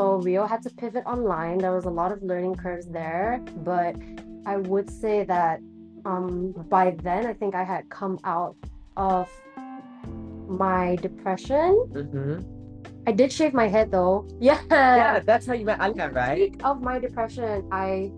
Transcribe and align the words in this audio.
so 0.00 0.16
Rio 0.16 0.46
had 0.46 0.62
to 0.62 0.70
pivot 0.70 1.04
online. 1.04 1.58
There 1.58 1.74
was 1.74 1.84
a 1.84 1.90
lot 2.00 2.10
of 2.10 2.22
learning 2.22 2.54
curves 2.54 2.86
there, 2.88 3.40
but 3.70 3.94
I 4.46 4.56
would 4.56 4.88
say 4.88 5.24
that 5.24 5.60
um, 6.06 6.52
by 6.74 6.96
then 7.02 7.26
I 7.26 7.34
think 7.34 7.54
I 7.54 7.64
had 7.64 7.82
come 7.90 8.18
out 8.24 8.56
of 8.96 9.28
my 10.48 10.96
depression. 10.96 11.70
Mm-hmm. 11.92 12.34
I 13.06 13.12
did 13.12 13.30
shave 13.32 13.52
my 13.52 13.68
head 13.68 13.90
though. 13.90 14.26
Yeah. 14.40 14.60
Yeah, 14.70 15.20
that's 15.20 15.44
how 15.46 15.52
you 15.52 15.66
met 15.66 15.80
Anya, 15.80 16.08
right? 16.08 16.50
Of 16.64 16.80
my 16.80 16.98
depression, 16.98 17.68
I 17.70 18.10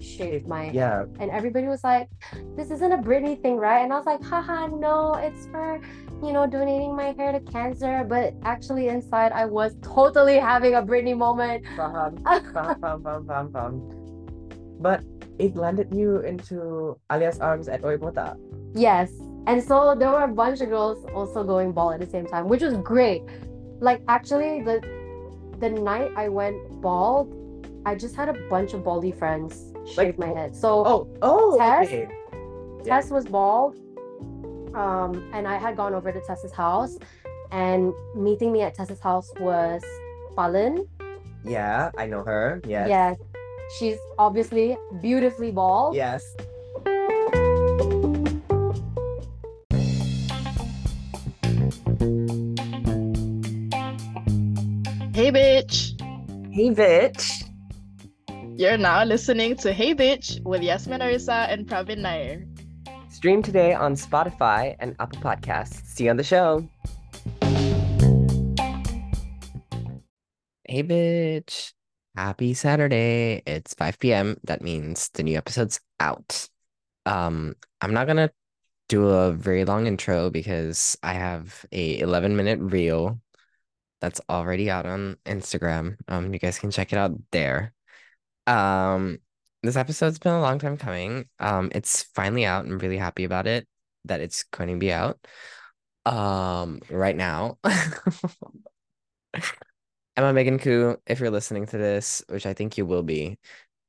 shaved 0.00 0.46
my 0.48 0.70
Yeah. 0.70 1.04
and 1.20 1.30
everybody 1.30 1.66
was 1.66 1.84
like, 1.84 2.08
"This 2.56 2.70
isn't 2.70 2.92
a 2.92 3.00
Britney 3.08 3.36
thing, 3.40 3.56
right?" 3.56 3.80
And 3.84 3.92
I 3.92 3.96
was 4.00 4.06
like, 4.06 4.22
"Haha, 4.24 4.66
no, 4.68 5.14
it's 5.26 5.46
for 5.52 5.80
you 6.22 6.32
know 6.32 6.46
donating 6.46 6.94
my 6.96 7.12
hair 7.12 7.32
to 7.32 7.40
cancer." 7.40 8.04
But 8.08 8.34
actually, 8.44 8.88
inside, 8.88 9.32
I 9.32 9.44
was 9.46 9.74
totally 9.82 10.36
having 10.38 10.74
a 10.74 10.82
Britney 10.82 11.16
moment. 11.16 11.64
Faham, 11.76 12.18
faham, 12.22 12.80
faham, 12.80 13.24
faham, 13.26 13.50
faham. 13.52 14.80
But 14.80 15.02
it 15.38 15.56
landed 15.56 15.92
you 15.94 16.20
into 16.20 16.98
Alia's 17.10 17.40
arms 17.40 17.68
at 17.68 17.82
Oibota. 17.82 18.36
yes, 18.74 19.10
and 19.46 19.62
so 19.62 19.94
there 19.98 20.10
were 20.10 20.22
a 20.24 20.28
bunch 20.28 20.60
of 20.60 20.68
girls 20.68 21.04
also 21.14 21.42
going 21.44 21.72
bald 21.72 21.94
at 21.94 22.00
the 22.00 22.06
same 22.06 22.26
time, 22.26 22.48
which 22.48 22.62
was 22.62 22.74
great. 22.78 23.22
Like 23.80 24.02
actually, 24.08 24.62
the 24.62 24.80
the 25.58 25.70
night 25.70 26.10
I 26.16 26.28
went 26.28 26.56
bald, 26.80 27.32
I 27.86 27.94
just 27.94 28.14
had 28.16 28.28
a 28.28 28.34
bunch 28.48 28.72
of 28.74 28.82
baldy 28.84 29.12
friends 29.12 29.72
shave 29.94 30.18
my 30.18 30.28
head. 30.28 30.54
So 30.56 30.84
Oh, 30.86 31.08
oh, 31.22 31.58
Tess? 31.58 31.86
okay. 31.88 32.08
Tess 32.84 33.10
was 33.10 33.24
bald. 33.26 33.76
Um, 34.74 35.30
and 35.32 35.46
I 35.46 35.56
had 35.56 35.76
gone 35.76 35.94
over 35.94 36.10
to 36.10 36.20
Tessa's 36.20 36.52
house, 36.52 36.98
and 37.52 37.92
meeting 38.14 38.52
me 38.52 38.62
at 38.62 38.74
Tessa's 38.74 39.00
house 39.00 39.30
was 39.38 39.82
Falin. 40.34 40.88
Yeah, 41.44 41.90
I 41.96 42.06
know 42.06 42.22
her. 42.24 42.60
Yes. 42.66 42.88
Yes, 42.88 43.18
she's 43.78 43.98
obviously 44.18 44.76
beautifully 45.00 45.50
bald. 45.50 45.94
Yes. 45.94 46.22
Hey, 55.14 55.30
bitch. 55.30 56.00
Hey, 56.52 56.70
bitch. 56.70 57.44
You're 58.56 58.78
now 58.78 59.02
listening 59.04 59.56
to 59.56 59.72
Hey 59.72 59.94
Bitch 59.96 60.40
with 60.44 60.62
Yasmin 60.62 61.00
Arisa 61.00 61.50
and 61.50 61.66
Pravin 61.66 61.98
Nair. 61.98 62.46
Stream 63.24 63.42
today 63.42 63.72
on 63.72 63.94
Spotify 63.94 64.76
and 64.80 64.94
Apple 65.00 65.18
Podcasts. 65.18 65.82
See 65.86 66.04
you 66.04 66.10
on 66.10 66.18
the 66.18 66.22
show. 66.22 66.68
Hey, 70.68 70.82
bitch. 70.82 71.72
Happy 72.14 72.52
Saturday. 72.52 73.42
It's 73.46 73.72
5 73.72 73.98
p.m. 73.98 74.36
That 74.44 74.60
means 74.60 75.08
the 75.14 75.22
new 75.22 75.38
episode's 75.38 75.80
out. 75.98 76.50
Um, 77.06 77.54
I'm 77.80 77.94
not 77.94 78.06
gonna 78.06 78.30
do 78.90 79.08
a 79.08 79.32
very 79.32 79.64
long 79.64 79.86
intro 79.86 80.28
because 80.28 80.98
I 81.02 81.14
have 81.14 81.64
a 81.72 82.00
11 82.00 82.36
minute 82.36 82.60
reel 82.60 83.18
that's 84.02 84.20
already 84.28 84.70
out 84.70 84.84
on 84.84 85.16
Instagram. 85.24 85.96
Um, 86.08 86.34
you 86.34 86.38
guys 86.38 86.58
can 86.58 86.70
check 86.70 86.92
it 86.92 86.98
out 86.98 87.12
there. 87.32 87.72
Um, 88.46 89.20
this 89.64 89.76
episode's 89.76 90.18
been 90.18 90.32
a 90.32 90.40
long 90.40 90.58
time 90.58 90.76
coming. 90.76 91.26
Um, 91.40 91.70
it's 91.74 92.02
finally 92.14 92.44
out. 92.44 92.66
I'm 92.66 92.78
really 92.78 92.98
happy 92.98 93.24
about 93.24 93.46
it 93.46 93.66
that 94.04 94.20
it's 94.20 94.44
going 94.44 94.68
to 94.70 94.76
be 94.76 94.92
out. 94.92 95.18
Um, 96.04 96.80
right 96.90 97.16
now. 97.16 97.58
Emma 100.16 100.32
Megan 100.32 100.58
Khoo, 100.58 100.98
if 101.06 101.18
you're 101.18 101.30
listening 101.30 101.66
to 101.66 101.78
this, 101.78 102.22
which 102.28 102.46
I 102.46 102.52
think 102.52 102.78
you 102.78 102.86
will 102.86 103.02
be, 103.02 103.38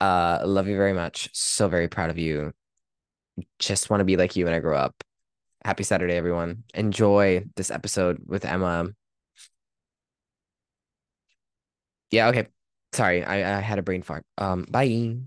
uh, 0.01 0.39
love 0.45 0.67
you 0.67 0.77
very 0.77 0.93
much. 0.93 1.30
So 1.33 1.67
very 1.67 1.87
proud 1.87 2.09
of 2.09 2.17
you. 2.17 2.53
Just 3.59 3.89
want 3.89 3.99
to 4.02 4.05
be 4.05 4.17
like 4.17 4.35
you 4.35 4.45
when 4.45 4.53
I 4.53 4.59
grow 4.59 4.77
up. 4.77 4.95
Happy 5.64 5.83
Saturday, 5.83 6.15
everyone. 6.15 6.64
Enjoy 6.73 7.43
this 7.55 7.69
episode 7.69 8.21
with 8.25 8.45
Emma. 8.45 8.87
Yeah, 12.11 12.30
okay. 12.30 12.47
Sorry, 12.93 13.23
I, 13.23 13.58
I 13.58 13.61
had 13.61 13.77
a 13.77 13.83
brain 13.83 14.02
fart. 14.02 14.25
Um, 14.37 14.65
bye. 14.69 15.17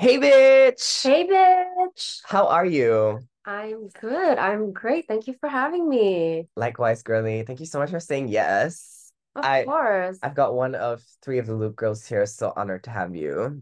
Hey, 0.00 0.16
bitch. 0.16 1.02
Hey, 1.02 1.28
bitch. 1.28 2.22
How 2.24 2.46
are 2.46 2.64
you? 2.64 3.20
I'm 3.44 3.88
good. 3.88 4.38
I'm 4.38 4.72
great. 4.72 5.06
Thank 5.06 5.26
you 5.26 5.34
for 5.38 5.46
having 5.46 5.86
me. 5.86 6.48
Likewise, 6.56 7.02
girly. 7.02 7.42
Thank 7.42 7.60
you 7.60 7.66
so 7.66 7.78
much 7.78 7.90
for 7.90 8.00
saying 8.00 8.28
yes. 8.28 9.12
Of 9.36 9.44
I- 9.44 9.64
course. 9.66 10.18
I've 10.22 10.34
got 10.34 10.54
one 10.54 10.74
of 10.74 11.02
three 11.20 11.36
of 11.36 11.46
the 11.46 11.54
Loop 11.54 11.76
girls 11.76 12.06
here, 12.06 12.24
so 12.24 12.50
honored 12.56 12.84
to 12.84 12.90
have 12.90 13.14
you. 13.14 13.60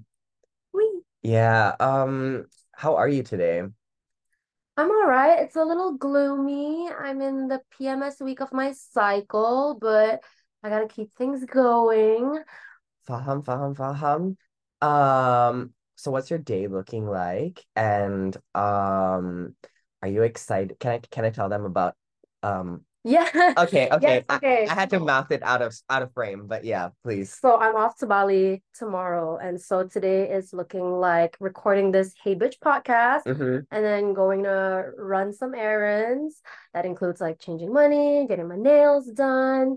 Whee. 0.73 1.03
Yeah, 1.23 1.75
um, 1.81 2.47
how 2.71 2.95
are 2.95 3.09
you 3.09 3.25
today? 3.25 3.65
I'm 4.77 4.91
all 4.93 5.07
right. 5.09 5.41
It's 5.41 5.57
a 5.57 5.65
little 5.65 5.95
gloomy. 5.95 6.89
I'm 6.89 7.21
in 7.21 7.49
the 7.49 7.63
PMS 7.77 8.21
week 8.21 8.41
of 8.41 8.53
my 8.53 8.71
cycle, 8.71 9.77
but 9.81 10.23
I 10.63 10.69
gotta 10.69 10.87
keep 10.87 11.13
things 11.15 11.45
going. 11.45 12.45
Faham, 13.09 13.43
faham, 13.43 13.75
faham. 13.75 14.37
Um, 14.81 15.75
so 15.99 16.11
what's 16.11 16.31
your 16.31 16.39
day 16.39 16.69
looking 16.69 17.07
like? 17.07 17.65
And 17.77 18.35
um, 18.55 19.55
are 20.03 20.09
you 20.09 20.23
excited? 20.23 20.79
Can 20.79 20.93
I 20.93 20.99
can 21.11 21.25
I 21.25 21.31
tell 21.31 21.49
them 21.49 21.65
about 21.65 21.95
um 22.43 22.85
Yeah. 23.05 23.27
okay, 23.59 23.89
okay. 23.91 24.23
Yes, 24.23 24.25
I- 24.29 24.37
okay. 24.37 24.67
I 24.69 24.75
had 24.75 24.91
to 24.91 25.01
mouth 25.01 25.31
it 25.33 25.43
out 25.43 25.61
of 25.63 25.75
out 25.91 26.03
of 26.03 26.13
frame, 26.15 26.47
but 26.47 26.65
yeah, 26.65 26.91
please. 27.03 27.35
So 27.35 27.57
I'm 27.59 27.75
off 27.75 27.99
to 27.99 28.07
Bali 28.07 28.63
tomorrow, 28.75 29.39
and 29.43 29.61
so 29.61 29.87
today 29.87 30.31
is 30.31 30.53
looking 30.53 30.87
like 31.01 31.37
recording 31.41 31.91
this 31.91 32.15
Hey 32.23 32.35
Bitch 32.37 32.59
podcast 32.63 33.25
Mm-hmm. 33.27 33.67
and 33.71 33.85
then 33.85 34.15
going 34.15 34.45
to 34.45 34.91
run 34.97 35.33
some 35.33 35.55
errands. 35.55 36.41
That 36.75 36.87
includes 36.87 37.21
like 37.21 37.41
changing 37.41 37.73
money, 37.73 38.27
getting 38.29 38.47
my 38.49 38.57
nails 38.57 39.07
done, 39.11 39.77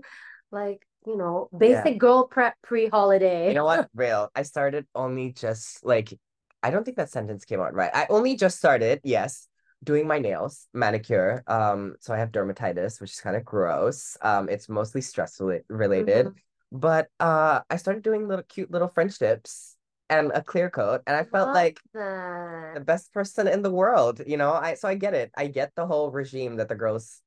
like, 0.50 0.86
you 1.06 1.16
know, 1.16 1.48
basic 1.56 1.98
girl 1.98 2.26
prep 2.26 2.54
pre-holiday. 2.62 3.48
You 3.48 3.54
know 3.54 3.64
what? 3.64 3.88
Real. 3.94 4.30
I 4.34 4.42
started 4.42 4.86
only 4.94 5.32
just 5.32 5.84
like 5.84 6.18
I 6.62 6.70
don't 6.70 6.84
think 6.84 6.96
that 6.96 7.10
sentence 7.10 7.44
came 7.44 7.60
out 7.60 7.74
right. 7.74 7.90
I 7.92 8.06
only 8.08 8.36
just 8.36 8.58
started, 8.58 9.00
yes, 9.02 9.48
doing 9.82 10.06
my 10.06 10.18
nails, 10.20 10.68
manicure. 10.72 11.42
Um, 11.48 11.96
so 11.98 12.14
I 12.14 12.18
have 12.18 12.30
dermatitis, 12.30 13.00
which 13.00 13.10
is 13.10 13.20
kind 13.20 13.34
of 13.36 13.44
gross. 13.44 14.16
Um, 14.22 14.48
it's 14.48 14.68
mostly 14.68 15.00
stress 15.00 15.38
rela- 15.38 15.64
related. 15.68 16.26
Mhm. 16.26 16.34
But 16.70 17.08
uh 17.20 17.60
I 17.68 17.76
started 17.76 18.02
doing 18.02 18.28
little 18.28 18.44
cute 18.44 18.70
little 18.70 18.88
French 18.88 19.18
tips 19.18 19.76
and 20.08 20.30
a 20.34 20.42
clear 20.42 20.70
coat, 20.70 21.02
and 21.06 21.16
I 21.16 21.24
felt 21.24 21.48
Love 21.48 21.54
like 21.54 21.80
the 21.94 22.80
best 22.80 23.12
person 23.12 23.48
in 23.48 23.62
the 23.62 23.70
world, 23.70 24.20
you 24.26 24.36
know? 24.36 24.52
I 24.52 24.74
so 24.74 24.88
I 24.88 24.94
get 24.94 25.14
it. 25.14 25.30
I 25.36 25.46
get 25.46 25.72
the 25.74 25.86
whole 25.86 26.10
regime 26.10 26.56
that 26.56 26.68
the 26.68 26.74
girls 26.74 27.20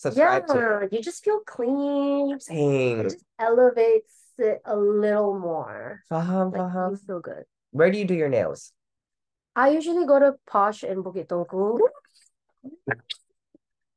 subscribe 0.00 0.46
to. 0.48 0.54
Yeah, 0.82 0.88
you 0.90 1.02
just 1.02 1.22
feel 1.24 1.40
clean. 1.46 2.38
It 2.48 3.02
just 3.04 3.24
elevates 3.38 4.14
it 4.38 4.60
a 4.64 4.76
little 4.76 5.38
more. 5.38 6.02
faham, 6.10 6.52
Like 6.56 6.90
you 6.92 6.96
feel 7.06 7.20
good. 7.20 7.44
Where 7.72 7.90
do 7.90 7.98
you 7.98 8.04
do 8.04 8.14
your 8.14 8.28
nails? 8.28 8.72
I 9.54 9.70
usually 9.70 10.06
go 10.06 10.18
to 10.18 10.34
Posh 10.48 10.84
in 10.84 11.02
Bukit 11.02 11.26
Tunku. 11.26 11.78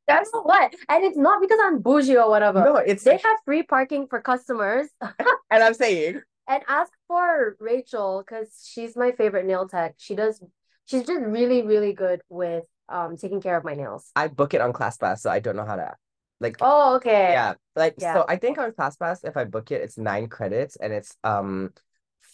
That's 0.06 0.30
what, 0.34 0.74
and 0.90 1.04
it's 1.06 1.16
not 1.18 1.40
because 1.40 1.60
I'm 1.64 1.82
bougie 1.82 2.18
or 2.18 2.30
whatever. 2.30 2.60
No, 2.60 2.76
it's 2.76 3.04
They 3.04 3.18
have 3.18 3.38
free 3.46 3.64
parking 3.64 4.08
for 4.10 4.20
customers, 4.20 4.90
and 5.02 5.64
I'm 5.64 5.74
saying 5.74 6.22
and 6.48 6.64
ask 6.68 6.92
for 7.08 7.56
Rachel 7.60 8.24
because 8.26 8.68
she's 8.70 8.96
my 8.96 9.12
favorite 9.12 9.46
nail 9.46 9.68
tech. 9.68 9.96
She 9.98 10.16
does, 10.16 10.42
she's 10.86 11.04
just 11.04 11.22
really, 11.22 11.62
really 11.62 11.94
good 11.94 12.22
with 12.30 12.66
um 12.94 13.18
taking 13.18 13.42
care 13.42 13.58
of 13.58 13.64
my 13.64 13.74
nails. 13.74 14.12
I 14.16 14.28
book 14.28 14.54
it 14.54 14.62
on 14.62 14.74
ClassPass, 14.74 15.20
so 15.20 15.30
I 15.30 15.40
don't 15.40 15.56
know 15.56 15.66
how 15.66 15.76
to 15.76 15.96
like 16.40 16.58
Oh, 16.62 16.96
okay. 16.96 17.32
yeah. 17.34 17.56
Like 17.76 17.96
Yeah. 18.00 18.14
so 18.14 18.26
I 18.28 18.38
think 18.38 18.58
on 18.58 18.72
ClassPass, 18.72 19.26
if 19.26 19.38
I 19.38 19.46
book 19.46 19.72
it, 19.72 19.82
it's 19.82 19.98
nine 19.98 20.28
credits 20.28 20.76
and 20.76 20.94
it's 20.94 21.18
um 21.24 21.72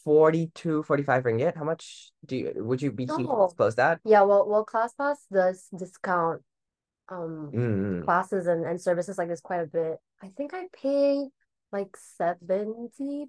42, 0.04 0.84
45 0.84 1.24
ringgit. 1.24 1.56
How 1.56 1.64
much 1.64 2.12
do 2.26 2.36
you 2.38 2.54
would 2.58 2.82
you 2.82 2.92
be 2.92 3.06
keen 3.06 3.28
to 3.30 3.36
No. 3.36 3.48
disclose 3.48 3.76
that? 3.76 4.02
Yeah, 4.04 4.22
well, 4.24 4.48
well, 4.48 4.66
ClassPass 4.66 5.18
does 5.32 5.68
discount 5.76 6.42
um 7.10 7.52
Mm. 7.56 8.04
classes 8.06 8.48
and, 8.48 8.66
and 8.66 8.82
services 8.82 9.18
like 9.18 9.30
this 9.30 9.42
quite 9.42 9.62
a 9.62 9.68
bit. 9.68 10.00
I 10.22 10.30
think 10.30 10.54
I 10.54 10.68
pay 10.74 11.30
like 11.72 11.96
75 11.98 13.28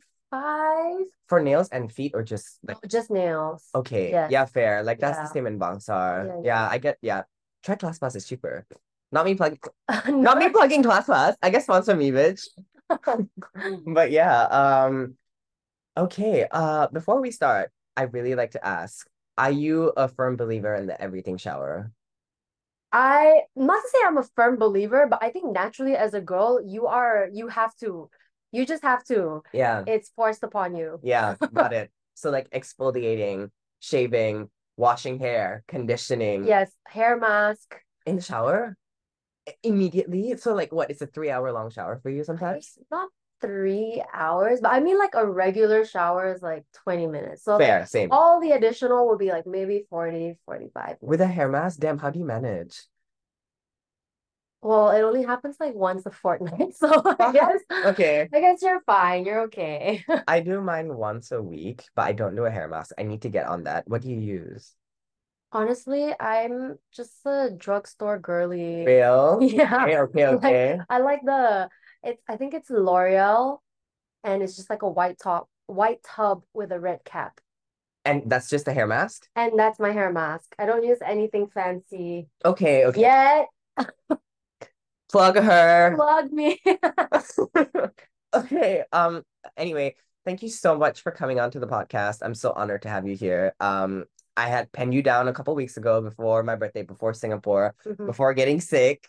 For 1.29 1.41
nails 1.43 1.69
and 1.71 1.93
feet 1.93 2.13
or 2.15 2.23
just 2.23 2.59
like 2.67 2.79
just 2.89 3.11
nails. 3.11 3.69
okay. 3.75 4.11
Yes. 4.11 4.31
Yeah, 4.31 4.45
fair. 4.47 4.83
Like 4.83 4.99
that's 4.99 5.19
the 5.19 5.27
same 5.27 5.47
in 5.47 5.59
Bangsar. 5.59 6.27
Yeah, 6.27 6.35
Yeah, 6.35 6.41
yeah. 6.45 6.69
I 6.71 6.79
get 6.79 6.99
yeah. 7.03 7.23
Try 7.63 7.75
ClassPass 7.77 8.17
is 8.17 8.27
cheaper. 8.27 8.67
Not 9.13 9.27
me 9.27 9.35
plugging 9.35 9.59
No. 10.09 10.17
not 10.23 10.39
me 10.39 10.49
plugging 10.51 10.83
ClassPass. 10.83 11.35
I 11.43 11.51
guess 11.51 11.65
sponsor 11.65 11.95
me, 11.97 12.11
bitch. 12.11 12.47
But 13.87 14.11
yeah, 14.11 14.43
um, 14.51 15.15
okay. 15.97 16.47
Uh, 16.51 16.89
before 16.89 17.21
we 17.21 17.31
start, 17.31 17.71
I 17.97 18.03
really 18.11 18.35
like 18.35 18.53
to 18.53 18.65
ask, 18.67 19.07
are 19.39 19.51
you 19.53 19.93
a 19.97 20.09
firm 20.09 20.37
believer 20.37 20.75
in 20.75 20.87
the 20.87 21.01
everything 21.01 21.37
shower? 21.39 21.93
I 22.93 23.43
not 23.55 23.83
to 23.83 23.89
say 23.89 23.99
I'm 24.05 24.19
a 24.19 24.25
firm 24.35 24.57
believer, 24.59 25.07
but 25.09 25.23
I 25.23 25.31
think 25.31 25.53
naturally 25.53 25.97
as 25.97 26.15
a 26.15 26.21
girl, 26.21 26.61
you 26.65 26.87
are 26.87 27.29
you 27.33 27.49
have 27.49 27.77
to 27.77 28.11
You 28.53 28.67
just 28.67 28.83
have 28.83 29.05
to. 29.05 29.43
Yeah. 29.53 29.85
It's 29.87 30.11
forced 30.11 30.43
upon 30.43 30.75
you. 30.75 30.99
Yeah, 31.03 31.37
got 31.53 31.73
it. 31.73 31.91
So 32.15 32.29
like 32.29 32.51
exfoliating, 32.51 33.49
shaving, 33.79 34.51
washing 34.77 35.19
hair, 35.21 35.65
conditioning. 35.67 36.45
Yes, 36.45 36.71
hair 36.87 37.17
mask. 37.17 37.77
In 38.05 38.17
the 38.17 38.21
shower? 38.21 38.77
Immediately. 39.63 40.37
So 40.37 40.53
like 40.53 40.71
what? 40.71 40.91
It's 40.91 41.01
a 41.01 41.07
three 41.07 41.31
hour 41.31 41.51
long 41.51 41.71
shower 41.71 41.99
for 42.03 42.11
you 42.11 42.23
sometimes? 42.23 42.77
It's 42.79 42.91
not 42.91 43.09
three 43.41 44.03
hours, 44.13 44.61
but 44.61 44.73
I 44.73 44.81
mean 44.81 44.99
like 44.99 45.15
a 45.15 45.27
regular 45.27 45.87
shower 45.87 46.35
is 46.35 46.43
like 46.43 46.65
20 46.85 47.07
minutes. 47.07 47.45
So 47.45 47.53
like, 47.53 47.63
Fair, 47.67 47.87
same. 47.87 48.11
all 48.13 48.39
the 48.39 48.51
additional 48.51 49.09
would 49.09 49.19
be 49.19 49.31
like 49.31 49.47
maybe 49.47 49.87
40, 49.89 50.35
45 50.45 50.97
With 51.01 51.23
a 51.23 51.27
hair 51.27 51.49
mask, 51.49 51.81
damn, 51.81 51.97
how 51.97 52.11
do 52.11 52.19
you 52.19 52.27
manage? 52.27 52.83
Well, 54.63 54.91
it 54.91 55.01
only 55.01 55.23
happens 55.25 55.57
like 55.59 55.75
once 55.75 56.05
a 56.07 56.11
fortnight, 56.11 56.75
so 56.77 57.03
I 57.19 57.29
guess 57.33 57.61
Okay. 57.85 58.29
I 58.33 58.41
guess 58.41 58.63
you're 58.63 58.81
fine. 58.83 59.25
You're 59.25 59.43
okay. 59.43 60.05
I 60.29 60.41
do 60.41 60.61
mine 60.61 60.95
once 60.97 61.33
a 61.33 61.43
week, 61.43 61.85
but 61.95 62.03
I 62.03 62.13
don't 62.13 62.37
do 62.37 62.45
a 62.45 62.51
hair 62.51 62.69
mask. 62.69 62.93
I 62.99 63.03
need 63.05 63.23
to 63.23 63.29
get 63.29 63.47
on 63.47 63.65
that. 63.65 63.89
What 63.89 64.03
do 64.03 64.11
you 64.11 64.19
use? 64.21 64.75
Honestly, 65.53 66.15
I'm 66.21 66.79
just 66.93 67.27
a 67.27 67.51
drugstore 67.57 68.19
girly. 68.19 68.85
Real? 68.85 69.39
Yeah. 69.43 69.85
Okay, 69.85 69.97
okay, 69.99 70.27
Like, 70.27 70.37
okay. 70.37 70.81
I 70.89 70.99
like 70.99 71.23
the 71.25 71.69
it's 72.03 72.23
I 72.29 72.37
think 72.37 72.55
it's 72.55 72.71
L'Oreal 72.71 73.59
and 74.25 74.43
it's 74.43 74.57
just 74.57 74.71
like 74.71 74.83
a 74.83 74.89
white 74.91 75.19
top, 75.19 75.49
white 75.67 76.03
tub 76.05 76.45
with 76.55 76.73
a 76.73 76.81
red 76.81 77.05
cap. 77.05 77.41
And 78.05 78.23
that's 78.31 78.49
just 78.49 78.67
a 78.69 78.73
hair 78.73 78.87
mask? 78.87 79.29
And 79.37 79.59
that's 79.59 79.79
my 79.79 79.93
hair 79.93 80.13
mask. 80.13 80.55
I 80.59 80.67
don't 80.67 80.85
use 80.85 80.99
anything 81.05 81.49
fancy 81.49 82.29
Okay, 82.45 82.85
okay. 82.87 83.01
yet. 83.01 83.49
Plug 85.11 85.37
her. 85.37 85.95
Plug 85.97 86.33
me. 86.33 86.61
Okay. 88.33 88.85
Um, 88.93 89.23
anyway, 89.57 89.97
thank 90.25 90.45
you 90.45 90.49
so 90.49 90.79
much 90.79 91.01
for 91.01 91.11
coming 91.11 91.41
on 91.41 91.51
to 91.51 91.59
the 91.59 91.67
podcast. 91.67 92.19
I'm 92.23 92.37
so 92.37 92.53
honored 92.53 92.83
to 92.83 92.89
have 92.89 93.05
you 93.05 93.17
here. 93.17 93.55
Um, 93.59 94.05
I 94.37 94.47
had 94.47 94.71
penned 94.71 94.95
you 94.95 95.03
down 95.03 95.27
a 95.27 95.33
couple 95.33 95.53
weeks 95.57 95.77
ago 95.77 96.01
before 96.01 96.45
my 96.45 96.55
birthday, 96.55 96.83
before 96.83 97.13
Singapore, 97.13 97.75
Mhm. 97.85 98.07
before 98.07 98.33
getting 98.35 98.61
sick. 98.61 99.09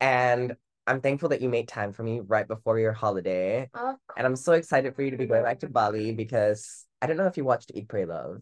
And 0.00 0.56
I'm 0.86 1.02
thankful 1.02 1.28
that 1.28 1.42
you 1.42 1.50
made 1.50 1.68
time 1.68 1.92
for 1.92 2.02
me 2.02 2.20
right 2.20 2.48
before 2.48 2.78
your 2.78 2.92
holiday. 2.92 3.68
And 4.16 4.26
I'm 4.26 4.36
so 4.36 4.54
excited 4.54 4.96
for 4.96 5.02
you 5.02 5.10
to 5.10 5.18
be 5.18 5.26
going 5.26 5.42
back 5.42 5.60
to 5.60 5.68
Bali 5.68 6.12
because 6.12 6.86
I 7.02 7.06
don't 7.06 7.18
know 7.18 7.26
if 7.26 7.36
you 7.36 7.44
watched 7.44 7.70
Eat, 7.74 7.88
Pray, 7.88 8.06
Love. 8.06 8.40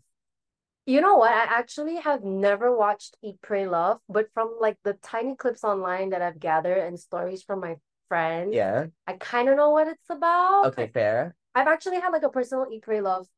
You 0.85 1.01
know 1.01 1.17
what? 1.17 1.31
I 1.31 1.45
actually 1.45 1.97
have 1.97 2.25
never 2.25 2.77
watched 2.77 3.17
Eat, 3.23 3.41
Pray, 3.41 3.67
Love, 3.69 4.01
but 4.09 4.27
from 4.35 4.57
like 4.61 4.79
the 4.83 4.95
tiny 4.95 5.37
clips 5.37 5.63
online 5.63 6.11
that 6.11 6.23
I've 6.23 6.41
gathered 6.41 6.79
and 6.79 6.99
stories 6.99 7.43
from 7.43 7.61
my 7.61 7.77
friends, 8.09 8.55
Yeah. 8.55 8.87
I 9.07 9.13
kind 9.15 9.49
of 9.49 9.57
know 9.57 9.71
what 9.71 9.87
it's 9.87 10.11
about. 10.11 10.67
Okay, 10.67 10.89
fair. 10.89 11.37
I've 11.55 11.69
actually 11.69 12.01
had 12.01 12.11
like 12.11 12.25
a 12.25 12.29
personal 12.31 12.67
Eat, 12.71 12.83
Pray, 12.83 13.01
Love 13.01 13.29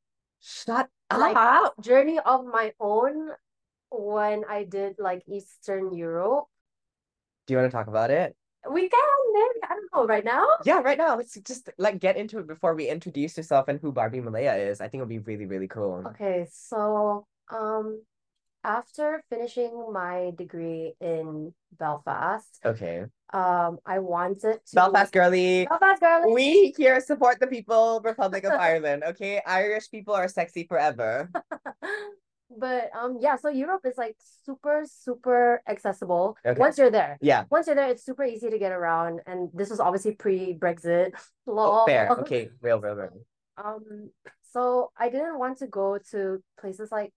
Shut 0.41 0.89
Like- 1.13 1.37
up. 1.37 1.79
journey 1.81 2.19
of 2.19 2.47
my 2.47 2.73
own 2.81 3.31
when 3.91 4.45
I 4.49 4.65
did 4.65 4.97
like 4.99 5.23
Eastern 5.29 5.93
Europe. 5.95 6.47
Do 7.47 7.53
you 7.55 7.59
want 7.59 7.71
to 7.71 7.77
talk 7.77 7.89
about 7.89 8.11
it? 8.11 8.35
We 8.71 8.89
can 8.89 9.01
maybe, 9.35 9.61
I 9.65 9.69
don't 9.75 9.89
know, 9.95 10.07
right 10.07 10.25
now? 10.25 10.47
Yeah, 10.65 10.81
right 10.81 10.97
now. 10.97 11.17
Let's 11.17 11.35
just 11.35 11.69
like 11.77 12.01
get 12.01 12.17
into 12.17 12.39
it 12.39 12.47
before 12.47 12.75
we 12.75 12.89
introduce 12.89 13.37
yourself 13.37 13.69
and 13.69 13.79
who 13.79 13.93
Barbie 13.93 14.23
Malaya 14.23 14.57
is. 14.57 14.81
I 14.81 14.89
think 14.89 15.03
it'll 15.03 15.09
be 15.13 15.19
really, 15.19 15.45
really 15.45 15.69
cool. 15.69 16.03
Okay, 16.09 16.47
so 16.51 17.27
um 17.51 18.03
after 18.65 19.23
finishing 19.29 19.93
my 19.93 20.33
degree 20.37 20.95
in 21.01 21.53
Belfast, 21.79 22.61
Okay. 22.65 23.05
um 23.33 23.79
I 23.85 23.99
wanted 23.99 24.65
to 24.65 24.75
Belfast 24.75 25.13
girly. 25.13 25.67
Belfast 25.67 26.01
girl. 26.01 26.33
We 26.33 26.73
here 26.77 27.01
support 27.01 27.41
the 27.41 27.47
people, 27.47 28.01
Republic 28.05 28.45
of 28.45 28.53
Ireland. 28.53 29.05
Okay, 29.05 29.43
Irish 29.47 29.91
people 29.91 30.15
are 30.15 30.29
sexy 30.29 30.65
forever. 30.65 31.31
But 32.57 32.91
um 32.95 33.19
yeah, 33.21 33.35
so 33.37 33.49
Europe 33.49 33.83
is 33.85 33.99
like 33.99 34.15
super 34.45 34.85
super 34.87 35.61
accessible 35.67 36.37
Okay. 36.47 36.61
once 36.61 36.79
you're 36.79 36.91
there. 36.91 37.19
Yeah. 37.21 37.45
Once 37.51 37.67
you're 37.67 37.75
there, 37.75 37.89
it's 37.91 38.05
super 38.05 38.23
easy 38.23 38.49
to 38.49 38.59
get 38.59 38.71
around, 38.71 39.21
and 39.27 39.51
this 39.53 39.71
was 39.71 39.81
obviously 39.81 40.13
pre-Brexit. 40.15 41.13
Oh, 41.49 41.53
Lol. 41.53 41.87
fair. 41.87 42.09
Okay, 42.25 42.51
real, 42.63 42.81
real, 42.81 42.95
real. 42.95 43.11
Um, 43.59 44.11
so 44.53 44.93
I 44.97 45.11
didn't 45.11 45.39
want 45.39 45.59
to 45.59 45.67
go 45.67 45.99
to 46.13 46.43
places 46.61 46.93
like 46.93 47.13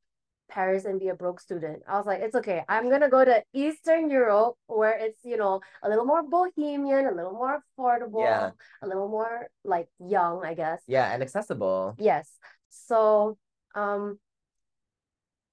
Paris 0.49 0.85
and 0.85 0.99
be 0.99 1.09
a 1.09 1.15
broke 1.15 1.39
student. 1.39 1.83
I 1.87 1.97
was 1.97 2.05
like, 2.05 2.21
it's 2.21 2.35
okay. 2.35 2.63
I'm 2.69 2.89
gonna 2.89 3.09
go 3.09 3.23
to 3.25 3.43
Eastern 3.53 4.09
Europe 4.09 4.55
where 4.67 4.97
it's, 4.97 5.19
you 5.23 5.37
know, 5.37 5.61
a 5.83 5.89
little 5.89 6.05
more 6.05 6.23
bohemian, 6.23 7.05
a 7.07 7.11
little 7.11 7.33
more 7.33 7.61
affordable, 7.77 8.23
Yeah. 8.23 8.51
a 8.81 8.87
little 8.87 9.09
more 9.09 9.47
like 9.63 9.87
young, 9.99 10.45
I 10.45 10.53
guess. 10.53 10.81
Yeah, 10.87 11.11
and 11.13 11.21
accessible. 11.21 11.95
Yes. 11.99 12.31
So, 12.69 13.37
um, 13.75 14.19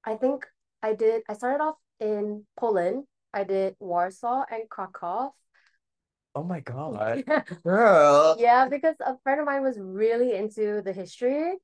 I 0.04 0.16
think 0.16 0.46
I 0.82 0.94
did, 0.94 1.22
I 1.28 1.34
started 1.34 1.62
off 1.62 1.76
in 2.00 2.46
Poland. 2.56 3.04
I 3.32 3.44
did 3.44 3.74
Warsaw 3.80 4.44
and 4.50 4.68
Krakow. 4.68 5.32
Oh 6.36 6.42
my 6.42 6.60
God. 6.60 7.24
Girl. 7.64 8.36
Yeah, 8.38 8.68
because 8.68 8.96
a 9.00 9.16
friend 9.22 9.40
of 9.40 9.46
mine 9.46 9.62
was 9.62 9.78
really 9.78 10.34
into 10.34 10.82
the 10.82 10.92
history. 10.92 11.54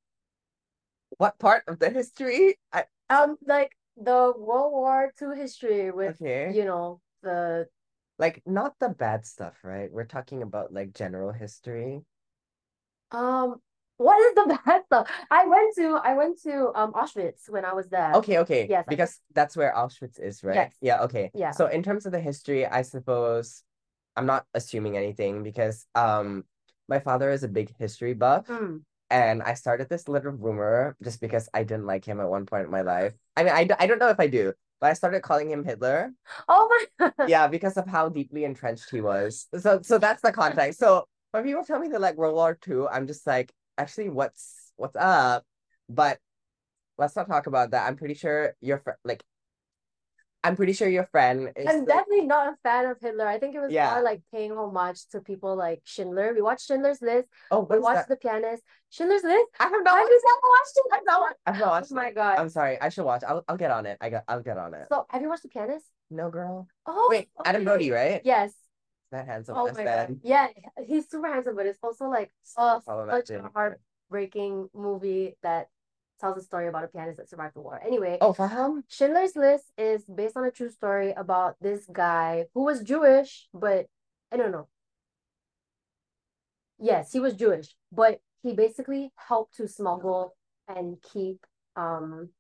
What 1.19 1.39
part 1.39 1.65
of 1.67 1.79
the 1.79 1.91
history? 1.91 2.59
I 2.73 2.85
Um, 3.11 3.37
like 3.47 3.73
the 3.97 4.33
World 4.37 4.73
War 4.73 5.13
II 5.19 5.37
history 5.37 5.91
with, 5.91 6.21
okay. 6.23 6.53
you 6.55 6.65
know, 6.65 7.01
the 7.23 7.69
Like 8.19 8.43
not 8.47 8.79
the 8.79 8.89
bad 8.89 9.27
stuff, 9.27 9.59
right? 9.65 9.91
We're 9.93 10.05
talking 10.07 10.43
about 10.43 10.73
like 10.73 10.95
general 10.95 11.33
history. 11.33 12.03
um 13.13 13.57
what 13.97 14.17
is 14.29 14.35
the 14.35 14.59
bad 14.65 14.83
stuff? 14.87 15.11
I 15.31 15.47
went 15.47 15.75
to 15.77 16.01
I 16.03 16.15
went 16.15 16.41
to 16.43 16.73
um 16.75 16.93
Auschwitz 16.93 17.51
when 17.51 17.65
I 17.65 17.75
was 17.75 17.89
there. 17.89 18.15
Okay, 18.15 18.39
okay. 18.39 18.67
Yes, 18.71 18.85
I- 18.87 18.91
Because 18.91 19.19
that's 19.35 19.57
where 19.57 19.75
Auschwitz 19.77 20.19
is, 20.21 20.43
right? 20.43 20.55
Yes. 20.55 20.73
Yeah, 20.81 21.03
okay. 21.03 21.31
Yeah. 21.35 21.51
So 21.51 21.67
in 21.67 21.83
terms 21.83 22.07
of 22.07 22.13
the 22.13 22.21
history, 22.21 22.65
I 22.67 22.83
suppose 22.83 23.63
I'm 24.17 24.27
not 24.27 24.47
assuming 24.55 24.97
anything 24.97 25.43
because 25.43 25.87
um 25.95 26.45
my 26.89 26.99
father 26.99 27.31
is 27.31 27.43
a 27.43 27.49
big 27.49 27.75
history 27.77 28.15
buff 28.15 28.47
Mm. 28.47 28.83
And 29.11 29.43
I 29.43 29.55
started 29.55 29.89
this 29.89 30.09
little 30.09 30.33
rumor 30.33 30.97
just 31.03 31.21
because 31.21 31.49
I 31.53 31.65
didn't 31.65 31.87
like 31.87 32.05
him 32.05 32.21
at 32.21 32.29
one 32.29 32.47
point 32.47 32.67
in 32.67 32.71
my 32.71 32.83
life. 32.83 33.15
I 33.37 33.43
mean, 33.43 33.53
I, 33.53 33.69
I 33.79 33.87
don't 33.87 33.99
know 33.99 34.09
if 34.09 34.21
I 34.21 34.29
do, 34.29 34.53
but 34.81 34.91
I 34.91 34.93
started 34.95 35.23
calling 35.23 35.51
him 35.51 35.65
Hitler. 35.65 36.13
Oh 36.49 36.87
my 36.99 37.13
Yeah, 37.27 37.49
because 37.49 37.77
of 37.77 37.87
how 37.87 38.09
deeply 38.09 38.45
entrenched 38.45 38.91
he 38.91 39.01
was. 39.01 39.47
So 39.59 39.81
so 39.83 39.99
that's 39.99 40.23
the 40.23 40.33
context. 40.33 40.79
So 40.79 41.07
when 41.33 41.45
people 41.45 41.65
tell 41.65 41.79
me 41.79 41.89
they 41.89 41.99
like 41.99 42.17
World 42.17 42.35
War 42.35 42.59
II, 42.67 42.87
I'm 42.91 43.07
just 43.07 43.27
like, 43.27 43.53
actually, 43.77 44.09
what's 44.09 44.73
what's 44.77 44.97
up? 44.97 45.45
But 45.89 46.19
let's 46.99 47.17
not 47.17 47.27
talk 47.27 47.47
about 47.47 47.73
that. 47.73 47.87
I'm 47.87 47.97
pretty 47.97 48.15
sure 48.15 48.55
your 48.61 48.79
friend, 48.79 48.99
like, 49.05 49.25
I'm 50.43 50.57
pretty 50.57 50.73
sure 50.73 50.89
your 50.89 51.05
friend 51.05 51.53
is 51.55 51.67
I'm 51.67 51.81
like- 51.81 51.89
definitely 51.89 52.27
not 52.27 52.49
a 52.55 52.57
fan 52.63 52.87
of 52.87 52.99
Hitler. 53.01 53.27
I 53.27 53.39
think 53.39 53.55
it 53.55 53.61
was 53.61 53.71
Yeah. 53.71 53.93
more 53.93 54.03
like 54.03 54.23
paying 54.33 54.53
homage 54.53 55.07
to 55.09 55.21
people 55.21 55.55
like 55.55 55.83
Schindler. 55.85 56.33
We 56.35 56.41
watched 56.41 56.67
Schindler's 56.67 57.03
List. 57.03 57.29
oh, 57.51 57.61
We 57.69 57.79
watched 57.79 58.09
that? 58.09 58.09
The 58.09 58.17
Pianist. 58.17 58.63
Schindler's 58.89 59.23
List. 59.23 59.47
I 59.61 59.65
have 59.65 59.73
not 59.85 59.89
Have 59.99 60.09
watched 60.09 60.13
it. 60.13 60.23
watched 60.43 60.77
it? 60.77 60.85
I've 60.95 61.05
not, 61.05 61.21
watched. 61.21 61.37
I've 61.47 61.59
not 61.59 61.67
Oh 61.69 61.71
watched 61.71 61.93
my. 61.93 62.11
God. 62.13 62.39
I'm 62.39 62.49
sorry. 62.49 62.81
I 62.81 62.89
should 62.89 63.05
watch. 63.05 63.23
I'll 63.27 63.45
I'll 63.49 63.57
get 63.59 63.71
on 63.71 63.85
it. 63.87 63.99
I 64.01 64.09
got. 64.11 64.25
I'll 64.29 64.43
get 64.43 64.57
on 64.57 64.73
it. 64.75 64.87
So 64.91 65.07
have 65.11 65.21
you 65.23 65.29
watched 65.29 65.43
The 65.43 65.49
Pianist? 65.51 65.85
No, 66.11 66.31
girl. 66.31 66.67
Oh, 66.87 67.09
Wait, 67.11 67.29
Adam. 67.45 67.65
Brody, 67.65 67.91
right? 67.91 68.23
Yes. 68.25 68.53
That 69.13 69.27
handsome 69.27 69.57
Oh 69.59 69.67
my 69.73 69.85
man. 69.85 70.07
God. 70.15 70.21
Yeah, 70.23 70.47
he's 70.87 71.11
super 71.11 71.27
handsome, 71.29 71.55
but 71.57 71.67
it's 71.67 71.79
also 71.83 72.07
like 72.07 72.33
oh, 72.57 72.81
such 73.11 73.31
a 73.31 73.51
heartbreaking 73.55 74.71
movie 74.73 75.37
that 75.43 75.69
tells 76.21 76.37
a 76.39 76.43
story 76.43 76.69
about 76.69 76.85
a 76.85 76.89
pianist 76.89 77.19
that 77.19 77.29
survived 77.29 77.55
the 77.57 77.61
war. 77.61 77.81
Anyway, 77.85 78.19
Oh, 78.21 78.33
Faham? 78.33 78.83
Schindler's 78.89 79.35
List 79.37 79.65
is 79.79 80.05
based 80.05 80.37
on 80.37 80.45
a 80.45 80.51
true 80.51 80.69
story 80.71 81.13
about 81.13 81.57
this 81.61 81.87
guy 81.93 82.47
who 82.55 82.65
was 82.65 82.83
Jewish, 82.83 83.49
but 83.55 83.87
I 84.33 84.37
don't 84.37 84.53
know. 84.53 84.69
Yes, 86.79 87.13
he 87.13 87.21
was 87.21 87.35
Jewish, 87.35 87.75
but 87.93 88.21
he 88.43 88.55
basically 88.55 89.13
helped 89.17 89.57
to 89.57 89.69
smuggle 89.69 90.35
and 90.69 90.97
keep 91.13 91.45
um 91.77 92.31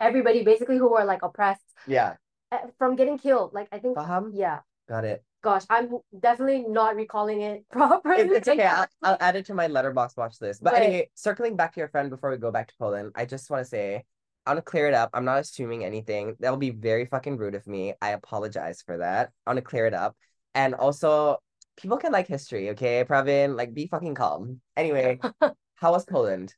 everybody 0.00 0.44
basically 0.44 0.76
who 0.78 0.88
were 0.90 1.04
like 1.04 1.22
oppressed 1.22 1.64
Yeah. 1.86 2.14
uh, 2.52 2.58
from 2.78 2.96
getting 2.96 3.18
killed. 3.18 3.52
Like 3.52 3.68
I 3.72 3.78
think, 3.78 3.96
Faham? 3.96 4.30
yeah. 4.34 4.60
Got 4.88 5.04
it. 5.04 5.24
Gosh, 5.46 5.62
I'm 5.70 5.98
definitely 6.18 6.64
not 6.68 6.96
recalling 6.96 7.40
it 7.40 7.68
properly. 7.70 8.22
It- 8.22 8.32
it's 8.32 8.48
okay. 8.48 8.64
I'll, 8.64 8.88
I'll 9.00 9.16
add 9.20 9.36
it 9.36 9.46
to 9.46 9.54
my 9.54 9.68
Letterboxd 9.68 10.16
watch 10.16 10.40
list. 10.40 10.60
But 10.60 10.72
But- 10.72 10.82
anyway, 10.82 11.10
circling 11.14 11.54
back 11.54 11.72
to 11.74 11.80
your 11.80 11.88
friend 11.88 12.10
before 12.10 12.32
we 12.32 12.36
go 12.36 12.50
back 12.50 12.66
to 12.66 12.74
Poland, 12.80 13.12
I 13.14 13.26
just 13.26 13.48
want 13.48 13.62
to 13.62 13.68
say, 13.68 14.02
I 14.44 14.50
want 14.50 14.58
to 14.58 14.68
clear 14.68 14.88
it 14.88 14.94
up. 14.94 15.10
I'm 15.14 15.24
not 15.24 15.38
assuming 15.38 15.84
anything. 15.84 16.34
That 16.40 16.50
will 16.50 16.56
be 16.58 16.70
very 16.70 17.06
fucking 17.06 17.36
rude 17.36 17.54
of 17.54 17.64
me. 17.68 17.94
I 18.02 18.10
apologize 18.10 18.82
for 18.82 18.98
that. 18.98 19.30
I 19.46 19.50
want 19.50 19.58
to 19.58 19.62
clear 19.62 19.86
it 19.86 19.94
up. 19.94 20.16
And 20.56 20.74
also, 20.74 21.36
people 21.76 21.96
can 21.98 22.10
like 22.10 22.26
history, 22.26 22.70
okay, 22.70 23.04
Pravin? 23.04 23.56
Like, 23.56 23.72
be 23.72 23.86
fucking 23.86 24.16
calm. 24.16 24.60
Anyway, 24.76 25.20
how 25.76 25.92
was 25.92 26.04
Poland? 26.06 26.54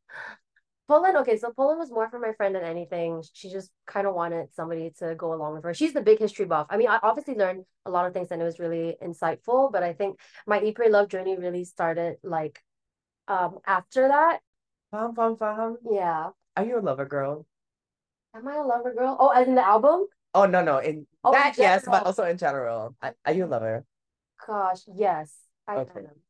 Poland, 0.89 1.19
okay, 1.19 1.37
so 1.37 1.53
Poland 1.53 1.79
was 1.79 1.91
more 1.91 2.09
for 2.09 2.19
my 2.19 2.33
friend 2.33 2.55
than 2.55 2.65
anything. 2.65 3.23
She 3.35 3.51
just 3.51 3.71
kind 3.87 4.07
of 4.07 4.15
wanted 4.15 4.55
somebody 4.55 4.91
to 4.99 5.15
go 5.15 5.35
along 5.35 5.55
with 5.55 5.65
her. 5.65 5.75
She's 5.75 5.93
the 5.93 6.01
big 6.01 6.19
history 6.19 6.47
buff. 6.47 6.67
I 6.71 6.79
mean, 6.79 6.89
I 6.89 6.99
obviously 7.03 7.35
learned 7.35 7.65
a 7.85 7.91
lot 7.91 8.07
of 8.07 8.15
things 8.15 8.29
and 8.31 8.41
it 8.41 8.45
was 8.45 8.59
really 8.59 8.97
insightful, 9.03 9.71
but 9.71 9.83
I 9.83 9.93
think 9.93 10.19
my 10.47 10.73
Pray 10.75 10.89
Love 10.89 11.09
journey 11.09 11.37
really 11.37 11.65
started 11.65 12.17
like 12.23 12.63
um 13.29 13.59
after 13.67 14.09
that. 14.09 14.41
Fam, 14.91 15.15
fam, 15.15 15.37
fam. 15.37 15.77
Yeah. 15.91 16.31
Are 16.57 16.65
you 16.65 16.79
a 16.79 16.81
lover 16.81 17.05
girl? 17.05 17.47
Am 18.35 18.49
I 18.49 18.57
a 18.57 18.63
lover 18.63 18.95
girl? 18.95 19.17
Oh, 19.21 19.29
as 19.29 19.47
in 19.47 19.55
the 19.55 19.67
album? 19.67 20.07
Oh 20.35 20.47
no, 20.47 20.63
no. 20.63 20.79
In 20.79 21.07
Oh, 21.25 21.33
in 21.33 21.37
that, 21.39 21.59
yes, 21.59 21.85
but 21.85 22.05
also 22.07 22.25
in 22.25 22.39
general. 22.39 22.97
Are, 23.03 23.15
are 23.27 23.33
you 23.33 23.45
a 23.45 23.47
lover? 23.47 23.85
Gosh, 24.47 24.83
yes, 24.95 25.35
I 25.67 25.77
Okay. 25.77 26.01
am. 26.01 26.23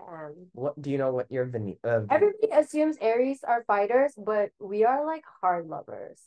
Am. 0.00 0.48
What 0.52 0.80
do 0.80 0.90
you 0.90 0.98
know 0.98 1.12
what 1.12 1.30
your 1.30 1.44
Vene- 1.46 1.78
uh, 1.84 2.02
Everybody 2.10 2.48
assumes 2.52 2.96
Aries 3.00 3.40
are 3.44 3.64
fighters, 3.66 4.14
but 4.16 4.50
we 4.60 4.84
are 4.84 5.04
like 5.06 5.24
hard 5.40 5.66
lovers. 5.68 6.20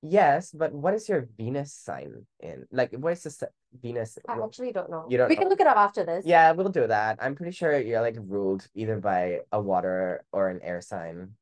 Yes, 0.00 0.52
but 0.54 0.72
what 0.72 0.94
is 0.94 1.08
your 1.08 1.26
Venus 1.36 1.72
sign 1.74 2.24
in? 2.38 2.66
Like, 2.70 2.92
what 2.94 3.14
is 3.14 3.24
the 3.24 3.50
Venus? 3.82 4.16
I 4.28 4.38
actually 4.38 4.70
don't 4.70 4.90
know. 4.90 5.06
You 5.08 5.18
don't 5.18 5.28
we 5.28 5.34
know? 5.34 5.40
can 5.42 5.48
look 5.50 5.60
it 5.60 5.66
up 5.66 5.76
after 5.76 6.04
this. 6.06 6.24
Yeah, 6.24 6.52
we'll 6.52 6.68
do 6.68 6.86
that. 6.86 7.18
I'm 7.20 7.34
pretty 7.34 7.50
sure 7.50 7.76
you're 7.78 8.00
like 8.00 8.16
ruled 8.20 8.66
either 8.74 8.98
by 9.00 9.40
a 9.50 9.60
water 9.60 10.24
or 10.30 10.50
an 10.50 10.60
air 10.62 10.80
sign. 10.80 11.34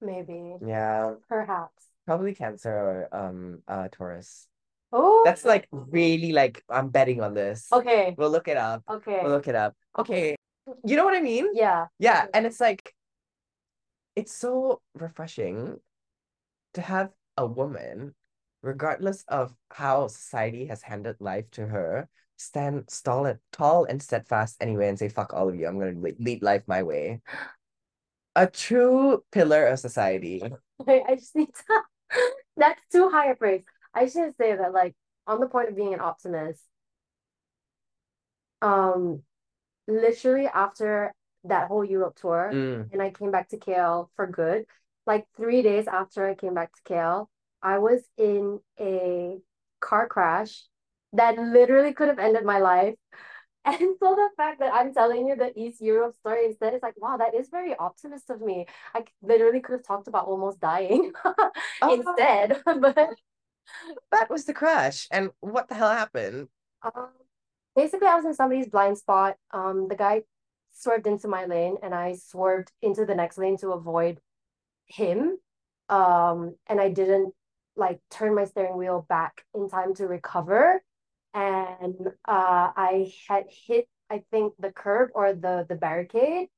Maybe. 0.00 0.54
Yeah, 0.64 1.14
Perhaps. 1.28 1.82
probably 2.06 2.34
Cancer 2.34 2.70
or 2.70 3.08
um 3.10 3.62
uh 3.66 3.88
Taurus. 3.90 4.46
Oh, 4.92 5.22
That's 5.24 5.44
like 5.44 5.66
really 5.72 6.30
like 6.30 6.62
I'm 6.70 6.90
betting 6.90 7.20
on 7.20 7.34
this. 7.34 7.66
okay. 7.72 8.14
We'll 8.16 8.30
look 8.30 8.46
it 8.46 8.56
up. 8.56 8.84
Okay. 8.88 9.18
We'll 9.22 9.32
look 9.32 9.48
it 9.48 9.56
up. 9.56 9.74
Okay. 9.98 10.36
You 10.84 10.96
know 10.96 11.04
what 11.04 11.16
I 11.16 11.20
mean? 11.20 11.48
Yeah. 11.54 11.86
Yeah, 11.98 12.26
and 12.34 12.46
it's 12.46 12.60
like 12.60 12.94
it's 14.16 14.32
so 14.32 14.80
refreshing 14.94 15.78
to 16.74 16.80
have 16.80 17.10
a 17.36 17.46
woman, 17.46 18.14
regardless 18.62 19.24
of 19.28 19.54
how 19.70 20.08
society 20.08 20.66
has 20.66 20.82
handed 20.82 21.16
life 21.20 21.50
to 21.52 21.66
her, 21.66 22.08
stand 22.36 22.84
stall 22.88 23.26
it 23.26 23.38
tall 23.52 23.84
and 23.84 24.02
steadfast 24.02 24.56
anyway 24.60 24.88
and 24.88 24.98
say, 24.98 25.08
fuck 25.08 25.32
all 25.32 25.48
of 25.48 25.54
you. 25.54 25.66
I'm 25.66 25.78
gonna 25.78 26.00
lead 26.18 26.42
life 26.42 26.62
my 26.66 26.82
way. 26.82 27.20
A 28.34 28.46
true 28.46 29.24
pillar 29.32 29.66
of 29.66 29.78
society. 29.78 30.42
Wait, 30.78 31.02
I 31.08 31.14
just 31.14 31.34
need 31.34 31.48
to. 31.54 31.82
That's 32.56 32.80
too 32.92 33.08
high 33.08 33.30
a 33.30 33.34
praise. 33.34 33.62
I 33.94 34.04
to 34.06 34.34
say 34.38 34.56
that, 34.56 34.72
like, 34.72 34.94
on 35.26 35.40
the 35.40 35.48
point 35.48 35.70
of 35.70 35.76
being 35.76 35.94
an 35.94 36.00
optimist, 36.00 36.60
um, 38.60 39.22
literally 39.86 40.46
after 40.46 41.14
that 41.44 41.68
whole 41.68 41.84
Europe 41.84 42.16
tour, 42.16 42.52
Mm. 42.52 42.90
and 42.92 43.02
I 43.02 43.10
came 43.10 43.30
back 43.30 43.48
to 43.50 43.58
KL 43.58 44.10
for 44.16 44.26
good, 44.26 44.66
like 45.06 45.26
three 45.36 45.62
days 45.62 45.86
after 45.88 46.26
I 46.26 46.34
came 46.34 46.54
back 46.54 46.72
to 46.74 46.82
KL, 46.84 47.30
I 47.62 47.78
was 47.78 48.02
in 48.18 48.60
a 48.80 49.38
car 49.80 50.08
crash 50.08 50.64
that 51.12 51.38
literally 51.38 51.92
could 51.94 52.08
have 52.08 52.18
ended 52.18 52.44
my 52.44 52.58
life. 52.58 52.94
And 53.64 53.96
so 53.98 54.14
the 54.14 54.30
fact 54.36 54.60
that 54.60 54.72
I'm 54.72 54.94
telling 54.94 55.26
you 55.26 55.34
the 55.34 55.52
East 55.58 55.80
Europe 55.80 56.14
story 56.14 56.46
instead 56.46 56.74
is 56.74 56.82
like, 56.82 56.94
wow, 56.98 57.16
that 57.16 57.34
is 57.34 57.48
very 57.48 57.74
optimist 57.74 58.30
of 58.30 58.40
me. 58.40 58.66
I 58.94 59.04
literally 59.22 59.60
could 59.60 59.72
have 59.72 59.82
talked 59.82 60.06
about 60.06 60.26
almost 60.26 60.60
dying 60.60 61.12
Oh, 61.82 61.96
instead. 61.96 62.62
But 62.64 62.96
that 64.12 64.30
was 64.30 64.44
the 64.44 64.54
crash. 64.54 65.08
And 65.10 65.30
what 65.40 65.68
the 65.68 65.74
hell 65.74 65.90
happened? 65.90 66.48
um, 66.82 67.08
basically, 67.76 68.08
I 68.08 68.16
was 68.16 68.24
in 68.24 68.34
somebody's 68.34 68.68
blind 68.68 68.98
spot. 68.98 69.36
Um, 69.52 69.86
the 69.88 69.94
guy 69.94 70.22
swerved 70.72 71.06
into 71.06 71.28
my 71.28 71.44
lane, 71.44 71.76
and 71.82 71.94
I 71.94 72.14
swerved 72.14 72.72
into 72.82 73.04
the 73.04 73.14
next 73.14 73.38
lane 73.38 73.56
to 73.58 73.70
avoid 73.70 74.20
him. 74.86 75.38
Um, 75.88 76.56
and 76.66 76.80
I 76.80 76.88
didn't 76.88 77.32
like 77.76 78.00
turn 78.10 78.34
my 78.34 78.44
steering 78.44 78.76
wheel 78.76 79.06
back 79.08 79.44
in 79.54 79.68
time 79.68 79.94
to 79.94 80.08
recover. 80.08 80.82
And 81.34 82.08
uh, 82.26 82.72
I 82.74 83.12
had 83.28 83.44
hit, 83.48 83.86
I 84.10 84.24
think, 84.30 84.54
the 84.58 84.72
curb 84.72 85.10
or 85.14 85.34
the 85.34 85.66
the 85.68 85.74
barricade, 85.74 86.48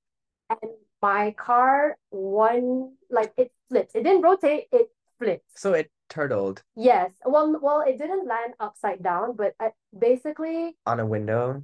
and 0.48 0.70
my 1.02 1.32
car 1.32 1.96
one 2.10 2.92
like 3.10 3.32
it 3.36 3.50
flipped. 3.68 3.94
It 3.94 4.04
didn't 4.04 4.22
rotate, 4.22 4.66
it 4.72 4.88
flipped. 5.18 5.58
So 5.58 5.74
it 5.74 5.90
turtled 6.08 6.62
Yes. 6.76 7.10
Well, 7.24 7.58
well, 7.60 7.80
it 7.86 7.98
didn't 7.98 8.26
land 8.26 8.54
upside 8.60 9.02
down, 9.02 9.36
but 9.36 9.54
I, 9.60 9.70
basically, 9.96 10.76
on 10.86 11.00
a 11.00 11.06
window. 11.06 11.62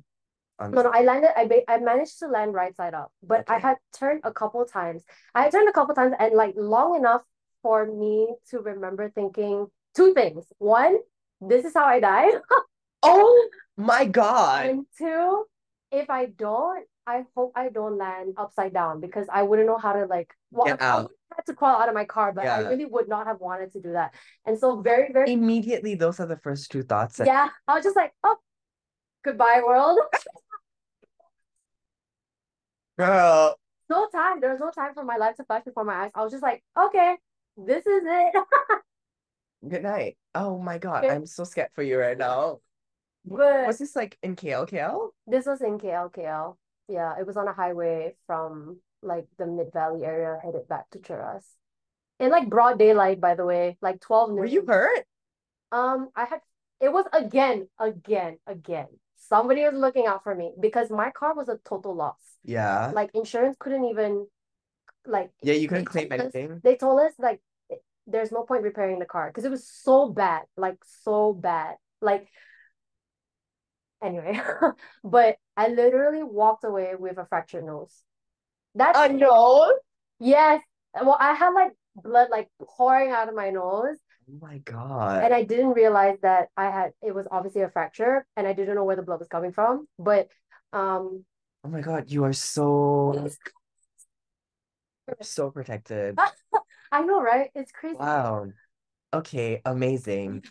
On 0.61 0.71
no, 0.71 0.83
no, 0.83 0.91
I 0.91 1.03
landed. 1.03 1.31
I 1.37 1.47
ba 1.47 1.69
I 1.69 1.79
managed 1.79 2.21
to 2.21 2.29
land 2.29 2.55
right 2.55 2.75
side 2.77 2.95
up, 2.95 3.11
but 3.23 3.45
I 3.51 3.59
had 3.59 3.77
turned 3.93 4.21
a 4.23 4.33
couple 4.33 4.65
times. 4.65 5.03
I 5.35 5.43
had 5.43 5.53
turned 5.53 5.69
a 5.69 5.73
couple 5.73 5.95
times, 5.95 6.15
and 6.19 6.35
like 6.35 6.55
long 6.57 6.95
enough 6.95 7.23
for 7.63 7.87
me 7.87 8.29
to 8.51 8.61
remember 8.61 9.11
thinking 9.11 9.67
two 9.97 10.15
things. 10.15 10.45
One, 10.59 10.99
this 11.41 11.65
is 11.65 11.75
how 11.75 11.87
I 11.87 11.99
died, 11.99 12.35
Oh 13.03 13.49
my 13.77 14.05
God. 14.05 14.67
and 14.67 14.87
two, 14.97 15.45
if 15.95 16.11
I 16.11 16.27
don't, 16.27 16.85
I 17.07 17.25
hope 17.37 17.53
I 17.55 17.69
don't 17.69 17.99
land 17.99 18.35
upside 18.37 18.73
down 18.73 19.01
because 19.01 19.27
I 19.33 19.43
wouldn't 19.43 19.69
know 19.69 19.79
how 19.79 19.93
to 19.93 20.07
like. 20.07 20.33
Well, 20.51 20.67
Get 20.67 20.81
I 20.81 20.85
out. 20.97 21.11
had 21.37 21.47
to 21.47 21.55
crawl 21.55 21.81
out 21.81 21.89
of 21.89 21.95
my 21.95 22.05
car, 22.05 22.33
but 22.33 22.47
I 22.47 22.61
really 22.71 22.87
would 22.87 23.09
not 23.09 23.27
have 23.27 23.41
wanted 23.41 23.73
to 23.73 23.81
do 23.81 23.93
that. 23.93 24.15
And 24.47 24.59
so, 24.59 24.81
very, 24.81 25.13
very 25.13 25.33
Immediately, 25.33 25.95
those 25.95 26.21
are 26.21 26.27
the 26.27 26.37
first 26.39 26.71
two 26.71 26.83
thoughts 26.83 27.17
that 27.19 27.27
Yeah, 27.27 27.49
I 27.69 27.75
was 27.75 27.85
just 27.85 27.97
like, 27.97 28.13
oh, 28.23 28.37
goodbye, 29.25 29.63
world. 29.67 29.99
girl. 32.99 33.57
No 33.91 34.09
time. 34.09 34.41
There 34.41 34.51
was 34.51 34.61
no 34.61 34.71
time 34.71 34.95
for 34.95 35.05
my 35.05 35.17
life 35.17 35.37
to 35.37 35.45
flash 35.45 35.65
before 35.65 35.85
my 35.85 36.05
eyes. 36.05 36.11
I 36.15 36.23
was 36.23 36.33
just 36.33 36.43
like, 36.43 36.63
okay, 36.79 37.17
this 37.57 37.87
is 37.87 38.03
it. 38.05 38.45
Good 39.69 39.83
night. 39.83 40.17
Oh 40.35 40.59
my 40.59 40.79
God, 40.79 41.05
Okay. 41.05 41.15
I'm 41.15 41.27
so 41.27 41.45
scared 41.45 41.71
for 41.75 41.83
you 41.83 41.99
right 41.99 42.19
now. 42.19 42.61
But 43.25 43.67
Was 43.67 43.79
this 43.79 43.97
like 43.97 44.19
in 44.23 44.37
KL, 44.37 44.69
KL? 44.69 45.11
this 45.27 45.47
was 45.47 45.61
in 45.63 45.79
KL, 45.79 46.13
KL. 46.13 46.57
Yeah, 46.89 47.15
it 47.19 47.27
was 47.27 47.37
on 47.37 47.49
a 47.49 47.53
highway 47.53 48.15
from 48.27 48.79
like 49.03 49.27
the 49.39 49.47
Mid 49.47 49.73
Valley 49.73 50.05
area 50.05 50.39
headed 50.43 50.69
back 50.69 50.91
to 50.91 50.99
Cheras. 50.99 51.45
In 52.21 52.31
like 52.31 52.49
broad 52.51 52.79
daylight, 52.79 53.21
by 53.21 53.35
the 53.35 53.45
way, 53.45 53.77
like 53.81 54.01
12 54.01 54.33
Were 54.33 54.45
you 54.45 54.65
hurt? 54.67 55.05
Um, 55.73 56.11
I 56.15 56.25
had 56.27 56.41
it 56.81 56.93
was 56.93 57.07
again, 57.13 57.69
again, 57.79 58.39
again. 58.47 58.89
Somebody 59.17 59.63
was 59.65 59.73
looking 59.75 60.07
out 60.07 60.23
for 60.23 60.35
me 60.35 60.53
because 60.61 60.91
my 60.91 61.11
car 61.11 61.35
was 61.35 61.49
a 61.49 61.59
total 61.65 61.95
loss. 61.95 62.21
Yeah. 62.45 62.93
Like 62.95 63.11
insurance 63.15 63.57
couldn't 63.59 63.87
even 63.87 64.27
like 65.07 65.31
Yeah, 65.43 65.55
you 65.55 65.67
couldn't 65.69 65.87
claim 65.87 66.11
told 66.11 66.21
us- 66.21 66.35
anything. 66.35 66.61
they 66.63 66.77
told 66.77 67.01
us 67.01 67.13
like 67.19 67.41
there's 68.07 68.31
no 68.31 68.43
point 68.43 68.63
repairing 68.65 68.99
the 68.99 69.07
car 69.07 69.29
because 69.31 69.47
it 69.47 69.51
was 69.51 69.67
so 69.67 70.11
bad, 70.11 70.43
like 70.59 70.77
so 71.03 71.33
bad. 71.33 71.77
Like 72.03 72.29
anyway, 74.05 74.41
but 75.05 75.37
I 75.57 75.69
literally 75.69 76.23
walked 76.23 76.65
away 76.65 76.95
with 76.99 77.19
a 77.19 77.27
fractured 77.27 77.65
nose. 77.65 78.03
That's 78.75 78.99
I 78.99 79.09
know. 79.09 79.73
yes. 80.21 80.63
Well, 80.95 81.17
I 81.19 81.33
had 81.35 81.51
like 81.51 81.73
blood 81.97 82.29
like 82.31 82.49
pouring 82.61 83.11
out 83.11 83.29
of 83.29 83.35
my 83.35 83.51
nose, 83.51 83.97
Oh 84.29 84.39
my 84.41 84.59
God. 84.59 85.25
and 85.25 85.35
I 85.35 85.43
didn't 85.45 85.73
realize 85.75 86.19
that 86.23 86.49
I 86.57 86.65
had 86.71 86.93
it 87.03 87.15
was 87.15 87.27
obviously 87.31 87.63
a 87.63 87.71
fracture, 87.71 88.27
and 88.37 88.47
I 88.47 88.53
didn't 88.53 88.75
know 88.75 88.85
where 88.85 88.97
the 88.97 89.03
blood 89.03 89.21
was 89.21 89.29
coming 89.29 89.53
from. 89.53 89.87
But 89.99 90.29
um, 90.73 91.25
Oh 91.65 91.69
my 91.69 91.81
God, 91.81 92.11
you 92.11 92.25
are 92.25 92.33
so 92.33 93.13
you're 95.07 95.17
so 95.23 95.51
protected. 95.51 96.19
I 96.93 97.03
know, 97.03 97.21
right? 97.23 97.51
It's 97.55 97.73
crazy. 97.73 97.97
Wow. 97.99 98.53
Okay, 99.13 99.61
amazing. 99.65 100.43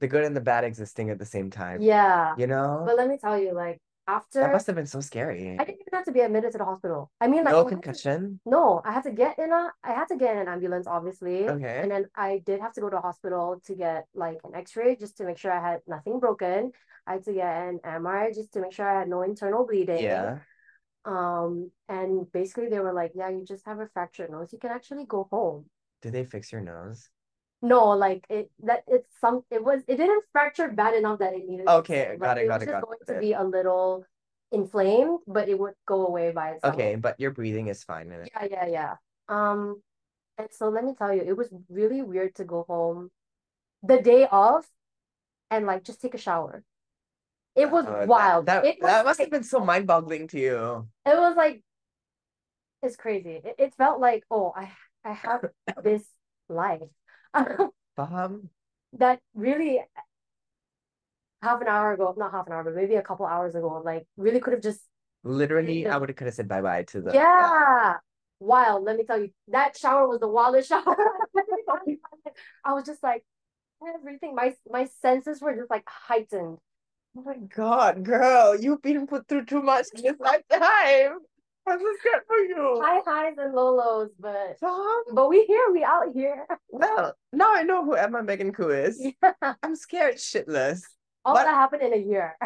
The 0.00 0.08
good 0.08 0.24
and 0.24 0.36
the 0.36 0.40
bad 0.40 0.64
existing 0.64 1.10
at 1.10 1.18
the 1.18 1.26
same 1.26 1.50
time. 1.50 1.80
Yeah. 1.82 2.34
You 2.38 2.46
know? 2.46 2.82
But 2.86 2.96
let 2.96 3.08
me 3.08 3.18
tell 3.18 3.38
you, 3.38 3.52
like 3.52 3.80
after 4.06 4.40
That 4.40 4.52
must 4.52 4.66
have 4.68 4.76
been 4.76 4.86
so 4.86 5.00
scary. 5.00 5.56
I 5.60 5.64
didn't 5.64 5.80
even 5.80 5.92
have 5.92 6.04
to 6.06 6.12
be 6.12 6.20
admitted 6.20 6.52
to 6.52 6.58
the 6.58 6.64
hospital. 6.64 7.10
I 7.20 7.26
mean, 7.28 7.44
like 7.44 7.52
No 7.52 7.60
I 7.60 7.64
to- 7.64 7.68
concussion? 7.70 8.40
no, 8.46 8.80
I 8.84 8.92
had 8.92 9.02
to 9.02 9.10
get 9.12 9.38
in 9.38 9.52
a 9.52 9.70
I 9.84 9.92
had 9.92 10.06
to 10.08 10.16
get 10.16 10.32
in 10.34 10.38
an 10.42 10.48
ambulance, 10.48 10.86
obviously. 10.86 11.48
Okay. 11.48 11.80
And 11.82 11.90
then 11.90 12.06
I 12.14 12.40
did 12.46 12.60
have 12.60 12.72
to 12.74 12.80
go 12.80 12.88
to 12.88 12.96
a 12.98 13.00
hospital 13.02 13.60
to 13.66 13.74
get 13.74 14.06
like 14.14 14.38
an 14.44 14.54
x-ray 14.54 14.96
just 14.96 15.16
to 15.18 15.24
make 15.24 15.36
sure 15.38 15.52
I 15.52 15.60
had 15.72 15.80
nothing 15.86 16.20
broken. 16.20 16.72
I 17.06 17.12
had 17.14 17.24
to 17.24 17.32
get 17.32 17.46
an 17.68 17.80
MRI 17.84 18.34
just 18.34 18.52
to 18.54 18.60
make 18.60 18.72
sure 18.72 18.88
I 18.88 19.00
had 19.00 19.08
no 19.08 19.22
internal 19.22 19.66
bleeding. 19.66 20.02
Yeah. 20.02 20.38
Um, 21.04 21.70
and 21.88 22.30
basically 22.32 22.68
they 22.68 22.80
were 22.80 22.92
like, 22.92 23.12
yeah, 23.14 23.30
you 23.30 23.44
just 23.44 23.64
have 23.66 23.80
a 23.80 23.88
fractured 23.94 24.30
nose. 24.30 24.52
You 24.52 24.58
can 24.58 24.70
actually 24.70 25.06
go 25.06 25.26
home. 25.30 25.64
Did 26.02 26.12
they 26.12 26.24
fix 26.24 26.52
your 26.52 26.60
nose? 26.60 27.08
No, 27.60 27.88
like 27.90 28.24
it 28.30 28.50
that 28.62 28.84
it's 28.86 29.08
some 29.20 29.42
it 29.50 29.64
was 29.64 29.82
it 29.88 29.96
didn't 29.96 30.24
fracture 30.32 30.68
bad 30.68 30.94
enough 30.94 31.18
that 31.18 31.34
it 31.34 31.46
needed 31.48 31.66
Okay, 31.68 32.16
got 32.20 32.38
Like, 32.38 32.44
it, 32.44 32.48
got 32.48 32.62
it, 32.62 32.66
just 32.66 32.72
got 32.72 32.84
going 32.84 32.98
it. 33.02 33.06
to 33.14 33.20
be 33.20 33.32
a 33.32 33.42
little 33.42 34.04
inflamed, 34.52 35.20
but 35.26 35.48
it 35.48 35.58
would 35.58 35.74
go 35.86 36.06
away 36.06 36.30
by 36.30 36.52
itself. 36.52 36.74
Okay, 36.74 36.94
but 36.94 37.18
your 37.18 37.32
breathing 37.32 37.66
is 37.68 37.82
fine 37.84 38.06
in 38.12 38.20
it. 38.22 38.30
Yeah, 38.34 38.46
yeah, 38.50 38.66
yeah. 38.66 38.94
Um, 39.28 39.82
and 40.38 40.48
so 40.52 40.68
let 40.68 40.84
me 40.84 40.94
tell 40.96 41.12
you, 41.14 41.22
it 41.22 41.36
was 41.36 41.48
really 41.68 42.02
weird 42.02 42.34
to 42.36 42.44
go 42.44 42.64
home 42.68 43.10
the 43.82 44.00
day 44.00 44.26
of 44.30 44.64
and 45.50 45.66
like 45.66 45.84
just 45.84 46.00
take 46.00 46.14
a 46.14 46.18
shower. 46.18 46.62
It 47.56 47.70
was 47.70 47.86
Uh, 47.86 48.04
wild. 48.06 48.46
That, 48.46 48.64
It 48.64 48.78
was 48.80 48.90
that 48.90 49.04
must 49.04 49.20
have 49.20 49.30
been 49.30 49.42
so 49.42 49.60
mind-boggling 49.60 50.28
to 50.28 50.38
you. 50.38 50.88
it 51.06 51.16
was 51.16 51.36
like 51.36 51.62
it's 52.82 52.96
crazy. 52.96 53.40
It, 53.44 53.54
it 53.58 53.74
felt 53.74 54.00
like, 54.00 54.24
oh, 54.30 54.52
I 54.54 54.70
I 55.04 55.12
have 55.12 55.42
this 55.82 56.04
life 56.48 56.82
Faham? 57.34 57.70
Um, 57.98 58.50
that 58.92 59.20
really 59.34 59.80
half 61.42 61.60
an 61.60 61.68
hour 61.68 61.92
ago, 61.92 62.14
not 62.16 62.32
half 62.32 62.46
an 62.46 62.52
hour, 62.52 62.64
but 62.64 62.74
maybe 62.74 62.94
a 62.94 63.02
couple 63.02 63.26
hours 63.26 63.54
ago, 63.54 63.82
like 63.84 64.06
really 64.16 64.40
could 64.40 64.52
have 64.52 64.62
just 64.62 64.80
Literally. 65.24 65.86
I 65.86 65.96
would 65.96 66.08
have 66.08 66.16
could 66.16 66.26
have 66.26 66.34
said 66.34 66.48
bye 66.48 66.62
bye 66.62 66.84
to 66.84 67.00
the 67.00 67.12
yeah. 67.12 67.94
Wild. 68.40 68.84
Let 68.84 68.96
me 68.96 69.04
tell 69.04 69.20
you, 69.20 69.30
that 69.48 69.76
shower 69.76 70.06
was 70.06 70.20
the 70.20 70.28
wildest 70.28 70.68
shower. 70.68 70.96
I 72.64 72.72
was 72.72 72.84
just 72.84 73.02
like 73.02 73.24
everything. 73.96 74.34
My 74.34 74.54
my 74.70 74.86
senses 75.00 75.40
were 75.40 75.54
just 75.54 75.70
like 75.70 75.84
heightened. 75.88 76.58
Oh 77.16 77.22
my 77.22 77.36
God, 77.36 78.04
girl, 78.04 78.54
you've 78.58 78.82
been 78.82 79.06
put 79.06 79.26
through 79.26 79.46
too 79.46 79.62
much 79.62 79.86
in 79.94 80.02
this 80.02 80.20
lifetime. 80.20 81.18
I'm 81.68 81.78
so 81.80 81.92
scared 82.00 82.22
for 82.26 82.36
you. 82.36 82.80
High 82.82 83.00
highs 83.04 83.34
and 83.38 83.54
low 83.54 83.74
lows, 83.74 84.10
but 84.18 84.56
but 85.12 85.28
we 85.28 85.44
here, 85.44 85.66
we 85.72 85.84
out 85.84 86.12
here. 86.14 86.46
Well, 86.68 87.14
now 87.32 87.54
I 87.54 87.62
know 87.62 87.84
who 87.84 87.94
Emma 87.94 88.22
Megan 88.22 88.52
Khoo 88.52 88.70
is. 88.70 88.98
Yeah. 89.22 89.54
I'm 89.62 89.76
scared 89.76 90.16
shitless. 90.16 90.82
All 91.24 91.34
What- 91.34 91.44
that 91.44 91.54
happened 91.54 91.82
in 91.82 91.92
a 91.92 91.96
year. 91.96 92.36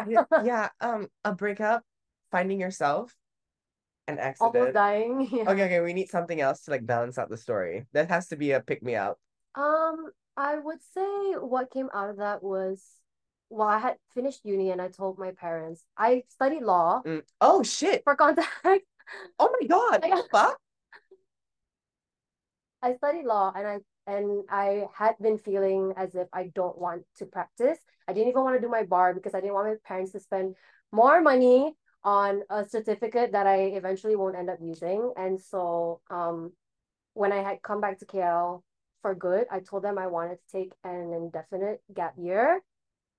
Yeah, 0.43 0.69
um, 0.81 1.07
a 1.23 1.33
breakup, 1.33 1.83
finding 2.31 2.59
yourself, 2.59 3.15
an 4.07 4.19
accident, 4.19 4.55
Almost 4.55 4.73
dying. 4.73 5.27
Yeah. 5.31 5.49
Okay, 5.49 5.63
okay, 5.65 5.79
we 5.81 5.93
need 5.93 6.09
something 6.09 6.39
else 6.41 6.61
to 6.65 6.71
like 6.71 6.85
balance 6.85 7.17
out 7.17 7.29
the 7.29 7.37
story. 7.37 7.85
That 7.93 8.09
has 8.09 8.27
to 8.29 8.35
be 8.35 8.51
a 8.51 8.59
pick 8.59 8.83
me 8.83 8.95
up. 8.95 9.17
Um, 9.55 10.09
I 10.35 10.57
would 10.57 10.79
say 10.93 11.33
what 11.39 11.71
came 11.71 11.89
out 11.93 12.09
of 12.09 12.17
that 12.17 12.41
was, 12.43 12.83
well, 13.49 13.67
I 13.67 13.77
had 13.77 13.97
finished 14.15 14.41
uni 14.43 14.71
and 14.71 14.81
I 14.81 14.87
told 14.89 15.19
my 15.19 15.31
parents 15.31 15.85
I 15.95 16.23
studied 16.29 16.63
law 16.63 17.03
Mm. 17.05 17.21
Oh 17.39 17.61
shit! 17.63 18.03
for 18.03 18.15
context. 18.15 18.49
Oh 19.39 19.49
my 19.59 19.67
God! 19.67 20.01
What 20.01 20.23
the 20.23 20.29
fuck? 20.31 20.59
I 22.81 22.95
studied 22.95 23.25
law 23.25 23.51
and 23.55 23.67
I 23.67 23.79
and 24.05 24.43
I 24.49 24.87
had 24.93 25.15
been 25.21 25.37
feeling 25.37 25.93
as 25.95 26.13
if 26.15 26.27
I 26.33 26.51
don't 26.53 26.77
want 26.77 27.03
to 27.17 27.25
practice. 27.25 27.79
I 28.07 28.13
didn't 28.13 28.29
even 28.29 28.43
want 28.43 28.57
to 28.57 28.61
do 28.61 28.69
my 28.69 28.83
bar 28.83 29.13
because 29.13 29.33
I 29.33 29.39
didn't 29.39 29.53
want 29.53 29.69
my 29.69 29.75
parents 29.85 30.11
to 30.11 30.19
spend 30.19 30.55
more 30.91 31.21
money 31.21 31.75
on 32.03 32.43
a 32.49 32.67
certificate 32.67 33.31
that 33.31 33.47
I 33.47 33.71
eventually 33.79 34.17
won't 34.17 34.35
end 34.35 34.49
up 34.49 34.59
using. 34.61 35.13
And 35.15 35.39
so 35.39 36.01
um 36.09 36.51
when 37.13 37.31
I 37.31 37.41
had 37.43 37.61
come 37.61 37.81
back 37.81 37.99
to 37.99 38.05
KL 38.05 38.63
for 39.01 39.15
good, 39.15 39.47
I 39.51 39.59
told 39.61 39.83
them 39.83 39.97
I 39.97 40.07
wanted 40.07 40.37
to 40.39 40.57
take 40.57 40.73
an 40.83 41.13
indefinite 41.13 41.81
gap 41.93 42.15
year 42.17 42.61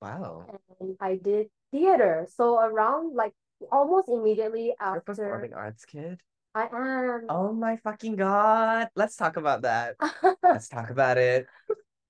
Wow. 0.01 0.47
and 0.79 0.97
I 1.01 1.17
did 1.17 1.49
theater. 1.71 2.27
So 2.35 2.59
around 2.61 3.15
like 3.15 3.33
almost 3.71 4.09
immediately 4.09 4.67
You're 4.67 4.77
after 4.81 5.01
performing 5.01 5.55
arts 5.55 5.85
kid. 5.85 6.21
I 6.55 6.69
am 6.73 7.27
Oh 7.29 7.53
my 7.53 7.77
fucking 7.77 8.17
God. 8.17 8.89
Let's 8.95 9.17
talk 9.17 9.37
about 9.37 9.63
that. 9.63 9.97
Let's 10.43 10.69
talk 10.69 10.91
about 10.91 11.19
it. 11.19 11.47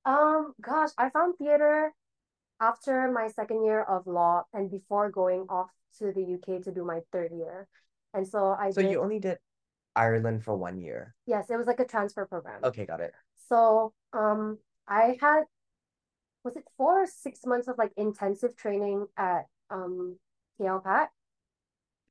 Um, 0.04 0.52
gosh, 0.60 0.90
I 0.98 1.08
found 1.10 1.36
theater 1.38 1.92
after 2.60 3.10
my 3.10 3.28
second 3.28 3.64
year 3.64 3.82
of 3.82 4.06
law 4.06 4.44
and 4.52 4.70
before 4.70 5.10
going 5.10 5.46
off 5.48 5.70
to 5.98 6.12
the 6.12 6.22
UK 6.22 6.62
to 6.64 6.72
do 6.72 6.84
my 6.84 7.00
third 7.12 7.32
year. 7.32 7.66
And 8.12 8.26
so 8.28 8.48
I 8.58 8.70
So 8.70 8.80
did, 8.82 8.90
you 8.90 9.00
only 9.00 9.18
did 9.18 9.38
Ireland 9.96 10.44
for 10.44 10.56
one 10.56 10.78
year. 10.78 11.14
yes, 11.26 11.50
it 11.50 11.56
was 11.56 11.66
like 11.66 11.80
a 11.80 11.86
transfer 11.86 12.26
program. 12.26 12.60
Okay, 12.64 12.84
got 12.84 13.00
it. 13.00 13.12
So, 13.48 13.92
um, 14.12 14.58
I 14.86 15.16
had, 15.20 15.44
was 16.44 16.56
it 16.56 16.64
four 16.76 17.02
or 17.02 17.06
six 17.06 17.40
months 17.46 17.68
of 17.68 17.78
like 17.78 17.92
intensive 17.96 18.56
training 18.56 19.06
at 19.16 19.46
um 19.70 20.18
KLPAC? 20.60 21.08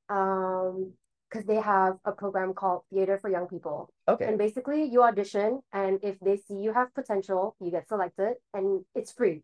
Um, 0.08 0.92
because 1.30 1.46
they 1.46 1.60
have 1.60 1.96
a 2.04 2.12
program 2.12 2.54
called 2.54 2.82
Theater 2.92 3.18
for 3.18 3.28
Young 3.28 3.48
People. 3.48 3.90
Okay. 4.06 4.26
And 4.26 4.38
basically, 4.38 4.84
you 4.84 5.02
audition, 5.02 5.60
and 5.72 5.98
if 6.02 6.20
they 6.20 6.36
see 6.36 6.54
you 6.54 6.72
have 6.72 6.94
potential, 6.94 7.56
you 7.60 7.72
get 7.72 7.88
selected, 7.88 8.34
and 8.52 8.84
it's 8.94 9.10
free. 9.10 9.42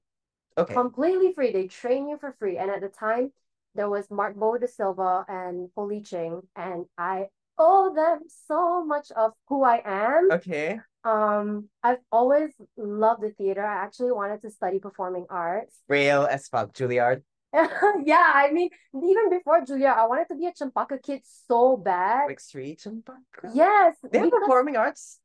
Okay. 0.57 0.75
completely 0.75 1.33
free. 1.33 1.53
They 1.53 1.67
train 1.67 2.09
you 2.09 2.19
for 2.19 2.35
free. 2.39 2.59
And 2.59 2.71
at 2.71 2.81
the 2.81 2.89
time, 2.89 3.33
there 3.75 3.89
was 3.89 4.11
Mark 4.11 4.37
Beau 4.37 4.59
de 4.59 4.69
Silva 4.69 5.25
and 5.29 5.73
Poli 5.75 6.01
Ching, 6.03 6.43
and 6.55 6.87
I 6.99 7.27
owe 7.59 7.95
them 7.95 8.21
so 8.47 8.85
much 8.85 9.11
of 9.13 9.33
who 9.49 9.65
I 9.65 9.83
am. 9.85 10.31
Okay. 10.33 10.81
Um, 11.03 11.69
I've 11.83 11.99
always 12.13 12.51
loved 12.77 13.23
the 13.23 13.31
theater. 13.31 13.65
I 13.65 13.85
actually 13.85 14.13
wanted 14.13 14.43
to 14.43 14.51
study 14.51 14.79
performing 14.79 15.27
arts. 15.31 15.77
Real 15.89 16.27
as 16.27 16.49
fuck, 16.49 16.73
Juilliard. 16.75 17.23
Yeah, 18.05 18.31
I 18.35 18.51
mean, 18.53 18.71
even 18.95 19.31
before 19.31 19.61
Juilliard, 19.63 19.97
I 19.97 20.07
wanted 20.07 20.29
to 20.29 20.37
be 20.37 20.47
a 20.47 20.53
Cempaka 20.53 21.03
kid 21.03 21.23
so 21.25 21.77
bad. 21.77 22.29
Like 22.29 22.41
street 22.41 22.81
Cempaka. 22.81 23.51
Yes, 23.55 23.97
They 24.11 24.19
have 24.21 24.31
performing 24.31 24.77
arts 24.77 25.19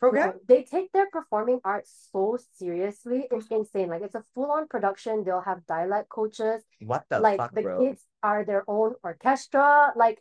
program? 0.00 0.28
No, 0.28 0.34
they 0.48 0.64
take 0.64 0.90
their 0.92 1.08
performing 1.10 1.60
arts 1.62 2.08
so 2.10 2.38
seriously. 2.56 3.28
It's 3.30 3.46
insane. 3.48 3.88
Like 3.88 4.02
it's 4.02 4.14
a 4.16 4.24
full-on 4.34 4.66
production. 4.66 5.22
They'll 5.22 5.42
have 5.42 5.64
dialect 5.66 6.08
coaches. 6.08 6.64
What 6.80 7.04
the 7.08 7.20
like 7.20 7.38
fuck, 7.38 7.54
the 7.54 7.62
bro? 7.62 7.78
kids 7.84 8.02
are 8.22 8.44
their 8.44 8.64
own 8.66 8.94
orchestra. 9.04 9.92
Like 9.94 10.20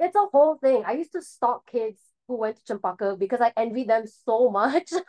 it's 0.00 0.16
a 0.16 0.26
whole 0.32 0.56
thing. 0.56 0.82
I 0.86 0.92
used 0.92 1.12
to 1.12 1.22
stalk 1.22 1.66
kids 1.70 2.00
who 2.26 2.38
went 2.38 2.56
to 2.64 2.74
Cempaka 2.74 3.18
because 3.18 3.40
I 3.40 3.52
envy 3.56 3.84
them 3.84 4.04
so 4.06 4.50
much. 4.50 4.90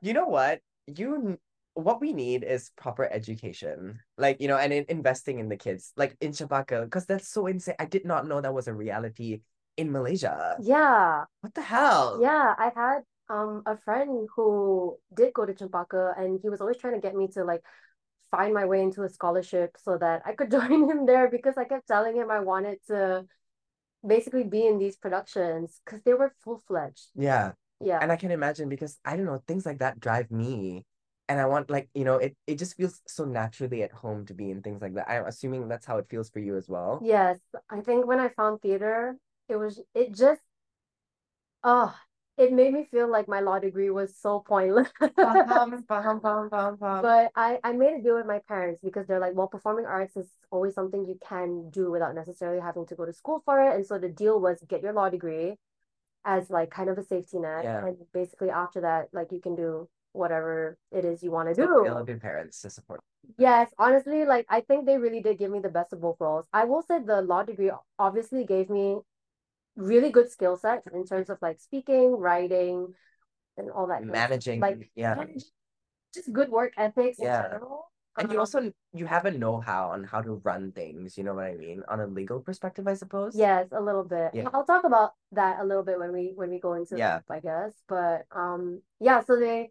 You 0.00 0.14
know 0.14 0.26
what? 0.26 0.60
You 0.86 1.38
what 1.78 2.00
we 2.00 2.12
need 2.12 2.42
is 2.42 2.70
proper 2.76 3.06
education. 3.06 4.00
Like, 4.18 4.40
you 4.40 4.48
know, 4.48 4.56
and 4.58 4.72
in 4.72 4.84
investing 4.88 5.38
in 5.38 5.48
the 5.48 5.56
kids. 5.56 5.92
Like 5.96 6.16
in 6.20 6.32
Cempaka, 6.32 6.84
because 6.84 7.06
that's 7.06 7.28
so 7.28 7.46
insane. 7.46 7.76
I 7.78 7.84
did 7.86 8.04
not 8.04 8.26
know 8.26 8.40
that 8.40 8.52
was 8.54 8.66
a 8.66 8.74
reality 8.74 9.40
in 9.76 9.92
Malaysia. 9.92 10.58
yeah, 10.58 11.24
What 11.40 11.54
the 11.54 11.62
hell? 11.62 12.18
yeah. 12.22 12.54
I 12.58 12.72
had 12.74 13.00
um 13.30 13.62
a 13.66 13.76
friend 13.76 14.26
who 14.34 14.96
did 15.14 15.32
go 15.34 15.46
to 15.46 15.52
Cempaka 15.54 16.18
and 16.18 16.40
he 16.42 16.48
was 16.48 16.60
always 16.60 16.78
trying 16.78 16.94
to 16.94 17.00
get 17.00 17.14
me 17.14 17.28
to 17.28 17.44
like 17.44 17.62
find 18.30 18.52
my 18.52 18.64
way 18.64 18.82
into 18.82 19.02
a 19.04 19.08
scholarship 19.08 19.76
so 19.78 19.96
that 19.98 20.22
I 20.26 20.32
could 20.32 20.50
join 20.56 20.90
him 20.90 21.06
there 21.06 21.30
because 21.30 21.56
I 21.56 21.64
kept 21.64 21.86
telling 21.86 22.16
him 22.16 22.30
I 22.30 22.40
wanted 22.40 22.78
to 22.88 23.24
basically 24.06 24.44
be 24.44 24.66
in 24.66 24.78
these 24.78 24.96
productions 24.96 25.80
because 25.84 26.02
they 26.02 26.14
were 26.14 26.32
full-fledged. 26.42 27.14
Yeah. 27.14 27.52
Yeah. 27.80 27.98
And 28.02 28.10
I 28.10 28.16
can 28.16 28.30
imagine 28.30 28.68
because 28.68 28.98
I 29.04 29.16
don't 29.16 29.26
know, 29.26 29.40
things 29.46 29.64
like 29.64 29.78
that 29.78 30.00
drive 30.00 30.30
me. 30.30 30.84
And 31.28 31.40
I 31.40 31.46
want 31.46 31.68
like, 31.68 31.88
you 31.94 32.04
know, 32.04 32.16
it, 32.16 32.36
it 32.46 32.58
just 32.58 32.76
feels 32.76 33.02
so 33.06 33.24
naturally 33.24 33.82
at 33.82 33.92
home 33.92 34.24
to 34.26 34.34
be 34.34 34.50
in 34.50 34.62
things 34.62 34.80
like 34.80 34.94
that. 34.94 35.10
I'm 35.10 35.26
assuming 35.26 35.68
that's 35.68 35.86
how 35.86 35.98
it 35.98 36.06
feels 36.08 36.30
for 36.30 36.38
you 36.38 36.56
as 36.56 36.68
well. 36.68 37.00
Yes, 37.04 37.38
I 37.68 37.80
think 37.80 38.06
when 38.06 38.18
I 38.18 38.28
found 38.30 38.62
theater, 38.62 39.16
it 39.48 39.56
was 39.56 39.80
it 39.94 40.14
just 40.14 40.40
oh, 41.64 41.94
it 42.38 42.52
made 42.52 42.72
me 42.72 42.86
feel 42.90 43.10
like 43.10 43.28
my 43.28 43.40
law 43.40 43.58
degree 43.58 43.90
was 43.90 44.16
so 44.16 44.40
pointless. 44.40 44.88
But 47.02 47.32
I 47.34 47.58
I 47.62 47.72
made 47.72 47.94
a 47.98 48.02
deal 48.02 48.14
with 48.14 48.26
my 48.26 48.40
parents 48.48 48.80
because 48.82 49.06
they're 49.06 49.18
like, 49.20 49.34
well, 49.34 49.48
performing 49.48 49.86
arts 49.86 50.16
is 50.16 50.30
always 50.50 50.74
something 50.74 51.04
you 51.04 51.18
can 51.26 51.68
do 51.70 51.90
without 51.90 52.14
necessarily 52.14 52.60
having 52.60 52.86
to 52.86 52.94
go 52.94 53.04
to 53.04 53.12
school 53.12 53.42
for 53.44 53.60
it. 53.60 53.74
And 53.74 53.84
so 53.84 53.98
the 53.98 54.08
deal 54.08 54.40
was 54.40 54.62
get 54.68 54.82
your 54.82 54.92
law 54.92 55.10
degree 55.10 55.56
as 56.24 56.48
like 56.48 56.70
kind 56.70 56.88
of 56.88 56.96
a 56.96 57.02
safety 57.02 57.38
net. 57.38 57.64
Yeah. 57.64 57.86
And 57.86 57.96
basically 58.12 58.50
after 58.50 58.82
that, 58.82 59.08
like 59.12 59.32
you 59.32 59.40
can 59.40 59.56
do 59.56 59.88
whatever 60.18 60.76
it 60.92 61.04
is 61.04 61.22
you 61.22 61.30
want 61.30 61.48
to 61.48 61.54
do. 61.54 61.86
love 61.88 62.08
your 62.08 62.18
parents 62.18 62.60
to 62.62 62.70
support. 62.70 63.00
Yes, 63.38 63.70
honestly, 63.78 64.24
like 64.24 64.46
I 64.48 64.60
think 64.60 64.86
they 64.86 64.98
really 64.98 65.20
did 65.22 65.38
give 65.38 65.50
me 65.50 65.60
the 65.60 65.68
best 65.68 65.92
of 65.92 66.00
both 66.00 66.18
worlds. 66.20 66.48
I 66.52 66.64
will 66.64 66.82
say 66.82 66.98
the 66.98 67.22
law 67.22 67.42
degree 67.42 67.70
obviously 67.98 68.44
gave 68.44 68.68
me 68.70 68.98
really 69.76 70.10
good 70.10 70.30
skill 70.30 70.56
sets 70.56 70.86
in 70.92 71.04
terms 71.06 71.30
of 71.30 71.38
like 71.40 71.60
speaking, 71.60 72.12
writing, 72.18 72.94
and 73.56 73.70
all 73.70 73.86
that. 73.86 74.00
kind 74.00 74.10
of. 74.10 74.16
Managing, 74.16 74.60
like 74.60 74.90
yeah. 74.94 75.14
just 76.14 76.32
good 76.32 76.50
work 76.50 76.72
ethics 76.76 77.18
in 77.18 77.26
Yeah. 77.26 77.42
general. 77.42 77.92
And 78.18 78.32
you 78.32 78.38
Um, 78.38 78.40
also 78.40 78.72
you 78.92 79.06
have 79.06 79.26
a 79.26 79.30
know-how 79.30 79.90
on 79.94 80.02
how 80.02 80.20
to 80.20 80.42
run 80.42 80.72
things, 80.72 81.16
you 81.16 81.22
know 81.22 81.34
what 81.34 81.44
I 81.44 81.54
mean? 81.54 81.84
On 81.86 82.00
a 82.00 82.06
legal 82.06 82.40
perspective, 82.40 82.88
I 82.88 82.94
suppose. 82.94 83.36
Yes, 83.36 83.68
a 83.70 83.80
little 83.80 84.02
bit. 84.02 84.34
Yeah. 84.34 84.48
I'll 84.52 84.64
talk 84.66 84.82
about 84.82 85.14
that 85.32 85.60
a 85.60 85.64
little 85.64 85.84
bit 85.84 85.98
when 86.02 86.10
we 86.10 86.32
when 86.34 86.50
we 86.50 86.58
go 86.58 86.74
into 86.74 86.98
Yeah. 86.98 87.20
I 87.30 87.38
guess. 87.38 87.70
But 87.86 88.26
um 88.34 88.82
yeah, 88.98 89.22
so 89.22 89.38
they 89.38 89.70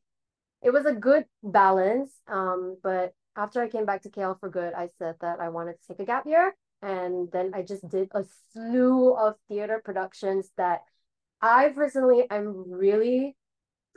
it 0.61 0.71
was 0.71 0.85
a 0.85 0.93
good 0.93 1.25
balance. 1.43 2.11
Um, 2.27 2.77
but 2.81 3.13
after 3.35 3.61
I 3.61 3.69
came 3.69 3.85
back 3.85 4.01
to 4.03 4.09
KL 4.09 4.39
for 4.39 4.49
good, 4.49 4.73
I 4.73 4.89
said 4.97 5.15
that 5.21 5.39
I 5.39 5.49
wanted 5.49 5.73
to 5.81 5.87
take 5.87 5.99
a 5.99 6.05
gap 6.05 6.25
year. 6.25 6.55
And 6.81 7.29
then 7.31 7.51
I 7.53 7.63
just 7.63 7.87
did 7.89 8.09
a 8.13 8.23
slew 8.51 9.13
of 9.13 9.35
theater 9.47 9.81
productions 9.83 10.49
that 10.57 10.81
I 11.41 11.69
personally 11.69 12.25
am 12.29 12.71
really 12.71 13.35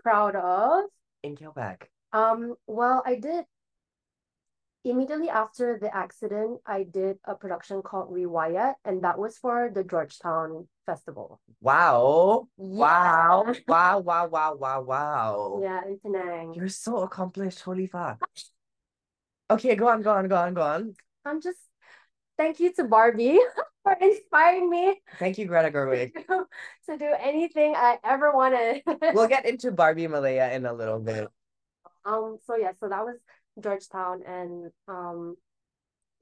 proud 0.03 0.37
of. 0.37 0.85
In 1.23 1.37
KLPAC. 1.37 1.83
Um, 2.13 2.55
well, 2.67 3.03
I 3.05 3.17
did 3.17 3.45
immediately 4.85 5.29
after 5.29 5.79
the 5.79 5.95
accident, 5.95 6.61
I 6.67 6.85
did 6.85 7.19
a 7.25 7.35
production 7.35 7.83
called 7.83 8.11
Rewire, 8.11 8.75
and 8.85 9.03
that 9.05 9.19
was 9.19 9.37
for 9.39 9.71
the 9.73 9.85
Georgetown 9.85 10.69
Festival. 10.91 11.41
Wow. 11.61 12.49
Wow. 12.57 13.45
Yeah. 13.47 13.55
Wow, 13.69 14.01
wow, 14.01 14.27
wow, 14.27 14.55
wow, 14.59 14.83
wow. 14.83 15.61
Yeah, 15.63 15.87
in 15.87 15.99
Penang. 16.03 16.55
You're 16.55 16.69
so 16.69 17.07
accomplished. 17.07 17.61
Holy 17.61 17.87
fuck. 17.87 18.19
Okay, 19.49 19.77
go 19.77 19.87
on, 19.87 20.03
go 20.03 20.11
on, 20.11 20.27
go 20.27 20.35
on, 20.35 20.55
go 20.55 20.63
on. 20.63 20.95
I'm 21.25 21.41
just 21.41 21.59
thank 22.37 22.59
you 22.59 22.73
to 22.75 22.85
Barbie 22.85 23.39
for 23.85 23.95
inspiring 24.01 24.69
me 24.69 24.99
Thank 25.19 25.39
you, 25.39 25.47
Greta 25.47 25.71
Gerwig. 25.71 26.11
to, 26.27 26.47
to 26.91 26.99
do 26.99 27.15
anything 27.21 27.75
I 27.77 27.99
ever 28.03 28.33
wanted. 28.33 28.83
We'll 29.15 29.29
get 29.29 29.47
into 29.47 29.71
Barbie 29.71 30.09
Malaya 30.09 30.51
in 30.53 30.67
a 30.67 30.73
little 30.73 30.99
bit. 30.99 31.29
Um, 32.05 32.39
so 32.47 32.57
yeah, 32.57 32.73
so 32.81 32.89
that 32.89 33.05
was 33.05 33.19
Georgetown, 33.63 34.23
and 34.27 34.73
um, 34.89 35.37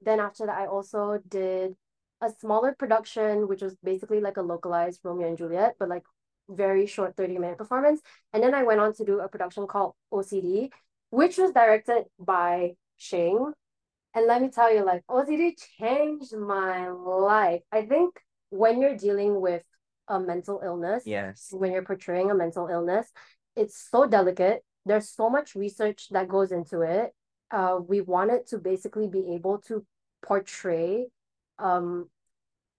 then 0.01 0.19
after 0.19 0.45
that, 0.45 0.57
I 0.57 0.67
also 0.67 1.17
did 1.27 1.73
a 2.21 2.29
smaller 2.39 2.75
production, 2.77 3.47
which 3.47 3.61
was 3.61 3.75
basically 3.83 4.19
like 4.19 4.37
a 4.37 4.41
localized 4.41 4.99
Romeo 5.03 5.27
and 5.27 5.37
Juliet, 5.37 5.75
but 5.79 5.89
like 5.89 6.03
very 6.49 6.85
short 6.85 7.15
30 7.15 7.37
minute 7.37 7.57
performance. 7.57 8.01
And 8.33 8.43
then 8.43 8.53
I 8.53 8.63
went 8.63 8.79
on 8.81 8.93
to 8.95 9.05
do 9.05 9.19
a 9.19 9.29
production 9.29 9.67
called 9.67 9.93
OCD, 10.11 10.69
which 11.11 11.37
was 11.37 11.51
directed 11.51 12.05
by 12.19 12.73
Shing. 12.97 13.53
And 14.15 14.25
let 14.25 14.41
me 14.41 14.49
tell 14.49 14.73
you, 14.73 14.83
like 14.83 15.03
OCD 15.09 15.53
changed 15.79 16.35
my 16.35 16.89
life. 16.89 17.61
I 17.71 17.83
think 17.85 18.19
when 18.49 18.81
you're 18.81 18.97
dealing 18.97 19.39
with 19.39 19.63
a 20.07 20.19
mental 20.19 20.59
illness, 20.63 21.03
Yes. 21.05 21.49
when 21.51 21.71
you're 21.71 21.85
portraying 21.85 22.31
a 22.31 22.35
mental 22.35 22.67
illness, 22.67 23.11
it's 23.55 23.77
so 23.91 24.07
delicate. 24.07 24.63
There's 24.85 25.09
so 25.09 25.29
much 25.29 25.53
research 25.55 26.09
that 26.09 26.27
goes 26.27 26.51
into 26.51 26.81
it. 26.81 27.13
Uh, 27.51 27.79
we 27.87 28.01
wanted 28.01 28.47
to 28.47 28.57
basically 28.57 29.07
be 29.07 29.33
able 29.35 29.59
to 29.67 29.85
portray 30.23 31.07
um, 31.59 32.09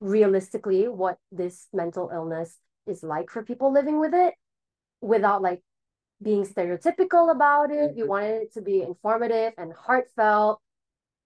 realistically 0.00 0.88
what 0.88 1.18
this 1.32 1.68
mental 1.72 2.10
illness 2.12 2.58
is 2.86 3.02
like 3.02 3.30
for 3.30 3.42
people 3.42 3.72
living 3.72 4.00
with 4.00 4.14
it 4.14 4.34
without 5.00 5.42
like 5.42 5.62
being 6.22 6.44
stereotypical 6.46 7.30
about 7.30 7.70
it. 7.70 7.94
We 7.96 8.02
Mhm. 8.02 8.08
wanted 8.08 8.42
it 8.42 8.52
to 8.54 8.62
be 8.62 8.82
informative 8.82 9.54
and 9.58 9.72
heartfelt 9.72 10.60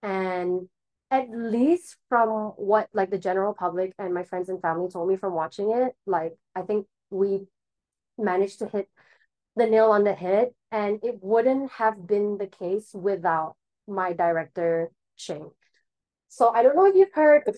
and 0.02 0.68
at 1.10 1.30
least 1.30 1.96
from 2.08 2.52
what 2.56 2.88
like 2.92 3.10
the 3.10 3.18
general 3.18 3.54
public 3.54 3.94
and 3.98 4.12
my 4.14 4.24
friends 4.24 4.48
and 4.48 4.60
family 4.60 4.88
told 4.90 5.08
me 5.08 5.16
from 5.16 5.34
watching 5.34 5.70
it, 5.70 5.94
like 6.06 6.36
I 6.54 6.62
think 6.62 6.86
we 7.10 7.46
managed 8.18 8.58
to 8.60 8.68
hit 8.68 8.88
the 9.56 9.66
nail 9.66 9.90
on 9.92 10.04
the 10.04 10.14
head 10.14 10.52
and 10.72 11.00
it 11.04 11.22
wouldn't 11.22 11.72
have 11.72 12.06
been 12.06 12.38
the 12.38 12.46
case 12.46 12.92
without 12.94 13.56
my 13.86 14.12
director 14.12 14.90
Ching. 15.16 15.50
So 16.34 16.50
I 16.50 16.64
don't 16.64 16.74
know 16.74 16.86
if 16.86 16.96
you've 16.96 17.14
heard 17.14 17.46
of 17.46 17.56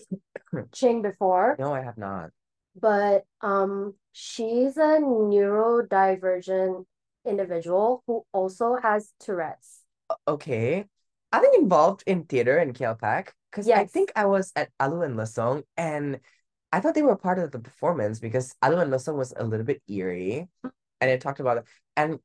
Ching 0.71 1.01
before, 1.01 1.55
No, 1.57 1.73
I 1.73 1.81
have 1.81 1.97
not. 1.97 2.29
but 2.79 3.25
um 3.41 3.95
she's 4.11 4.77
a 4.77 5.01
neurodivergent 5.01 6.85
individual 7.25 8.03
who 8.05 8.23
also 8.31 8.77
has 8.81 9.11
Tourette's. 9.19 9.81
Okay. 10.27 10.85
Are 11.33 11.41
they 11.41 11.57
involved 11.57 12.03
in 12.05 12.23
theater 12.25 12.59
in 12.59 12.71
KLPAC? 12.73 13.29
Because 13.51 13.67
I 13.69 13.85
think 13.85 14.11
I 14.15 14.25
was 14.25 14.53
at 14.55 14.69
Alu 14.79 15.01
and 15.01 15.17
Lasong 15.17 15.63
and 15.75 16.19
I 16.71 16.79
thought 16.79 16.93
they 16.93 17.01
were 17.01 17.17
part 17.17 17.39
of 17.39 17.49
the 17.51 17.59
performance 17.59 18.19
because 18.19 18.53
Alu 18.61 18.77
and 18.77 18.93
Lasong 18.93 19.15
was 19.17 19.33
a 19.35 19.43
little 19.43 19.65
bit 19.65 19.81
eerie 19.89 20.47
and 21.01 21.09
it 21.09 21.19
talked 21.21 21.39
about 21.39 21.57
it. 21.57 21.65
And 21.95 22.19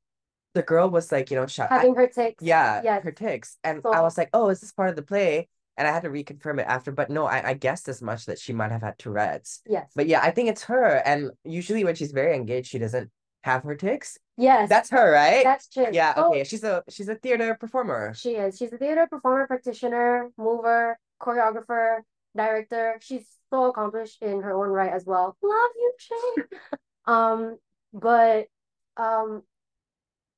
the 0.52 0.62
girl 0.62 0.90
was 0.90 1.10
like, 1.10 1.30
you 1.30 1.36
know, 1.38 1.46
shut 1.46 1.70
Having 1.70 1.94
her 1.94 2.06
tics. 2.08 2.44
yeah, 2.44 2.82
Yes. 2.84 3.02
her 3.04 3.12
tics. 3.12 3.56
And 3.64 3.80
I 3.86 4.02
was 4.02 4.18
like, 4.18 4.28
oh, 4.34 4.50
is 4.50 4.60
this 4.60 4.72
part 4.72 4.90
of 4.90 4.96
the 4.96 5.02
play? 5.02 5.48
And 5.76 5.88
I 5.88 5.92
had 5.92 6.02
to 6.02 6.10
reconfirm 6.10 6.60
it 6.60 6.66
after, 6.68 6.92
but 6.92 7.08
no, 7.10 7.24
I, 7.24 7.50
I 7.50 7.54
guessed 7.54 7.88
as 7.88 8.02
much 8.02 8.26
that 8.26 8.38
she 8.38 8.52
might 8.52 8.70
have 8.72 8.82
had 8.82 8.98
Tourette's. 8.98 9.62
Yes. 9.66 9.90
But 9.96 10.06
yeah, 10.06 10.20
I 10.22 10.30
think 10.30 10.50
it's 10.50 10.64
her. 10.64 11.02
And 11.06 11.30
usually 11.44 11.82
when 11.84 11.94
she's 11.94 12.12
very 12.12 12.36
engaged, 12.36 12.68
she 12.68 12.78
doesn't 12.78 13.10
have 13.42 13.62
her 13.62 13.74
tics. 13.74 14.18
Yes. 14.36 14.68
That's 14.68 14.90
her, 14.90 15.10
right? 15.10 15.44
That's 15.44 15.68
true. 15.68 15.86
Yeah, 15.90 16.14
So 16.14 16.30
okay. 16.30 16.44
She's 16.44 16.64
a 16.64 16.82
she's 16.88 17.08
a 17.08 17.14
theater 17.14 17.56
performer. 17.58 18.12
She 18.14 18.32
is. 18.32 18.58
She's 18.58 18.72
a 18.72 18.78
theater 18.78 19.06
performer, 19.10 19.46
practitioner, 19.46 20.30
mover, 20.36 20.98
choreographer, 21.20 22.00
director. 22.36 22.98
She's 23.00 23.26
so 23.50 23.64
accomplished 23.66 24.22
in 24.22 24.42
her 24.42 24.52
own 24.52 24.68
right 24.70 24.92
as 24.92 25.04
well. 25.06 25.36
Love 25.42 25.70
you, 25.76 25.92
Ching. 25.98 26.44
um, 27.06 27.58
but 27.92 28.46
um, 28.96 29.42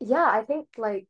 yeah, 0.00 0.28
I 0.28 0.42
think 0.42 0.66
like 0.76 1.06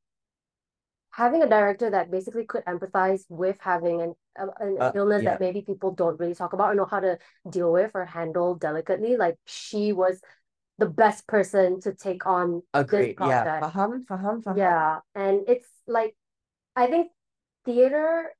having 1.16 1.42
a 1.42 1.48
director 1.48 1.90
that 1.90 2.10
basically 2.10 2.44
could 2.44 2.64
empathize 2.64 3.24
with 3.28 3.56
having 3.60 4.02
an 4.02 4.14
an 4.36 4.76
Uh, 4.80 4.90
illness 4.94 5.22
yeah. 5.22 5.30
that 5.30 5.40
maybe 5.40 5.62
people 5.62 5.92
don't 5.94 6.18
really 6.18 6.34
talk 6.34 6.52
about 6.52 6.72
or 6.72 6.74
know 6.74 6.84
how 6.90 6.98
to 7.00 7.18
deal 7.48 7.70
with 7.72 7.92
or 7.94 8.04
handle 8.04 8.54
delicately, 8.56 9.16
like 9.16 9.36
she 9.46 9.92
was 9.92 10.20
the 10.78 10.86
best 10.86 11.26
person 11.28 11.80
to 11.80 11.94
take 11.94 12.26
on 12.26 12.62
Agreed. 12.74 13.14
Yeah. 13.20 13.44
project. 13.44 13.64
Faham, 13.64 14.04
faham, 14.06 14.42
faham. 14.42 14.56
yeah, 14.58 14.98
and 15.14 15.42
it's 15.46 15.68
like 15.86 16.16
I 16.74 16.86
think 16.88 17.12
theater 17.64 18.34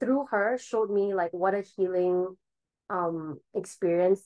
through 0.00 0.26
her 0.30 0.58
showed 0.58 0.90
me 0.90 1.14
like 1.14 1.32
what 1.32 1.54
a 1.54 1.62
healing 1.62 2.36
um 2.88 3.38
experience 3.54 4.22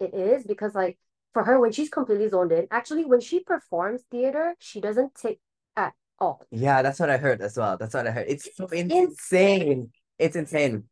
it 0.00 0.12
is 0.14 0.44
because 0.44 0.74
like 0.74 0.98
for 1.32 1.44
her 1.44 1.58
when 1.58 1.72
she's 1.72 1.88
completely 1.88 2.28
zoned 2.28 2.52
in, 2.52 2.66
actually 2.70 3.04
when 3.04 3.20
she 3.20 3.40
performs 3.40 4.02
theater, 4.10 4.54
she 4.58 4.80
doesn't 4.80 5.14
take 5.14 5.40
at. 6.30 6.46
Yeah, 6.50 6.82
that's 6.82 7.00
what 7.00 7.10
I 7.10 7.16
heard 7.16 7.40
as 7.40 7.56
well. 7.56 7.76
That's 7.76 7.94
what 7.94 8.06
I 8.06 8.10
heard. 8.10 8.26
It's 8.28 8.48
so 8.56 8.68
It's 8.70 8.92
insane. 8.92 9.90
It's 10.18 10.36
insane. 10.36 10.84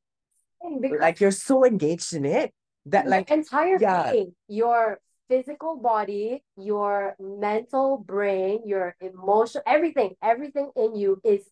Because 0.80 1.00
Like 1.00 1.20
you're 1.20 1.30
so 1.30 1.64
engaged 1.64 2.12
in 2.14 2.24
it 2.24 2.52
that 2.86 3.06
like 3.06 3.30
entire 3.30 3.78
yeah. 3.80 4.12
being, 4.12 4.34
your 4.48 5.00
physical 5.28 5.76
body, 5.76 6.42
your 6.56 7.14
mental 7.18 7.98
brain, 7.98 8.62
your 8.66 8.96
emotion, 9.00 9.62
everything, 9.66 10.14
everything 10.22 10.70
in 10.76 10.96
you 10.96 11.20
is 11.24 11.42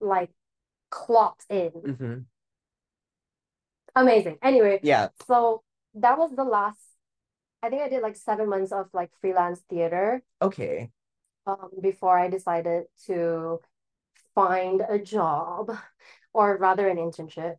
like 0.00 0.30
clocked 0.90 1.44
in. 1.48 1.70
mhm. 1.70 2.24
Amazing. 3.94 4.38
Anyway, 4.42 4.80
Yeah. 4.82 5.08
so 5.26 5.62
that 5.94 6.18
was 6.18 6.30
the 6.36 6.44
last, 6.44 6.80
I 7.62 7.70
think 7.70 7.82
I 7.82 7.88
did 7.88 8.02
like 8.02 8.16
seven 8.16 8.48
months 8.48 8.72
of 8.72 8.88
like 8.92 9.10
freelance 9.20 9.60
theater 9.70 10.22
Okay. 10.42 10.90
Um, 11.46 11.70
before 11.80 12.18
I 12.18 12.28
decided 12.28 12.86
to 13.06 13.60
find 14.34 14.82
a 14.88 14.98
job 14.98 15.70
or 16.34 16.56
rather 16.56 16.88
an 16.88 16.96
internship 16.96 17.56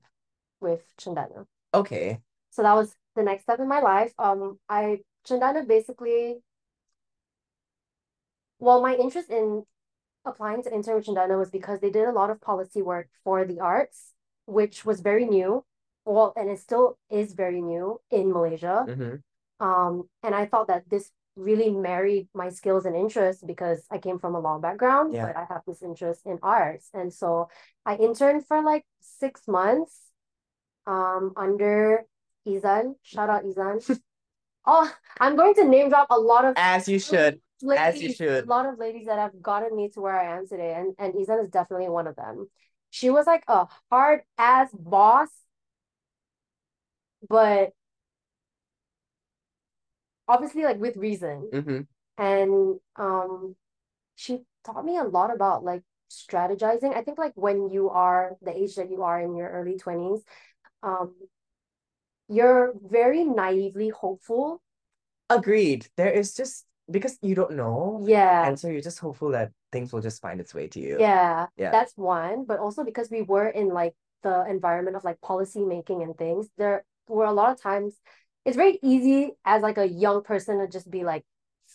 with 0.60 0.84
Cendana. 1.00 1.46
Okay. 1.74 2.20
So 2.50 2.64
that 2.64 2.74
was 2.74 2.94
the 3.16 3.24
next 3.24 3.44
step 3.44 3.60
in 3.60 3.68
my 3.68 3.80
life. 3.80 4.14
Um, 4.20 4.60
I 4.68 5.00
Cendana 5.26 5.68
basically, 5.68 6.44
well, 8.60 8.82
my 8.82 8.96
interest 8.96 9.30
in 9.30 9.64
applying 10.26 10.64
to 10.64 10.74
intern 10.74 10.96
with 10.96 11.06
Cendana 11.06 11.38
was 11.38 11.50
because 11.50 11.80
they 11.80 11.90
did 11.90 12.08
a 12.08 12.12
lot 12.12 12.30
of 12.30 12.42
policy 12.42 12.82
work 12.82 13.08
for 13.24 13.46
the 13.46 13.60
arts, 13.60 14.14
which 14.46 14.86
was 14.86 15.02
very 15.02 15.26
new. 15.26 15.64
Well, 16.06 16.34
and 16.36 16.50
it 16.50 16.60
still 16.60 16.98
is 17.10 17.34
very 17.34 17.62
new 17.62 18.02
in 18.12 18.32
Malaysia. 18.32 18.86
hmm 18.88 19.16
Um, 19.60 20.10
and 20.24 20.36
I 20.36 20.46
thought 20.46 20.68
that 20.68 20.90
this 20.90 21.12
really 21.38 21.70
married 21.70 22.28
my 22.34 22.50
skills 22.50 22.86
and 22.86 22.96
interests 22.96 23.44
because 23.44 23.86
I 23.92 24.00
came 24.00 24.20
from 24.20 24.36
a 24.36 24.40
law 24.40 24.60
background, 24.60 25.14
Yeah. 25.14 25.28
but 25.28 25.38
I 25.38 25.46
have 25.50 25.62
this 25.68 25.82
interest 25.84 26.22
in 26.26 26.40
arts. 26.44 26.90
And 26.94 27.14
so 27.14 27.50
I 27.86 27.96
interned 27.96 28.46
for 28.48 28.62
like 28.64 28.86
six 29.02 29.48
months 29.48 29.94
um 30.86 31.34
under 31.38 32.04
Izan. 32.46 32.96
Shout 33.04 33.30
out 33.30 33.46
Izan. 33.46 33.80
oh, 34.66 34.92
I'm 35.20 35.36
going 35.36 35.54
to 35.56 35.66
name 35.66 35.90
drop 35.90 36.08
a 36.10 36.20
lot 36.20 36.46
of 36.46 36.54
As 36.58 36.88
you 36.88 37.00
should. 37.00 37.40
As 37.78 38.02
you 38.02 38.14
should. 38.14 38.46
a 38.46 38.48
lot 38.48 38.66
of 38.66 38.78
ladies 38.78 39.08
that 39.08 39.18
have 39.18 39.42
gotten 39.42 39.76
me 39.76 39.90
to 39.90 40.02
where 40.02 40.18
I 40.20 40.38
am 40.38 40.48
today, 40.48 40.74
and 40.76 40.96
and 41.00 41.16
Izan 41.16 41.40
is 41.40 41.50
definitely 41.50 41.90
one 41.90 42.08
of 42.08 42.16
them. 42.16 42.48
She 42.90 43.10
was 43.10 43.26
like 43.28 43.44
a 43.48 43.68
hard 43.92 44.22
ass 44.38 44.70
boss, 44.74 45.30
but 47.30 47.74
obviously 50.28 50.64
like 50.64 50.80
with 50.80 50.98
reason. 50.98 51.50
hmm 51.52 51.82
And 52.18 52.80
um, 52.96 53.56
she 54.16 54.42
taught 54.66 54.86
me 54.86 54.98
a 54.98 55.04
lot 55.04 55.34
about 55.34 55.64
like 55.64 55.84
strategizing. 56.12 56.96
I 56.96 57.04
think 57.04 57.18
like 57.18 57.34
when 57.36 57.70
you 57.70 57.90
are 57.90 58.36
the 58.42 58.56
age 58.56 58.76
that 58.76 58.90
you 58.90 59.04
are 59.04 59.22
in 59.22 59.36
your 59.36 59.50
early 59.50 59.78
20s, 59.78 60.24
um, 60.84 61.14
you're 62.30 62.74
very 62.84 63.24
naively 63.24 63.90
hopeful. 63.90 64.62
Agreed. 65.30 65.88
There 65.98 66.12
is 66.12 66.34
just 66.34 66.66
because 66.90 67.18
you 67.22 67.36
don't 67.36 67.56
know, 67.56 68.04
Yeah. 68.06 68.48
and 68.48 68.60
so 68.60 68.68
you're 68.70 68.82
just 68.82 69.00
hopeful 69.00 69.32
that 69.32 69.52
things 69.72 69.92
will 69.92 70.02
just 70.02 70.22
find 70.22 70.40
its 70.40 70.54
way 70.54 70.68
to 70.70 70.80
you. 70.80 70.98
Yeah, 71.00 71.48
Yeah. 71.58 71.72
that's 71.72 71.96
one. 71.98 72.46
But 72.46 72.60
also 72.60 72.84
because 72.84 73.10
we 73.12 73.22
were 73.22 73.48
in 73.48 73.68
like 73.70 73.94
the 74.24 74.46
environment 74.48 74.96
of 74.96 75.04
like 75.04 75.20
policy 75.22 75.64
making 75.64 76.02
and 76.02 76.18
things, 76.18 76.48
there 76.58 76.86
were 77.08 77.26
a 77.26 77.34
lot 77.34 77.52
of 77.52 77.62
times 77.62 77.96
it's 78.48 78.56
very 78.58 78.80
easy 78.82 79.36
as 79.44 79.62
like 79.62 79.78
a 79.78 79.88
young 79.88 80.24
person 80.24 80.60
to 80.60 80.68
just 80.72 80.90
be 80.90 81.04
like 81.04 81.26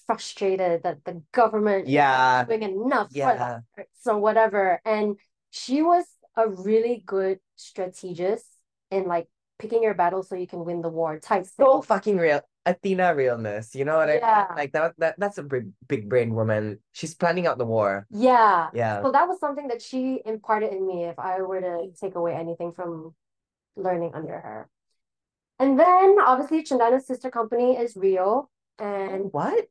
frustrated 0.07 0.83
that 0.83 1.05
the 1.05 1.23
government 1.33 1.85
is 1.87 1.93
Yeah. 1.93 2.45
doing 2.49 2.63
enough 2.65 3.13
for 3.13 3.19
Yeah. 3.19 3.61
arts 3.79 4.07
or 4.07 4.19
whatever. 4.19 4.81
And 4.85 5.21
she 5.51 5.83
was 5.83 6.05
a 6.35 6.49
really 6.49 7.03
good 7.05 7.39
strategist 7.57 8.49
in 8.91 9.05
like 9.05 9.29
picking 9.61 9.83
your 9.83 9.95
battle 9.95 10.23
so 10.25 10.35
you 10.35 10.49
can 10.49 10.65
win 10.65 10.81
the 10.83 10.89
war 10.89 11.21
type 11.21 11.47
So 11.47 11.81
thing. 11.81 11.83
fucking 11.93 12.17
real. 12.17 12.41
Athena 12.65 13.15
realness. 13.15 13.75
You 13.75 13.85
know 13.85 13.97
what 13.97 14.09
I 14.09 14.23
mean? 14.23 14.23
Yeah. 14.23 14.47
Like 14.57 14.73
that 14.73 14.95
that 14.99 15.15
that's 15.19 15.39
a 15.39 15.43
big 15.43 15.71
big 15.87 16.09
brain 16.09 16.35
woman. 16.35 16.79
She's 16.93 17.15
planning 17.15 17.47
out 17.47 17.59
the 17.59 17.67
war. 17.67 18.07
Yeah. 18.11 18.71
Yeah. 18.73 19.03
So 19.03 19.11
that 19.13 19.29
was 19.29 19.39
something 19.41 19.69
that 19.69 19.83
she 19.83 20.23
imparted 20.25 20.73
in 20.73 20.87
me 20.87 21.05
if 21.05 21.19
I 21.19 21.43
were 21.43 21.61
to 21.61 21.93
take 22.01 22.15
away 22.15 22.35
anything 22.35 22.73
from 22.73 23.15
learning 23.77 24.13
under 24.15 24.39
her. 24.39 24.71
And 25.63 25.79
then 25.79 26.17
obviously 26.21 26.65
Cendana's 26.65 27.07
sister 27.07 27.31
company 27.31 27.77
is 27.77 27.97
Rio. 27.97 28.51
And 28.81 29.33
What? 29.33 29.67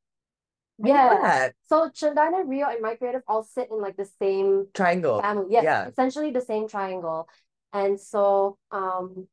Yeah, 0.84 1.50
so 1.68 1.90
Cendana, 1.90 2.48
Rio, 2.48 2.68
and 2.68 2.82
My 2.82 2.96
Creative 2.96 3.22
all 3.28 3.44
sit 3.44 3.68
in 3.70 3.82
like 3.82 3.98
the 3.98 4.10
same 4.20 4.68
Triangle. 4.74 5.22
family. 5.22 5.48
Yes, 5.50 5.64
Yeah. 5.64 5.88
essentially 5.90 6.32
the 6.32 6.42
same 6.42 6.68
triangle. 6.68 7.28
And 7.74 8.00
so 8.00 8.58
um 8.72 9.28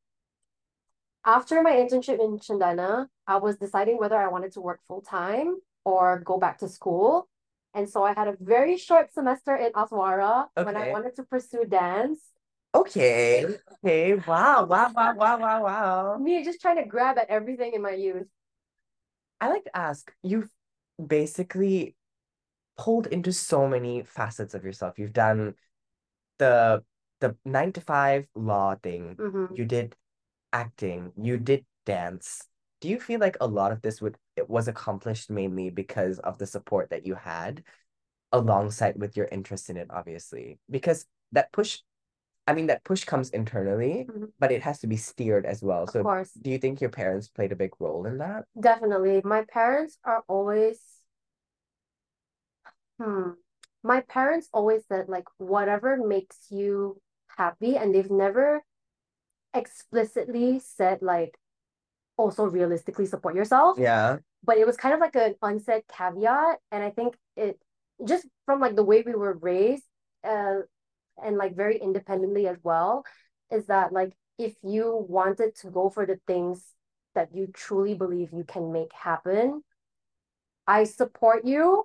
after 1.24 1.62
my 1.62 1.72
internship 1.72 2.18
in 2.20 2.38
Cendana, 2.38 3.06
I 3.26 3.36
was 3.36 3.56
deciding 3.56 3.98
whether 3.98 4.16
I 4.16 4.28
wanted 4.28 4.52
to 4.52 4.60
work 4.60 4.80
full 4.88 5.00
time 5.00 5.58
or 5.84 6.18
go 6.20 6.38
back 6.38 6.58
to 6.58 6.68
school. 6.68 7.28
And 7.72 7.88
so 7.88 8.02
I 8.02 8.12
had 8.14 8.28
a 8.28 8.36
very 8.40 8.76
short 8.76 9.12
semester 9.12 9.54
in 9.54 9.70
Aswara 9.72 10.48
when 10.56 10.76
I 10.76 10.90
wanted 10.90 11.14
to 11.16 11.22
pursue 11.22 11.64
dance. 11.64 12.20
Okay. 12.74 13.46
Okay. 13.84 14.14
Wow. 14.14 14.66
Wow. 14.66 14.92
Wow. 14.94 15.14
Wow. 15.16 15.38
Wow. 15.38 15.62
Wow. 15.62 16.18
Me 16.18 16.44
just 16.44 16.60
trying 16.60 16.76
to 16.76 16.84
grab 16.84 17.18
at 17.18 17.28
everything 17.30 17.72
in 17.74 17.82
my 17.82 17.92
youth. 17.92 18.26
I 19.40 19.48
like 19.48 19.64
to 19.64 19.76
ask, 19.76 20.12
you've 20.22 20.50
basically 21.04 21.94
pulled 22.76 23.06
into 23.06 23.32
so 23.32 23.68
many 23.68 24.02
facets 24.02 24.54
of 24.54 24.64
yourself. 24.64 24.98
You've 24.98 25.12
done 25.12 25.54
the 26.38 26.84
the 27.20 27.36
nine 27.44 27.72
to 27.72 27.80
five 27.80 28.26
law 28.34 28.76
thing. 28.76 29.16
Mhm. 29.16 29.56
You 29.56 29.64
did 29.64 29.96
acting. 30.52 31.12
You 31.16 31.38
did 31.38 31.66
dance. 31.86 32.42
Do 32.80 32.88
you 32.88 33.00
feel 33.00 33.20
like 33.20 33.36
a 33.40 33.46
lot 33.46 33.72
of 33.72 33.82
this 33.82 34.00
would 34.02 34.16
it 34.36 34.48
was 34.48 34.68
accomplished 34.68 35.30
mainly 35.30 35.70
because 35.70 36.18
of 36.20 36.38
the 36.38 36.46
support 36.46 36.90
that 36.90 37.06
you 37.06 37.14
had 37.16 37.64
alongside 38.32 38.96
with 38.98 39.16
your 39.16 39.26
interest 39.26 39.70
in 39.70 39.76
it, 39.76 39.88
obviously? 39.90 40.58
Because 40.70 41.06
that 41.32 41.52
push, 41.52 41.80
I 42.48 42.54
mean, 42.54 42.66
that 42.68 42.82
push 42.82 43.04
comes 43.04 43.30
internally, 43.30 44.06
Mhm. 44.08 44.32
but 44.40 44.50
it 44.50 44.62
has 44.62 44.78
to 44.80 44.86
be 44.86 44.96
steered 44.96 45.44
as 45.44 45.62
well. 45.62 45.82
Of 45.82 45.92
So 45.92 46.02
course, 46.02 46.32
do 46.32 46.50
you 46.50 46.58
think 46.58 46.80
your 46.80 46.90
parents 46.90 47.28
played 47.28 47.52
a 47.52 47.56
big 47.56 47.72
role 47.78 48.06
in 48.06 48.18
that? 48.18 48.46
definitely. 48.58 49.20
My 49.22 49.44
parents 49.44 49.98
are 50.04 50.24
always, 50.28 50.80
hmm, 52.98 53.30
my 53.82 54.00
parents 54.00 54.48
always 54.52 54.86
said 54.86 55.08
like 55.08 55.24
whatever 55.38 55.96
makes 55.96 56.50
you 56.50 57.00
happy, 57.36 57.76
and 57.76 57.94
they've 57.94 58.10
never 58.10 58.62
explicitly 59.54 60.58
said 60.58 61.02
like 61.02 61.38
also 62.16 62.44
realistically 62.46 63.06
support 63.06 63.34
yourself. 63.34 63.78
Yeah. 63.78 64.18
but 64.44 64.58
it 64.58 64.66
was 64.66 64.76
kind 64.76 64.94
of 64.94 65.00
like 65.00 65.16
an 65.16 65.34
unsaid 65.42 65.82
caveat 65.88 66.58
and 66.70 66.84
i 66.84 66.90
think 66.90 67.16
it 67.36 67.58
just 68.04 68.26
from 68.46 68.60
like 68.60 68.76
the 68.76 68.84
way 68.84 69.02
we 69.02 69.14
were 69.14 69.34
raised 69.42 69.84
uh 70.24 70.60
and 71.24 71.36
like 71.36 71.56
very 71.56 71.78
independently 71.78 72.46
as 72.46 72.56
well 72.62 73.04
is 73.50 73.66
that 73.66 73.92
like 73.92 74.12
if 74.38 74.54
you 74.62 75.06
wanted 75.08 75.54
to 75.56 75.70
go 75.70 75.90
for 75.90 76.06
the 76.06 76.18
things 76.26 76.64
that 77.14 77.34
you 77.34 77.48
truly 77.52 77.94
believe 77.94 78.30
you 78.32 78.44
can 78.44 78.72
make 78.72 78.92
happen 78.92 79.62
i 80.66 80.84
support 80.84 81.44
you 81.44 81.84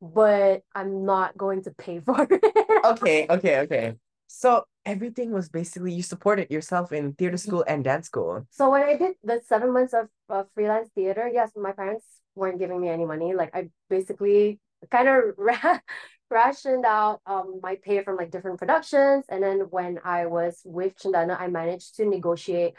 but 0.00 0.62
i'm 0.74 1.04
not 1.04 1.36
going 1.36 1.62
to 1.62 1.70
pay 1.72 2.00
for 2.06 2.26
it 2.30 2.68
Okay, 2.84 3.26
okay, 3.28 3.58
okay. 3.60 3.94
So 4.28 4.64
everything 4.84 5.32
was 5.32 5.48
basically 5.48 5.92
you 5.92 6.02
supported 6.02 6.50
yourself 6.50 6.92
in 6.92 7.14
theater 7.14 7.36
school 7.36 7.64
and 7.66 7.82
dance 7.82 8.06
school. 8.06 8.46
So 8.50 8.70
when 8.70 8.82
I 8.82 8.96
did 8.96 9.14
the 9.24 9.40
seven 9.46 9.72
months 9.72 9.94
of, 9.94 10.08
of 10.28 10.46
freelance 10.54 10.90
theater, 10.94 11.30
yes, 11.32 11.52
my 11.56 11.72
parents 11.72 12.04
weren't 12.34 12.58
giving 12.58 12.80
me 12.80 12.88
any 12.88 13.04
money. 13.04 13.34
Like 13.34 13.54
I 13.54 13.70
basically 13.88 14.60
kind 14.90 15.08
of 15.08 15.24
ra 15.36 15.80
rationed 16.30 16.84
out 16.84 17.20
um 17.26 17.60
my 17.62 17.76
pay 17.82 18.02
from 18.02 18.16
like 18.16 18.30
different 18.30 18.58
productions. 18.58 19.24
And 19.28 19.42
then 19.42 19.60
when 19.70 19.98
I 20.04 20.26
was 20.26 20.60
with 20.64 20.96
Cendana, 20.98 21.38
I 21.40 21.48
managed 21.48 21.96
to 21.96 22.04
negotiate 22.06 22.74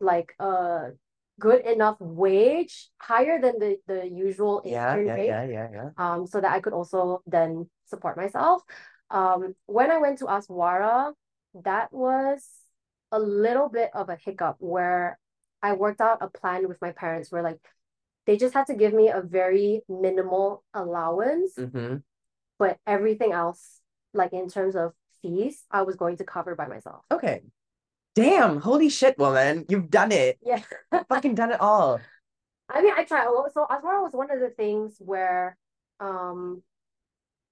like 0.00 0.34
a 0.38 0.90
good 1.40 1.66
enough 1.66 1.96
wage, 2.00 2.90
higher 2.98 3.40
than 3.40 3.58
the, 3.58 3.76
the 3.86 4.06
usual 4.08 4.62
Yeah, 4.64 4.94
intern 4.94 5.06
yeah, 5.06 5.14
rate 5.16 5.28
yeah, 5.28 5.44
yeah, 5.48 5.68
yeah. 5.72 5.90
um, 5.96 6.26
so 6.26 6.40
that 6.40 6.52
I 6.52 6.60
could 6.60 6.72
also 6.72 7.22
then 7.26 7.68
support 7.86 8.16
myself. 8.16 8.62
Um, 9.10 9.54
when 9.66 9.90
I 9.90 9.98
went 9.98 10.18
to 10.18 10.26
Aswara, 10.26 11.12
that 11.64 11.92
was 11.92 12.46
a 13.12 13.18
little 13.18 13.68
bit 13.68 13.90
of 13.94 14.08
a 14.08 14.16
hiccup 14.16 14.56
where 14.58 15.18
I 15.62 15.72
worked 15.74 16.00
out 16.00 16.18
a 16.20 16.28
plan 16.28 16.68
with 16.68 16.80
my 16.80 16.92
parents 16.92 17.30
where 17.30 17.42
like 17.42 17.58
they 18.26 18.36
just 18.36 18.54
had 18.54 18.66
to 18.68 18.74
give 18.74 18.92
me 18.94 19.08
a 19.08 19.20
very 19.20 19.82
minimal 19.88 20.64
allowance, 20.72 21.52
Mm-hmm. 21.58 21.96
But 22.64 22.78
everything 22.86 23.32
else, 23.32 23.82
like 24.14 24.32
in 24.32 24.48
terms 24.48 24.74
of 24.74 24.94
fees, 25.20 25.64
I 25.70 25.82
was 25.82 25.96
going 25.96 26.16
to 26.16 26.24
cover 26.24 26.54
by 26.54 26.66
myself. 26.66 27.04
Okay. 27.12 27.42
Damn, 28.14 28.58
holy 28.58 28.88
shit, 28.88 29.18
woman. 29.18 29.66
You've 29.68 29.90
done 29.90 30.12
it. 30.12 30.38
Yeah. 30.42 30.62
Fucking 31.10 31.34
done 31.34 31.52
it 31.52 31.60
all. 31.60 32.00
I 32.70 32.80
mean, 32.80 32.94
I 32.96 33.04
tried. 33.04 33.26
So 33.52 33.66
Aswara 33.70 34.02
was 34.02 34.14
one 34.14 34.30
of 34.30 34.40
the 34.40 34.48
things 34.48 34.96
where 34.98 35.58
um 36.00 36.62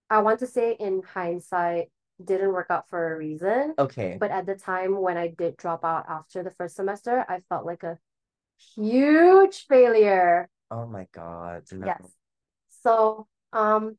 I 0.09 0.21
want 0.21 0.39
to 0.39 0.47
say 0.47 0.79
in 0.81 1.03
hindsight 1.03 1.91
didn't 2.25 2.55
work 2.55 2.69
out 2.71 2.89
for 2.89 3.13
a 3.13 3.19
reason. 3.19 3.75
Okay. 3.79 4.17
But 4.19 4.31
at 4.31 4.47
the 4.47 4.55
time 4.55 4.99
when 4.99 5.19
I 5.19 5.29
did 5.29 5.59
drop 5.59 5.85
out 5.85 6.07
after 6.09 6.43
the 6.43 6.53
first 6.53 6.77
semester, 6.77 7.27
I 7.29 7.41
felt 7.51 7.67
like 7.67 7.83
a 7.83 7.99
huge 8.75 9.67
failure. 9.67 10.49
Oh 10.71 10.87
my 10.87 11.07
God. 11.13 11.65
No. 11.71 11.87
Yes. 11.87 12.01
So 12.83 13.27
um 13.53 13.99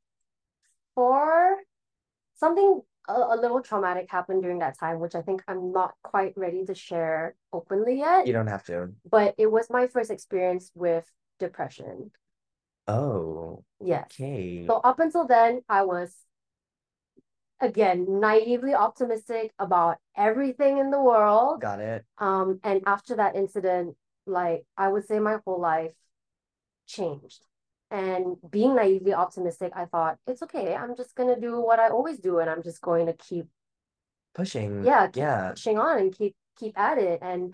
for 0.96 1.58
something 2.36 2.82
a, 3.08 3.14
a 3.14 3.38
little 3.40 3.62
traumatic 3.62 4.08
happened 4.10 4.42
during 4.42 4.60
that 4.60 4.78
time, 4.80 5.00
which 5.00 5.16
I 5.16 5.22
think 5.22 5.44
I'm 5.48 5.72
not 5.72 5.94
quite 6.04 6.34
ready 6.38 6.66
to 6.66 6.76
share 6.76 7.36
openly 7.52 8.00
yet. 8.00 8.28
You 8.28 8.34
don't 8.34 8.48
have 8.48 8.64
to. 8.66 8.90
But 9.10 9.36
it 9.38 9.52
was 9.52 9.70
my 9.70 9.88
first 9.88 10.12
experience 10.12 10.72
with 10.76 11.06
depression. 11.40 12.12
Oh, 12.88 13.64
Yes. 13.80 14.06
okay. 14.14 14.66
So 14.68 14.76
up 14.76 15.00
until 15.00 15.26
then, 15.28 15.62
I 15.68 15.84
was 15.84 16.16
again 17.60 18.20
naively 18.20 18.74
optimistic 18.74 19.54
about 19.60 19.98
everything 20.18 20.78
in 20.78 20.92
the 20.92 21.02
world. 21.02 21.62
Got 21.62 21.80
it. 21.80 22.06
Um, 22.18 22.60
and 22.64 22.82
after 22.86 23.16
that 23.18 23.36
incident, 23.36 23.96
like 24.26 24.66
I 24.78 24.88
would 24.88 25.06
say 25.06 25.20
my 25.20 25.40
whole 25.46 25.60
life 25.60 25.94
changed. 26.88 27.46
And 27.94 28.38
being 28.50 28.76
naively 28.76 29.14
optimistic, 29.14 29.72
I 29.76 29.86
thought 29.86 30.18
it's 30.26 30.42
okay. 30.42 30.76
I'm 30.76 30.96
just 30.98 31.16
gonna 31.16 31.40
do 31.40 31.62
what 31.62 31.80
I 31.80 31.90
always 31.90 32.18
do, 32.18 32.40
and 32.40 32.50
I'm 32.50 32.64
just 32.64 32.82
going 32.82 33.06
to 33.06 33.14
keep 33.14 33.46
Pushing. 34.34 34.84
yeah, 34.84 35.08
keep 35.08 35.24
Yeah. 35.24 35.52
pushing 35.52 35.78
on 35.78 36.00
and 36.00 36.18
keep 36.18 36.36
keep 36.58 36.78
at 36.78 36.98
it. 36.98 37.20
And 37.22 37.54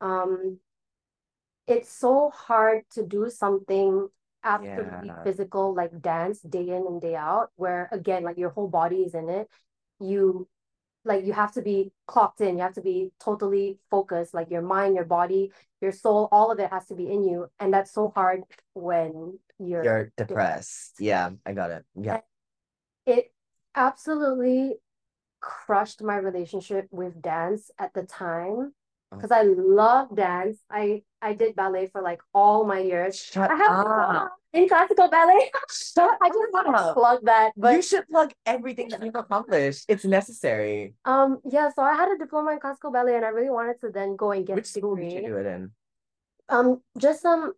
um, 0.00 0.58
it's 1.66 1.90
so 1.90 2.30
hard 2.30 2.82
to 2.92 3.06
do 3.06 3.28
something 3.30 4.08
absolutely 4.42 5.08
Yeah. 5.08 5.24
physical 5.24 5.74
like 5.74 6.00
dance 6.02 6.40
day 6.40 6.68
in 6.68 6.86
and 6.86 7.00
day 7.00 7.14
out, 7.14 7.50
where 7.56 7.88
again, 7.92 8.24
like 8.24 8.38
your 8.38 8.50
whole 8.50 8.68
body 8.68 9.02
is 9.02 9.14
in 9.14 9.28
it. 9.28 9.48
You 10.00 10.48
like 11.04 11.24
you 11.26 11.34
have 11.34 11.52
to 11.52 11.62
be 11.62 11.92
clocked 12.06 12.40
in, 12.40 12.56
you 12.56 12.62
have 12.62 12.74
to 12.74 12.80
be 12.82 13.12
totally 13.22 13.78
focused, 13.90 14.34
like 14.34 14.50
your 14.50 14.62
mind, 14.62 14.94
your 14.96 15.04
body, 15.04 15.52
your 15.80 15.92
soul, 15.92 16.28
all 16.32 16.50
of 16.50 16.58
it 16.58 16.70
has 16.70 16.86
to 16.86 16.94
be 16.94 17.10
in 17.10 17.24
you. 17.24 17.48
And 17.60 17.72
that's 17.72 17.92
so 17.92 18.12
hard 18.14 18.42
when 18.74 19.38
you're 19.58 19.84
You're 19.84 20.12
depressed. 20.16 20.94
Yeah, 20.98 21.30
I 21.46 21.52
got 21.52 21.70
it. 21.70 21.84
Yeah. 21.94 22.20
it 23.06 23.32
absolutely 23.74 24.74
crushed 25.40 26.02
my 26.02 26.16
relationship 26.16 26.88
with 26.90 27.20
dance 27.20 27.70
at 27.78 27.92
the 27.94 28.02
time 28.04 28.72
Oh. 29.12 29.16
because 29.16 29.30
I 29.30 29.42
love 29.42 30.16
dance. 30.16 30.58
I 30.70 31.02
I 31.20 31.34
did 31.34 31.54
ballet 31.54 31.86
for 31.92 32.00
like 32.02 32.20
all 32.32 32.64
my 32.64 32.80
years. 32.80 33.14
Shut 33.20 33.50
I 33.50 33.54
have 33.54 33.86
up. 33.86 34.32
in 34.54 34.66
classical 34.68 35.08
ballet. 35.08 35.50
Shut 35.70 36.10
I 36.22 36.28
just 36.28 36.52
want 36.52 36.66
to 36.74 36.94
plug 36.94 37.20
that, 37.24 37.52
but 37.56 37.74
You 37.76 37.82
should 37.82 38.08
plug 38.08 38.32
everything 38.46 38.88
that 38.88 39.02
you've 39.04 39.14
accomplished. 39.14 39.84
It's 39.88 40.04
necessary. 40.06 40.94
um 41.04 41.38
yeah, 41.44 41.68
so 41.70 41.82
I 41.82 41.94
had 41.94 42.08
a 42.10 42.18
diploma 42.18 42.52
in 42.52 42.60
classical 42.60 42.90
ballet 42.90 43.16
and 43.16 43.24
I 43.24 43.28
really 43.28 43.50
wanted 43.50 43.78
to 43.82 43.90
then 43.90 44.16
go 44.16 44.32
and 44.32 44.46
get 44.46 44.56
Which 44.56 44.66
a 44.72 44.78
school 44.80 44.96
did 44.96 45.12
you 45.12 45.20
degree. 45.20 45.28
do 45.28 45.36
it 45.36 45.46
in? 45.46 45.70
Um 46.48 46.80
just 46.98 47.20
some 47.22 47.52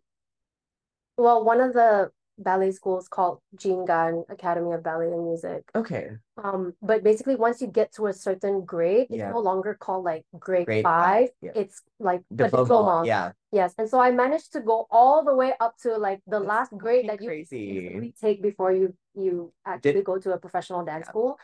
well 1.17 1.43
one 1.43 1.61
of 1.61 1.73
the 1.73 2.11
ballet 2.37 2.71
schools 2.71 3.07
called 3.07 3.39
Jingan 3.55 4.23
Academy 4.29 4.71
of 4.73 4.83
Ballet 4.83 5.07
and 5.07 5.25
Music. 5.25 5.63
Okay. 5.75 6.11
Um, 6.43 6.73
but 6.83 7.03
basically, 7.03 7.35
once 7.35 7.61
you 7.61 7.67
get 7.67 7.91
to 7.93 8.05
a 8.07 8.13
certain 8.13 8.63
grade, 8.63 9.07
it's 9.09 9.33
no 9.33 9.39
longer 9.39 9.73
called 9.73 10.05
like 10.05 10.23
grade 10.37 10.67
Grade 10.67 10.83
five. 10.83 11.03
five, 11.03 11.29
yeah. 11.41 11.51
It's 11.55 11.81
like 11.99 12.21
a 12.31 12.35
Diploma. 12.35 12.63
diploma. 12.65 13.03
Yeah. 13.05 13.31
Yes. 13.51 13.73
And 13.79 13.89
so 13.89 13.99
I 13.99 14.11
managed 14.11 14.53
to 14.53 14.59
go 14.61 14.85
all 14.91 15.23
the 15.23 15.33
way 15.33 15.53
up 15.59 15.77
to 15.81 15.97
like 15.97 16.21
the 16.27 16.37
That's 16.39 16.47
last 16.47 16.77
grade 16.77 17.09
that 17.09 17.21
you 17.21 17.27
crazy. 17.27 18.13
take 18.21 18.43
before 18.43 18.71
you 18.71 18.93
you 19.15 19.51
actually 19.65 20.03
go 20.03 20.19
to 20.19 20.33
a 20.33 20.37
professional 20.37 20.85
dance 20.85 21.05
Yeah. 21.07 21.09
school. 21.09 21.39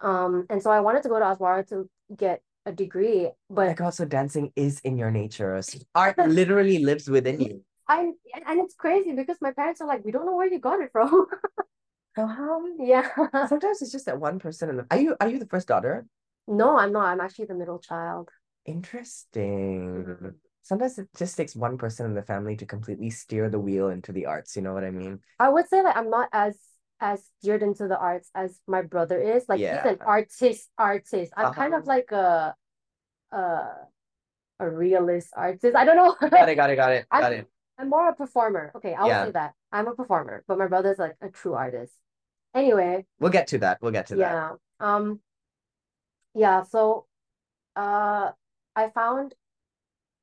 Um, 0.00 0.46
and 0.50 0.60
so 0.60 0.70
I 0.70 0.80
wanted 0.80 1.02
to 1.04 1.08
go 1.08 1.18
to 1.20 1.24
Aswara 1.24 1.66
to 1.68 1.88
get 2.16 2.42
a 2.66 2.72
degree, 2.72 3.30
but 3.48 3.76
God, 3.76 3.94
so 3.94 4.04
dancing 4.04 4.50
is 4.56 4.80
in 4.80 4.98
your 4.98 5.12
nature. 5.12 5.62
So 5.62 5.78
Art 5.94 6.18
literally 6.18 6.78
lives 6.84 7.08
within 7.08 7.40
you. 7.40 7.62
I 7.88 8.12
and 8.46 8.60
it's 8.60 8.74
crazy 8.74 9.12
because 9.12 9.38
my 9.40 9.52
parents 9.52 9.80
are 9.80 9.86
like, 9.88 10.04
we 10.04 10.12
don't 10.12 10.26
know 10.26 10.36
where 10.36 10.48
you 10.48 10.58
got 10.58 10.80
it 10.80 10.90
from. 10.92 11.26
How? 12.16 12.62
Yeah. 12.78 13.08
Sometimes 13.46 13.82
it's 13.82 13.92
just 13.92 14.06
that 14.06 14.18
one 14.20 14.38
person 14.38 14.70
in 14.70 14.76
the. 14.78 14.86
Are 14.90 14.98
you 14.98 15.16
are 15.20 15.28
you 15.28 15.38
the 15.38 15.46
first 15.46 15.68
daughter? 15.68 16.06
No, 16.48 16.78
I'm 16.78 16.92
not. 16.92 17.06
I'm 17.06 17.20
actually 17.20 17.46
the 17.46 17.54
middle 17.54 17.78
child. 17.78 18.30
Interesting. 18.64 20.04
Mhm. 20.04 20.34
Sometimes 20.62 20.98
it 20.98 21.08
just 21.16 21.36
takes 21.36 21.54
one 21.54 21.78
person 21.78 22.06
in 22.06 22.14
the 22.14 22.22
family 22.22 22.56
to 22.56 22.66
completely 22.66 23.10
steer 23.10 23.48
the 23.48 23.60
wheel 23.60 23.88
into 23.88 24.12
the 24.12 24.26
arts, 24.26 24.56
you 24.56 24.62
know 24.62 24.74
what 24.74 24.82
I 24.84 24.90
mean? 24.90 25.20
I 25.38 25.48
would 25.48 25.68
say 25.68 25.82
like 25.82 25.96
I'm 25.96 26.10
not 26.10 26.28
as 26.32 26.58
as 26.98 27.22
steered 27.38 27.62
into 27.62 27.86
the 27.86 27.98
arts 27.98 28.30
as 28.34 28.58
my 28.66 28.82
brother 28.82 29.20
is. 29.20 29.44
Like 29.48 29.60
he's 29.60 29.84
an 29.84 29.98
artist, 30.04 30.70
artist. 30.78 31.32
I'm 31.36 31.52
kind 31.52 31.74
of 31.74 31.80
Uh-huh. 31.82 31.88
like 31.88 32.10
a 32.12 32.56
a 33.32 33.68
a 34.60 34.68
realist 34.70 35.28
artist. 35.36 35.76
I 35.76 35.84
don't 35.84 35.96
know. 35.96 36.16
Got 36.30 36.48
it, 36.48 36.56
got 36.56 36.70
it, 36.70 36.76
got 36.76 36.92
it, 36.92 37.06
got 37.18 37.32
I'm 37.32 37.32
it. 37.32 37.48
I'm 37.78 37.90
more 37.90 38.08
a 38.08 38.14
performer. 38.14 38.72
Okay, 38.76 38.94
I 38.94 39.02
will 39.02 39.08
Yeah. 39.08 39.26
say 39.26 39.30
that. 39.32 39.54
I'm 39.72 39.86
a 39.88 39.94
performer, 39.94 40.44
but 40.48 40.58
my 40.58 40.66
brother's 40.66 40.98
like 40.98 41.16
a 41.20 41.28
true 41.28 41.54
artist. 41.54 41.92
Anyway, 42.54 43.04
We'll 43.18 43.30
get 43.32 43.48
to 43.48 43.58
that. 43.58 43.78
We'll 43.82 43.92
get 43.92 44.06
to 44.08 44.16
that. 44.16 44.30
yeah. 44.32 44.52
Um 44.80 45.20
yeah, 46.34 46.62
so 46.62 47.06
uh 47.74 48.32
I 48.74 48.90
found 48.90 49.34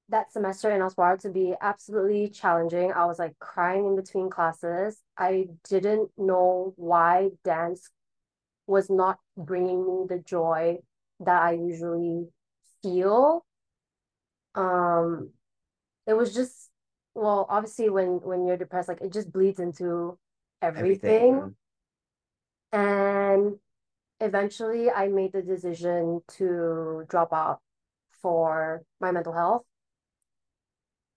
that 0.10 0.32
semester 0.32 0.70
in 0.72 0.82
Aswara 0.82 1.20
to 1.22 1.30
be 1.30 1.56
absolutely 1.62 2.30
challenging. 2.30 2.92
I 2.92 3.06
was 3.06 3.20
like 3.20 3.38
crying 3.40 3.86
in 3.88 3.96
between 3.96 4.30
classes. 4.30 5.00
I 5.18 5.48
didn't 5.70 6.12
know 6.18 6.74
why 6.76 7.30
dance 7.44 7.90
was 8.68 8.90
not 8.90 9.20
bringing 9.38 9.86
me 9.86 10.06
the 10.08 10.20
joy 10.20 10.80
that 11.20 11.42
I 11.42 11.54
usually 11.54 12.28
feel. 12.84 13.46
Um, 14.56 15.32
it 16.06 16.14
was 16.14 16.34
just, 16.34 16.70
well, 17.16 17.46
obviously 17.50 17.90
when 17.90 18.20
when 18.24 18.46
you're 18.46 18.58
depressed, 18.58 18.90
like 18.90 19.02
it 19.02 19.14
just 19.14 19.32
bleeds 19.32 19.60
into 19.60 20.18
everything. 20.62 21.12
Everything. 21.12 21.56
And 22.72 23.56
eventually 24.20 24.90
I 24.90 25.08
made 25.10 25.34
the 25.34 25.42
decision 25.42 26.22
to 26.38 27.06
drop 27.08 27.32
out 27.34 27.60
for 28.22 28.84
my 29.00 29.12
mental 29.12 29.34
health. 29.34 29.64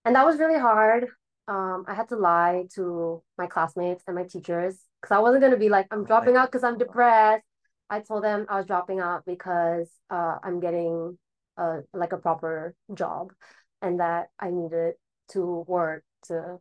And 0.04 0.14
that 0.16 0.26
was 0.26 0.38
really 0.38 0.58
hard. 0.58 1.06
Um, 1.48 1.84
I 1.86 1.94
had 1.94 2.08
to 2.08 2.16
lie 2.16 2.66
to 2.74 3.22
my 3.38 3.46
classmates 3.46 4.02
and 4.06 4.16
my 4.16 4.24
teachers 4.24 4.78
because 5.00 5.14
I 5.14 5.20
wasn't 5.20 5.42
gonna 5.42 5.56
be 5.56 5.68
like, 5.68 5.86
I'm 5.90 6.04
dropping 6.04 6.36
out 6.36 6.50
because 6.50 6.64
I'm 6.64 6.78
depressed. 6.78 7.44
I 7.88 8.00
told 8.00 8.24
them 8.24 8.46
I 8.48 8.56
was 8.56 8.66
dropping 8.66 9.00
out 9.00 9.24
because 9.24 9.88
uh, 10.10 10.38
I'm 10.42 10.60
getting 10.60 11.16
a, 11.56 11.78
like 11.94 12.12
a 12.12 12.18
proper 12.18 12.74
job 12.92 13.32
and 13.80 14.00
that 14.00 14.28
I 14.38 14.50
needed 14.50 14.94
to 15.30 15.64
work 15.66 16.04
to 16.24 16.58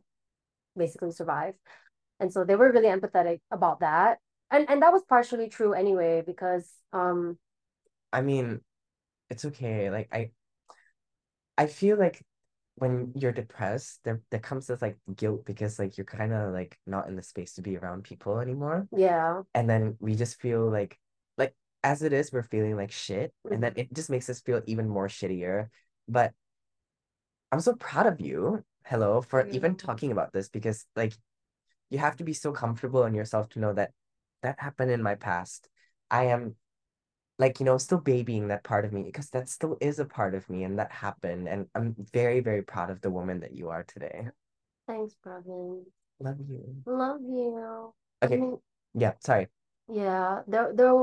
basically 0.76 1.12
survive. 1.12 1.54
And 2.20 2.32
so 2.32 2.44
they 2.44 2.56
were 2.56 2.72
really 2.72 2.88
empathetic 2.88 3.40
about 3.50 3.80
that. 3.80 4.18
And 4.50 4.68
and 4.70 4.82
that 4.82 4.92
was 4.92 5.02
partially 5.08 5.48
true 5.48 5.72
anyway, 5.72 6.22
because 6.26 6.70
um 6.92 7.38
I 8.12 8.22
mean, 8.22 8.60
it's 9.30 9.44
okay. 9.46 9.90
Like 9.90 10.08
I 10.12 10.30
I 11.58 11.66
feel 11.66 11.98
like 11.98 12.22
when 12.76 13.12
you're 13.16 13.32
depressed, 13.32 14.00
there 14.04 14.20
there 14.30 14.40
comes 14.40 14.66
this 14.66 14.82
like 14.82 14.98
guilt 15.14 15.44
because 15.46 15.78
like 15.78 15.96
you're 15.96 16.04
kind 16.04 16.32
of 16.32 16.52
like 16.52 16.78
not 16.86 17.08
in 17.08 17.16
the 17.16 17.22
space 17.22 17.54
to 17.54 17.62
be 17.62 17.76
around 17.76 18.04
people 18.04 18.38
anymore. 18.40 18.88
yeah. 18.96 19.42
And 19.54 19.68
then 19.68 19.96
we 20.00 20.14
just 20.14 20.40
feel 20.40 20.70
like 20.70 20.98
like 21.38 21.54
as 21.82 22.02
it 22.02 22.12
is, 22.12 22.32
we're 22.32 22.42
feeling 22.42 22.76
like 22.76 22.92
shit. 22.92 23.32
And 23.50 23.62
then 23.62 23.72
Mhm. 23.72 23.78
it 23.78 23.92
just 23.94 24.10
makes 24.10 24.28
us 24.28 24.40
feel 24.40 24.62
even 24.66 24.88
more 24.88 25.08
shittier. 25.08 25.68
But 26.08 26.32
I'm 27.52 27.60
so 27.60 27.74
proud 27.74 28.06
of 28.06 28.20
you, 28.20 28.64
hello, 28.84 29.20
for 29.22 29.46
even 29.48 29.76
talking 29.76 30.12
about 30.12 30.32
this 30.32 30.48
because 30.48 30.84
like 30.96 31.14
you 31.90 31.98
have 31.98 32.16
to 32.16 32.24
be 32.24 32.32
so 32.32 32.52
comfortable 32.52 33.04
in 33.04 33.14
yourself 33.14 33.48
to 33.50 33.60
know 33.60 33.72
that 33.74 33.92
that 34.42 34.60
happened 34.60 34.90
in 34.90 35.02
my 35.02 35.14
past. 35.14 35.68
I 36.10 36.24
am 36.24 36.56
like, 37.38 37.60
you 37.60 37.66
know, 37.66 37.78
still 37.78 37.98
babying 37.98 38.48
that 38.48 38.64
part 38.64 38.84
of 38.84 38.92
me 38.92 39.02
because 39.02 39.30
that 39.30 39.48
still 39.48 39.76
is 39.80 39.98
a 39.98 40.04
part 40.04 40.34
of 40.34 40.48
me 40.48 40.64
and 40.64 40.78
that 40.78 40.90
happened. 40.92 41.48
And 41.48 41.66
I'm 41.74 41.94
very, 42.12 42.40
very 42.40 42.62
proud 42.62 42.90
of 42.90 43.00
the 43.00 43.10
woman 43.10 43.40
that 43.40 43.52
you 43.52 43.68
are 43.70 43.84
today. 43.84 44.28
Thanks, 44.86 45.14
Pravin. 45.24 45.84
Love 46.20 46.38
you. 46.48 46.82
Love 46.86 47.20
you. 47.20 47.92
I 48.22 48.26
Okay, 48.26 48.36
mean, 48.36 48.58
yeah, 48.94 49.12
sorry. 49.20 49.48
yeah, 49.88 50.42
there 50.48 50.72
there 50.74 50.94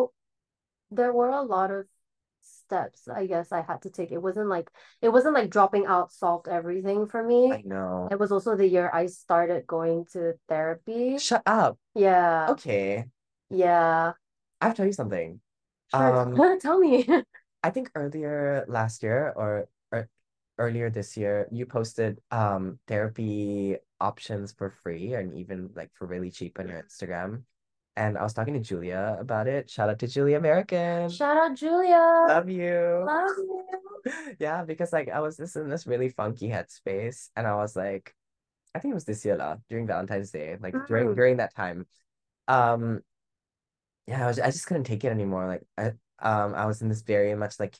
there 0.92 1.14
were 1.14 1.30
a 1.30 1.42
lot 1.42 1.72
of 1.72 1.86
steps 2.66 3.08
I 3.08 3.26
guess 3.26 3.52
I 3.52 3.62
had 3.62 3.82
to 3.84 3.90
take. 3.90 4.12
It 4.12 4.22
wasn't 4.22 4.50
like 4.50 4.70
it 5.02 5.10
wasn't 5.10 5.36
like 5.36 5.50
dropping 5.50 5.86
out 5.86 6.12
solved 6.12 6.48
everything 6.48 7.08
for 7.08 7.24
me. 7.24 7.52
I 7.52 7.64
know. 7.66 8.08
It 8.12 8.20
was 8.20 8.32
also 8.32 8.56
the 8.56 8.68
year 8.68 8.90
I 8.94 9.08
started 9.08 9.68
going 9.68 10.06
to 10.14 10.34
therapy. 10.48 11.18
Shut 11.18 11.44
up. 11.46 11.78
Yeah. 11.96 12.48
Okay. 12.52 13.06
Yeah. 13.50 14.14
I 14.62 14.66
have 14.66 14.74
to 14.74 14.78
tell 14.78 14.86
you 14.88 14.94
something. 14.94 15.40
Sure. 15.92 16.18
Um, 16.18 16.60
Tell 16.60 16.80
me. 16.80 17.08
I 17.64 17.70
think 17.70 17.92
earlier 17.96 18.66
last 18.68 19.04
year 19.04 19.32
or, 19.36 19.70
or 19.92 20.10
earlier 20.58 20.90
this 20.90 21.16
year, 21.16 21.48
you 21.52 21.66
posted 21.66 22.20
um 22.32 22.80
therapy 22.88 23.78
options 24.00 24.52
for 24.52 24.70
free 24.70 25.14
and 25.14 25.34
even 25.38 25.70
like 25.76 25.92
for 25.94 26.08
really 26.08 26.32
cheap 26.32 26.60
on 26.60 26.68
your 26.68 26.82
Instagram. 26.82 27.44
And 27.96 28.18
I 28.18 28.24
was 28.24 28.34
talking 28.34 28.56
to 28.56 28.60
Julia 28.60 29.18
about 29.20 29.48
it. 29.48 29.70
Shout 29.70 29.90
out 29.90 30.00
to 30.00 30.08
Julia 30.08 30.38
American. 30.38 31.10
Shout 31.10 31.38
out 31.38 31.56
Julia. 31.56 32.26
Love 32.28 32.50
you. 32.50 33.04
Love 33.06 33.38
you. 33.38 33.60
Yeah, 34.38 34.66
because 34.66 34.92
like 34.92 35.08
I 35.08 35.22
was 35.22 35.38
just 35.38 35.56
in 35.56 35.70
this 35.70 35.88
really 35.88 36.10
funky 36.10 36.50
headspace 36.50 37.30
and 37.38 37.48
I 37.48 37.56
was 37.56 37.74
like, 37.74 38.14
I 38.76 38.80
think 38.80 38.92
it 38.92 38.96
was 38.96 39.06
this 39.06 39.24
year 39.24 39.38
lah, 39.38 39.56
during 39.70 39.88
Valentine's 39.88 40.30
Day, 40.32 40.58
like 40.60 40.76
during 40.88 41.08
Mm. 41.08 41.16
during 41.16 41.38
that 41.38 41.56
time. 41.56 41.88
Um, 42.50 43.00
yeah, 44.08 44.26
I 44.26 44.28
was 44.28 44.40
I 44.40 44.48
just 44.52 44.66
couldn't 44.68 44.84
take 44.84 45.06
it 45.06 45.10
anymore. 45.12 45.48
Like 45.48 45.64
I 45.78 45.86
um 46.20 46.54
I 46.54 46.66
was 46.66 46.82
in 46.82 46.90
this 46.90 47.02
very 47.02 47.34
much 47.36 47.60
like 47.62 47.78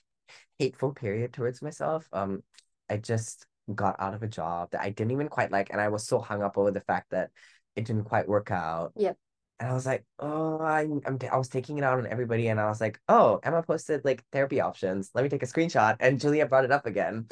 hateful 0.60 0.94
period 0.94 1.34
towards 1.34 1.62
myself. 1.62 2.08
Um, 2.14 2.42
I 2.90 2.98
just 2.98 3.46
got 3.74 3.96
out 4.00 4.14
of 4.14 4.24
a 4.24 4.28
job 4.28 4.72
that 4.72 4.82
I 4.82 4.90
didn't 4.92 5.12
even 5.12 5.28
quite 5.28 5.52
like, 5.52 5.72
and 5.72 5.82
I 5.82 5.90
was 5.90 6.08
so 6.08 6.20
hung 6.20 6.42
up 6.42 6.58
over 6.58 6.72
the 6.72 6.82
fact 6.82 7.12
that 7.12 7.32
it 7.76 7.86
didn't 7.86 8.06
quite 8.06 8.28
work 8.28 8.52
out. 8.52 8.94
Yep. 8.96 9.18
And 9.64 9.72
I 9.72 9.76
was 9.76 9.86
like, 9.86 10.04
oh, 10.20 10.60
I, 10.60 10.82
I'm, 10.82 11.18
I 11.32 11.38
was 11.38 11.48
taking 11.48 11.78
it 11.78 11.86
out 11.86 11.98
on 11.98 12.06
everybody, 12.06 12.50
and 12.50 12.60
I 12.60 12.68
was 12.68 12.82
like, 12.82 13.00
oh, 13.08 13.40
Emma 13.44 13.64
posted 13.64 14.04
like 14.04 14.22
therapy 14.34 14.60
options. 14.60 15.10
Let 15.14 15.24
me 15.24 15.30
take 15.30 15.42
a 15.42 15.46
screenshot. 15.46 15.96
And 16.02 16.20
Julia 16.20 16.48
brought 16.48 16.66
it 16.66 16.72
up 16.74 16.86
again. 16.86 17.28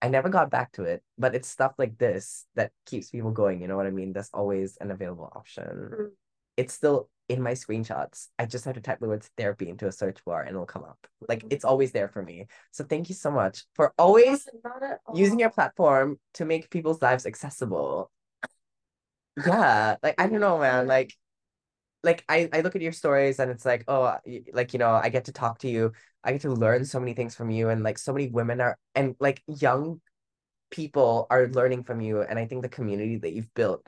I 0.00 0.08
never 0.08 0.30
got 0.30 0.50
back 0.50 0.72
to 0.72 0.84
it, 0.84 1.02
but 1.18 1.34
it's 1.34 1.46
stuff 1.46 1.74
like 1.76 1.98
this 1.98 2.46
that 2.54 2.72
keeps 2.86 3.10
people 3.10 3.32
going. 3.32 3.60
You 3.60 3.68
know 3.68 3.76
what 3.76 3.86
I 3.86 3.90
mean? 3.90 4.14
That's 4.14 4.30
always 4.32 4.78
an 4.80 4.90
available 4.90 5.30
option. 5.36 5.90
Mm. 5.92 6.08
It's 6.56 6.72
still 6.72 7.10
in 7.28 7.42
my 7.42 7.52
screenshots. 7.52 8.28
I 8.38 8.46
just 8.46 8.64
have 8.64 8.76
to 8.76 8.80
type 8.80 9.00
the 9.00 9.08
words 9.08 9.30
therapy 9.36 9.68
into 9.68 9.88
a 9.88 9.92
search 9.92 10.24
bar 10.24 10.40
and 10.40 10.52
it'll 10.52 10.64
come 10.64 10.84
up. 10.84 11.06
Like 11.28 11.44
it's 11.50 11.66
always 11.66 11.92
there 11.92 12.08
for 12.08 12.22
me. 12.22 12.46
So 12.70 12.82
thank 12.82 13.10
you 13.10 13.14
so 13.14 13.30
much 13.30 13.64
for 13.74 13.92
always 13.98 14.48
using 15.14 15.38
your 15.38 15.50
platform 15.50 16.18
to 16.34 16.46
make 16.46 16.70
people's 16.70 17.02
lives 17.02 17.26
accessible. 17.26 18.10
Yeah, 19.36 19.96
like 20.02 20.14
I 20.18 20.28
don't 20.28 20.40
know, 20.40 20.58
man. 20.58 20.86
Like, 20.86 21.14
like 22.02 22.24
I 22.28 22.48
I 22.52 22.60
look 22.60 22.76
at 22.76 22.82
your 22.82 22.92
stories 22.92 23.38
and 23.38 23.50
it's 23.50 23.64
like, 23.64 23.84
oh, 23.88 24.16
like 24.52 24.72
you 24.72 24.78
know, 24.78 24.90
I 24.90 25.08
get 25.08 25.26
to 25.26 25.32
talk 25.32 25.58
to 25.60 25.68
you. 25.68 25.92
I 26.24 26.32
get 26.32 26.42
to 26.42 26.50
learn 26.50 26.84
so 26.84 27.00
many 27.00 27.14
things 27.14 27.34
from 27.34 27.50
you, 27.50 27.68
and 27.68 27.82
like 27.82 27.98
so 27.98 28.12
many 28.12 28.28
women 28.28 28.60
are 28.60 28.78
and 28.94 29.16
like 29.20 29.42
young 29.46 30.00
people 30.70 31.26
are 31.30 31.48
learning 31.48 31.84
from 31.84 32.00
you. 32.00 32.22
And 32.22 32.38
I 32.38 32.46
think 32.46 32.62
the 32.62 32.68
community 32.68 33.16
that 33.18 33.32
you've 33.32 33.52
built 33.54 33.86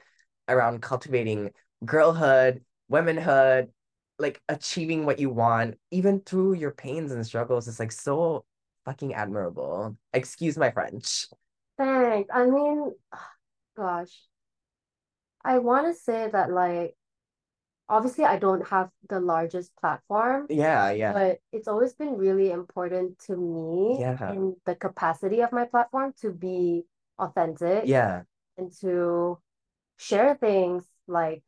around 0.48 0.82
cultivating 0.82 1.50
girlhood, 1.84 2.62
womanhood, 2.88 3.70
like 4.18 4.40
achieving 4.48 5.06
what 5.06 5.18
you 5.18 5.30
want, 5.30 5.76
even 5.90 6.20
through 6.20 6.54
your 6.54 6.72
pains 6.72 7.12
and 7.12 7.24
struggles, 7.24 7.68
is 7.68 7.80
like 7.80 7.92
so 7.92 8.44
fucking 8.84 9.14
admirable. 9.14 9.96
Excuse 10.12 10.56
my 10.56 10.70
French. 10.70 11.26
Thanks. 11.78 12.28
I 12.32 12.46
mean, 12.46 12.92
gosh, 13.76 14.20
I 15.44 15.58
want 15.58 15.86
to 15.86 15.94
say 15.94 16.28
that 16.30 16.50
like 16.50 16.94
obviously 17.90 18.24
I 18.24 18.38
don't 18.38 18.66
have 18.68 18.90
the 19.08 19.20
largest 19.20 19.76
platform, 19.76 20.46
Yeah, 20.48 20.90
yeah. 20.92 21.12
but 21.12 21.40
it's 21.52 21.68
always 21.68 21.94
been 21.94 22.16
really 22.16 22.50
important 22.50 23.18
to 23.26 23.36
me 23.36 24.00
Yeah. 24.00 24.32
in 24.32 24.56
the 24.64 24.76
capacity 24.76 25.40
of 25.42 25.52
my 25.52 25.66
platform 25.66 26.14
to 26.22 26.32
be 26.32 26.86
authentic 27.18 27.84
Yeah. 27.86 28.24
and 28.56 28.72
to 28.80 29.38
share 29.98 30.34
things 30.36 30.84
like 31.06 31.42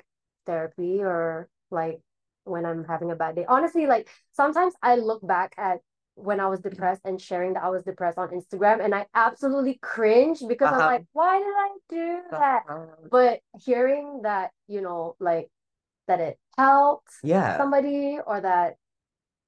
therapy 0.47 1.03
or 1.03 1.49
like 1.71 2.01
when 2.45 2.67
I'm 2.67 2.85
having 2.85 3.11
a 3.11 3.17
bad 3.17 3.37
day. 3.37 3.45
Honestly, 3.49 3.87
like 3.87 4.09
sometimes 4.33 4.75
I 4.83 4.97
look 4.97 5.27
back 5.27 5.55
at 5.57 5.81
when 6.15 6.41
I 6.41 6.47
was 6.49 6.61
depressed 6.61 7.01
and 7.05 7.21
sharing 7.21 7.55
that 7.55 7.63
I 7.63 7.71
was 7.71 7.85
depressed 7.85 8.19
on 8.19 8.29
Instagram 8.31 8.85
and 8.85 8.95
I 8.95 9.07
absolutely 9.15 9.79
cringe 9.81 10.43
because 10.47 10.69
I'm 10.69 10.79
Uh-huh. 10.81 10.87
like, 11.01 11.07
why 11.13 11.39
did 11.39 11.55
I 11.57 11.71
do 11.89 12.23
that? 12.33 12.63
Uh-huh. 12.69 12.87
But 13.11 13.41
hearing 13.65 14.23
that, 14.23 14.51
you 14.69 14.83
know, 14.83 15.17
like 15.21 15.51
that 16.13 16.21
it 16.21 16.39
helped 16.59 17.09
Yeah. 17.23 17.57
somebody 17.57 18.19
or 18.25 18.41
that 18.41 18.77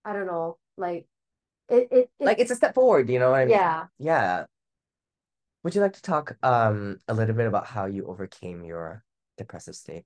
I 0.04 0.12
don't 0.12 0.26
know, 0.26 0.58
like 0.76 1.06
it 1.68 1.88
it, 1.90 2.10
it 2.18 2.26
Like 2.26 2.38
it's 2.40 2.50
a 2.50 2.56
step 2.56 2.74
forward, 2.74 3.08
you 3.10 3.18
know 3.18 3.30
what 3.30 3.40
I 3.40 3.44
mean? 3.44 3.56
yeah. 3.56 3.86
Yeah. 3.98 4.46
Would 5.62 5.74
you 5.74 5.80
like 5.80 5.94
to 5.94 6.02
talk 6.02 6.36
um 6.42 6.98
a 7.08 7.14
little 7.14 7.34
bit 7.34 7.46
about 7.46 7.66
how 7.66 7.86
you 7.86 8.06
overcame 8.06 8.64
your 8.64 9.04
depressive 9.36 9.74
state? 9.76 10.04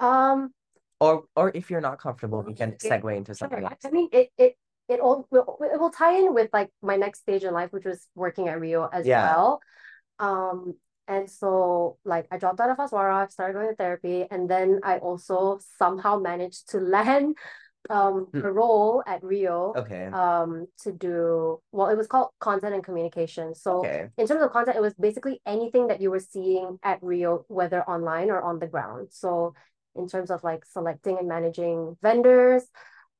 Um 0.00 0.52
Or 1.00 1.24
or 1.36 1.52
if 1.54 1.70
you're 1.70 1.80
not 1.80 1.98
comfortable, 1.98 2.42
we 2.42 2.54
can 2.54 2.72
segue 2.72 3.16
into 3.16 3.34
something 3.34 3.64
I 3.64 3.70
else. 3.72 3.84
I 3.84 3.90
mean, 3.90 4.08
it 4.12 4.30
it 4.38 4.56
it 4.88 5.00
all 5.00 5.26
will 5.30 5.58
it 5.60 5.78
will 5.80 5.90
tie 5.90 6.16
in 6.18 6.34
with 6.34 6.50
like 6.52 6.70
my 6.82 6.96
next 6.96 7.20
stage 7.20 7.44
in 7.44 7.52
life, 7.52 7.72
which 7.72 7.84
was 7.84 8.06
working 8.14 8.48
at 8.48 8.60
Rio 8.60 8.88
as 8.92 9.06
Yeah. 9.06 9.22
well. 9.22 9.60
Um, 10.18 10.74
and 11.08 11.28
so 11.30 11.98
like 12.04 12.26
I 12.30 12.38
dropped 12.38 12.60
out 12.60 12.70
of 12.70 12.76
Aswara, 12.78 13.24
I 13.26 13.28
started 13.28 13.54
going 13.54 13.68
to 13.68 13.74
therapy, 13.76 14.26
and 14.30 14.48
then 14.48 14.80
I 14.84 14.98
also 14.98 15.58
somehow 15.78 16.18
managed 16.18 16.70
to 16.70 16.78
land 16.78 17.36
um 17.90 18.26
Hmm. 18.32 18.40
a 18.44 18.52
role 18.52 19.02
at 19.06 19.22
Rio 19.24 19.72
Okay. 19.76 20.08
um 20.12 20.66
to 20.82 20.92
do 20.92 21.60
well, 21.72 21.88
it 21.88 21.96
was 21.96 22.06
called 22.06 22.28
content 22.40 22.74
and 22.74 22.84
communication. 22.84 23.54
So 23.54 23.80
Okay. 23.84 24.08
in 24.18 24.26
terms 24.26 24.42
of 24.42 24.50
content, 24.52 24.76
it 24.76 24.82
was 24.82 24.94
basically 24.94 25.40
anything 25.46 25.86
that 25.88 26.00
you 26.00 26.10
were 26.10 26.20
seeing 26.20 26.78
at 26.82 27.02
Rio, 27.02 27.44
whether 27.48 27.82
online 27.88 28.30
or 28.30 28.42
on 28.42 28.58
the 28.58 28.66
ground. 28.66 29.08
So 29.10 29.54
in 29.96 30.06
terms 30.08 30.30
of 30.30 30.44
like 30.44 30.64
selecting 30.66 31.18
and 31.18 31.28
managing 31.28 31.96
vendors 32.02 32.64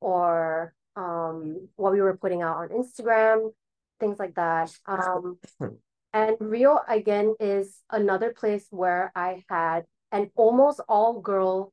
or 0.01 0.75
um 0.97 1.69
what 1.77 1.93
we 1.93 2.01
were 2.01 2.17
putting 2.17 2.43
out 2.43 2.57
on 2.59 2.69
Instagram, 2.71 3.53
things 4.01 4.19
like 4.19 4.35
that. 4.35 4.71
Um 4.87 5.39
and 6.19 6.37
Rio 6.41 6.81
again 6.89 7.35
is 7.41 7.83
another 7.91 8.33
place 8.33 8.67
where 8.71 9.13
I 9.15 9.45
had 9.49 9.85
an 10.11 10.31
almost 10.35 10.81
all 10.89 11.21
girl, 11.21 11.73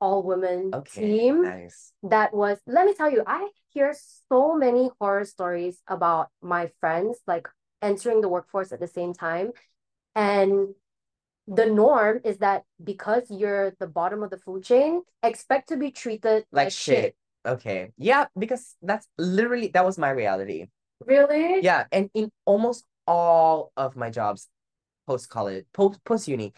all 0.00 0.22
women 0.22 0.72
Okay. 0.72 1.00
team 1.02 1.42
Nice. 1.42 1.92
that 2.02 2.32
was 2.32 2.58
let 2.66 2.86
me 2.86 2.94
tell 2.94 3.10
you 3.10 3.22
i 3.26 3.50
hear 3.68 3.94
so 4.30 4.54
many 4.54 4.90
horror 4.98 5.24
stories 5.24 5.82
about 5.86 6.28
my 6.40 6.70
friends 6.80 7.18
like 7.26 7.46
entering 7.82 8.20
the 8.22 8.28
workforce 8.28 8.72
at 8.72 8.80
the 8.80 8.86
same 8.88 9.12
time 9.12 9.52
and 10.14 10.74
the 11.46 11.66
norm 11.66 12.20
is 12.24 12.38
that 12.38 12.64
because 12.82 13.24
you're 13.30 13.72
the 13.78 13.86
bottom 13.86 14.22
of 14.22 14.30
the 14.30 14.38
food 14.38 14.62
chain 14.62 15.02
expect 15.22 15.68
to 15.68 15.76
be 15.76 15.90
treated 15.90 16.46
Like 16.52 16.72
shit. 16.72 17.14
Okay. 17.46 17.92
Yeah, 17.96 18.26
because 18.38 18.76
that's 18.82 19.08
literally 19.18 19.68
that 19.74 19.84
was 19.84 19.98
my 19.98 20.10
reality. 20.10 20.68
really 21.06 21.60
Yeah, 21.62 21.86
and 21.90 22.10
in 22.14 22.30
almost 22.44 22.84
all 23.10 23.72
of 23.76 23.96
my 23.96 24.10
jobs 24.10 24.48
post 25.06 25.28
college, 25.28 25.64
post 25.72 26.02
post 26.04 26.28
uni, 26.28 26.54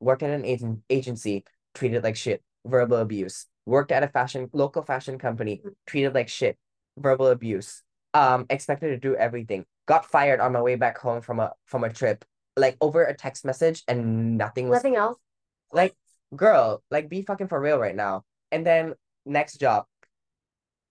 worked 0.00 0.24
at 0.24 0.30
an 0.30 0.44
agent 0.44 0.82
agency, 0.90 1.44
treated 1.74 2.02
like 2.02 2.16
shit, 2.16 2.42
verbal 2.66 2.98
abuse. 2.98 3.46
Worked 3.66 3.92
at 3.92 4.02
a 4.02 4.08
fashion 4.08 4.50
local 4.52 4.82
fashion 4.82 5.18
company, 5.18 5.62
treated 5.86 6.14
like 6.14 6.28
shit, 6.28 6.58
verbal 6.98 7.28
abuse. 7.28 7.82
Um, 8.12 8.46
expected 8.50 8.88
to 8.88 8.98
do 8.98 9.16
everything. 9.16 9.64
Got 9.86 10.04
fired 10.04 10.40
on 10.40 10.52
my 10.52 10.60
way 10.60 10.74
back 10.74 10.98
home 10.98 11.20
from 11.20 11.38
a 11.40 11.52
from 11.66 11.84
a 11.84 11.92
trip, 11.92 12.24
like 12.56 12.76
over 12.80 13.04
a 13.04 13.14
text 13.14 13.44
message, 13.44 13.84
and 13.86 14.36
nothing 14.36 14.68
was 14.68 14.78
nothing 14.78 14.96
else 14.96 15.18
like, 15.74 15.94
girl, 16.34 16.82
like 16.90 17.08
be 17.08 17.22
fucking 17.22 17.48
for 17.48 17.60
real 17.60 17.78
right 17.78 17.94
now. 17.96 18.24
And 18.50 18.64
then 18.64 18.94
next 19.26 19.58
job, 19.58 19.84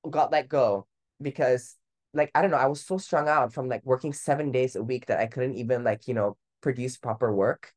got 0.07 0.31
let 0.31 0.49
go 0.49 0.85
because 1.21 1.75
like 2.13 2.31
I 2.35 2.41
don't 2.41 2.51
know, 2.51 2.57
I 2.57 2.67
was 2.67 2.85
so 2.85 2.97
strung 2.97 3.27
out 3.27 3.53
from 3.53 3.67
like 3.69 3.85
working 3.85 4.13
seven 4.13 4.51
days 4.51 4.75
a 4.75 4.83
week 4.83 5.07
that 5.07 5.19
I 5.19 5.27
couldn't 5.27 5.55
even 5.55 5.83
like, 5.83 6.07
you 6.07 6.13
know, 6.13 6.37
produce 6.61 6.97
proper 6.97 7.33
work. 7.33 7.73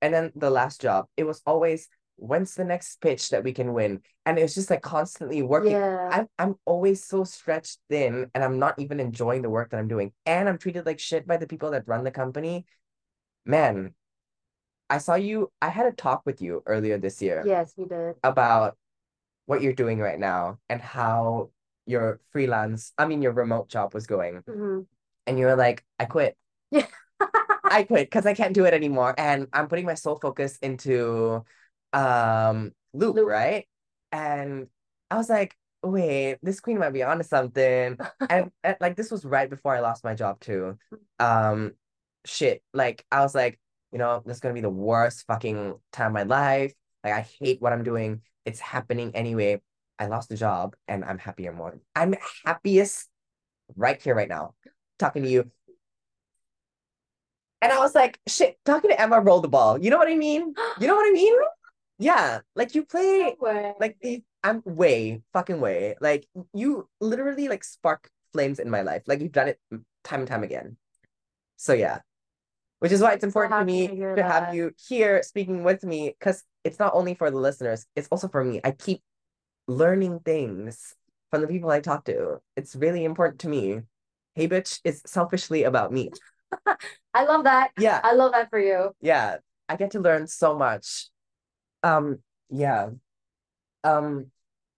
And 0.00 0.14
then 0.14 0.32
the 0.36 0.50
last 0.50 0.80
job, 0.80 1.06
it 1.16 1.24
was 1.24 1.42
always 1.44 1.88
when's 2.16 2.54
the 2.54 2.64
next 2.64 3.00
pitch 3.00 3.30
that 3.30 3.44
we 3.44 3.52
can 3.52 3.72
win? 3.72 4.00
And 4.26 4.38
it 4.38 4.42
was 4.42 4.54
just 4.54 4.70
like 4.70 4.82
constantly 4.82 5.42
working. 5.42 5.72
yeah 5.72 6.08
I'm 6.10 6.28
I'm 6.38 6.54
always 6.64 7.04
so 7.04 7.24
stretched 7.24 7.78
thin 7.88 8.30
and 8.34 8.44
I'm 8.44 8.58
not 8.58 8.78
even 8.78 9.00
enjoying 9.00 9.42
the 9.42 9.50
work 9.50 9.70
that 9.70 9.78
I'm 9.78 9.88
doing. 9.88 10.12
And 10.26 10.48
I'm 10.48 10.58
treated 10.58 10.86
like 10.86 10.98
shit 10.98 11.26
by 11.26 11.36
the 11.36 11.46
people 11.46 11.70
that 11.72 11.86
run 11.86 12.04
the 12.04 12.10
company. 12.10 12.66
Man, 13.44 13.94
I 14.90 14.98
saw 14.98 15.14
you, 15.14 15.50
I 15.60 15.68
had 15.68 15.86
a 15.86 15.92
talk 15.92 16.22
with 16.24 16.40
you 16.42 16.62
earlier 16.66 16.98
this 16.98 17.20
year 17.22 17.42
yes 17.46 17.74
we 17.76 17.84
did 17.84 18.16
about 18.22 18.76
what 19.46 19.62
you're 19.62 19.72
doing 19.72 19.98
right 19.98 20.18
now 20.18 20.58
and 20.68 20.80
how 20.80 21.50
your 21.88 22.20
freelance, 22.32 22.92
I 22.98 23.06
mean 23.06 23.22
your 23.22 23.32
remote 23.32 23.68
job 23.68 23.94
was 23.94 24.06
going. 24.06 24.42
Mhm. 24.42 24.86
And 25.26 25.38
you 25.38 25.46
were 25.46 25.56
like, 25.56 25.84
I 25.98 26.04
quit. 26.04 26.36
yeah 26.70 26.86
I 27.64 27.82
quit 27.82 28.06
because 28.08 28.26
I 28.26 28.34
can't 28.34 28.54
do 28.54 28.64
it 28.64 28.74
anymore. 28.74 29.14
And 29.18 29.48
I'm 29.52 29.68
putting 29.68 29.86
my 29.86 29.94
sole 29.94 30.18
focus 30.20 30.58
into 30.62 31.44
um 31.92 32.72
Loop, 32.94 33.16
Loop. 33.16 33.28
right? 33.28 33.66
And 34.12 34.68
I 35.10 35.16
was 35.16 35.28
like, 35.28 35.56
wait, 35.82 36.38
this 36.42 36.60
queen 36.60 36.78
might 36.78 36.92
be 36.92 37.02
onto 37.02 37.24
something. 37.24 37.98
and, 38.30 38.50
and 38.64 38.76
like 38.80 38.96
this 38.96 39.10
was 39.10 39.24
right 39.24 39.48
before 39.50 39.74
I 39.74 39.80
lost 39.80 40.04
my 40.04 40.14
job 40.14 40.40
too. 40.40 40.78
Um 41.18 41.72
shit. 42.24 42.62
Like 42.72 43.04
I 43.10 43.20
was 43.20 43.34
like, 43.34 43.58
you 43.92 43.98
know, 43.98 44.22
this 44.24 44.36
is 44.36 44.40
gonna 44.40 44.54
be 44.54 44.60
the 44.60 44.70
worst 44.70 45.24
fucking 45.26 45.74
time 45.92 46.08
of 46.08 46.12
my 46.14 46.22
life. 46.24 46.72
Like 47.04 47.12
I 47.14 47.20
hate 47.40 47.60
what 47.60 47.72
I'm 47.72 47.84
doing. 47.84 48.22
It's 48.44 48.60
happening 48.60 49.14
anyway. 49.14 49.60
I 49.98 50.06
lost 50.06 50.28
the 50.28 50.36
job 50.36 50.76
and 50.86 51.04
I'm 51.04 51.18
happier 51.18 51.52
more. 51.52 51.78
I'm 51.94 52.14
happiest 52.44 53.08
right 53.76 54.00
here, 54.00 54.14
right 54.14 54.28
now, 54.28 54.54
talking 54.98 55.22
to 55.22 55.28
you. 55.28 55.50
And 57.60 57.72
I 57.72 57.78
was 57.78 57.94
like, 57.94 58.20
shit, 58.28 58.56
talking 58.64 58.90
to 58.90 59.00
Emma 59.00 59.20
rolled 59.20 59.44
the 59.44 59.48
ball. 59.48 59.78
You 59.82 59.90
know 59.90 59.98
what 59.98 60.08
I 60.08 60.14
mean? 60.14 60.54
You 60.80 60.86
know 60.86 60.94
what 60.94 61.08
I 61.08 61.12
mean? 61.12 61.34
Yeah. 62.00 62.42
Like 62.54 62.76
you 62.76 62.84
play 62.84 63.34
Somewhere. 63.40 63.74
like 63.80 63.96
I'm 64.44 64.62
way, 64.64 65.20
fucking 65.32 65.60
way. 65.60 65.96
Like 66.00 66.28
you 66.54 66.88
literally 67.00 67.48
like 67.48 67.64
spark 67.64 68.08
flames 68.32 68.60
in 68.60 68.70
my 68.70 68.82
life. 68.82 69.02
Like 69.08 69.20
you've 69.20 69.32
done 69.32 69.48
it 69.48 69.58
time 70.04 70.20
and 70.20 70.28
time 70.28 70.44
again. 70.44 70.76
So 71.56 71.72
yeah. 71.72 71.98
Which 72.78 72.92
is 72.92 73.00
why 73.00 73.14
it's 73.14 73.22
So 73.22 73.26
important 73.26 73.52
to 73.52 73.56
happy 73.56 73.66
me 73.66 73.88
to 73.88 74.14
to 74.14 74.22
have 74.22 74.54
you 74.54 74.70
here 74.88 75.24
speaking 75.24 75.64
with 75.64 75.82
me 75.82 76.14
because 76.16 76.44
it's 76.62 76.78
not 76.78 76.94
only 76.94 77.14
for 77.14 77.32
the 77.32 77.36
listeners, 77.38 77.84
it's 77.96 78.06
also 78.12 78.28
for 78.28 78.44
me. 78.44 78.60
I 78.62 78.70
keep 78.70 79.02
learning 79.68 80.20
things 80.24 80.96
from 81.30 81.42
the 81.42 81.48
people 81.48 81.70
I 81.70 81.80
talk 81.80 82.04
to. 82.06 82.38
It's 82.56 82.74
really 82.74 83.04
important 83.04 83.40
to 83.42 83.48
me. 83.48 83.82
Hey 84.34 84.48
bitch 84.48 84.80
is 84.84 85.02
selfishly 85.06 85.64
about 85.64 85.92
me. 85.92 86.10
I 87.14 87.24
love 87.24 87.44
that. 87.44 87.70
Yeah. 87.78 88.00
I 88.02 88.14
love 88.14 88.32
that 88.32 88.50
for 88.50 88.58
you. 88.58 88.92
yeah 89.00 89.36
i 89.68 89.76
get 89.76 89.90
to 89.92 90.00
learn 90.00 90.26
so 90.26 90.56
much 90.56 91.08
um 91.82 92.18
yeah 92.50 92.88
um 93.84 94.26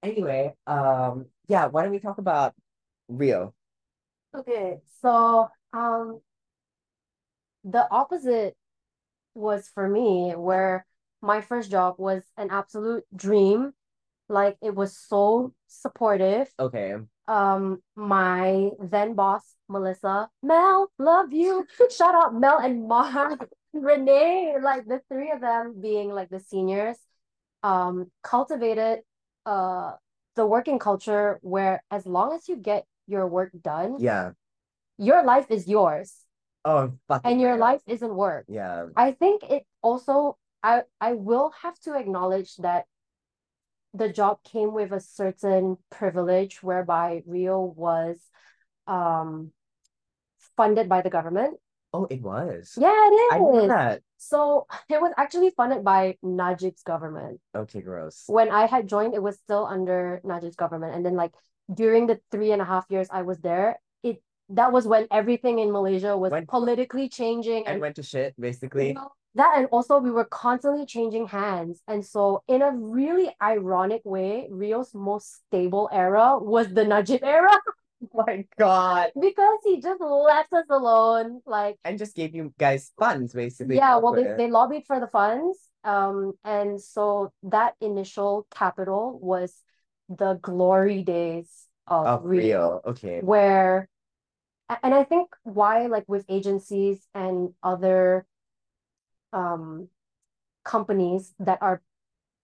anyway 0.03 0.53
um 0.66 1.26
yeah 1.49 1.66
why 1.66 1.82
don't 1.82 1.93
we 1.93 2.01
talk 2.01 2.18
about 2.18 2.55
rio 3.09 3.55
Okay, 4.34 4.78
so 5.03 5.49
um 5.72 6.20
the 7.64 7.86
opposite 7.91 8.57
was 9.34 9.68
for 9.68 9.88
me 9.88 10.32
where 10.36 10.86
my 11.22 11.41
first 11.41 11.70
job 11.70 11.97
was 11.99 12.22
an 12.36 12.49
absolute 12.51 13.05
dream. 13.14 13.72
Like 14.31 14.57
it 14.62 14.74
was 14.74 14.97
so 14.97 15.53
supportive. 15.66 16.49
okay 16.59 16.95
Um 17.26 17.83
my 17.97 18.70
then 18.81 19.14
boss, 19.14 19.43
Melissa, 19.68 20.31
Mel, 20.43 20.91
love 20.99 21.33
you. 21.33 21.66
Shout 21.91 22.14
out 22.14 22.35
Mel 22.35 22.59
and 22.59 22.87
Mark, 22.89 23.51
Renee, 23.74 24.57
like 24.62 24.87
the 24.87 25.01
three 25.11 25.31
of 25.31 25.41
them 25.41 25.74
being 25.81 26.11
like 26.14 26.31
the 26.31 26.41
seniors, 26.41 26.97
um, 27.62 28.11
cultivated 28.22 29.01
uh 29.47 29.93
the 30.37 30.47
working 30.47 30.78
culture 30.78 31.39
where 31.43 31.83
as 31.91 32.07
long 32.07 32.33
as 32.33 32.49
you 32.49 32.57
get 32.57 32.87
your 33.07 33.26
work 33.26 33.51
done, 33.62 33.97
yeah 33.99 34.31
your 34.99 35.24
life 35.24 35.51
is 35.51 35.66
yours 35.66 36.14
oh 36.64 36.93
fuck 37.09 37.22
and 37.24 37.41
your 37.41 37.57
life 37.57 37.81
isn't 37.87 38.14
work. 38.14 38.45
yeah 38.49 38.87
I 38.95 39.12
think 39.12 39.43
it 39.49 39.64
also 39.83 40.37
I 40.62 40.83
I 41.01 41.14
will 41.14 41.51
have 41.62 41.78
to 41.89 41.97
acknowledge 41.97 42.57
that 42.61 42.85
the 43.95 44.09
job 44.09 44.38
came 44.45 44.72
with 44.72 44.93
a 44.93 45.01
certain 45.01 45.76
privilege 45.91 46.62
whereby 46.62 47.22
Rio 47.26 47.61
was 47.61 48.18
um 48.86 49.53
funded 50.57 50.88
by 50.88 51.01
the 51.03 51.11
government. 51.11 51.59
oh 51.93 52.07
it 52.11 52.22
was 52.22 52.76
Yeah, 52.78 52.91
it 52.93 53.12
i 53.34 53.38
didn't 53.38 53.53
know 53.53 53.66
that 53.68 54.03
So 54.20 54.66
it 54.88 55.01
was 55.01 55.12
actually 55.16 55.51
funded 55.57 55.82
by 55.82 56.16
Najib's 56.22 56.82
government. 56.82 57.41
okay 57.57 57.80
gross 57.80 58.24
When 58.26 58.51
I 58.51 58.66
had 58.66 58.86
joined, 58.86 59.14
it 59.14 59.22
was 59.22 59.38
still 59.41 59.64
under 59.66 60.20
Najib's 60.24 60.57
government. 60.57 60.95
And 60.95 61.05
then 61.05 61.16
like 61.16 61.32
during 61.72 62.07
the 62.07 62.20
three 62.30 62.53
and 62.53 62.61
a 62.61 62.68
half 62.68 62.84
years 62.91 63.09
I 63.11 63.22
was 63.22 63.38
there, 63.41 63.80
it 64.03 64.22
that 64.51 64.72
was 64.72 64.86
when 64.86 65.07
everything 65.11 65.59
in 65.59 65.72
Malaysia 65.72 66.16
was 66.16 66.32
politically 66.49 67.09
changing 67.09 67.64
and 67.66 67.80
and 67.80 67.80
went 67.80 67.97
to 67.97 68.05
shit 68.05 68.36
basically 68.38 68.93
Well, 68.93 69.16
that 69.35 69.55
and 69.57 69.66
also 69.66 69.99
we 69.99 70.11
were 70.11 70.24
constantly 70.24 70.87
changing 70.87 71.26
hands. 71.26 71.83
And 71.87 72.05
so 72.05 72.43
in 72.49 72.62
a 72.62 72.70
really 72.72 73.35
ironic 73.41 74.03
way, 74.05 74.49
Rio's 74.51 74.95
most 74.95 75.45
stable 75.47 75.89
era 75.93 76.39
was 76.39 76.72
the 76.72 76.85
Najib 76.85 77.22
era 77.22 77.51
oh 78.03 78.24
my 78.26 78.47
god 78.59 79.11
because 79.20 79.59
he 79.64 79.81
just 79.81 80.01
left 80.01 80.53
us 80.53 80.66
alone. 80.68 81.41
Like 81.47 81.76
and 81.85 81.99
just 81.99 82.16
gave 82.16 82.35
you 82.35 82.53
guys 82.59 82.93
funds 82.99 83.33
basically 83.33 83.76
yeah, 83.76 83.97
well 83.97 84.14
they, 84.14 84.24
they 84.37 84.51
lobbied 84.51 84.85
for 84.87 84.99
the 85.01 85.09
funds. 85.09 85.59
Um, 85.85 86.35
and 86.45 86.81
so 86.81 87.33
that 87.45 87.74
initial 87.81 88.47
capital 88.55 89.18
was 89.22 89.55
the 90.09 90.35
glory 90.43 91.03
days 91.03 91.49
of 91.87 92.07
of 92.07 92.24
Rio 92.24 92.43
rio 92.43 92.81
okay 92.87 93.20
where 93.20 93.89
and 94.83 94.95
I 94.95 95.05
think 95.05 95.28
why 95.43 95.87
like 95.87 96.05
with 96.09 96.24
agencies 96.28 97.07
and 97.14 97.55
other 97.62 98.26
um 99.33 99.89
companies 100.64 101.35
that 101.39 101.59
are 101.62 101.83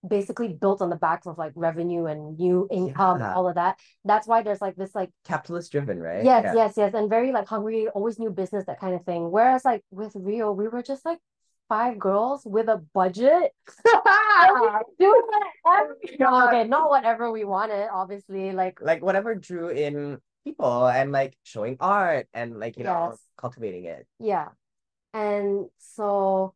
basically 0.07 0.47
built 0.49 0.81
on 0.81 0.89
the 0.89 0.95
backs 0.95 1.27
of 1.27 1.37
like 1.37 1.51
revenue 1.55 2.05
and 2.05 2.37
new 2.37 2.67
income, 2.71 3.19
Yeah. 3.19 3.33
all 3.33 3.47
of 3.47 3.55
that. 3.55 3.79
That's 4.05 4.27
why 4.27 4.41
there's 4.43 4.61
like 4.61 4.75
this 4.75 4.93
like 4.95 5.11
Capitalist 5.25 5.71
driven, 5.71 5.99
right? 5.99 6.23
yes, 6.23 6.43
Yeah. 6.45 6.53
yes, 6.53 6.73
yes, 6.77 6.93
and 6.93 7.09
very 7.09 7.31
like 7.31 7.47
hungry, 7.47 7.87
always 7.89 8.19
new 8.19 8.29
business, 8.29 8.65
that 8.65 8.79
kind 8.79 8.95
of 8.95 9.03
thing. 9.05 9.31
Whereas 9.31 9.65
like 9.65 9.83
with 9.91 10.13
Rio, 10.15 10.51
we 10.51 10.67
were 10.67 10.83
just 10.83 11.03
like 11.03 11.19
five 11.67 11.99
girls 11.99 12.43
with 12.45 12.69
a 12.69 12.77
budget. 12.93 13.51
Do 14.99 15.23
whatever. 15.63 15.97
Okay, 16.47 16.63
not 16.67 16.89
whatever 16.89 17.31
we 17.31 17.43
wanted, 17.43 17.89
obviously. 17.91 18.51
Like 18.51 18.79
Like 18.81 19.01
whatever 19.03 19.35
drew 19.35 19.69
in 19.69 20.19
people 20.45 20.87
and 20.87 21.11
like 21.11 21.35
showing 21.43 21.77
art 21.79 22.27
and 22.33 22.59
like, 22.59 22.77
you 22.77 22.83
know, 22.85 23.15
cultivating 23.35 23.85
it. 23.85 24.07
Yeah. 24.19 24.49
And 25.13 25.65
so 25.77 26.53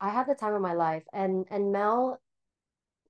I 0.00 0.10
had 0.10 0.26
the 0.26 0.34
time 0.34 0.54
of 0.54 0.62
my 0.62 0.74
life 0.74 1.04
and 1.12 1.46
and 1.50 1.72
Mel 1.72 2.20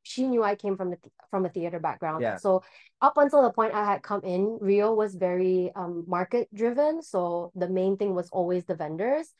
she 0.02 0.26
knew 0.26 0.42
I 0.42 0.54
came 0.54 0.76
from 0.76 0.90
the 0.90 0.96
th- 0.96 1.12
from 1.30 1.44
a 1.44 1.50
theater 1.50 1.78
background. 1.78 2.22
Yeah. 2.22 2.36
So 2.36 2.62
up 3.02 3.18
until 3.18 3.42
the 3.42 3.50
point 3.50 3.74
I 3.74 3.84
had 3.84 4.02
come 4.02 4.22
in, 4.24 4.56
Rio 4.60 4.94
was 4.94 5.14
very 5.14 5.70
um 5.76 6.04
market 6.06 6.48
driven. 6.54 7.02
So 7.02 7.52
the 7.54 7.68
main 7.68 7.96
thing 7.98 8.14
was 8.14 8.30
always 8.30 8.64
the 8.64 8.74
vendors. 8.74 9.32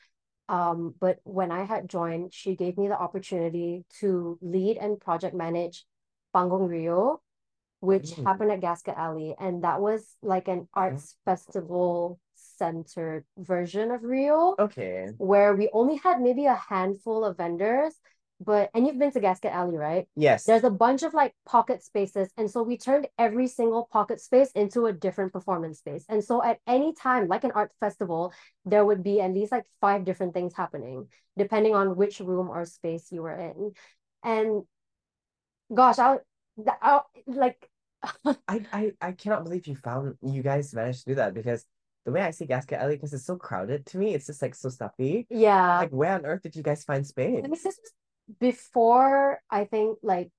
Um, 0.47 0.93
but 0.99 1.19
when 1.23 1.51
I 1.51 1.63
had 1.63 1.89
joined, 1.89 2.33
she 2.33 2.55
gave 2.55 2.77
me 2.77 2.87
the 2.87 2.97
opportunity 2.99 3.85
to 3.99 4.37
lead 4.41 4.77
and 4.77 4.99
project 4.99 5.35
manage 5.35 5.85
Panggung 6.35 6.67
Rio, 6.69 7.21
which 7.79 8.11
Mm. 8.11 8.25
happened 8.25 8.51
at 8.51 8.61
Gasket 8.61 8.97
Alley. 8.97 9.35
And 9.39 9.63
that 9.63 9.81
was 9.81 10.17
like 10.21 10.47
an 10.47 10.67
arts 10.73 11.15
festival 11.25 12.19
centered 12.59 13.25
version 13.37 13.91
of 13.91 14.03
Rio 14.03 14.55
Okay. 14.59 15.07
where 15.17 15.55
we 15.55 15.69
only 15.73 15.97
had 15.97 16.21
maybe 16.21 16.45
a 16.45 16.55
handful 16.69 17.25
of 17.25 17.37
vendors, 17.37 17.95
but 18.39 18.69
and 18.73 18.85
you've 18.85 18.99
been 18.99 19.11
to 19.11 19.19
Gasket 19.19 19.51
Alley, 19.51 19.77
right? 19.77 20.07
Yes. 20.15 20.45
There's 20.45 20.63
a 20.63 20.69
bunch 20.69 21.03
of 21.03 21.13
like 21.13 21.33
pocket 21.45 21.83
spaces, 21.83 22.29
and 22.37 22.49
so 22.49 22.63
we 22.63 22.77
turned 22.77 23.07
every 23.17 23.47
single 23.47 23.87
pocket 23.91 24.21
space 24.21 24.51
into 24.51 24.85
a 24.85 24.93
different 24.93 25.33
performance 25.33 25.79
space. 25.79 26.05
And 26.07 26.23
so 26.23 26.43
at 26.43 26.59
any 26.67 26.93
time, 26.93 27.27
like 27.27 27.43
an 27.43 27.51
art 27.53 27.71
festival, 27.79 28.33
there 28.65 28.85
would 28.85 29.03
be 29.03 29.19
at 29.21 29.33
least 29.33 29.51
like 29.51 29.65
five 29.81 30.05
different 30.05 30.33
things 30.33 30.53
happening, 30.55 31.07
depending 31.37 31.75
on 31.75 31.95
which 31.95 32.19
room 32.19 32.49
or 32.49 32.63
space 32.65 33.11
you 33.11 33.21
were 33.23 33.37
in. 33.51 33.71
And 34.23 34.63
gosh, 35.73 35.99
I, 35.99 36.17
I 36.81 37.01
like 37.27 37.69
I, 38.47 38.65
I 38.71 38.91
I 39.01 39.11
cannot 39.11 39.43
believe 39.43 39.67
you 39.67 39.75
found 39.75 40.15
you 40.21 40.41
guys 40.41 40.73
managed 40.73 41.03
to 41.03 41.11
do 41.11 41.15
that 41.15 41.33
because 41.33 41.65
the 42.05 42.11
way 42.11 42.21
I 42.21 42.31
see 42.31 42.45
Gasket 42.45 42.79
Alley, 42.79 42.95
because 42.95 43.13
it's 43.13 43.25
so 43.25 43.35
crowded 43.35 43.85
to 43.87 43.97
me, 43.97 44.13
it's 44.13 44.27
just 44.27 44.41
like 44.41 44.55
so 44.55 44.69
stuffy. 44.69 45.27
yeah. 45.29 45.79
Like 45.79 45.91
where 45.91 46.13
on 46.13 46.25
earth 46.25 46.41
did 46.43 46.55
you 46.55 46.63
guys 46.63 46.83
find 46.83 47.05
space? 47.05 47.45
This 47.49 47.65
was 47.65 47.79
before 48.39 49.41
I 49.49 49.65
think 49.65 49.97
like 50.03 50.29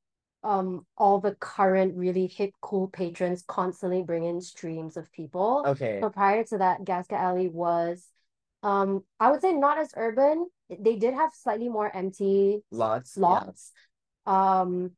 um 0.43 0.87
all 0.97 1.21
the 1.21 1.35
current 1.35 1.97
really 1.97 2.27
hip 2.27 2.53
cool 2.63 2.89
patrons 2.89 3.45
constantly 3.47 4.03
bring 4.03 4.25
in 4.25 4.41
streams 4.41 4.97
of 4.97 5.11
people. 5.13 5.65
Okay. 5.67 5.99
So 6.01 6.09
prior 6.09 6.45
to 6.45 6.59
that, 6.59 6.85
Gasket 6.85 7.19
Alley 7.19 7.49
was 7.49 8.07
um 8.63 9.05
I 9.19 9.31
would 9.31 9.41
say 9.41 9.53
not 9.53 9.79
as 9.79 9.93
urban. 9.97 10.47
They 10.69 10.97
did 10.97 11.15
have 11.15 11.33
slightly 11.35 11.69
more 11.69 11.95
empty 11.95 12.63
Lots. 12.71 13.19
yeah. 13.19 13.43
Um 14.61 14.93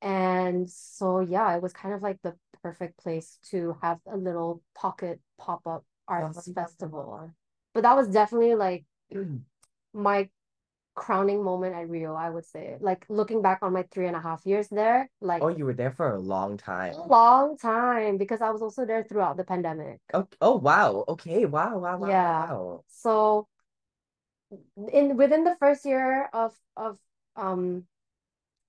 and 0.00 0.70
so 0.70 1.20
yeah, 1.20 1.54
it 1.54 1.62
was 1.62 1.72
kind 1.72 1.94
of 1.94 2.02
like 2.02 2.18
the 2.22 2.34
perfect 2.62 2.98
place 2.98 3.38
to 3.50 3.76
have 3.82 3.98
a 4.10 4.16
little 4.16 4.62
pocket 4.74 5.20
pop-up 5.38 5.84
arts 6.08 6.50
festival. 6.52 7.30
But 7.74 7.82
that 7.82 7.96
was 7.96 8.08
definitely 8.08 8.54
like 8.54 8.84
my 9.92 10.28
crowning 10.94 11.42
moment 11.42 11.74
at 11.74 11.88
Rio, 11.88 12.14
I 12.14 12.30
would 12.30 12.44
say. 12.44 12.76
Like 12.80 13.06
looking 13.08 13.42
back 13.42 13.60
on 13.62 13.72
my 13.72 13.84
three 13.90 14.06
and 14.06 14.16
a 14.16 14.20
half 14.20 14.44
years 14.44 14.68
there, 14.68 15.08
like 15.20 15.42
Oh, 15.42 15.48
you 15.48 15.64
were 15.64 15.74
there 15.74 15.92
for 15.92 16.10
a 16.10 16.18
long 16.18 16.56
time. 16.56 16.94
a 16.94 17.08
long 17.08 17.56
time 17.56 18.16
because 18.18 18.40
I 18.40 18.50
was 18.50 18.62
also 18.62 18.84
there 18.84 19.04
throughout 19.04 19.36
the 19.36 19.44
pandemic. 19.44 20.00
Oh, 20.12 20.26
oh 20.40 20.56
wow. 20.56 21.04
Okay. 21.08 21.44
Wow, 21.44 21.78
wow, 21.78 21.98
wow, 21.98 22.08
Yeah. 22.08 22.46
wow. 22.48 22.84
So 22.88 23.48
in 24.92 25.16
within 25.16 25.44
the 25.44 25.56
first 25.60 25.84
year 25.84 26.28
of 26.32 26.54
of 26.76 26.98
um 27.36 27.84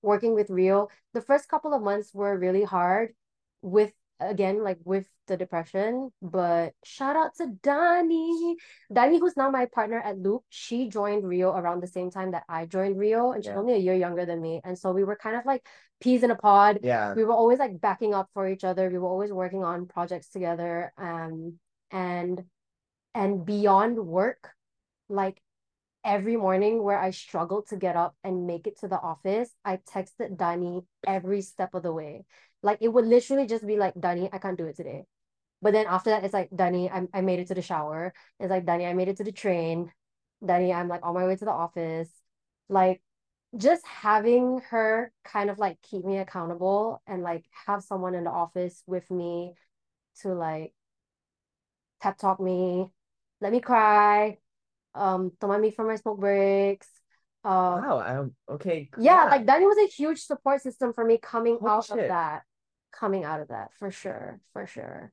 working 0.01 0.33
with 0.35 0.49
Rio, 0.49 0.89
the 1.13 1.21
first 1.21 1.49
couple 1.49 1.73
of 1.73 1.81
months 1.81 2.13
were 2.13 2.37
really 2.37 2.63
hard 2.63 3.13
with 3.61 3.93
again 4.19 4.63
like 4.63 4.77
with 4.83 5.07
the 5.27 5.37
depression. 5.37 6.11
But 6.21 6.73
shout 6.83 7.15
out 7.15 7.35
to 7.37 7.47
Dani. 7.63 8.55
Dani, 8.91 9.19
who's 9.19 9.37
now 9.37 9.49
my 9.49 9.65
partner 9.65 9.99
at 9.99 10.17
Loop, 10.17 10.43
she 10.49 10.89
joined 10.89 11.27
Rio 11.27 11.51
around 11.51 11.81
the 11.81 11.87
same 11.87 12.11
time 12.11 12.31
that 12.31 12.43
I 12.49 12.65
joined 12.65 12.97
Rio, 12.97 13.31
and 13.31 13.43
she's 13.43 13.51
Yeah. 13.51 13.59
only 13.59 13.73
a 13.73 13.77
year 13.77 13.95
younger 13.95 14.25
than 14.25 14.41
me. 14.41 14.61
And 14.63 14.77
so 14.77 14.91
we 14.91 15.03
were 15.03 15.15
kind 15.15 15.35
of 15.35 15.45
like 15.45 15.65
peas 16.01 16.23
in 16.23 16.31
a 16.31 16.35
pod. 16.35 16.79
Yeah. 16.81 17.13
We 17.13 17.23
were 17.25 17.33
always 17.33 17.59
like 17.59 17.79
backing 17.79 18.13
up 18.13 18.29
for 18.33 18.47
each 18.47 18.63
other. 18.63 18.89
We 18.89 18.97
were 18.97 19.07
always 19.09 19.31
working 19.31 19.63
on 19.63 19.85
projects 19.87 20.29
together. 20.29 20.93
Um 20.97 21.59
and 21.91 22.43
and 23.15 23.45
beyond 23.45 23.97
work, 23.97 24.51
like 25.09 25.41
every 26.05 26.37
morning 26.37 26.81
where 26.81 26.97
I 26.97 27.11
struggled 27.11 27.67
to 27.67 27.75
get 27.77 27.95
up 27.95 28.15
and 28.23 28.47
make 28.47 28.67
it 28.67 28.79
to 28.79 28.87
the 28.87 28.99
office, 28.99 29.53
I 29.65 29.77
texted 29.77 30.37
Dani 30.37 30.85
every 31.05 31.41
step 31.41 31.73
of 31.73 31.83
the 31.83 31.91
way. 31.93 32.25
Like 32.61 32.79
it 32.81 32.89
would 32.89 33.05
literally 33.05 33.47
just 33.47 33.65
be 33.65 33.77
like, 33.77 33.93
Danny, 33.99 34.29
I 34.31 34.37
can't 34.37 34.57
do 34.57 34.65
it 34.65 34.75
today. 34.75 35.05
But 35.61 35.73
then 35.73 35.87
after 35.87 36.09
that, 36.11 36.23
it's 36.23 36.33
like, 36.33 36.49
Danny, 36.55 36.89
I, 36.89 37.07
I 37.13 37.21
made 37.21 37.39
it 37.39 37.47
to 37.47 37.55
the 37.55 37.61
shower. 37.61 38.13
It's 38.39 38.49
like, 38.49 38.65
Danny, 38.65 38.85
I 38.85 38.93
made 38.93 39.09
it 39.09 39.17
to 39.17 39.23
the 39.23 39.31
train. 39.31 39.91
Danny, 40.45 40.73
I'm 40.73 40.87
like 40.87 41.01
on 41.03 41.13
my 41.13 41.25
way 41.25 41.35
to 41.35 41.45
the 41.45 41.51
office. 41.51 42.09
Like 42.69 43.01
just 43.57 43.85
having 43.85 44.61
her 44.69 45.11
kind 45.25 45.49
of 45.49 45.57
like 45.57 45.81
keep 45.81 46.05
me 46.05 46.17
accountable 46.17 47.01
and 47.07 47.23
like 47.23 47.45
have 47.67 47.83
someone 47.83 48.15
in 48.15 48.23
the 48.23 48.29
office 48.29 48.83
with 48.85 49.09
me 49.09 49.53
to 50.21 50.33
like 50.33 50.73
tap 52.01 52.17
talk 52.17 52.39
me, 52.39 52.89
let 53.41 53.51
me 53.51 53.59
cry, 53.59 54.37
um, 54.95 55.31
toma 55.39 55.59
me 55.59 55.71
for 55.71 55.85
my 55.85 55.95
smoke 55.95 56.19
breaks. 56.19 56.87
Um, 57.43 57.81
Wow. 57.81 57.99
Um, 58.05 58.35
okay. 58.49 58.89
yeah, 58.99 59.27
like 59.29 59.45
Danny 59.45 59.65
was 59.65 59.77
a 59.77 59.87
huge 59.87 60.19
support 60.19 60.61
system 60.61 60.93
for 60.93 61.05
me 61.05 61.17
coming 61.17 61.57
Holy 61.59 61.71
out 61.71 61.89
of 61.89 61.97
that, 61.97 62.43
coming 62.91 63.23
out 63.23 63.41
of 63.41 63.49
that 63.49 63.69
for 63.77 63.91
sure, 63.91 64.39
for 64.53 64.65
sure. 64.67 65.11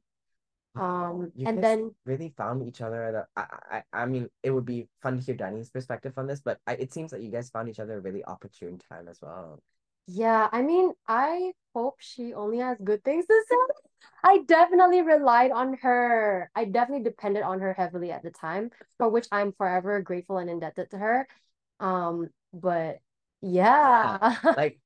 Um, 0.77 1.33
You 1.35 1.47
and 1.47 1.63
then 1.63 1.95
really 2.05 2.35
found 2.37 2.67
each 2.67 2.81
other 2.83 3.03
at 3.05 3.15
a, 3.15 3.27
I, 3.37 3.47
I, 3.71 4.03
I 4.03 4.07
mean, 4.07 4.29
it 4.43 4.51
would 4.51 4.67
be 4.67 4.89
fun 5.01 5.17
to 5.19 5.25
hear 5.25 5.35
Danny's 5.35 5.71
perspective 5.71 6.13
on 6.17 6.27
this, 6.27 6.41
but 6.41 6.61
I, 6.67 6.75
it 6.75 6.93
seems 6.93 7.11
that 7.13 7.23
you 7.23 7.31
guys 7.31 7.51
found 7.51 7.69
each 7.69 7.81
other 7.81 7.97
a 7.97 8.01
really 8.01 8.25
opportune 8.25 8.79
time 8.91 9.09
as 9.09 9.19
well. 9.23 9.63
Yeah, 10.07 10.49
I 10.53 10.63
mean, 10.63 10.93
I 11.09 11.53
hope 11.75 11.97
she 11.99 12.33
only 12.33 12.59
has 12.59 12.79
good 12.83 13.03
things 13.05 13.27
to 13.27 13.45
say. 13.49 13.57
I 14.23 14.39
definitely 14.47 15.03
relied 15.03 15.51
on 15.51 15.75
her. 15.83 16.51
I 16.55 16.65
definitely 16.65 17.05
depended 17.05 17.43
on 17.43 17.61
her 17.61 17.73
heavily 17.73 18.13
at 18.13 18.23
the 18.23 18.31
time, 18.31 18.71
for 18.99 19.09
which 19.09 19.27
I'm 19.33 19.53
forever 19.53 20.01
grateful 20.01 20.39
and 20.39 20.49
indebted 20.51 20.91
to 20.91 20.99
her. 20.99 21.29
Um, 21.81 22.31
but 22.53 23.01
yeah. 23.43 24.37
Like, 24.57 24.79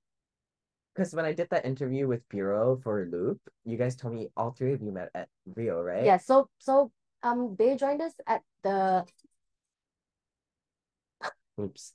because 0.94 1.14
when 1.14 1.24
I 1.24 1.32
did 1.32 1.48
that 1.50 1.64
interview 1.64 2.06
with 2.06 2.28
Bureau 2.28 2.78
for 2.82 3.06
Loop, 3.10 3.40
you 3.64 3.76
guys 3.76 3.96
told 3.96 4.14
me 4.14 4.28
all 4.36 4.50
three 4.50 4.72
of 4.72 4.82
you 4.82 4.92
met 4.92 5.10
at 5.14 5.28
Rio, 5.54 5.80
right? 5.82 6.04
Yeah, 6.04 6.18
so 6.18 6.48
so 6.58 6.90
um 7.22 7.56
they 7.58 7.76
joined 7.76 8.00
us 8.02 8.14
at 8.26 8.42
the 8.62 9.04
Oops. 11.60 11.92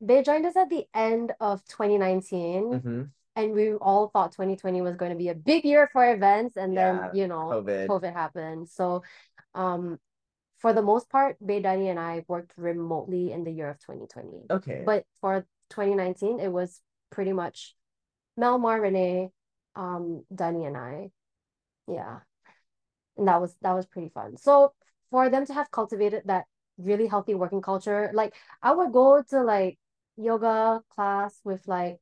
they 0.00 0.22
joined 0.22 0.46
us 0.46 0.56
at 0.56 0.70
the 0.70 0.86
end 0.94 1.32
of 1.40 1.64
2019 1.66 2.64
Mm-hmm. 2.64 3.02
and 3.36 3.52
we 3.52 3.74
all 3.74 4.08
thought 4.08 4.32
2020 4.32 4.80
was 4.80 4.96
going 4.96 5.12
to 5.12 5.18
be 5.18 5.28
a 5.28 5.34
big 5.34 5.64
year 5.64 5.88
for 5.92 6.10
events 6.10 6.56
and 6.56 6.76
then 6.76 7.10
you 7.14 7.26
know 7.28 7.62
COVID. 7.62 7.86
COVID 7.88 8.12
happened. 8.12 8.68
So 8.68 9.02
um 9.54 9.98
for 10.58 10.74
the 10.74 10.82
most 10.82 11.08
part, 11.08 11.36
Bay 11.44 11.62
Dani 11.62 11.88
and 11.88 11.98
I 11.98 12.24
worked 12.28 12.52
remotely 12.58 13.32
in 13.32 13.44
the 13.44 13.50
year 13.50 13.70
of 13.70 13.78
2020. 13.80 14.44
Okay. 14.50 14.82
But 14.84 15.06
for 15.20 15.46
2019, 15.70 16.38
it 16.38 16.52
was 16.52 16.82
pretty 17.08 17.32
much 17.32 17.74
Mel, 18.36 18.58
Mar, 18.58 18.80
Renee, 18.80 19.30
um, 19.76 20.24
Dani 20.32 20.66
and 20.66 20.76
I. 20.76 21.10
Yeah. 21.88 22.20
And 23.16 23.28
that 23.28 23.40
was 23.40 23.54
that 23.62 23.72
was 23.74 23.86
pretty 23.86 24.08
fun. 24.08 24.36
So 24.36 24.72
for 25.10 25.28
them 25.28 25.44
to 25.46 25.54
have 25.54 25.70
cultivated 25.70 26.22
that 26.26 26.44
really 26.78 27.06
healthy 27.06 27.34
working 27.34 27.60
culture, 27.60 28.10
like 28.14 28.34
I 28.62 28.72
would 28.72 28.92
go 28.92 29.22
to 29.30 29.42
like 29.42 29.78
yoga 30.16 30.82
class 30.90 31.38
with 31.44 31.66
like 31.66 31.98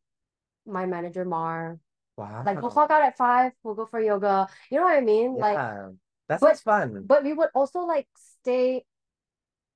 my 0.66 0.87
manager 0.87 1.24
Mar. 1.24 1.79
wow. 2.16 2.43
Like 2.45 2.61
we'll 2.62 2.70
clock 2.70 2.91
out 2.91 3.03
at 3.03 3.16
five, 3.16 3.53
we'll 3.62 3.74
go 3.74 3.87
for 3.87 4.01
yoga. 4.01 4.47
You 4.70 4.79
know 4.79 4.85
what 4.85 4.97
I 4.97 5.01
mean? 5.01 5.37
Like 5.37 5.55
Yeah. 5.57 5.91
That 6.29 6.41
but- 6.41 6.59
fun. 6.59 7.05
but 7.07 7.24
we 7.24 7.33
would 7.33 7.49
also 7.55 7.81
like 7.81 8.07
stay 8.16 8.85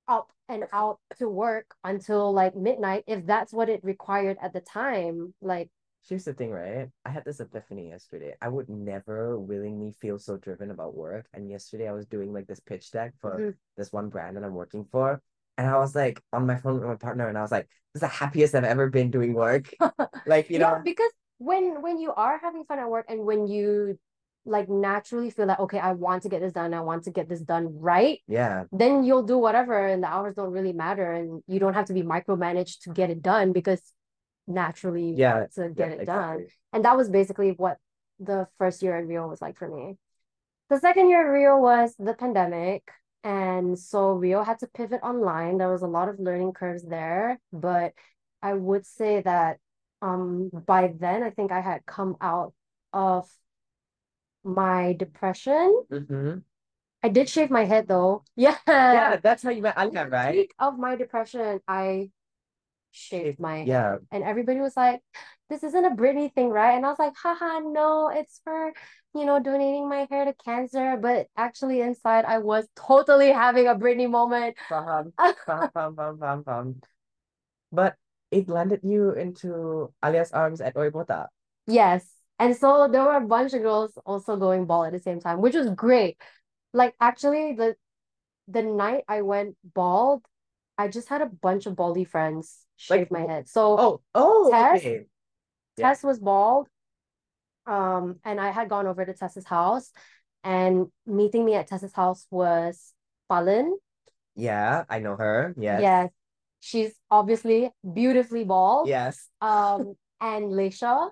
up 0.07 0.31
and 0.49 0.65
out 0.73 0.99
to 1.19 1.29
work 1.29 1.75
until 1.83 2.33
like 2.33 2.55
midnight 2.55 3.05
if 3.07 3.25
that's 3.25 3.53
what 3.53 3.69
it 3.71 3.83
required 3.83 4.37
at 4.43 4.53
the 4.53 4.61
time. 4.61 5.33
Like, 5.41 5.71
Here's 6.09 6.25
the 6.25 6.35
thing, 6.35 6.51
right? 6.51 6.89
I 7.05 7.11
had 7.11 7.25
this 7.25 7.39
epiphany 7.41 7.89
yesterday. 7.91 8.35
I 8.43 8.49
would 8.49 8.69
never 8.69 9.39
willingly 9.39 9.93
feel 9.93 10.19
so 10.19 10.37
driven 10.37 10.71
about 10.71 10.97
work. 10.97 11.27
And 11.33 11.49
yesterday 11.49 11.89
I 11.89 11.93
was 11.93 12.07
doing 12.07 12.33
like 12.33 12.47
this 12.49 12.61
pitch 12.61 12.91
deck 12.91 13.15
for 13.21 13.39
Mhm. 13.39 13.55
this 13.77 13.93
one 13.93 14.09
brand 14.09 14.37
that 14.37 14.45
I'm 14.45 14.55
working 14.55 14.85
for. 14.91 15.23
and 15.59 15.69
I 15.69 15.77
was 15.79 15.95
like 15.95 16.21
on 16.33 16.47
my 16.47 16.57
phone 16.57 16.75
with 16.81 16.89
my 16.89 16.97
partner, 16.97 17.29
and 17.29 17.37
I 17.37 17.43
was 17.43 17.53
like, 17.53 17.69
"This 17.93 17.97
is 17.97 18.09
the 18.09 18.09
happiest 18.09 18.55
I've 18.55 18.65
ever 18.65 18.89
been 18.89 19.11
doing 19.11 19.35
work." 19.35 19.69
Like 20.27 20.49
you 20.51 20.59
yeah, 20.59 20.59
know, 20.59 20.81
because 20.83 21.11
when 21.39 21.83
when 21.83 21.99
you 21.99 22.13
are 22.15 22.39
having 22.39 22.65
fun 22.65 22.79
at 22.79 22.89
work 22.91 23.07
and 23.09 23.25
when 23.25 23.47
you 23.47 23.99
like 24.45 24.69
naturally 24.69 25.31
feel 25.31 25.47
like 25.47 25.61
okay, 25.61 25.79
I 25.79 25.93
want 25.93 26.23
to 26.25 26.29
get 26.29 26.41
this 26.41 26.53
done, 26.55 26.75
I 26.75 26.81
want 26.81 27.05
to 27.05 27.11
get 27.11 27.29
this 27.29 27.41
done 27.43 27.79
right, 27.79 28.19
yeah, 28.27 28.65
then 28.73 29.05
you'll 29.05 29.23
do 29.25 29.39
whatever 29.39 29.87
and 29.87 30.03
the 30.03 30.09
hours 30.09 30.35
don't 30.35 30.51
really 30.53 30.73
matter 30.73 31.13
and 31.13 31.43
you 31.47 31.59
don't 31.59 31.75
have 31.75 31.87
to 31.87 31.93
be 31.95 32.03
micromanaged 32.03 32.81
to 32.83 32.91
get 32.91 33.11
it 33.11 33.23
done 33.23 33.53
because 33.53 33.83
naturally 34.47 35.15
yeah, 35.17 35.47
to 35.55 35.63
yeah, 35.63 35.69
get 35.69 35.93
it 35.93 36.05
done. 36.07 36.41
exactly. 36.41 36.47
And 36.73 36.85
that 36.85 36.97
was 36.97 37.09
basically 37.09 37.53
what 37.53 37.79
the 38.19 38.49
first 38.59 38.83
year 38.83 38.97
at 38.97 39.07
Rio 39.07 39.29
was 39.29 39.41
like 39.41 39.57
for 39.57 39.69
me. 39.69 39.97
The 40.71 40.79
second 40.79 41.09
year 41.11 41.27
at 41.27 41.31
Rio 41.31 41.59
was 41.59 41.95
the 41.99 42.15
pandemic. 42.15 42.89
And 43.25 43.79
so 43.79 44.13
Rio 44.13 44.43
had 44.43 44.59
to 44.61 44.67
pivot 44.67 45.01
online. 45.03 45.59
There 45.59 45.71
was 45.71 45.83
a 45.83 45.87
lot 45.87 46.09
of 46.09 46.19
learning 46.19 46.53
curves 46.53 46.83
there. 46.83 47.39
But 47.53 47.93
I 48.43 48.55
would 48.55 48.87
say 48.87 49.23
that 49.23 49.59
um 50.01 50.51
by 50.53 50.93
then 50.99 51.23
I 51.23 51.31
think 51.31 51.53
I 51.53 51.61
had 51.61 51.87
come 51.87 52.17
out 52.21 52.55
of 52.93 53.29
my 54.45 54.95
depression. 54.95 55.85
Mm-hmm. 55.93 56.39
I 57.05 57.09
did 57.09 57.29
shave 57.29 57.51
my 57.51 57.65
head 57.65 57.89
though. 57.89 58.25
Yeah. 58.37 58.57
Yeah, 58.67 59.17
that's 59.23 59.43
how 59.43 59.51
you 59.51 59.63
met 59.63 59.77
the 59.77 60.09
right? 60.09 60.51
of 60.59 60.79
my 60.79 60.97
depression, 60.97 61.61
I 61.67 62.11
shaved 62.93 63.41
my 63.41 63.63
Yeah, 63.63 63.97
and 64.11 64.23
everybody 64.23 64.61
was 64.61 64.77
like, 64.77 65.01
this 65.51 65.65
isn't 65.65 65.85
a 65.85 65.91
Britney 65.91 66.33
thing, 66.33 66.51
right? 66.51 66.77
And 66.77 66.87
I 66.87 66.89
was 66.89 66.99
like, 66.99 67.15
haha, 67.17 67.61
no, 67.61 68.09
it's 68.09 68.41
for, 68.45 68.73
you 69.15 69.25
know, 69.27 69.41
donating 69.41 69.89
my 69.89 70.07
hair 70.11 70.25
to 70.25 70.35
cancer. 70.45 70.97
But 71.01 71.27
actually, 71.37 71.81
inside, 71.81 72.25
I 72.25 72.39
was 72.39 72.67
totally 72.77 73.33
having 73.33 73.67
a 73.67 73.75
Britney 73.75 74.09
moment. 74.09 74.57
faham, 74.71 75.13
faham, 75.17 76.45
faham. 76.45 76.75
But 77.71 77.97
it 78.31 78.49
landed 78.49 78.81
you 78.83 79.13
into 79.13 79.93
Alia's 80.03 80.33
arms 80.33 80.61
at 80.61 80.75
Oibota. 80.75 81.27
Yes. 81.67 82.07
And 82.39 82.57
so 82.57 82.89
there 82.91 83.05
were 83.05 83.17
a 83.17 83.21
bunch 83.27 83.53
of 83.53 83.63
girls 83.63 83.93
also 84.05 84.37
going 84.37 84.65
bald 84.67 84.87
at 84.87 84.93
the 84.93 84.99
same 84.99 85.21
time, 85.21 85.41
which 85.41 85.55
was 85.55 85.69
great. 85.71 86.17
Like, 86.73 86.95
actually, 87.01 87.53
the 87.53 87.77
the 88.49 88.63
night 88.63 89.05
I 89.07 89.23
went 89.23 89.57
bald, 89.63 90.25
I 90.83 90.89
just 90.89 91.09
had 91.09 91.23
a 91.23 91.27
bunch 91.27 91.67
of 91.67 91.77
baldy 91.77 92.05
friends 92.05 92.67
Like, 92.91 93.01
shave 93.01 93.11
my 93.11 93.21
head. 93.21 93.49
So 93.49 93.77
Oh, 93.79 93.95
oh, 94.15 94.51
Tess? 94.51 94.81
okay. 94.81 95.07
Yeah. 95.79 95.89
Tess 95.89 96.03
was 96.03 96.19
bald. 96.19 96.67
Um, 97.67 98.19
and 98.25 98.41
I 98.41 98.51
had 98.51 98.69
gone 98.69 98.87
over 98.91 99.05
to 99.07 99.15
Tess's 99.15 99.47
house, 99.47 99.93
and 100.43 100.89
meeting 101.07 101.45
me 101.45 101.55
at 101.55 101.69
Tess's 101.69 101.93
house 101.95 102.27
was 102.31 102.93
Falin. 103.31 103.79
Yeah, 104.35 104.85
I 104.91 104.99
know 104.99 105.15
her. 105.15 105.55
Yes. 105.57 105.81
Yes, 105.83 106.11
she's 106.59 106.93
obviously 107.11 107.71
beautifully 107.87 108.43
bald. 108.43 108.89
Yes. 108.89 109.29
Um, 109.41 109.95
and 110.21 110.51
Leisha. 110.51 111.11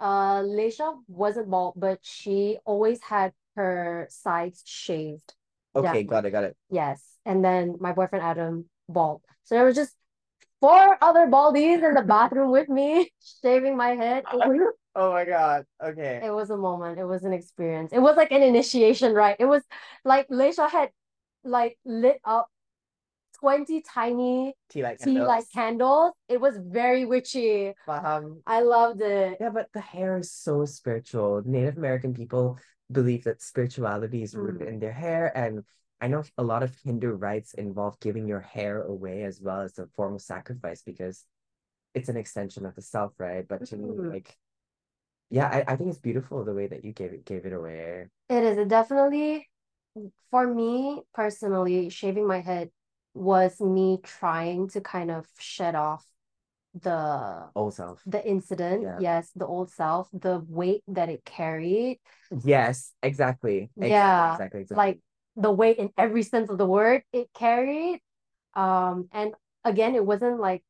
Uh, 0.00 0.42
Leisha 0.42 0.98
wasn't 1.06 1.48
bald, 1.48 1.74
but 1.78 2.00
she 2.02 2.58
always 2.64 3.00
had 3.02 3.30
her 3.54 4.08
sides 4.10 4.62
shaved. 4.66 5.34
Okay, 5.76 6.02
Yeah. 6.02 6.10
got 6.10 6.26
it, 6.26 6.32
got 6.34 6.42
it. 6.44 6.56
Yes. 6.70 6.98
And 7.24 7.44
then 7.44 7.76
my 7.78 7.92
boyfriend 7.92 8.24
Adam, 8.24 8.66
bald. 8.88 9.22
So 9.44 9.54
there 9.54 9.64
was 9.64 9.76
just 9.76 9.94
four 10.60 10.96
other 11.02 11.26
baldies 11.26 11.86
in 11.86 11.94
the 11.94 12.02
bathroom 12.02 12.50
with 12.50 12.68
me, 12.68 13.10
shaving 13.42 13.76
my 13.76 13.90
head. 13.90 14.24
Oh 14.94 15.10
my 15.10 15.24
God. 15.24 15.64
Okay. 15.82 16.20
it 16.22 16.30
was 16.30 16.50
a 16.50 16.56
moment. 16.56 16.98
It 16.98 17.06
was 17.06 17.24
an 17.24 17.32
experience. 17.32 17.94
It 17.94 18.00
was 18.00 18.14
like 18.14 18.30
an 18.30 18.42
initiation, 18.42 19.14
right? 19.14 19.36
It 19.38 19.46
was 19.46 19.62
like 20.04 20.28
Leisha 20.28 20.70
had 20.70 20.90
like 21.44 21.78
lit 21.86 22.20
up 22.26 22.48
20 23.40 23.80
tiny 23.82 24.54
Tea 24.68 24.82
light 24.82 25.00
tea 25.00 25.18
light 25.18 25.44
candles. 25.54 26.12
It 26.28 26.40
was 26.40 26.58
very 26.58 27.06
witchy. 27.06 27.72
I 28.46 28.60
loved 28.60 29.00
it. 29.00 29.38
Yeah, 29.40 29.48
but 29.48 29.68
the 29.72 29.80
hair 29.80 30.18
is 30.18 30.30
so 30.30 30.64
spiritual. 30.66 31.42
Native 31.44 31.78
American 31.78 32.12
people 32.14 32.58
believe 32.90 33.24
that 33.24 33.40
spirituality 33.40 34.22
is 34.22 34.34
rooted 34.34 34.68
Mm. 34.68 34.72
in 34.74 34.78
their 34.78 34.92
hair, 34.92 35.32
and 35.36 35.64
I 36.02 36.08
know 36.08 36.24
a 36.36 36.42
lot 36.44 36.62
of 36.64 36.76
Hindu 36.84 37.12
rites 37.12 37.54
involve 37.54 38.00
giving 38.00 38.28
your 38.28 38.40
hair 38.40 38.82
away 38.82 39.24
as 39.24 39.40
well 39.40 39.62
as 39.62 39.78
a 39.78 39.86
form 39.96 40.16
of 40.16 40.22
sacrifice 40.22 40.82
because 40.82 41.26
it's 41.94 42.08
an 42.10 42.16
extension 42.18 42.66
of 42.66 42.74
the 42.74 42.82
self, 42.82 43.12
right? 43.18 43.46
But 43.48 43.64
to 43.66 43.76
me, 43.76 43.92
Mm. 43.92 44.12
like, 44.12 44.36
yeah, 45.30 45.48
I, 45.48 45.72
I 45.72 45.76
think 45.76 45.90
it's 45.90 46.00
beautiful 46.00 46.44
the 46.44 46.54
way 46.54 46.66
that 46.66 46.84
you 46.84 46.92
gave 46.92 47.12
it 47.12 47.24
gave 47.24 47.46
it 47.46 47.52
away. 47.52 48.08
It 48.28 48.44
is. 48.44 48.58
It 48.58 48.68
definitely, 48.68 49.48
for 50.30 50.46
me 50.46 51.02
personally, 51.14 51.88
shaving 51.90 52.26
my 52.26 52.40
head 52.40 52.70
was 53.14 53.60
me 53.60 53.98
trying 54.02 54.68
to 54.70 54.80
kind 54.80 55.10
of 55.10 55.26
shed 55.38 55.74
off 55.74 56.06
the 56.74 57.50
Old 57.54 57.74
self. 57.74 58.02
the 58.06 58.26
incident. 58.26 58.82
Yeah. 58.82 59.00
Yes, 59.00 59.30
the 59.36 59.46
old 59.46 59.70
self, 59.70 60.08
the 60.12 60.44
weight 60.48 60.82
that 60.88 61.08
it 61.08 61.24
carried, 61.24 61.98
Yes, 62.44 62.92
exactly. 63.02 63.70
Exactly, 63.80 63.90
Yeah, 63.90 64.28
exactly, 64.30 64.60
exactly. 64.60 64.76
like 64.78 65.00
the 65.36 65.50
weight 65.50 65.78
in 65.78 65.90
every 65.96 66.22
sense 66.22 66.50
of 66.50 66.58
the 66.58 66.66
word 66.66 67.02
it 67.12 67.28
carried. 67.34 68.00
Um, 68.54 69.08
and 69.12 69.32
again, 69.64 69.94
it 69.94 70.04
wasn't 70.04 70.40
like, 70.40 70.62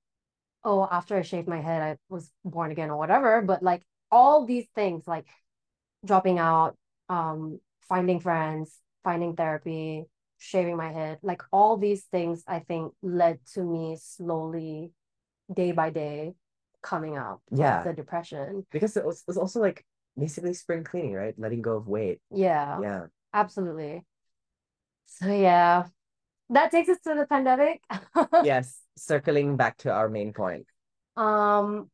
oh, 0.64 0.86
after 0.90 1.16
I 1.16 1.22
shaved 1.22 1.48
my 1.48 1.60
head, 1.60 1.82
I 1.82 1.96
was 2.08 2.30
born 2.44 2.70
again 2.70 2.90
or 2.90 2.96
whatever, 2.96 3.42
but 3.42 3.62
like 3.62 3.82
all 4.10 4.46
these 4.46 4.66
things, 4.74 5.06
like 5.06 5.26
dropping 6.04 6.38
out, 6.38 6.76
um, 7.08 7.60
finding 7.80 8.20
friends, 8.20 8.78
finding 9.02 9.34
therapy, 9.34 10.04
shaving 10.38 10.76
my 10.76 10.92
head, 10.92 11.18
like 11.22 11.42
all 11.52 11.76
these 11.76 12.04
things, 12.04 12.44
I 12.46 12.60
think 12.60 12.92
led 13.02 13.40
to 13.54 13.62
me 13.62 13.96
slowly, 14.00 14.92
day 15.52 15.72
by 15.72 15.90
day, 15.90 16.34
coming 16.82 17.16
out 17.16 17.40
of 17.50 17.58
Yeah. 17.58 17.82
the 17.82 17.92
depression. 17.92 18.66
Because 18.70 18.96
it 18.96 19.04
was, 19.04 19.24
it's 19.26 19.36
also 19.36 19.60
like 19.60 19.84
basically 20.16 20.54
spring 20.54 20.84
cleaning, 20.84 21.14
right? 21.14 21.34
Letting 21.38 21.62
go 21.62 21.76
of 21.76 21.88
weight. 21.88 22.20
Yeah. 22.30 22.80
Yeah. 22.80 23.06
Absolutely. 23.32 24.04
So 25.20 25.32
yeah, 25.32 25.84
that 26.50 26.70
takes 26.70 26.88
us 26.88 27.00
to 27.04 27.14
the 27.14 27.26
pandemic. 27.26 27.82
Yes. 28.44 28.78
Circling 28.96 29.56
back 29.56 29.78
to 29.78 29.90
our 29.90 30.08
main 30.08 30.32
point. 30.32 30.66
Um, 31.16 31.90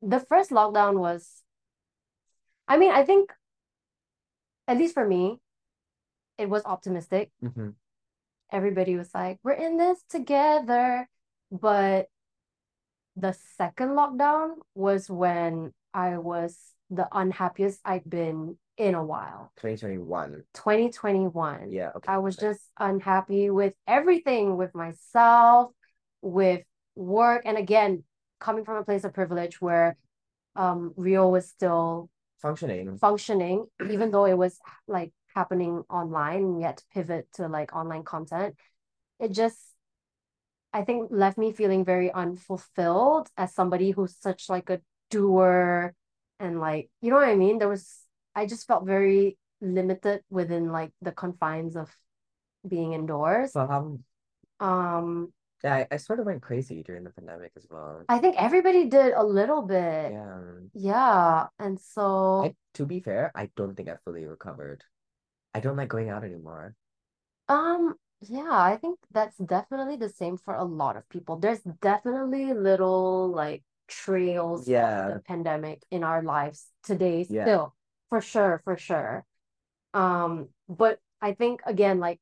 the 0.00 0.20
first 0.20 0.50
lockdown 0.50 0.98
was, 0.98 1.42
I 2.66 2.78
mean, 2.78 2.92
I 2.92 3.04
think, 3.04 3.32
at 4.66 4.78
least 4.78 4.94
for 4.94 5.06
me, 5.06 5.38
it 6.38 6.48
was 6.48 6.64
optimistic. 6.64 7.30
hmm 7.40 7.70
Everybody 8.50 8.96
was 8.96 9.12
like, 9.12 9.38
we're 9.42 9.52
in 9.52 9.76
this 9.76 10.00
together. 10.08 11.06
But 11.52 12.08
the 13.16 13.36
second 13.56 13.90
lockdown 13.90 14.56
was 14.74 15.10
when 15.10 15.74
I 15.92 16.16
was 16.16 16.56
the 16.88 17.08
unhappiest 17.12 17.80
I'd 17.84 18.08
been 18.08 18.56
in 18.78 18.94
a 18.94 19.04
while. 19.04 19.52
2021. 19.56 20.44
2021. 20.54 21.70
Yeah, 21.70 21.90
okay. 21.96 22.12
I 22.12 22.18
was 22.18 22.36
just 22.36 22.60
unhappy 22.78 23.50
with 23.50 23.74
everything, 23.86 24.56
with 24.56 24.74
myself, 24.74 25.72
with 26.22 26.62
work. 26.94 27.42
And 27.44 27.58
again, 27.58 28.04
coming 28.40 28.64
from 28.64 28.76
a 28.76 28.84
place 28.84 29.04
of 29.04 29.12
privilege 29.12 29.60
where 29.60 29.96
um 30.54 30.94
Rio 30.96 31.28
was 31.28 31.48
still 31.48 32.08
functioning. 32.40 32.98
functioning, 32.98 33.66
even 33.90 34.10
though 34.10 34.24
it 34.24 34.38
was 34.38 34.58
like 34.86 35.12
happening 35.34 35.82
online, 35.90 36.54
we 36.54 36.62
had 36.62 36.78
to 36.78 36.84
pivot 36.94 37.28
to 37.34 37.48
like 37.48 37.74
online 37.74 38.04
content. 38.04 38.54
It 39.18 39.32
just 39.32 39.58
I 40.72 40.82
think 40.82 41.08
left 41.10 41.36
me 41.38 41.52
feeling 41.52 41.84
very 41.84 42.12
unfulfilled 42.12 43.28
as 43.36 43.54
somebody 43.54 43.90
who's 43.90 44.16
such 44.16 44.48
like 44.48 44.70
a 44.70 44.80
doer 45.10 45.94
and 46.38 46.60
like 46.60 46.90
you 47.00 47.10
know 47.10 47.16
what 47.16 47.28
I 47.28 47.34
mean? 47.34 47.58
There 47.58 47.68
was 47.68 47.98
I 48.38 48.46
just 48.46 48.66
felt 48.66 48.86
very 48.86 49.36
limited 49.60 50.22
within 50.30 50.70
like 50.70 50.92
the 51.02 51.10
confines 51.10 51.74
of 51.74 51.90
being 52.66 52.92
indoors. 52.92 53.54
Um, 53.56 54.04
Um, 54.60 55.32
yeah, 55.62 55.74
I, 55.74 55.86
I 55.90 55.96
sort 55.98 56.20
of 56.20 56.26
went 56.26 56.42
crazy 56.42 56.82
during 56.82 57.02
the 57.02 57.10
pandemic 57.10 57.52
as 57.56 57.66
well. 57.70 58.02
I 58.08 58.18
think 58.18 58.36
everybody 58.38 58.86
did 58.86 59.12
a 59.12 59.24
little 59.24 59.62
bit. 59.62 60.12
Yeah. 60.12 60.38
Yeah. 60.74 61.46
And 61.58 61.80
so 61.80 62.44
I, 62.46 62.54
to 62.74 62.86
be 62.86 63.00
fair, 63.00 63.32
I 63.34 63.50
don't 63.56 63.74
think 63.74 63.88
I 63.88 63.96
fully 64.04 64.24
recovered. 64.26 64.84
I 65.54 65.60
don't 65.60 65.76
like 65.76 65.88
going 65.88 66.10
out 66.10 66.22
anymore. 66.22 66.74
Um, 67.48 67.94
yeah, 68.20 68.50
I 68.50 68.76
think 68.76 68.98
that's 69.10 69.36
definitely 69.38 69.96
the 69.96 70.10
same 70.10 70.36
for 70.36 70.54
a 70.54 70.64
lot 70.64 70.96
of 70.96 71.08
people. 71.08 71.38
There's 71.38 71.62
definitely 71.80 72.52
little 72.54 73.30
like 73.30 73.62
trails 73.88 74.62
of 74.62 74.68
Yeah. 74.68 75.14
the 75.14 75.20
pandemic 75.26 75.82
in 75.90 76.04
our 76.04 76.22
lives 76.22 76.66
today 76.82 77.26
Yeah. 77.28 77.44
still, 77.44 77.74
for 78.08 78.20
sure, 78.20 78.60
for 78.64 78.76
sure. 78.76 79.24
Um, 79.94 80.48
but 80.68 80.98
I 81.20 81.32
think 81.32 81.60
again, 81.66 81.98
like, 81.98 82.20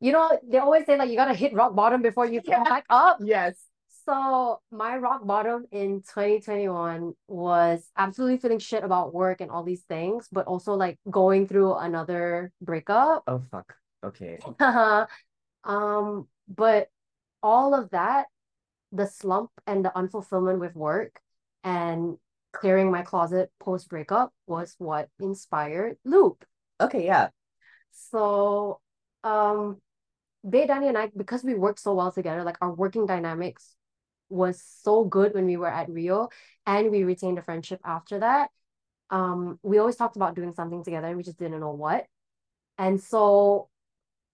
you 0.00 0.12
know, 0.12 0.38
they 0.48 0.58
always 0.58 0.86
say 0.86 0.96
like 0.96 1.10
you 1.10 1.16
gotta 1.16 1.34
hit 1.34 1.54
rock 1.54 1.74
bottom 1.74 2.02
before 2.02 2.26
you 2.26 2.42
come 2.42 2.62
Yeah. 2.62 2.64
back 2.64 2.84
up. 2.90 3.18
Yes. 3.20 3.56
So 4.04 4.60
my 4.70 4.96
rock 4.98 5.26
bottom 5.26 5.66
in 5.72 6.02
2021 6.02 7.14
was 7.26 7.90
absolutely 7.96 8.38
feeling 8.38 8.60
shit 8.60 8.84
about 8.84 9.12
work 9.12 9.40
and 9.40 9.50
all 9.50 9.64
these 9.64 9.82
things, 9.82 10.28
but 10.30 10.46
also 10.46 10.74
like 10.74 10.98
going 11.10 11.48
through 11.48 11.74
another 11.74 12.52
breakup. 12.60 13.24
Oh 13.26 13.42
fuck. 13.50 13.74
Okay. 14.04 14.38
Um, 15.64 16.28
but 16.46 16.90
all 17.42 17.74
of 17.74 17.90
that, 17.90 18.26
the 18.92 19.06
slump 19.06 19.50
and 19.66 19.84
the 19.84 19.90
unfulfillment 19.96 20.60
with 20.60 20.76
work 20.76 21.20
and 21.64 22.18
clearing 22.56 22.90
my 22.90 23.02
closet 23.02 23.50
post 23.60 23.88
breakup 23.88 24.32
was 24.46 24.74
what 24.78 25.08
inspired 25.20 25.98
Loop. 26.04 26.44
Okay, 26.80 27.04
yeah. 27.04 27.28
So, 27.92 28.80
um, 29.24 29.76
Bae, 30.42 30.66
Danny, 30.66 30.88
and 30.88 30.96
I, 30.96 31.10
because 31.14 31.44
we 31.44 31.54
worked 31.54 31.80
so 31.80 31.94
well 31.94 32.12
together, 32.12 32.44
like 32.44 32.56
our 32.62 32.72
working 32.72 33.04
dynamics 33.04 33.74
was 34.28 34.62
so 34.82 35.04
good 35.04 35.34
when 35.34 35.44
we 35.44 35.56
were 35.56 35.70
at 35.70 35.90
Rio, 35.90 36.30
and 36.66 36.90
we 36.90 37.04
retained 37.04 37.38
a 37.38 37.42
friendship 37.42 37.80
after 37.84 38.20
that. 38.20 38.50
Um, 39.10 39.58
we 39.62 39.78
always 39.78 39.96
talked 39.96 40.16
about 40.16 40.34
doing 40.34 40.54
something 40.54 40.82
together, 40.82 41.08
and 41.08 41.16
we 41.16 41.22
just 41.22 41.38
didn't 41.38 41.60
know 41.60 41.72
what. 41.72 42.06
And 42.78 43.00
so, 43.00 43.68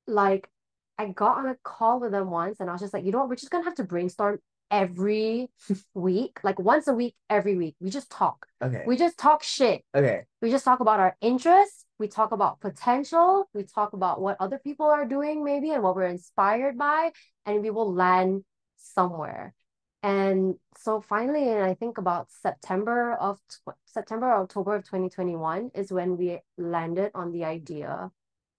like, 0.07 0.49
I 0.97 1.09
got 1.09 1.39
on 1.39 1.47
a 1.47 1.57
call 1.65 2.01
with 2.01 2.13
them 2.13 2.31
once, 2.31 2.61
and 2.61 2.71
I 2.71 2.73
was 2.73 2.83
just 2.83 2.95
like, 2.95 3.05
you 3.05 3.11
know 3.11 3.19
what, 3.19 3.29
we're 3.29 3.37
just 3.37 3.51
gonna 3.51 3.65
have 3.65 3.75
to 3.77 3.85
brainstorm 3.85 4.39
every 4.73 5.51
week, 5.95 6.41
like 6.43 6.59
once 6.59 6.89
a 6.89 6.95
week, 6.95 7.15
every 7.31 7.57
week. 7.57 7.77
We 7.79 7.91
just 7.91 8.11
talk. 8.11 8.47
Okay. 8.61 8.83
We 8.87 8.97
just 8.97 9.19
talk 9.19 9.45
shit. 9.45 9.85
Okay. 9.95 10.23
We 10.41 10.51
just 10.51 10.65
talk 10.65 10.81
about 10.81 10.99
our 10.99 11.17
interests. 11.21 11.85
We 11.99 12.09
talk 12.09 12.33
about 12.33 12.59
potential. 12.61 13.49
We 13.55 13.65
talk 13.65 13.93
about 13.93 14.21
what 14.21 14.39
other 14.41 14.59
people 14.59 14.87
are 14.87 15.05
doing, 15.05 15.45
maybe, 15.45 15.71
and 15.71 15.83
what 15.83 15.95
we're 15.95 16.07
inspired 16.07 16.77
by, 16.77 17.13
and 17.47 17.63
we 17.63 17.71
will 17.71 17.93
land 17.93 18.43
somewhere. 18.77 19.55
And 20.03 20.57
so 20.79 21.01
finally, 21.01 21.49
and 21.49 21.63
I 21.63 21.75
think 21.75 21.99
about 21.99 22.29
September 22.43 23.15
of 23.15 23.39
tw- 23.49 23.77
September 23.85 24.27
or 24.27 24.43
October 24.43 24.75
of 24.75 24.85
2021 24.85 25.71
is 25.75 25.93
when 25.93 26.17
we 26.17 26.41
landed 26.59 27.13
on 27.15 27.31
the 27.31 27.45
idea 27.45 28.11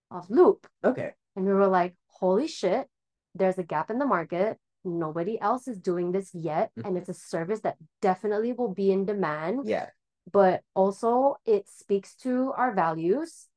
of 0.09 0.29
Loop. 0.29 0.67
Okay. 0.85 1.11
And 1.35 1.45
we 1.45 1.51
were 1.51 1.67
like, 1.67 1.95
holy 2.07 2.47
shit, 2.47 2.87
there's 3.35 3.57
a 3.57 3.63
gap 3.63 3.89
in 3.89 3.97
the 3.97 4.05
market. 4.05 4.57
Nobody 4.83 5.39
else 5.39 5.67
is 5.67 5.77
doing 5.77 6.11
this 6.11 6.33
yet. 6.33 6.71
Mhm. 6.77 6.85
And 6.85 6.97
it's 6.97 7.09
a 7.09 7.13
service 7.13 7.61
that 7.61 7.77
definitely 8.01 8.53
will 8.53 8.73
be 8.73 8.91
in 8.91 9.05
demand 9.05 9.67
Yeah. 9.67 9.89
but 10.31 10.63
also 10.73 11.35
it 11.45 11.67
speaks 11.67 12.15
to 12.15 12.53
our 12.55 12.73
values. 12.73 13.49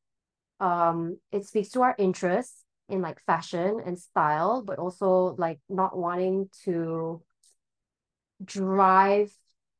Um, 0.59 1.19
it 1.33 1.47
speaks 1.47 1.71
to 1.71 1.83
our 1.83 1.95
interests 1.99 2.65
in 2.89 3.03
like 3.03 3.21
fashion 3.27 3.81
and 3.85 3.99
style, 3.99 4.63
but 4.63 4.79
also 4.79 5.35
like 5.39 5.59
not 5.69 5.97
wanting 5.97 6.49
to 6.65 7.23
drive. 8.45 9.33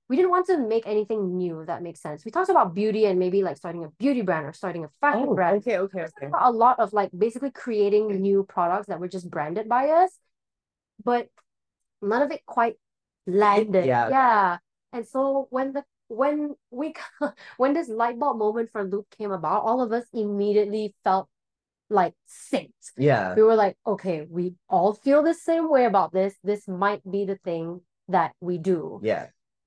We 0.09 0.17
didn't 0.17 0.31
want 0.31 0.47
to 0.47 0.59
make 0.59 0.87
anything 0.87 1.37
new, 1.37 1.65
that 1.67 1.83
makes 1.83 2.01
sense. 2.01 2.25
We 2.25 2.31
talked 2.31 2.49
about 2.49 2.75
beauty 2.75 3.07
and 3.07 3.19
maybe 3.19 3.43
like 3.43 3.57
starting 3.57 3.83
a 3.85 3.89
beauty 3.99 4.23
brand 4.23 4.47
or 4.47 4.53
starting 4.53 4.85
a 4.85 4.89
fashion 5.01 5.27
Oh, 5.27 5.35
brand. 5.35 5.59
okay, 5.59 5.79
okay, 5.79 6.03
okay. 6.03 6.31
A 6.39 6.53
lot 6.53 6.79
of 6.79 6.93
like 6.93 7.11
basically 7.17 7.51
creating 7.51 8.21
new 8.21 8.45
products 8.45 8.87
that 8.87 9.01
were 9.01 9.09
just 9.09 9.29
branded 9.29 9.69
by 9.69 9.89
us, 9.91 10.17
but 11.05 11.29
none 12.03 12.23
of 12.23 12.31
it 12.31 12.45
quite 12.47 12.77
landed. 13.27 13.87
yeah. 13.87 14.09
Yeah. 14.09 14.59
And 14.93 15.07
so 15.07 15.49
when 15.51 15.73
the 15.73 15.85
when 16.09 16.55
we 16.71 16.95
when 17.57 17.75
this 17.75 17.89
light 17.89 18.19
bulb 18.19 18.39
moment 18.39 18.71
for 18.71 18.85
Loop 18.85 19.07
came 19.17 19.33
about, 19.33 19.63
all 19.63 19.83
of 19.83 19.93
us 19.93 20.05
immediately 20.13 20.95
felt 21.05 21.29
like 21.89 22.15
synced. 22.29 22.93
Yeah. 22.97 23.35
We 23.35 23.43
were 23.43 23.55
like, 23.55 23.77
okay, 23.87 24.27
we 24.29 24.55
all 24.69 24.95
feel 24.95 25.23
the 25.23 25.35
same 25.35 25.71
way 25.71 25.85
about 25.85 26.13
this. 26.13 26.35
This 26.43 26.67
might 26.67 27.03
be 27.09 27.25
the 27.25 27.37
thing 27.37 27.81
that 28.09 28.33
we 28.41 28.59
do. 28.59 29.01
Yeah. 29.03 29.27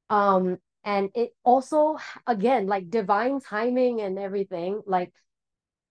Um, 0.10 0.58
and 0.84 1.10
it 1.14 1.32
also 1.44 1.98
again 2.26 2.68
like 2.68 2.90
divine 2.90 3.42
timing 3.42 4.02
and 4.02 4.18
everything. 4.18 4.82
Like 4.86 5.12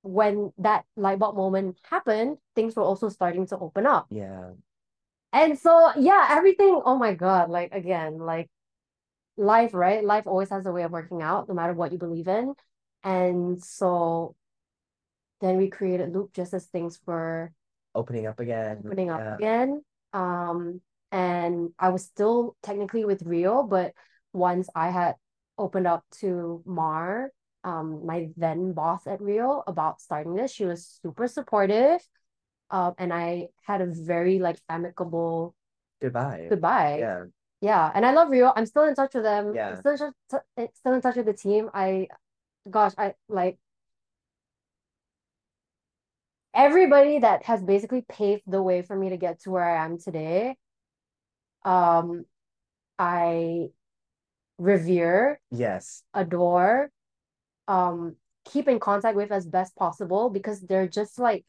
when 0.03 0.53
that 0.59 0.85
light 0.97 1.19
bulb 1.19 1.37
moment 1.37 1.79
happened, 1.89 2.39
things 2.55 2.75
were 2.77 2.83
also 2.83 3.09
starting 3.09 3.47
to 3.49 3.59
open 3.59 3.87
up. 3.87 4.07
Yeah. 4.11 4.51
And 5.33 5.59
so 5.59 5.93
yeah, 5.99 6.29
everything, 6.31 6.81
oh 6.85 6.97
my 6.97 7.15
God, 7.15 7.51
like 7.51 7.73
again, 7.73 8.19
like 8.19 8.49
life, 9.37 9.75
right? 9.75 10.05
Life 10.05 10.27
always 10.27 10.51
has 10.51 10.67
a 10.67 10.73
way 10.73 10.83
of 10.83 10.91
working 10.91 11.23
out, 11.23 11.49
no 11.49 11.55
matter 11.55 11.73
what 11.73 11.93
you 11.93 11.99
believe 11.99 12.29
in. 12.29 12.55
And 13.05 13.63
so 13.63 14.35
then 15.41 15.57
we 15.57 15.71
created 15.71 16.13
Loop 16.13 16.33
just 16.33 16.53
as 16.55 16.67
things 16.67 16.99
were 17.07 17.53
Opening 17.95 18.27
up 18.27 18.41
again. 18.41 18.83
opening 18.85 19.11
up 19.11 19.21
Yeah. 19.21 19.37
again. 19.37 19.83
Um, 20.13 20.81
and 21.13 21.71
I 21.79 21.91
was 21.91 22.05
still 22.05 22.57
technically 22.63 23.05
with 23.05 23.23
Rio, 23.23 23.63
but 23.63 23.93
once 24.33 24.69
I 24.75 24.91
had 24.91 25.17
opened 25.57 25.87
up 25.87 26.05
to 26.21 26.63
Mar, 26.67 27.31
um, 27.65 28.07
my 28.07 28.29
then 28.37 28.73
boss 28.73 29.07
at 29.07 29.21
Rio 29.21 29.63
about 29.67 30.01
starting 30.01 30.35
this, 30.35 30.53
she 30.53 30.65
was 30.65 31.01
super 31.03 31.27
supportive. 31.27 32.01
Um, 32.71 32.95
and 32.99 33.13
I 33.13 33.49
had 33.63 33.81
a 33.81 33.87
very 33.87 34.39
like 34.39 34.59
amicable 34.69 35.55
Goodbye. 36.01 36.47
goodbye. 36.51 36.99
Yeah. 36.99 37.25
Yeah, 37.61 37.91
and 37.93 38.07
I 38.07 38.13
love 38.13 38.31
Rio. 38.31 38.53
I'm 38.55 38.67
still 38.67 38.85
in 38.85 38.95
touch 38.95 39.15
with 39.15 39.25
them. 39.25 39.53
Yeah. 39.55 39.71
I'm 39.71 39.77
still 39.77 39.93
in 39.93 39.99
touch, 40.31 40.71
still 40.75 40.95
in 40.95 41.01
touch 41.01 41.17
with 41.17 41.27
the 41.27 41.33
team. 41.33 41.71
I, 41.75 42.07
gosh, 42.71 42.93
I 42.97 43.15
like 43.29 43.59
everybody 46.55 47.19
that 47.19 47.45
has 47.45 47.63
basically 47.63 48.05
paved 48.09 48.45
the 48.47 48.63
way 48.63 48.83
for 48.83 48.97
me 48.97 49.09
to 49.09 49.17
get 49.17 49.41
to 49.41 49.51
where 49.51 49.65
I 49.65 49.85
am 49.85 49.99
today. 49.99 50.57
Um, 51.65 52.25
I 52.99 53.69
revere, 54.59 55.41
Yes. 55.51 56.05
adore, 56.15 56.91
um, 57.67 58.17
keep 58.45 58.69
in 58.69 58.79
contact 58.79 59.17
with 59.17 59.33
as 59.33 59.47
best 59.47 59.77
possible 59.77 60.31
because 60.31 60.61
they're 60.61 60.89
just 60.89 61.19
like, 61.19 61.45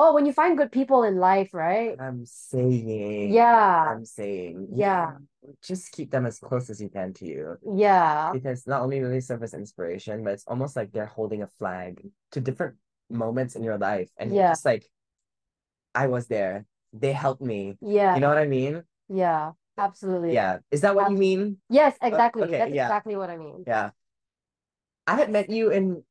oh, 0.00 0.14
when 0.14 0.24
you 0.24 0.32
find 0.32 0.56
good 0.56 0.72
people 0.72 1.04
in 1.04 1.16
life, 1.18 1.52
right? 1.52 1.94
I'm 2.00 2.24
saying. 2.24 3.32
Yeah, 3.34 3.84
I'm 3.92 4.04
saying. 4.06 4.68
Yeah. 4.74 5.20
Just 5.62 5.92
keep 5.92 6.10
them 6.10 6.24
as 6.24 6.38
close 6.38 6.70
as 6.70 6.80
you 6.80 6.88
can 6.88 7.12
to 7.14 7.26
you. 7.26 7.56
yeah, 7.76 8.30
Because 8.32 8.66
not 8.66 8.80
only 8.80 8.98
do 9.00 9.08
they 9.08 9.20
serve 9.20 9.42
as 9.42 9.52
inspiration, 9.52 10.24
but 10.24 10.32
it's 10.32 10.44
almost 10.46 10.74
like 10.76 10.92
they're 10.92 11.06
holding 11.06 11.42
a 11.42 11.46
flag 11.46 12.00
to 12.32 12.40
different 12.40 12.76
moments 13.10 13.56
in 13.56 13.62
your 13.62 13.76
life. 13.78 14.08
And 14.16 14.34
Yeah. 14.34 14.50
just 14.52 14.64
like, 14.64 14.88
I 15.94 16.06
was 16.06 16.26
there. 16.28 16.64
They 16.92 17.12
helped 17.12 17.42
me. 17.42 17.76
yeah, 17.80 18.14
You 18.14 18.20
know 18.20 18.28
what 18.28 18.38
I 18.38 18.46
mean? 18.46 18.82
yeah, 19.08 19.52
absolutely. 19.76 20.32
Yeah. 20.34 20.58
Is 20.70 20.80
that 20.80 20.94
what 20.94 21.10
you 21.10 21.16
mean? 21.16 21.58
Yes, 21.68 21.96
exactly. 22.00 22.44
okay, 22.44 22.58
That's 22.58 22.72
yeah. 22.72 22.86
exactly 22.86 23.16
what 23.16 23.28
I 23.28 23.36
mean. 23.36 23.64
Yeah. 23.66 23.90
I 25.06 25.16
had 25.16 25.30
met 25.30 25.50
you 25.50 25.70
in 25.70 26.04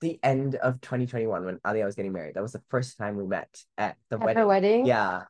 the 0.00 0.18
end 0.22 0.56
of 0.56 0.80
2021 0.80 1.44
when 1.44 1.60
Alia 1.66 1.84
was 1.84 1.94
getting 1.94 2.12
married. 2.12 2.34
That 2.34 2.42
was 2.42 2.52
the 2.52 2.62
first 2.68 2.98
time 2.98 3.16
we 3.16 3.26
met 3.26 3.62
at 3.78 3.96
the 4.10 4.16
At 4.16 4.20
wedding. 4.20 4.36
her 4.36 4.46
wedding. 4.46 4.86
Yeah. 4.86 5.22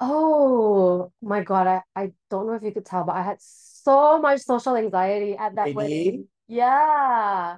Oh 0.00 1.12
my 1.22 1.42
God, 1.42 1.66
I, 1.66 1.82
I 1.94 2.12
don't 2.30 2.46
know 2.46 2.54
if 2.54 2.62
you 2.62 2.72
could 2.72 2.84
tell, 2.84 3.04
but 3.04 3.16
I 3.16 3.22
had 3.22 3.38
so 3.40 4.20
much 4.20 4.40
social 4.40 4.76
anxiety 4.76 5.36
at 5.36 5.54
that 5.56 5.64
Really? 5.66 5.74
wedding. 5.74 6.28
Yeah. 6.48 7.56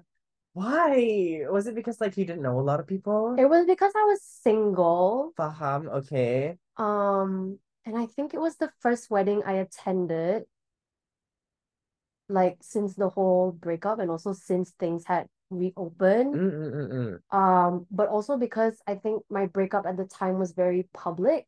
Why? 0.53 1.43
Was 1.51 1.67
it 1.67 1.75
because 1.75 2.01
like 2.01 2.17
you 2.17 2.25
didn't 2.25 2.43
know 2.43 2.59
a 2.59 2.63
lot 2.63 2.81
of 2.81 2.87
people? 2.87 3.37
It 3.39 3.49
was 3.49 3.67
because 3.67 3.93
I 3.97 4.05
was 4.05 4.23
single. 4.23 5.33
Faham, 5.39 5.89
okay. 5.89 6.57
Um, 6.77 7.59
and 7.85 7.97
I 7.97 8.07
think 8.07 8.35
it 8.35 8.41
was 8.41 8.57
the 8.57 8.71
first 8.81 9.11
wedding 9.11 9.43
I 9.47 9.55
attended, 9.55 10.45
like 12.29 12.59
since 12.61 12.95
the 12.95 13.09
whole 13.09 13.53
breakup 13.53 13.99
and 13.99 14.11
also 14.11 14.33
since 14.33 14.71
things 14.79 15.05
had 15.07 15.27
reopened. 15.51 16.35
Mm-mm-mm-mm. 16.35 17.19
Um, 17.31 17.87
but 17.91 18.09
also 18.09 18.37
because 18.37 18.81
I 18.87 18.95
think 18.97 19.23
my 19.31 19.47
breakup 19.47 19.87
at 19.87 19.97
the 19.97 20.05
time 20.05 20.39
was 20.39 20.53
very 20.53 20.89
public. 20.95 21.47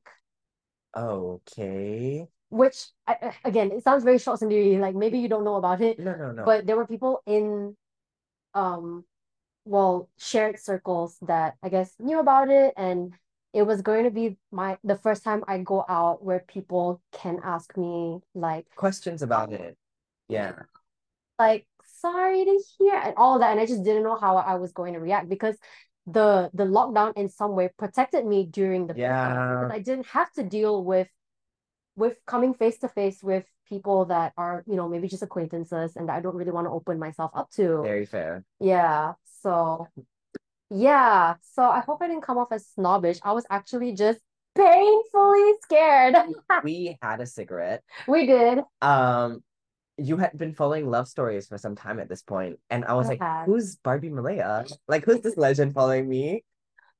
Okay. 0.96 2.26
which 2.48 2.88
I, 3.07 3.32
again 3.44 3.70
it 3.70 3.84
sounds 3.84 4.03
very 4.03 4.18
short 4.18 4.42
and 4.42 4.80
like 4.80 4.96
maybe 4.96 5.18
you 5.18 5.28
don't 5.28 5.44
know 5.44 5.55
about 5.55 5.80
it 5.80 6.01
No, 6.01 6.16
no, 6.16 6.32
no. 6.32 6.44
but 6.44 6.66
there 6.66 6.76
were 6.76 6.86
people 6.86 7.22
in 7.26 7.76
um 8.55 9.05
well 9.64 10.09
shared 10.18 10.59
circles 10.59 11.16
that 11.22 11.55
I 11.62 11.68
guess 11.68 11.94
knew 12.01 12.18
about 12.18 12.51
it 12.51 12.74
and 12.76 13.14
it 13.53 13.62
was 13.62 13.82
going 13.82 14.05
to 14.05 14.11
be 14.11 14.36
my 14.51 14.78
the 14.82 14.96
first 14.96 15.22
time 15.22 15.44
I 15.46 15.59
go 15.59 15.84
out 15.88 16.24
where 16.24 16.40
people 16.40 17.01
can 17.12 17.38
ask 17.44 17.76
me 17.76 18.18
like 18.34 18.66
Questions 18.74 19.22
about 19.22 19.53
it. 19.53 19.70
Um, 19.70 19.76
yeah. 20.28 20.53
like 21.38 21.66
sorry 22.01 22.44
to 22.44 22.62
hear 22.78 22.94
and 22.94 23.14
all 23.16 23.38
that 23.38 23.51
and 23.53 23.61
I 23.61 23.66
just 23.66 23.84
didn't 23.84 24.03
know 24.03 24.16
how 24.16 24.36
I 24.36 24.55
was 24.57 24.72
going 24.72 24.94
to 24.94 25.01
react 25.01 25.28
because 25.28 25.57
the 26.07 26.51
the 26.55 26.64
lockdown 26.64 27.12
in 27.16 27.28
some 27.28 27.53
way 27.55 27.68
protected 27.78 28.24
me 28.26 28.46
during 28.46 28.86
the 28.86 28.94
Yeah. 28.96 29.68
I 29.70 29.78
didn't 29.80 30.07
have 30.07 30.30
to 30.32 30.42
deal 30.42 30.82
with 30.84 31.09
with 31.96 32.16
coming 32.26 32.55
face 32.55 32.78
to 32.78 32.88
face 32.88 33.22
with 33.22 33.44
people 33.68 34.07
that 34.07 34.32
are 34.36 34.64
you 34.66 34.76
know 34.76 34.88
maybe 34.88 35.09
just 35.09 35.22
acquaintances 35.22 35.96
and 35.96 36.09
that 36.09 36.16
I 36.16 36.20
don't 36.20 36.34
really 36.36 36.51
want 36.53 36.66
to 36.66 36.70
open 36.70 36.98
myself 36.98 37.30
up 37.34 37.51
to 37.53 37.82
Very 37.82 38.07
fair. 38.07 38.44
yeah 38.59 39.14
so 39.42 39.86
yeah 40.70 41.34
so 41.42 41.62
I 41.62 41.80
hope 41.80 41.98
I 42.03 42.09
didn't 42.09 42.22
come 42.22 42.38
off 42.38 42.53
as 42.53 42.66
snobbish 42.74 43.18
I 43.22 43.32
was 43.32 43.44
actually 43.51 43.92
just 43.92 44.20
painfully 44.55 45.53
scared 45.62 46.16
We 46.64 46.96
had 47.03 47.20
a 47.20 47.26
cigarette. 47.26 47.82
we 48.09 48.26
did 48.26 48.61
Um, 48.82 49.42
you 50.01 50.16
had 50.16 50.36
been 50.36 50.55
following 50.55 50.88
love 50.90 51.09
stories 51.09 51.48
for 51.48 51.59
some 51.59 51.76
time 51.76 52.01
at 52.01 52.09
this 52.09 52.22
point, 52.22 52.59
and 52.70 52.84
I 52.84 52.94
was 52.94 53.07
I 53.07 53.11
like, 53.11 53.20
had. 53.20 53.46
"Who's 53.46 53.76
Barbie 53.76 54.11
Malaya? 54.11 54.64
Like, 54.88 55.05
who's 55.05 55.20
this 55.20 55.36
legend 55.36 55.74
following 55.74 56.09
me?" 56.09 56.44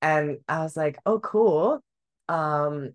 And 0.03 0.39
I 0.49 0.61
was 0.63 0.77
like, 0.77 0.99
"Oh, 1.07 1.21
cool." 1.21 1.83
Um, 2.29 2.95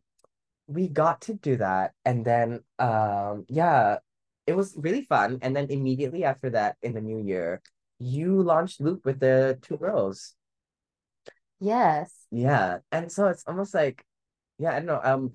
we 0.67 0.87
got 0.87 1.21
to 1.21 1.33
do 1.33 1.57
that 1.57 1.93
and 2.05 2.25
then 2.25 2.61
um 2.79 3.45
yeah 3.49 3.97
it 4.47 4.55
was 4.55 4.75
really 4.77 5.03
fun 5.03 5.39
and 5.41 5.55
then 5.55 5.67
immediately 5.69 6.23
after 6.23 6.49
that 6.49 6.75
in 6.81 6.93
the 6.93 7.01
new 7.01 7.19
year 7.19 7.61
you 7.99 8.41
launched 8.41 8.81
Loop 8.81 9.05
with 9.05 9.19
the 9.19 9.59
two 9.61 9.77
girls 9.77 10.35
Yes. 11.59 12.27
yeah 12.31 12.79
and 12.91 13.11
so 13.11 13.27
it's 13.27 13.43
almost 13.47 13.73
like 13.73 14.03
yeah 14.57 14.71
I 14.71 14.75
don't 14.75 14.85
know 14.85 15.01
um 15.03 15.33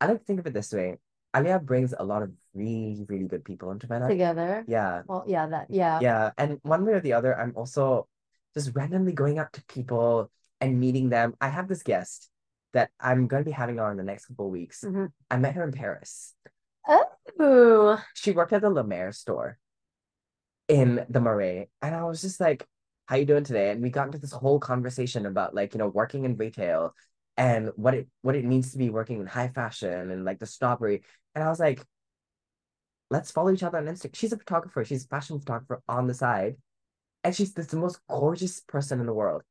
I 0.00 0.06
like 0.06 0.18
to 0.18 0.24
think 0.24 0.40
of 0.40 0.46
it 0.46 0.54
this 0.54 0.72
way 0.72 0.98
Alia 1.34 1.58
brings 1.58 1.94
a 1.98 2.04
lot 2.04 2.22
of 2.22 2.32
really 2.54 3.04
really 3.08 3.26
good 3.26 3.44
people 3.44 3.70
into 3.70 3.86
my 3.88 3.98
life 3.98 4.10
Together. 4.10 4.64
yeah 4.68 5.02
Well, 5.06 5.24
yeah, 5.26 5.46
that 5.46 5.66
yeah. 5.70 6.00
yeah 6.00 6.30
and 6.38 6.58
one 6.62 6.84
way 6.86 6.92
or 6.92 7.00
the 7.00 7.12
other 7.12 7.38
I'm 7.38 7.52
also 7.56 8.06
just 8.54 8.70
randomly 8.74 9.12
going 9.12 9.38
up 9.38 9.52
to 9.52 9.64
people 9.64 10.30
and 10.60 10.78
meeting 10.80 11.08
them 11.08 11.34
I 11.40 11.48
have 11.48 11.68
this 11.68 11.82
guest 11.82 12.30
that 12.72 12.90
I'm 12.98 13.26
going 13.26 13.44
to 13.44 13.48
be 13.48 13.54
having 13.54 13.78
on 13.78 13.92
in 13.92 13.96
the 13.96 14.02
next 14.04 14.26
couple 14.26 14.46
of 14.46 14.52
weeks 14.52 14.82
Mhm. 14.84 15.10
I 15.30 15.36
met 15.36 15.54
her 15.54 15.64
in 15.64 15.72
Paris 15.72 16.34
Ooh. 17.40 17.96
she 18.14 18.32
worked 18.32 18.52
at 18.52 18.62
the 18.62 18.70
Mer 18.84 19.12
store 19.12 19.58
in 20.68 21.04
the 21.08 21.20
Marais, 21.20 21.68
and 21.82 21.94
I 21.94 22.04
was 22.04 22.20
just 22.22 22.40
like, 22.40 22.66
"How 23.06 23.16
you 23.16 23.24
doing 23.26 23.44
today?" 23.44 23.70
And 23.70 23.82
we 23.82 23.90
got 23.90 24.06
into 24.06 24.18
this 24.18 24.32
whole 24.32 24.58
conversation 24.58 25.26
about 25.26 25.54
like 25.54 25.74
you 25.74 25.78
know 25.78 25.88
working 25.88 26.24
in 26.24 26.36
retail 26.36 26.94
and 27.36 27.70
what 27.76 27.94
it 27.94 28.08
what 28.22 28.36
it 28.36 28.44
means 28.44 28.72
to 28.72 28.78
be 28.78 28.90
working 28.90 29.20
in 29.20 29.26
high 29.26 29.48
fashion 29.48 30.10
and 30.10 30.24
like 30.24 30.38
the 30.38 30.46
snobbery. 30.46 31.02
And 31.34 31.44
I 31.44 31.48
was 31.48 31.60
like, 31.60 31.84
"Let's 33.14 33.30
follow 33.30 33.52
each 33.52 33.62
other 33.62 33.78
on 33.78 33.86
Instagram." 33.86 34.14
She's 34.16 34.32
a 34.32 34.38
photographer. 34.38 34.84
She's 34.84 35.04
a 35.04 35.08
fashion 35.08 35.38
photographer 35.38 35.82
on 35.88 36.06
the 36.08 36.14
side, 36.14 36.56
and 37.22 37.34
she's 37.34 37.54
this 37.54 37.68
the 37.68 37.76
most 37.76 38.00
gorgeous 38.08 38.60
person 38.60 39.00
in 39.00 39.06
the 39.06 39.14
world. 39.14 39.42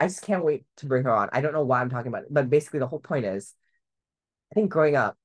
I 0.00 0.06
just 0.08 0.22
can't 0.22 0.44
wait 0.44 0.64
to 0.78 0.86
bring 0.86 1.04
her 1.04 1.14
on. 1.14 1.28
I 1.32 1.40
don't 1.40 1.52
know 1.52 1.64
why 1.64 1.80
I'm 1.80 1.90
talking 1.90 2.08
about 2.08 2.24
it, 2.24 2.34
but 2.34 2.50
basically 2.50 2.80
the 2.80 2.86
whole 2.86 3.00
point 3.00 3.24
is, 3.24 3.54
I 4.52 4.54
think 4.54 4.70
growing 4.70 4.96
up, 4.96 5.16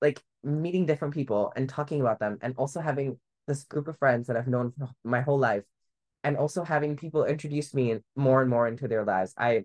like 0.00 0.22
meeting 0.42 0.86
different 0.86 1.14
people 1.14 1.52
and 1.56 1.68
talking 1.68 2.00
about 2.00 2.20
them, 2.20 2.38
and 2.42 2.54
also 2.56 2.80
having 2.80 3.18
this 3.46 3.64
group 3.64 3.88
of 3.88 3.98
friends 3.98 4.26
that 4.26 4.36
I've 4.36 4.48
known 4.48 4.72
my 5.04 5.20
whole 5.20 5.38
life, 5.38 5.64
and 6.24 6.36
also 6.36 6.64
having 6.64 6.96
people 6.96 7.24
introduce 7.24 7.74
me 7.74 8.00
more 8.16 8.40
and 8.40 8.50
more 8.50 8.68
into 8.68 8.88
their 8.88 9.04
lives. 9.04 9.34
I, 9.36 9.64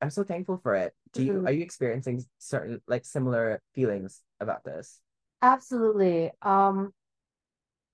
I'm 0.00 0.10
so 0.10 0.24
thankful 0.24 0.58
for 0.62 0.74
it. 0.74 0.94
Do 1.12 1.22
you 1.22 1.34
Mhm. 1.34 1.46
are 1.46 1.52
you 1.52 1.62
experiencing 1.62 2.24
certain 2.38 2.82
like 2.86 3.04
similar 3.04 3.60
feelings 3.74 4.22
about 4.40 4.64
this? 4.64 5.01
Absolutely. 5.42 6.30
Um, 6.40 6.94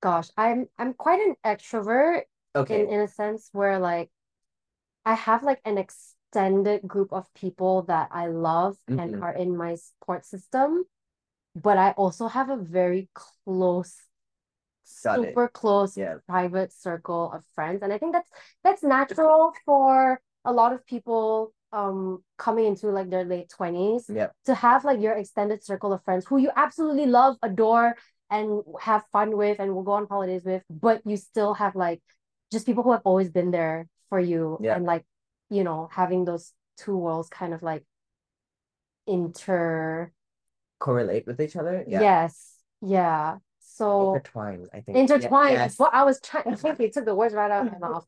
gosh, 0.01 0.29
I'm 0.37 0.69
I'm 0.79 0.95
quite 0.95 1.21
an 1.21 1.35
extrovert 1.45 2.23
Okay. 2.55 2.81
in 2.81 2.89
in 2.89 3.01
a 3.01 3.09
sense 3.09 3.49
where 3.53 3.79
like 3.79 4.11
I 5.05 5.15
have 5.15 5.43
like 5.43 5.61
an 5.65 5.79
extended 5.79 6.87
group 6.89 7.13
of 7.13 7.33
people 7.35 7.83
that 7.85 8.09
I 8.13 8.29
love 8.29 8.77
and 8.97 9.17
Mhm. 9.17 9.23
are 9.23 9.33
in 9.35 9.57
my 9.57 9.77
support 9.77 10.27
system, 10.27 10.85
but 11.57 11.79
I 11.79 11.93
also 11.93 12.29
have 12.29 12.51
a 12.51 12.57
very 12.59 13.11
close, 13.15 13.97
Got 15.03 15.23
it. 15.23 15.35
super 15.35 15.49
close 15.49 15.97
Yeah. 15.97 16.19
private 16.29 16.73
circle 16.73 17.33
of 17.33 17.45
friends. 17.55 17.83
And 17.83 17.93
I 17.93 17.99
think 17.99 18.13
that's 18.13 18.31
that's 18.65 18.83
natural 18.83 19.53
for 19.65 20.21
a 20.45 20.53
lot 20.53 20.73
of 20.73 20.87
people 20.87 21.53
um 21.73 22.23
coming 22.39 22.64
into 22.66 22.89
like 22.89 23.11
their 23.11 23.25
late 23.25 23.51
20s 23.51 24.09
Yep. 24.09 24.33
to 24.47 24.55
have 24.55 24.85
like 24.85 25.01
your 25.01 25.12
extended 25.14 25.62
circle 25.62 25.93
of 25.93 26.03
friends 26.05 26.25
who 26.27 26.39
you 26.39 26.51
absolutely 26.57 27.07
love, 27.07 27.37
adore, 27.43 27.97
and 28.31 28.62
have 28.81 29.05
fun 29.12 29.37
with 29.37 29.59
and 29.61 29.75
will 29.75 29.83
go 29.83 29.93
on 29.93 30.07
holidays 30.09 30.45
with, 30.45 30.62
but 30.71 31.03
you 31.05 31.16
still 31.16 31.55
have 31.55 31.75
like 31.77 32.01
just 32.51 32.64
people 32.66 32.83
who 32.83 32.93
have 32.93 33.03
always 33.05 33.31
been 33.31 33.51
there 33.51 33.87
for 34.09 34.19
you 34.19 34.59
Yeah. 34.61 34.77
and 34.77 34.85
like, 34.87 35.05
you 35.51 35.64
know, 35.64 35.89
having 35.93 36.25
those 36.25 36.53
two 36.79 36.97
worlds 36.97 37.29
kind 37.29 37.53
of 37.53 37.62
like 37.62 37.85
inter 39.07 40.12
Correlate 40.79 41.27
with 41.27 41.41
each 41.41 41.57
other. 41.57 41.85
Yeah. 41.89 42.01
yes, 42.01 42.55
yeah. 42.81 43.39
So 43.61 44.14
Intertwined, 44.14 44.69
I 44.73 44.81
think. 44.81 44.97
intertwined 44.97 45.55
Yeah. 45.55 45.66
is 45.66 45.77
what 45.79 45.93
I 45.93 46.05
was 46.05 46.21
trying 46.21 46.45
I 46.53 46.55
think 46.55 46.79
you 46.81 46.91
took 46.91 47.05
the 47.05 47.14
words 47.14 47.35
right 47.35 47.51
out 47.51 47.66
of 47.66 47.73
my 47.73 47.79
mouth. 47.89 48.07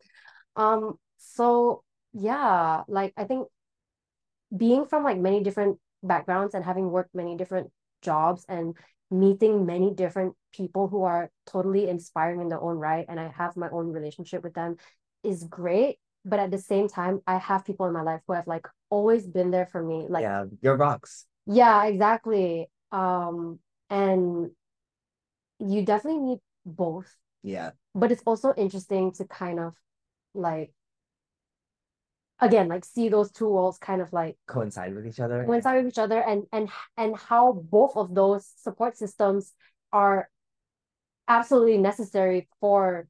Um, 0.56 0.98
so 1.18 1.82
yeah, 2.12 2.82
like 2.88 3.12
I 3.16 3.24
think 3.24 3.48
being 4.56 4.86
from 4.86 5.04
like 5.04 5.18
many 5.18 5.42
different 5.42 5.78
backgrounds 6.02 6.54
and 6.54 6.64
having 6.64 6.90
worked 6.90 7.14
many 7.14 7.36
different 7.36 7.70
jobs 8.02 8.44
and 8.48 8.74
meeting 9.10 9.66
many 9.66 9.92
different 9.92 10.34
people 10.52 10.88
who 10.88 11.02
are 11.02 11.30
totally 11.46 11.88
inspiring 11.88 12.40
in 12.40 12.48
their 12.48 12.60
own 12.60 12.76
right 12.76 13.06
and 13.08 13.18
I 13.20 13.28
have 13.28 13.56
my 13.56 13.68
own 13.70 13.92
relationship 13.92 14.42
with 14.42 14.54
them 14.54 14.76
is 15.22 15.44
great. 15.44 15.98
But 16.24 16.38
at 16.38 16.50
the 16.50 16.58
same 16.58 16.86
time, 16.88 17.20
I 17.26 17.38
have 17.38 17.64
people 17.64 17.86
in 17.86 17.94
my 17.94 18.02
life 18.02 18.20
who 18.26 18.34
have 18.34 18.46
like 18.46 18.66
always 18.90 19.26
been 19.26 19.50
there 19.50 19.66
for 19.66 19.82
me. 19.82 20.06
Like 20.08 20.22
yeah, 20.22 20.44
your 20.60 20.76
rocks. 20.76 21.26
yeah, 21.46 21.84
exactly. 21.86 22.68
Um, 22.92 23.58
and 23.88 24.50
you 25.58 25.84
definitely 25.84 26.20
need 26.20 26.38
both. 26.66 27.14
Yeah. 27.42 27.70
But 27.94 28.12
it's 28.12 28.22
also 28.26 28.52
interesting 28.56 29.12
to 29.12 29.24
kind 29.24 29.58
of 29.60 29.74
like 30.34 30.72
again, 32.40 32.68
like 32.68 32.84
see 32.84 33.08
those 33.08 33.30
two 33.30 33.48
worlds 33.48 33.78
kind 33.78 34.00
of 34.00 34.12
like 34.12 34.36
Coincide 34.46 34.94
with 34.94 35.06
each 35.06 35.20
other. 35.20 35.44
coincide 35.44 35.76
with 35.84 35.92
each 35.92 35.98
other 35.98 36.20
and 36.20 36.44
and 36.52 36.68
and 36.96 37.16
how 37.16 37.52
both 37.52 37.96
of 37.96 38.14
those 38.14 38.46
support 38.56 38.96
systems 38.96 39.52
are 39.92 40.28
absolutely 41.28 41.78
necessary 41.78 42.48
for 42.60 43.06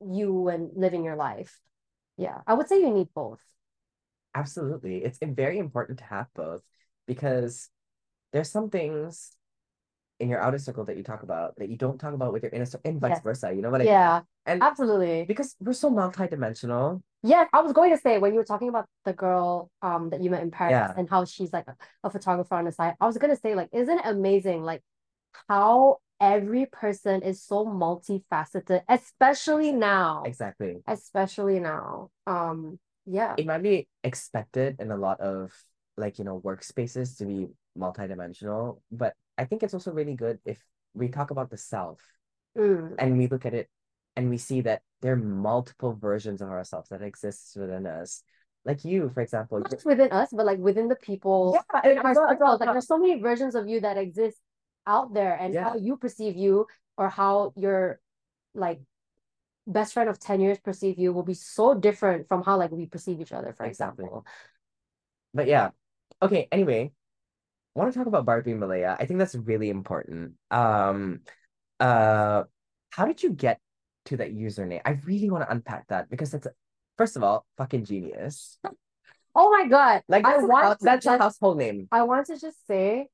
you 0.00 0.48
and 0.48 0.70
living 0.74 1.04
your 1.04 1.16
life. 1.16 1.60
Yeah, 2.16 2.40
I 2.46 2.54
would 2.54 2.68
say 2.68 2.80
you 2.80 2.90
need 2.90 3.08
both. 3.14 3.40
Absolutely. 4.34 5.04
It's 5.04 5.18
very 5.22 5.58
important 5.58 5.98
to 5.98 6.04
have 6.04 6.26
both 6.34 6.62
because 7.06 7.68
there's 8.32 8.50
some 8.50 8.70
things 8.70 9.32
in 10.18 10.28
your 10.28 10.40
outer 10.40 10.58
circle 10.58 10.84
that 10.84 10.96
you 10.96 11.02
talk 11.02 11.22
about 11.22 11.56
that 11.56 11.68
you 11.68 11.76
don't 11.76 11.98
talk 11.98 12.14
about 12.14 12.32
with 12.32 12.42
your 12.42 12.52
inner 12.52 12.66
circle 12.66 12.90
and 12.90 13.00
vice 13.00 13.12
Yes. 13.12 13.22
versa. 13.22 13.52
You 13.54 13.62
know 13.62 13.70
what 13.70 13.80
I 13.80 13.84
mean? 13.84 13.92
Yeah, 13.92 14.20
And 14.46 14.62
absolutely. 14.62 15.24
because 15.24 15.56
we're 15.60 15.72
so 15.72 15.90
multidimensional. 15.90 17.02
Yeah, 17.22 17.46
I 17.52 17.62
was 17.62 17.72
going 17.72 17.90
to 17.90 17.98
say 18.00 18.18
when 18.18 18.32
you 18.32 18.38
were 18.38 18.44
talking 18.44 18.68
about 18.68 18.86
the 19.04 19.14
girl 19.14 19.70
um 19.80 20.10
that 20.10 20.22
you 20.22 20.30
met 20.30 20.42
in 20.42 20.50
Paris 20.50 20.72
Yeah. 20.72 20.94
and 20.96 21.08
how 21.08 21.24
she's 21.24 21.52
like 21.52 21.66
a, 21.66 21.76
a 22.04 22.10
photographer 22.10 22.54
on 22.54 22.66
the 22.66 22.72
side, 22.72 22.94
I 23.00 23.06
was 23.06 23.16
gonna 23.16 23.36
say 23.36 23.54
like, 23.54 23.70
isn't 23.72 23.98
it 23.98 24.04
amazing 24.04 24.62
like 24.62 24.82
how 25.48 25.98
every 26.20 26.66
person 26.66 27.22
is 27.22 27.42
so 27.42 27.64
multifaceted, 27.66 28.82
especially 28.88 29.72
now, 29.72 30.22
Exactly. 30.26 30.82
especially 30.86 31.60
now. 31.60 32.10
Um, 32.26 32.78
yeah, 33.06 33.34
It 33.36 33.46
might 33.46 33.62
be 33.62 33.88
expected 34.02 34.76
in 34.80 34.90
a 34.90 34.96
lot 34.96 35.20
of 35.20 35.52
like, 35.96 36.18
you 36.18 36.24
know, 36.24 36.40
workspaces 36.40 37.16
to 37.18 37.26
be 37.26 37.48
multidimensional, 37.78 38.80
but 38.90 39.14
I 39.38 39.44
think 39.44 39.62
it's 39.62 39.74
also 39.74 39.92
really 39.92 40.14
good 40.14 40.38
if 40.44 40.62
we 40.94 41.08
talk 41.08 41.30
about 41.30 41.50
the 41.50 41.56
self 41.56 42.00
Mm, 42.56 42.94
and 42.98 43.18
we 43.18 43.26
look 43.26 43.44
at 43.46 43.54
it 43.54 43.68
and 44.16 44.30
we 44.30 44.38
see 44.38 44.60
that 44.62 44.82
there 45.02 45.12
are 45.12 45.16
multiple 45.16 45.92
versions 45.94 46.40
of 46.40 46.48
ourselves 46.48 46.88
that 46.90 47.02
exists 47.02 47.56
within 47.56 47.86
us. 47.86 48.22
Like 48.64 48.84
you, 48.84 49.10
for 49.12 49.20
example. 49.20 49.58
not 49.60 49.70
just 49.70 49.84
within 49.84 50.10
us, 50.12 50.30
but 50.32 50.46
like 50.46 50.58
within 50.58 50.88
the 50.88 50.96
people 50.96 51.52
Yeah, 51.54 51.80
in 51.84 51.98
and 51.98 52.06
our 52.06 52.14
well- 52.14 52.28
circles. 52.30 52.60
Like 52.60 52.72
there's 52.72 52.86
so 52.86 52.98
many 52.98 53.20
versions 53.20 53.54
of 53.54 53.68
you 53.68 53.80
that 53.80 53.98
exist 53.98 54.38
out 54.86 55.12
there, 55.12 55.34
and 55.34 55.52
Yeah. 55.52 55.64
how 55.64 55.76
you 55.76 55.96
perceive 55.96 56.36
you 56.36 56.66
or 56.96 57.08
how 57.10 57.52
your 57.56 58.00
like 58.54 58.80
best 59.66 59.92
friend 59.94 60.08
of 60.08 60.18
10 60.18 60.40
years 60.40 60.58
perceive 60.60 60.98
you 60.98 61.12
will 61.12 61.22
be 61.24 61.34
so 61.34 61.74
different 61.74 62.28
from 62.28 62.42
how 62.42 62.56
like 62.56 62.70
we 62.70 62.86
perceive 62.86 63.20
each 63.20 63.32
other, 63.32 63.52
for 63.52 63.64
Exactly. 63.66 64.04
example. 64.04 64.26
But 65.34 65.46
yeah. 65.48 65.70
Okay, 66.22 66.48
anyway, 66.52 66.92
I 67.74 67.78
want 67.78 67.92
to 67.92 67.98
talk 67.98 68.06
about 68.06 68.24
Barbie 68.24 68.54
Malaya. 68.54 68.96
I 68.98 69.04
think 69.04 69.18
that's 69.18 69.34
really 69.34 69.68
important. 69.68 70.34
Um, 70.50 71.20
uh, 71.80 72.44
how 72.90 73.04
did 73.06 73.22
you 73.22 73.30
get 73.30 73.60
to 74.06 74.16
that 74.18 74.34
username? 74.34 74.80
I 74.84 74.98
really 75.04 75.30
want 75.30 75.44
to 75.44 75.50
unpack 75.50 75.88
that 75.88 76.10
because 76.10 76.30
that's 76.30 76.46
first 76.96 77.16
of 77.16 77.22
all, 77.22 77.46
fucking 77.56 77.84
genius. 77.84 78.58
Oh 79.36 79.50
my 79.50 79.66
God. 79.66 80.02
Like 80.08 80.24
I 80.24 80.34
that's, 80.34 80.44
a, 80.44 80.46
want 80.46 80.80
that's 80.80 81.06
a 81.06 81.18
household 81.18 81.58
name. 81.58 81.88
I 81.90 82.04
want 82.04 82.28
to 82.28 82.38
just 82.38 82.64
say 82.68 83.08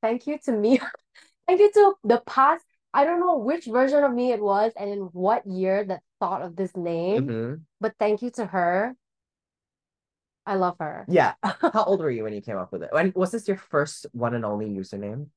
thank 0.00 0.26
you 0.26 0.38
to 0.46 0.52
me. 0.52 0.80
thank 1.46 1.60
you 1.60 1.70
to 1.70 1.94
the 2.04 2.22
past. 2.24 2.64
I 2.94 3.04
don't 3.04 3.20
know 3.20 3.36
which 3.36 3.66
version 3.66 4.02
of 4.02 4.12
me 4.12 4.32
it 4.32 4.40
was 4.40 4.72
and 4.78 4.90
in 4.90 4.98
what 5.12 5.46
year 5.46 5.84
that 5.84 6.00
thought 6.20 6.40
of 6.40 6.56
this 6.56 6.74
name, 6.74 7.26
Mhm. 7.28 7.60
but 7.80 7.94
thank 7.98 8.22
you 8.22 8.30
to 8.30 8.46
her. 8.46 8.96
I 10.46 10.56
love 10.56 10.76
her. 10.80 11.04
Yeah. 11.08 11.34
How 11.42 11.84
old 11.84 12.00
were 12.00 12.10
you 12.10 12.24
when 12.24 12.32
you 12.32 12.42
came 12.42 12.56
up 12.56 12.72
with 12.72 12.82
it? 12.82 12.90
And 12.92 13.14
was 13.14 13.30
this 13.30 13.46
your 13.46 13.56
first 13.56 14.06
one 14.12 14.34
and 14.34 14.44
only 14.44 14.68
username? 14.68 15.28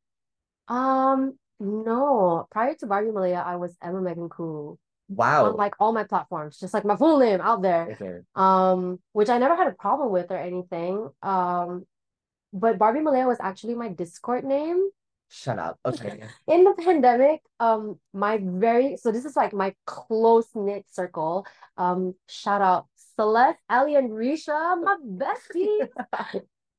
Um, 0.67 1.37
no. 1.59 2.47
Prior 2.51 2.73
to 2.75 2.87
Barbie 2.87 3.11
Malaya, 3.11 3.43
I 3.45 3.55
was 3.57 3.75
Emma 3.81 4.01
Megan 4.01 4.29
Khoo 4.29 4.77
Wow. 5.07 5.45
on 5.45 5.55
like 5.55 5.75
all 5.79 5.91
my 5.93 6.03
platforms, 6.03 6.59
just 6.59 6.73
like 6.73 6.83
my 6.85 6.95
full 6.95 7.19
name 7.19 7.39
out 7.41 7.61
there. 7.61 7.89
Okay. 7.91 8.19
Um, 8.35 8.99
which 9.13 9.29
I 9.29 9.37
never 9.37 9.55
had 9.55 9.67
a 9.67 9.71
problem 9.71 10.11
with 10.11 10.31
or 10.31 10.37
anything. 10.37 11.09
Um, 11.21 11.85
but 12.51 12.77
Barbie 12.79 13.01
Malaya 13.01 13.27
was 13.27 13.37
actually 13.39 13.75
my 13.75 13.89
Discord 13.89 14.43
name. 14.45 14.89
Shut 15.29 15.59
up. 15.59 15.79
Okay. 15.85 16.21
in 16.47 16.63
the 16.63 16.73
pandemic, 16.73 17.41
um, 17.59 17.99
my 18.13 18.39
very 18.41 18.97
so 18.97 19.11
this 19.11 19.25
is 19.25 19.35
like 19.35 19.53
my 19.53 19.73
close 19.85 20.47
knit 20.55 20.85
circle. 20.91 21.45
Um, 21.77 22.15
shout 22.27 22.61
out 22.61 22.87
Celeste, 23.15 23.59
Ali, 23.69 23.95
and 23.95 24.09
Risha, 24.11 24.81
my 24.81 24.97
besties. 25.05 25.89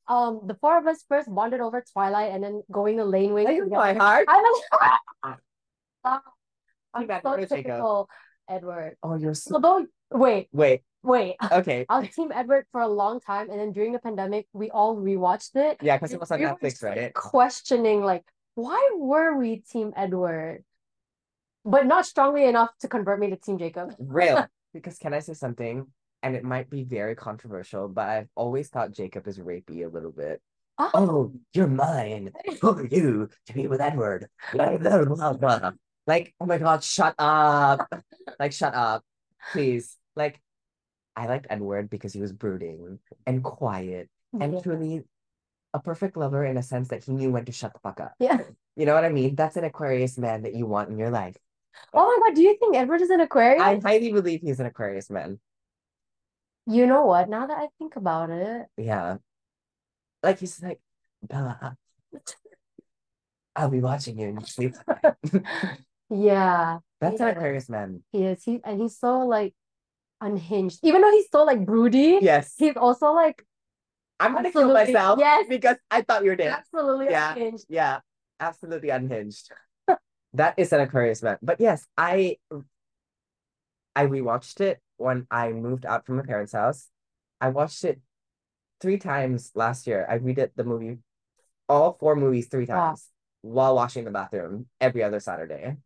Um 0.09 0.40
the 0.46 0.54
four 0.54 0.78
of 0.78 0.86
us 0.86 1.04
first 1.09 1.32
bonded 1.32 1.61
over 1.61 1.82
Twilight 1.92 2.32
and 2.32 2.42
then 2.44 2.62
going 2.70 2.96
to 2.98 3.04
Laneway 3.04 3.44
Like, 3.44 3.57
together. 3.59 3.76
my 3.76 3.94
heart. 3.94 4.26
I'm 4.28 5.36
Too 7.00 7.07
bad 7.07 7.22
so 7.22 7.32
for 7.32 7.36
Jacob. 7.40 7.57
typical 7.57 8.09
Edward. 8.48 8.96
Oh, 9.02 9.16
you're 9.16 9.34
so 9.34 9.57
Although 9.57 9.86
wait, 10.12 10.48
wait. 10.52 10.82
wait. 11.02 11.36
Okay. 11.50 11.84
I 11.88 12.00
was 12.00 12.09
Team 12.11 12.30
Edward 12.32 12.64
for 12.72 12.80
a 12.80 12.88
long 12.88 13.20
time, 13.20 13.50
and 13.50 13.59
then 13.61 13.72
during 13.72 13.92
the 13.92 13.98
pandemic, 13.98 14.46
we 14.52 14.70
all 14.70 14.96
rewatched 14.96 15.57
it. 15.57 15.78
Yeah, 15.82 15.96
because 15.96 16.12
it 16.12 16.20
was 16.20 16.30
on 16.30 16.40
We 16.40 16.46
Netflix, 16.46 16.82
right? 16.82 17.12
questioning 17.12 18.02
like, 18.02 18.24
why 18.54 18.90
were 18.96 19.36
we 19.36 19.57
Team 19.61 19.92
Edward? 19.96 20.64
But 21.64 21.84
not 21.86 22.07
strongly 22.07 22.44
enough 22.46 22.70
to 22.80 22.88
convert 22.88 23.18
me 23.18 23.30
to 23.30 23.36
Team 23.36 23.59
Jacob. 23.59 23.94
Real. 23.98 24.46
Because 24.72 24.98
can 24.98 25.14
I 25.14 25.20
say 25.20 25.32
something? 25.32 25.86
And 26.27 26.35
it 26.35 26.43
might 26.43 26.68
be 26.68 26.83
very 26.83 27.14
controversial, 27.14 27.87
but 27.87 28.09
I've 28.09 28.29
always 28.35 28.68
thought 28.68 28.91
Jacob 28.91 29.29
is 29.29 29.39
rapey 29.39 29.85
a 29.85 29.89
little 29.89 30.11
bit. 30.11 30.43
Oh, 30.77 30.91
Oh, 30.93 31.33
you're 31.55 31.68
mine. 31.68 32.33
Who 32.61 32.70
are 32.70 32.85
you 32.85 33.31
to 33.47 33.53
be 33.53 33.68
with 33.68 33.81
Edward? 33.81 34.27
Like, 36.05 36.35
oh 36.41 36.47
my 36.47 36.59
God, 36.59 36.83
shut 36.83 37.14
up. 37.16 37.89
Like, 38.41 38.53
shut 38.53 38.74
up, 38.74 39.05
please. 39.53 39.97
Like, 40.16 40.41
I 41.14 41.29
liked 41.29 41.47
Edward 41.49 41.89
because 41.91 42.12
he 42.12 42.20
was 42.20 42.33
brooding 42.33 42.99
and 43.24 43.45
quiet 43.45 44.09
oh 44.35 44.41
and 44.41 44.55
yeah. 44.55 44.61
truly 44.61 45.05
a 45.74 45.79
perfect 45.79 46.16
lover 46.16 46.45
in 46.45 46.57
a 46.57 46.62
sense 46.62 46.89
that 46.89 47.05
he 47.05 47.12
knew 47.12 47.31
when 47.31 47.45
to 47.45 47.53
shut 47.53 47.72
the 47.72 47.79
fuck 47.79 48.01
up. 48.01 48.14
Yeah. 48.18 48.41
You 48.74 48.85
know 48.85 48.95
what 48.95 49.05
I 49.05 49.11
mean? 49.11 49.37
That's 49.37 49.57
an 49.57 49.62
Aquarius 49.62 50.18
man 50.18 50.43
that 50.43 50.57
you 50.57 50.66
want 50.66 50.91
in 50.91 50.99
your 50.99 51.11
life. 51.11 51.37
Oh 51.95 52.05
my 52.05 52.29
God, 52.29 52.35
do 52.35 52.43
you 52.43 52.57
think 52.59 52.74
Edward 52.74 53.01
is 53.01 53.11
an 53.11 53.20
Aquarius? 53.20 53.62
I 53.62 53.79
highly 53.79 54.11
believe 54.11 54.41
he's 54.41 54.59
an 54.59 54.66
Aquarius 54.66 55.09
man. 55.09 55.39
You 56.67 56.87
know 56.87 57.07
what? 57.07 57.29
Now 57.29 57.47
that 57.47 57.59
I 57.59 57.69
think 57.79 57.97
about 57.97 58.31
it, 58.31 58.67
Yeah. 58.77 59.19
Like 60.23 60.41
he's 60.41 60.61
like, 60.62 60.81
Bella, 61.23 61.77
I'll 63.57 63.71
be 63.71 63.81
watching 63.81 64.19
you 64.19 64.29
in 64.29 64.35
your 64.37 64.47
sleep. 64.47 64.75
yeah, 66.11 66.79
That's 67.01 67.21
an 67.21 67.27
Yeah. 67.27 67.33
Aquarius 67.33 67.69
man. 67.69 68.03
he 68.12 68.25
is. 68.25 68.43
He 68.43 68.61
and 68.64 68.81
he's 68.81 68.99
so 68.99 69.21
like 69.21 69.55
unhinged. 70.21 70.81
Even 70.83 71.01
though 71.03 71.11
he's 71.12 71.31
so 71.31 71.45
like 71.45 71.64
broody, 71.64 72.19
Yes. 72.21 72.55
he's 72.59 72.77
also 72.77 73.12
like 73.12 73.45
I'm 74.19 74.33
gonna 74.33 74.51
kill 74.51 74.62
Absolutely. 74.71 74.93
myself 74.95 75.19
Yes. 75.21 75.47
because 75.49 75.77
I 75.91 76.03
thought 76.03 76.25
you 76.25 76.31
were 76.31 76.37
dead. 76.37 76.53
absolutely 76.53 77.07
Yeah. 77.11 77.33
unhinged. 77.33 77.67
Yeah, 77.69 78.01
absolutely 78.41 78.91
unhinged. 78.91 79.51
That 80.35 80.59
is 80.59 80.73
an 80.73 80.81
Aquarius 80.81 81.23
man. 81.23 81.39
But 81.41 81.61
yes, 81.61 81.87
I 81.97 82.37
I 83.95 84.05
rewatched 84.07 84.61
it 84.61 84.81
when 84.97 85.26
I 85.30 85.53
moved 85.53 85.86
out 85.86 86.07
from 86.07 86.16
my 86.16 86.22
parents' 86.22 86.53
house. 86.53 86.88
I 87.40 87.51
watched 87.51 87.84
it 87.84 88.01
three 88.80 88.99
times 88.99 89.53
last 89.55 89.86
year. 89.86 90.07
I 90.09 90.14
read 90.14 90.38
it 90.38 90.53
the 90.57 90.64
movie, 90.64 90.99
all 91.68 91.97
four 91.99 92.16
movies 92.16 92.49
three 92.49 92.66
Wow. 92.66 92.88
times 92.90 93.09
while 93.42 93.74
washing 93.76 94.05
the 94.05 94.11
bathroom 94.11 94.66
every 94.80 95.03
other 95.03 95.20
Saturday. 95.20 95.76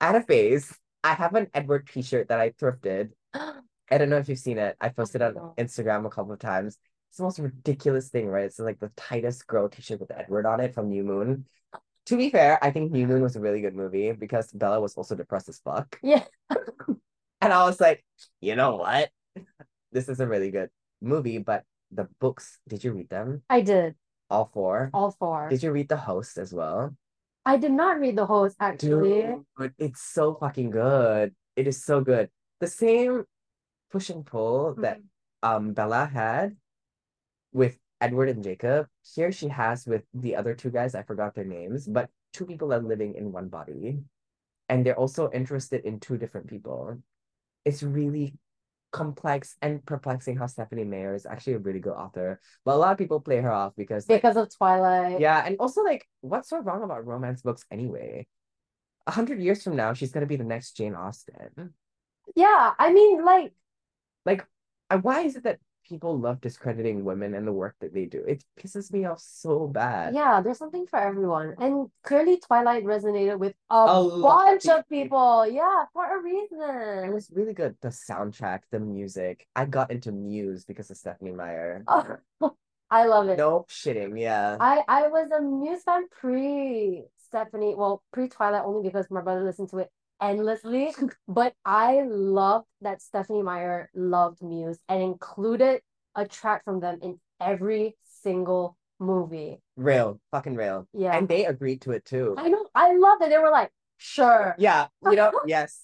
At 0.00 0.16
a 0.16 0.22
phase, 0.22 0.76
I 1.04 1.14
have 1.14 1.34
an 1.34 1.48
Edward 1.54 1.88
t-shirt 1.88 2.28
that 2.28 2.40
I 2.40 2.50
thrifted. 2.50 3.10
I 3.34 3.98
don't 3.98 4.08
know 4.10 4.18
if 4.18 4.28
you've 4.28 4.38
seen 4.38 4.58
it. 4.58 4.76
I 4.80 4.90
posted 4.90 5.20
it 5.20 5.36
on. 5.36 5.38
Oh, 5.38 5.54
Instagram 5.58 6.06
a 6.06 6.10
couple 6.10 6.32
of 6.32 6.38
times. 6.38 6.78
It's 7.10 7.16
the 7.16 7.24
most 7.24 7.40
ridiculous 7.40 8.08
thing, 8.08 8.28
right? 8.28 8.44
It's 8.44 8.58
like 8.60 8.78
the 8.78 8.92
tightest 8.96 9.46
girl 9.46 9.68
t-shirt 9.68 9.98
with 10.00 10.12
Edward 10.12 10.46
on 10.46 10.60
it 10.60 10.74
from 10.74 10.88
New 10.90 11.02
Moon. 11.02 11.46
To 12.06 12.16
be 12.16 12.30
fair, 12.30 12.62
I 12.62 12.70
think 12.70 12.92
New 12.92 13.06
Moon 13.06 13.22
was 13.22 13.36
a 13.36 13.40
really 13.40 13.60
good 13.60 13.74
movie 13.74 14.12
because 14.12 14.50
Bella 14.52 14.80
was 14.80 14.94
also 14.94 15.14
depressed 15.16 15.48
as 15.48 15.58
fuck. 15.58 15.98
Yeah. 16.02 16.24
And 17.40 17.52
I 17.52 17.64
was 17.64 17.80
like, 17.80 18.04
you 18.40 18.56
know 18.56 18.76
what? 18.76 19.10
This 19.92 20.08
is 20.08 20.20
a 20.20 20.26
really 20.26 20.50
good 20.50 20.70
movie, 21.00 21.38
but 21.38 21.64
the 21.90 22.08
books, 22.20 22.58
did 22.68 22.84
you 22.84 22.92
read 22.92 23.08
them? 23.08 23.42
I 23.50 23.60
did 23.62 23.94
All 24.28 24.50
four? 24.52 24.90
all 24.94 25.10
four. 25.18 25.48
Did 25.48 25.62
you 25.62 25.72
read 25.72 25.88
The 25.88 25.96
Host 25.96 26.38
as 26.38 26.52
well? 26.52 26.94
I 27.44 27.56
did 27.56 27.72
not 27.72 27.98
read 27.98 28.16
the 28.16 28.26
host 28.26 28.54
actually. 28.60 29.40
Dude, 29.56 29.72
it's 29.78 30.02
so 30.02 30.34
fucking 30.36 30.70
good. 30.70 31.34
It 31.56 31.66
is 31.66 31.82
so 31.82 32.02
good. 32.02 32.28
The 32.60 32.66
same 32.68 33.24
push 33.90 34.10
and 34.10 34.24
pull 34.24 34.74
that 34.84 34.98
Mm-hmm. 35.00 35.48
um 35.48 35.72
Bella 35.72 36.04
had 36.04 36.56
with 37.52 37.78
Edward 38.00 38.28
and 38.28 38.44
Jacob, 38.44 38.86
here 39.16 39.32
she 39.32 39.48
has 39.48 39.86
with 39.86 40.04
the 40.12 40.36
other 40.36 40.54
two 40.54 40.68
guys, 40.70 40.94
I 40.94 41.02
forgot 41.02 41.34
their 41.34 41.48
names, 41.48 41.88
but 41.88 42.10
two 42.36 42.44
people 42.44 42.72
are 42.76 42.80
living 42.84 43.14
in 43.16 43.32
one 43.32 43.48
body. 43.48 43.98
And 44.68 44.84
they're 44.84 45.00
also 45.00 45.30
interested 45.32 45.84
in 45.88 45.98
two 45.98 46.16
different 46.20 46.46
people. 46.46 47.00
It's 47.64 47.82
really 47.82 48.34
complex 48.92 49.56
and 49.62 49.84
perplexing 49.86 50.36
how 50.36 50.46
Stephenie 50.46 50.84
Meyer 50.84 51.14
is 51.14 51.26
actually 51.26 51.52
a 51.54 51.58
really 51.58 51.78
good 51.78 51.92
author. 51.94 52.40
But 52.64 52.74
a 52.74 52.78
lot 52.78 52.92
of 52.92 52.98
people 52.98 53.20
play 53.20 53.40
her 53.40 53.52
off 53.52 53.74
because 53.76 54.08
like, 54.08 54.20
Because 54.22 54.36
of 54.36 54.54
Twilight. 54.56 55.20
yeah, 55.20 55.42
and 55.46 55.56
also 55.60 55.82
like 55.82 56.06
what's 56.20 56.48
so 56.48 56.58
wrong 56.58 56.82
about 56.82 57.06
romance 57.06 57.42
books 57.42 57.64
anyway? 57.70 58.26
A 59.06 59.12
hundred 59.12 59.40
years 59.40 59.62
from 59.62 59.76
now, 59.76 59.92
she's 59.92 60.10
gonna 60.12 60.26
be 60.26 60.36
the 60.36 60.44
next 60.44 60.76
Jane 60.76 60.94
Austen. 60.94 61.74
Yeah, 62.36 62.72
I 62.78 62.92
mean, 62.92 63.24
like, 63.24 63.52
Like, 64.24 64.46
why 65.02 65.22
is 65.22 65.36
it 65.36 65.44
that 65.44 65.58
people 65.90 66.18
love 66.18 66.40
discrediting 66.40 67.04
women 67.04 67.34
and 67.34 67.46
the 67.46 67.52
work 67.52 67.74
that 67.80 67.92
they 67.92 68.06
do? 68.06 68.24
It 68.26 68.42
pisses 68.58 68.90
me 68.92 69.04
off 69.04 69.20
so 69.20 69.66
bad. 69.66 70.14
yeah, 70.14 70.40
there's 70.40 70.58
something 70.58 70.86
for 70.86 70.98
everyone. 70.98 71.54
And 71.58 71.88
clearly 72.02 72.38
Twilight 72.38 72.84
resonated 72.84 73.38
with 73.38 73.54
a, 73.68 73.74
A 73.74 74.22
bunch 74.22 74.66
of 74.66 74.78
of 74.80 74.88
people. 74.88 75.46
Yeah, 75.46 75.84
for 75.92 76.06
a 76.18 76.22
reason. 76.22 77.04
It 77.04 77.12
was 77.12 77.30
really 77.34 77.52
good. 77.52 77.76
The 77.82 77.88
soundtrack, 77.88 78.60
the 78.70 78.80
music. 78.80 79.46
I 79.54 79.66
got 79.66 79.90
into 79.90 80.12
Muse 80.12 80.64
because 80.64 80.90
of 80.90 80.96
Stephenie 80.96 81.32
Meyer. 81.32 81.84
Oh, 81.88 82.54
I 82.90 83.04
love 83.06 83.28
it. 83.28 83.38
No 83.38 83.66
shitting, 83.68 84.18
yeah. 84.20 84.56
I 84.60 84.82
I 84.88 85.08
was 85.08 85.28
a 85.36 85.42
Muse 85.42 85.82
fan 85.82 86.08
pre 86.08 87.04
Stephenie, 87.28 87.74
well, 87.76 88.02
pre 88.12 88.28
Twilight 88.28 88.62
only 88.64 88.82
because 88.88 89.06
my 89.10 89.20
brother 89.20 89.44
listened 89.44 89.70
to 89.70 89.78
it 89.78 89.90
endlessly. 90.20 90.94
But 91.28 91.54
I 91.64 92.02
loved 92.06 92.66
that 92.80 93.02
Stephenie 93.02 93.42
Meyer 93.42 93.90
loved 93.94 94.42
Muse 94.42 94.78
and 94.88 95.02
included 95.02 95.82
a 96.14 96.26
track 96.26 96.64
from 96.64 96.80
them 96.80 96.98
in 97.02 97.20
every 97.40 97.96
single 98.22 98.76
movie. 98.98 99.60
Real, 99.76 100.20
fucking 100.30 100.54
real. 100.54 100.86
Yeah. 100.92 101.16
And 101.16 101.28
they 101.28 101.46
agreed 101.46 101.82
to 101.82 101.92
it 101.92 102.04
too. 102.04 102.34
I 102.36 102.48
know. 102.48 102.66
I 102.74 102.94
love 102.96 103.18
that 103.20 103.30
they 103.30 103.38
were 103.38 103.50
like, 103.50 103.70
sure. 103.96 104.54
Yeah, 104.58 104.88
you 105.04 105.16
know, 105.16 105.32
yes. 105.46 105.80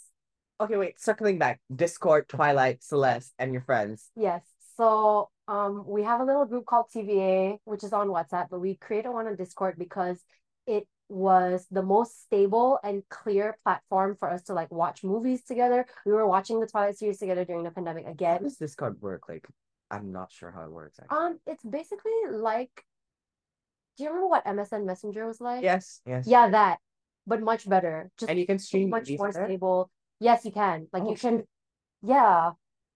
Okay, 0.60 0.76
wait, 0.76 1.00
circling 1.00 1.38
back. 1.38 1.60
Discord, 1.74 2.28
Twilight, 2.28 2.82
Celeste, 2.82 3.32
and 3.38 3.52
your 3.52 3.62
friends. 3.62 4.10
Yes. 4.16 4.42
So 4.76 5.30
um 5.48 5.84
we 5.86 6.02
have 6.02 6.20
a 6.20 6.24
little 6.24 6.44
group 6.44 6.66
called 6.66 6.86
TVA, 6.94 7.58
which 7.64 7.84
is 7.84 7.92
on 7.92 8.08
WhatsApp, 8.08 8.48
but 8.50 8.60
we 8.60 8.76
created 8.76 9.10
one 9.10 9.26
on 9.26 9.36
Discord 9.36 9.76
because 9.78 10.18
it 10.66 10.86
was 11.08 11.66
the 11.70 11.82
most 11.82 12.22
stable 12.24 12.78
and 12.82 13.02
clear 13.08 13.56
platform 13.64 14.16
for 14.18 14.30
us 14.30 14.42
to 14.44 14.54
like 14.54 14.70
watch 14.72 15.04
movies 15.04 15.44
together. 15.44 15.86
We 16.04 16.12
were 16.12 16.26
watching 16.26 16.60
the 16.60 16.66
Twilight 16.66 16.98
series 16.98 17.18
together 17.18 17.44
during 17.44 17.62
the 17.64 17.70
pandemic 17.70 18.06
How 18.06 18.12
again. 18.12 18.42
does 18.42 18.56
Discord 18.56 19.00
work? 19.00 19.28
Like, 19.28 19.46
I'm 19.90 20.12
not 20.12 20.32
sure 20.32 20.50
how 20.50 20.64
it 20.64 20.70
works 20.70 20.98
actually. 21.00 21.16
Um, 21.18 21.38
it's 21.46 21.62
basically 21.64 22.12
like, 22.30 22.84
do 23.96 24.04
you 24.04 24.10
remember 24.10 24.28
what 24.28 24.44
MSN 24.44 24.84
Messenger 24.84 25.26
was 25.26 25.40
like? 25.40 25.62
Yes, 25.62 26.00
yes. 26.04 26.26
Yeah, 26.26 26.50
that, 26.50 26.78
but 27.26 27.40
much 27.40 27.68
better. 27.68 28.10
Just 28.18 28.28
And 28.30 28.38
you 28.38 28.46
can 28.46 28.58
stream 28.58 28.90
much 28.90 29.08
more 29.16 29.32
there? 29.32 29.46
stable. 29.46 29.90
Yes, 30.18 30.44
you 30.44 30.50
can. 30.52 30.88
Like 30.92 31.04
Oh, 31.04 31.10
you 31.10 31.16
can, 31.16 31.44
yeah. 32.02 32.50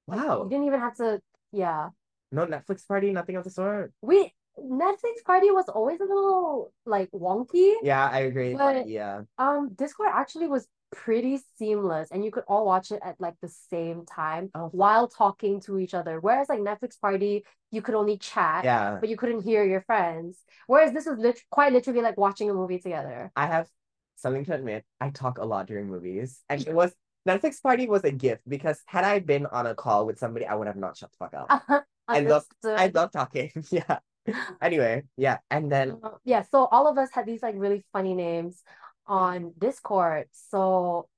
Wow. 0.06 0.42
You 0.44 0.50
didn't 0.50 0.66
even 0.66 0.80
have 0.80 0.96
to, 0.96 1.20
yeah. 1.52 1.90
No 2.32 2.46
Netflix 2.46 2.86
party, 2.86 3.12
nothing 3.12 3.36
of 3.36 3.44
the 3.44 3.50
sort. 3.50 3.92
We 4.02 4.32
Netflix 4.58 5.22
party 5.24 5.50
was 5.50 5.68
always 5.68 6.00
a 6.00 6.04
little 6.04 6.72
like 6.86 7.10
wonky. 7.12 7.74
Yeah, 7.82 8.08
I 8.08 8.20
agree. 8.20 8.54
But- 8.54 8.88
yeah. 8.88 9.22
Um, 9.38 9.70
Discord 9.74 10.10
actually 10.12 10.48
was 10.48 10.66
pretty 10.92 11.38
seamless, 11.56 12.10
and 12.10 12.24
you 12.24 12.32
could 12.32 12.42
all 12.48 12.66
watch 12.66 12.90
it 12.90 12.98
at 13.04 13.14
like 13.20 13.34
the 13.40 13.48
same 13.48 14.04
time 14.06 14.50
Oh. 14.54 14.68
while 14.72 15.06
talking 15.06 15.60
to 15.62 15.78
each 15.78 15.94
other. 15.94 16.18
Whereas 16.20 16.48
like 16.48 16.58
Netflix 16.60 17.00
party, 17.00 17.44
you 17.70 17.80
could 17.80 17.94
only 17.94 18.18
chat, 18.18 18.64
Yeah. 18.64 18.96
but 19.00 19.08
you 19.08 19.16
couldn't 19.16 19.42
hear 19.42 19.64
your 19.64 19.82
friends. 19.82 20.42
Whereas 20.66 20.92
this 20.92 21.06
was 21.06 21.18
lit- 21.18 21.42
quite 21.50 21.72
literally 21.72 22.02
like 22.02 22.16
watching 22.18 22.50
a 22.50 22.54
movie 22.54 22.80
together. 22.80 23.30
I 23.36 23.46
have 23.46 23.68
something 24.16 24.44
to 24.46 24.54
admit. 24.54 24.84
I 25.00 25.10
talk 25.10 25.38
a 25.38 25.44
lot 25.44 25.66
during 25.66 25.86
movies. 25.86 26.42
And 26.48 26.60
it 26.66 26.74
was 26.74 26.92
Netflix 27.26 27.62
party 27.62 27.86
was 27.86 28.02
a 28.02 28.10
gift 28.10 28.42
because 28.48 28.82
had 28.86 29.04
I 29.04 29.20
been 29.20 29.46
on 29.46 29.66
a 29.66 29.74
call 29.76 30.06
with 30.06 30.18
somebody, 30.18 30.44
I 30.44 30.54
would 30.56 30.66
have 30.66 30.76
not 30.76 30.96
shut 30.96 31.10
the 31.12 31.16
fuck 31.18 31.34
up. 31.34 31.84
I 32.08 32.20
love- 32.20 32.46
I 32.64 32.90
love 32.92 33.12
talking. 33.12 33.52
yeah. 33.70 34.00
Anyway, 34.62 35.04
yeah. 35.16 35.38
And 35.50 35.70
then 35.70 35.98
Uh, 36.02 36.10
yeah, 36.24 36.42
so 36.42 36.66
all 36.66 36.86
of 36.86 36.98
us 36.98 37.10
had 37.12 37.26
these 37.26 37.42
like 37.42 37.54
really 37.56 37.84
funny 37.92 38.14
names 38.14 38.62
on 39.06 39.52
Discord. 39.58 40.26
So 40.32 41.08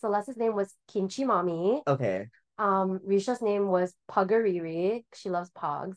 Celeste's 0.00 0.36
name 0.36 0.54
was 0.54 0.74
Kimchi 0.88 1.24
Mommy. 1.24 1.82
okay. 1.86 2.28
Um, 2.58 3.00
Risha's 3.06 3.40
name 3.40 3.68
was 3.68 3.94
Puggariri. 4.10 5.04
She 5.14 5.30
loves 5.30 5.50
Pogs. 5.50 5.96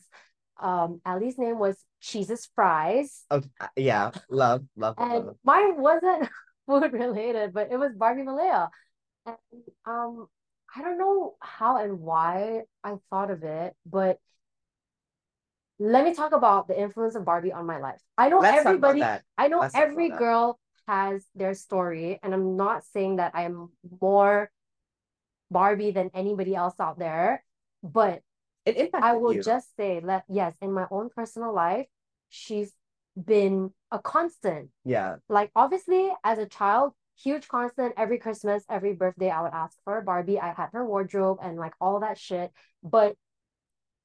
Um, 0.58 1.00
Ali's 1.04 1.36
name 1.36 1.58
was 1.58 1.76
Cheese's 2.00 2.48
Fries. 2.54 3.24
Okay. 3.30 3.48
uh, 3.60 3.68
Yeah. 3.76 4.12
Love, 4.30 4.64
love, 4.76 4.94
And 4.98 5.26
love. 5.26 5.36
mine 5.44 5.76
wasn't 5.80 6.28
food 6.66 6.92
related, 6.92 7.52
but 7.52 7.70
it 7.70 7.76
was 7.76 7.92
Barbie 7.94 8.22
Malaya. 8.22 8.68
And 9.26 9.36
um, 9.86 10.26
I 10.74 10.82
don't 10.82 10.98
know 10.98 11.34
how 11.40 11.76
and 11.82 12.00
why 12.00 12.62
I 12.82 12.94
thought 13.10 13.30
of 13.30 13.42
it, 13.42 13.74
but 13.84 14.18
let 15.78 16.04
me 16.04 16.14
talk 16.14 16.32
about 16.32 16.68
the 16.68 16.80
influence 16.80 17.14
of 17.14 17.24
Barbie 17.24 17.52
on 17.52 17.66
my 17.66 17.78
life. 17.78 18.00
I 18.16 18.28
know 18.28 18.38
Let's 18.38 18.64
everybody. 18.64 19.02
I 19.02 19.48
know 19.48 19.60
Let's 19.60 19.74
every 19.74 20.10
girl 20.10 20.58
has 20.86 21.26
their 21.34 21.54
story, 21.54 22.20
and 22.22 22.32
I'm 22.32 22.56
not 22.56 22.84
saying 22.84 23.16
that 23.16 23.32
I'm 23.34 23.70
more 24.00 24.50
Barbie 25.50 25.90
than 25.90 26.10
anybody 26.14 26.54
else 26.54 26.74
out 26.78 26.98
there, 26.98 27.44
but 27.82 28.20
It 28.64 28.76
impacted 28.76 29.02
I 29.04 29.14
will 29.14 29.34
you. 29.34 29.42
just 29.42 29.74
say 29.76 30.00
that 30.00 30.24
yes, 30.28 30.54
in 30.60 30.72
my 30.72 30.86
own 30.90 31.10
personal 31.14 31.54
life, 31.54 31.86
she's 32.28 32.72
been 33.16 33.70
a 33.90 33.98
constant. 33.98 34.70
Yeah. 34.84 35.16
Like 35.28 35.50
obviously, 35.54 36.10
as 36.24 36.38
a 36.38 36.46
child, 36.46 36.92
huge 37.16 37.46
constant. 37.48 37.94
Every 37.96 38.18
Christmas, 38.18 38.64
every 38.70 38.94
birthday, 38.94 39.30
I 39.30 39.42
would 39.42 39.52
ask 39.52 39.76
for 39.84 39.98
a 39.98 40.02
Barbie. 40.02 40.40
I 40.40 40.52
had 40.54 40.70
her 40.72 40.84
wardrobe 40.86 41.38
and 41.42 41.56
like 41.58 41.74
all 41.80 42.00
that 42.00 42.18
shit. 42.18 42.50
But 42.82 43.16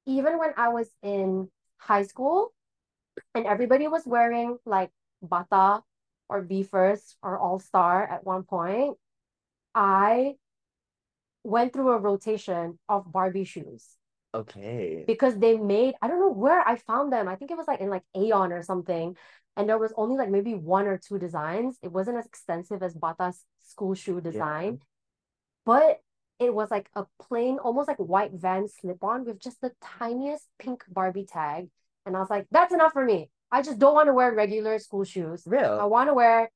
even 0.05 0.37
when 0.39 0.51
I 0.57 0.69
was 0.69 0.89
in 1.01 1.49
high 1.79 2.03
school, 2.03 2.53
and 3.35 3.45
everybody 3.45 3.87
was 3.87 4.03
wearing 4.05 4.57
like 4.65 4.91
Bata 5.21 5.83
or 6.29 6.41
Be 6.41 6.63
First 6.63 7.17
or 7.23 7.39
All 7.39 7.59
Star 7.59 8.05
at 8.07 8.23
one 8.25 8.43
point, 8.43 8.97
I 9.73 10.35
went 11.43 11.73
through 11.73 11.89
a 11.89 11.97
rotation 11.97 12.77
of 12.87 13.11
Barbie 13.11 13.45
shoes 13.45 13.87
Okay. 14.35 15.05
because 15.07 15.37
they 15.39 15.57
made 15.57 15.95
I 16.01 16.07
don't 16.07 16.19
know 16.19 16.31
where 16.31 16.61
I 16.67 16.75
found 16.75 17.11
them. 17.11 17.27
I 17.27 17.35
think 17.35 17.51
it 17.51 17.57
was 17.57 17.67
like 17.67 17.79
in 17.81 17.89
like 17.89 18.03
Aeon 18.15 18.51
or 18.51 18.61
something. 18.61 19.15
And 19.57 19.67
there 19.67 19.77
was 19.77 19.93
only 19.97 20.15
like 20.17 20.29
maybe 20.29 20.53
one 20.53 20.87
or 20.87 20.97
two 20.97 21.17
designs. 21.19 21.77
It 21.81 21.91
wasn't 21.91 22.17
as 22.17 22.25
extensive 22.25 22.83
as 22.83 22.93
Bata's 22.93 23.43
school 23.59 23.93
shoe 23.95 24.21
design, 24.21 24.79
but 25.65 25.99
it 26.39 26.53
was 26.53 26.71
like 26.71 26.89
a 26.95 27.05
plain, 27.21 27.57
almost 27.59 27.87
like 27.87 27.97
white 27.97 28.31
van 28.33 28.67
slip-on 28.67 29.25
with 29.25 29.39
just 29.39 29.61
the 29.61 29.71
tiniest 29.99 30.45
pink 30.57 30.83
Barbie 30.87 31.25
tag. 31.25 31.69
And 32.05 32.15
I 32.15 32.19
was 32.19 32.29
like, 32.29 32.47
that's 32.49 32.73
enough 32.73 32.93
for 32.93 33.03
me. 33.03 33.29
I 33.51 33.61
just 33.61 33.79
don't 33.79 33.93
want 33.93 34.07
to 34.07 34.13
wear 34.13 34.33
regular 34.33 34.79
school 34.79 35.03
shoes. 35.03 35.45
I 35.51 35.85
want 35.85 36.09
to 36.09 36.13
wear 36.13 36.49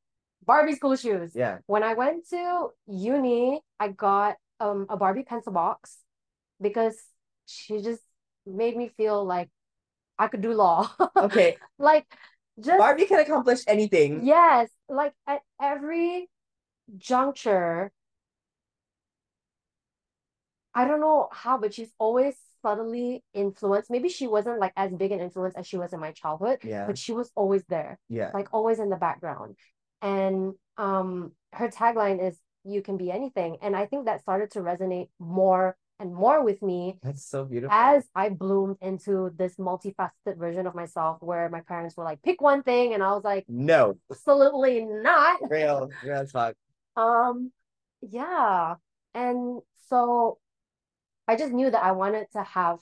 Barbie 0.45 0.75
school 0.75 0.95
shoes. 0.95 1.31
Yeah. 1.35 1.57
When 1.65 1.83
I 1.83 1.93
went 1.95 2.29
to 2.29 2.69
uni, 2.87 3.61
I 3.79 3.89
got 3.89 4.35
um 4.59 4.85
a 4.89 4.97
Barbie 4.97 5.23
pencil 5.23 5.51
box 5.51 5.97
because 6.61 6.95
she 7.45 7.81
just 7.81 8.01
made 8.45 8.77
me 8.77 8.89
feel 8.95 9.25
like 9.25 9.49
I 10.17 10.27
could 10.27 10.41
do 10.41 10.53
law. 10.53 10.91
Okay. 11.17 11.57
like 11.79 12.05
just 12.59 12.77
Barbie 12.77 13.05
can 13.05 13.19
accomplish 13.19 13.61
anything. 13.67 14.25
yes, 14.25 14.69
like 14.87 15.13
at 15.27 15.41
every 15.61 16.29
juncture, 16.97 17.91
I 20.75 20.85
don't 20.87 20.99
know 21.01 21.29
how, 21.31 21.57
but 21.57 21.73
she's 21.73 21.91
always 21.99 22.35
subtly 22.61 23.23
influenced. 23.33 23.91
Maybe 23.91 24.09
she 24.09 24.27
wasn't 24.27 24.59
like 24.59 24.73
as 24.75 24.91
big 24.91 25.11
an 25.11 25.19
influence 25.19 25.55
as 25.55 25.67
she 25.67 25.77
was 25.77 25.93
in 25.93 25.99
my 25.99 26.11
childhood, 26.11 26.59
Yeah. 26.63 26.87
but 26.87 26.97
she 26.97 27.11
was 27.11 27.31
always 27.35 27.63
there, 27.69 27.99
Yeah. 28.09 28.31
like 28.33 28.47
always 28.53 28.79
in 28.79 28.89
the 28.89 28.95
background. 28.95 29.55
And 30.01 30.53
um 30.77 31.33
her 31.53 31.67
tagline 31.69 32.25
is 32.27 32.37
you 32.63 32.81
can 32.81 32.97
be 32.97 33.11
anything. 33.11 33.57
And 33.61 33.75
I 33.75 33.85
think 33.85 34.05
that 34.05 34.21
started 34.21 34.51
to 34.51 34.59
resonate 34.59 35.09
more 35.19 35.75
and 35.99 36.13
more 36.13 36.43
with 36.43 36.61
me 36.61 36.97
That's 37.03 37.23
so 37.23 37.45
beautiful. 37.45 37.75
as 37.75 38.07
I 38.15 38.29
bloomed 38.29 38.77
into 38.81 39.31
this 39.37 39.55
multifaceted 39.57 40.37
version 40.37 40.65
of 40.65 40.73
myself 40.73 41.21
where 41.21 41.47
my 41.49 41.61
parents 41.61 41.95
were 41.95 42.03
like, 42.03 42.21
pick 42.23 42.41
one 42.41 42.63
thing, 42.63 42.93
and 42.93 43.03
I 43.03 43.11
was 43.11 43.23
like, 43.23 43.45
No. 43.47 43.97
absolutely 44.09 44.85
not. 44.85 45.39
Real. 45.49 45.89
Real 46.03 46.25
fuck. 46.25 46.55
Um, 46.95 47.51
yeah. 48.01 48.75
And 49.15 49.61
so 49.89 50.37
I 51.27 51.35
just 51.35 51.53
knew 51.53 51.69
that 51.69 51.83
I 51.83 51.91
wanted 51.93 52.27
to 52.33 52.43
have, 52.43 52.79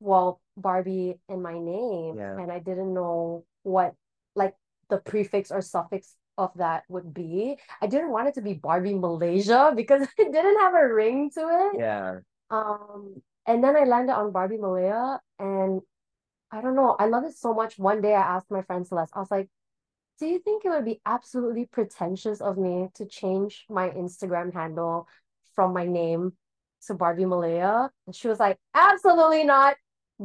well, 0.00 0.40
Barbie 0.56 1.18
in 1.28 1.42
my 1.42 1.58
name. 1.58 2.16
Yeah. 2.16 2.38
And 2.38 2.52
I 2.52 2.58
didn't 2.58 2.92
know 2.92 3.44
what 3.62 3.94
like 4.34 4.54
the 4.88 4.98
prefix 4.98 5.50
or 5.50 5.60
suffix 5.62 6.14
of 6.38 6.52
that 6.56 6.84
would 6.88 7.12
be. 7.12 7.56
I 7.80 7.86
didn't 7.86 8.10
want 8.10 8.28
it 8.28 8.34
to 8.34 8.42
be 8.42 8.54
Barbie 8.54 8.94
Malaysia 8.94 9.72
because 9.74 10.02
it 10.18 10.32
didn't 10.32 10.60
have 10.60 10.74
a 10.74 10.92
ring 10.92 11.30
to 11.34 11.40
it. 11.40 11.80
Yeah. 11.80 12.18
Um, 12.50 13.22
and 13.46 13.62
then 13.62 13.76
I 13.76 13.84
landed 13.84 14.14
on 14.14 14.32
Barbie 14.32 14.58
Malaya, 14.58 15.20
and 15.38 15.80
I 16.50 16.60
don't 16.60 16.74
know, 16.74 16.96
I 16.98 17.06
love 17.06 17.24
it 17.24 17.36
so 17.36 17.54
much. 17.54 17.78
One 17.78 18.00
day 18.00 18.14
I 18.14 18.36
asked 18.36 18.50
my 18.50 18.62
friend 18.62 18.86
Celeste, 18.86 19.12
I 19.14 19.20
was 19.20 19.30
like, 19.30 19.48
Do 20.18 20.26
you 20.26 20.40
think 20.40 20.64
it 20.64 20.70
would 20.70 20.84
be 20.84 21.00
absolutely 21.06 21.66
pretentious 21.66 22.40
of 22.40 22.58
me 22.58 22.88
to 22.94 23.06
change 23.06 23.66
my 23.68 23.90
Instagram 23.90 24.52
handle 24.52 25.08
from 25.54 25.72
my 25.72 25.86
name 25.86 26.32
to 26.86 26.94
Barbie 26.94 27.26
Malaya? 27.26 27.90
And 28.06 28.14
she 28.14 28.28
was 28.28 28.38
like, 28.40 28.58
Absolutely 28.74 29.44
not. 29.44 29.76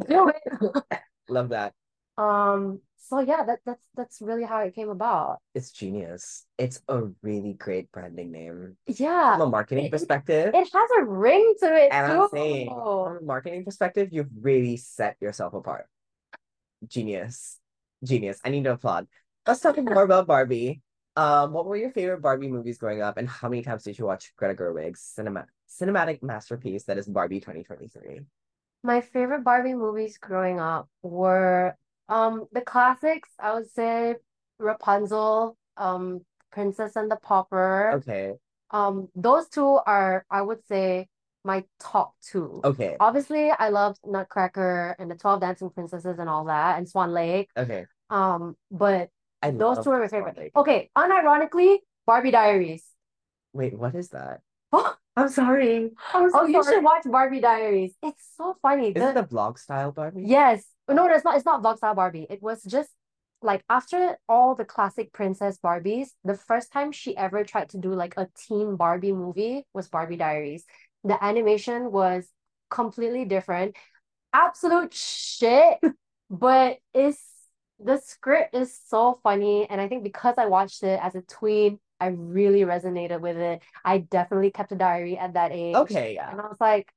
Do 0.07 0.29
it. 0.29 0.83
Love 1.29 1.49
that. 1.49 1.73
Um, 2.17 2.79
so 2.97 3.19
yeah, 3.19 3.43
that 3.43 3.59
that's 3.65 3.85
that's 3.95 4.21
really 4.21 4.43
how 4.43 4.59
it 4.61 4.73
came 4.73 4.89
about. 4.89 5.37
It's 5.53 5.71
genius. 5.71 6.45
It's 6.57 6.81
a 6.87 7.03
really 7.21 7.53
great 7.53 7.91
branding 7.91 8.31
name. 8.31 8.77
Yeah, 8.87 9.33
From 9.37 9.41
a 9.47 9.49
marketing 9.49 9.85
it- 9.85 9.91
perspective, 9.91 10.53
it 10.55 10.69
has 10.73 10.89
a 10.99 11.03
ring 11.05 11.53
to 11.59 11.75
it 11.75 11.89
and 11.91 12.11
too. 12.11 12.21
I'm 12.23 12.29
saying 12.31 12.67
from 12.69 13.17
a 13.17 13.21
marketing 13.21 13.63
perspective, 13.63 14.09
you've 14.11 14.31
really 14.41 14.77
set 14.77 15.17
yourself 15.21 15.53
apart. 15.53 15.87
Genius. 16.87 17.57
Genius. 18.03 18.39
I 18.43 18.49
need 18.49 18.63
to 18.65 18.73
applaud. 18.73 19.07
Let's 19.47 19.59
talk 19.61 19.77
more 19.77 20.03
about 20.03 20.27
Barbie. 20.27 20.81
Um, 21.15 21.53
what 21.53 21.65
were 21.65 21.77
your 21.77 21.91
favorite 21.91 22.21
Barbie 22.21 22.49
movies 22.49 22.77
growing 22.77 23.01
up, 23.01 23.17
and 23.17 23.27
how 23.27 23.49
many 23.49 23.61
times 23.61 23.83
did 23.83 23.97
you 23.97 24.05
watch 24.05 24.33
Greta 24.35 24.53
Gerwig's 24.53 25.01
cinema 25.01 25.45
cinematic 25.69 26.21
masterpiece 26.21 26.83
that 26.85 26.97
is 26.97 27.07
Barbie 27.07 27.39
2023? 27.39 28.21
My 28.83 29.01
favorite 29.01 29.43
Barbie 29.43 29.73
movies 29.73 30.17
growing 30.17 30.59
up 30.59 30.89
were 31.01 31.75
um 32.09 32.45
the 32.51 32.61
classics. 32.61 33.29
I 33.39 33.53
would 33.53 33.69
say 33.69 34.15
Rapunzel, 34.59 35.57
um, 35.77 36.21
Princess 36.51 36.95
and 36.95 37.09
the 37.09 37.17
Pauper. 37.17 37.91
Okay. 37.95 38.33
Um, 38.71 39.09
those 39.15 39.47
two 39.47 39.79
are, 39.85 40.25
I 40.29 40.41
would 40.41 40.65
say, 40.67 41.07
my 41.43 41.63
top 41.79 42.13
two. 42.21 42.61
Okay. 42.63 42.97
Obviously, 42.99 43.51
I 43.51 43.69
loved 43.69 43.99
Nutcracker 44.03 44.95
and 44.97 45.09
the 45.09 45.15
12 45.15 45.41
Dancing 45.41 45.69
Princesses 45.69 46.17
and 46.19 46.29
all 46.29 46.45
that, 46.45 46.77
and 46.77 46.89
Swan 46.89 47.11
Lake. 47.11 47.49
Okay. 47.55 47.85
Um, 48.09 48.55
but 48.71 49.09
I 49.45 49.51
those 49.51 49.83
two 49.83 49.91
are 49.91 49.99
my 49.99 50.07
favorite. 50.07 50.37
Lake. 50.37 50.51
Okay, 50.55 50.89
unironically, 50.97 51.77
Barbie 52.05 52.31
Diaries. 52.31 52.83
Wait, 53.53 53.77
what 53.77 53.95
is 53.95 54.09
that? 54.09 54.41
Oh, 54.71 54.95
I'm 55.15 55.29
sorry. 55.29 55.91
I'm 56.13 56.29
so 56.29 56.39
oh, 56.41 56.45
you 56.45 56.61
sorry. 56.63 56.75
should 56.75 56.83
watch 56.83 57.03
Barbie 57.05 57.39
Diaries. 57.39 57.93
It's 58.03 58.27
so 58.35 58.57
funny. 58.61 58.89
Is 58.89 59.01
it 59.03 59.13
the 59.13 59.23
vlog 59.23 59.57
style 59.57 59.91
Barbie? 59.91 60.23
Yes. 60.25 60.65
No, 60.89 61.07
it's 61.07 61.23
not. 61.23 61.37
It's 61.37 61.45
not 61.45 61.63
vlog 61.63 61.77
style 61.77 61.95
Barbie. 61.95 62.27
It 62.29 62.41
was 62.41 62.61
just 62.63 62.89
like 63.41 63.63
after 63.69 64.17
all 64.27 64.55
the 64.55 64.65
classic 64.65 65.13
princess 65.13 65.59
Barbies, 65.63 66.09
the 66.23 66.35
first 66.35 66.71
time 66.71 66.91
she 66.91 67.15
ever 67.15 67.43
tried 67.43 67.69
to 67.69 67.77
do 67.77 67.93
like 67.93 68.15
a 68.17 68.27
teen 68.37 68.75
Barbie 68.75 69.13
movie 69.13 69.65
was 69.73 69.87
Barbie 69.87 70.17
Diaries. 70.17 70.65
The 71.03 71.23
animation 71.23 71.91
was 71.91 72.27
completely 72.69 73.25
different. 73.25 73.75
Absolute 74.33 74.93
shit, 74.93 75.79
but 76.29 76.77
it's 76.93 77.21
the 77.79 77.97
script 77.97 78.55
is 78.55 78.77
so 78.87 79.19
funny. 79.23 79.67
And 79.69 79.79
I 79.81 79.87
think 79.87 80.03
because 80.03 80.35
I 80.37 80.45
watched 80.47 80.83
it 80.83 80.99
as 81.01 81.15
a 81.15 81.21
tween, 81.21 81.79
I 81.99 82.07
really 82.07 82.61
resonated 82.61 83.21
with 83.21 83.37
it. 83.37 83.61
I 83.83 83.99
definitely 83.99 84.51
kept 84.51 84.71
a 84.71 84.75
diary 84.75 85.17
at 85.17 85.33
that 85.33 85.51
age. 85.51 85.75
Okay, 85.75 86.13
yeah. 86.15 86.31
And 86.31 86.41
I 86.41 86.47
was 86.47 86.57
like, 86.59 86.91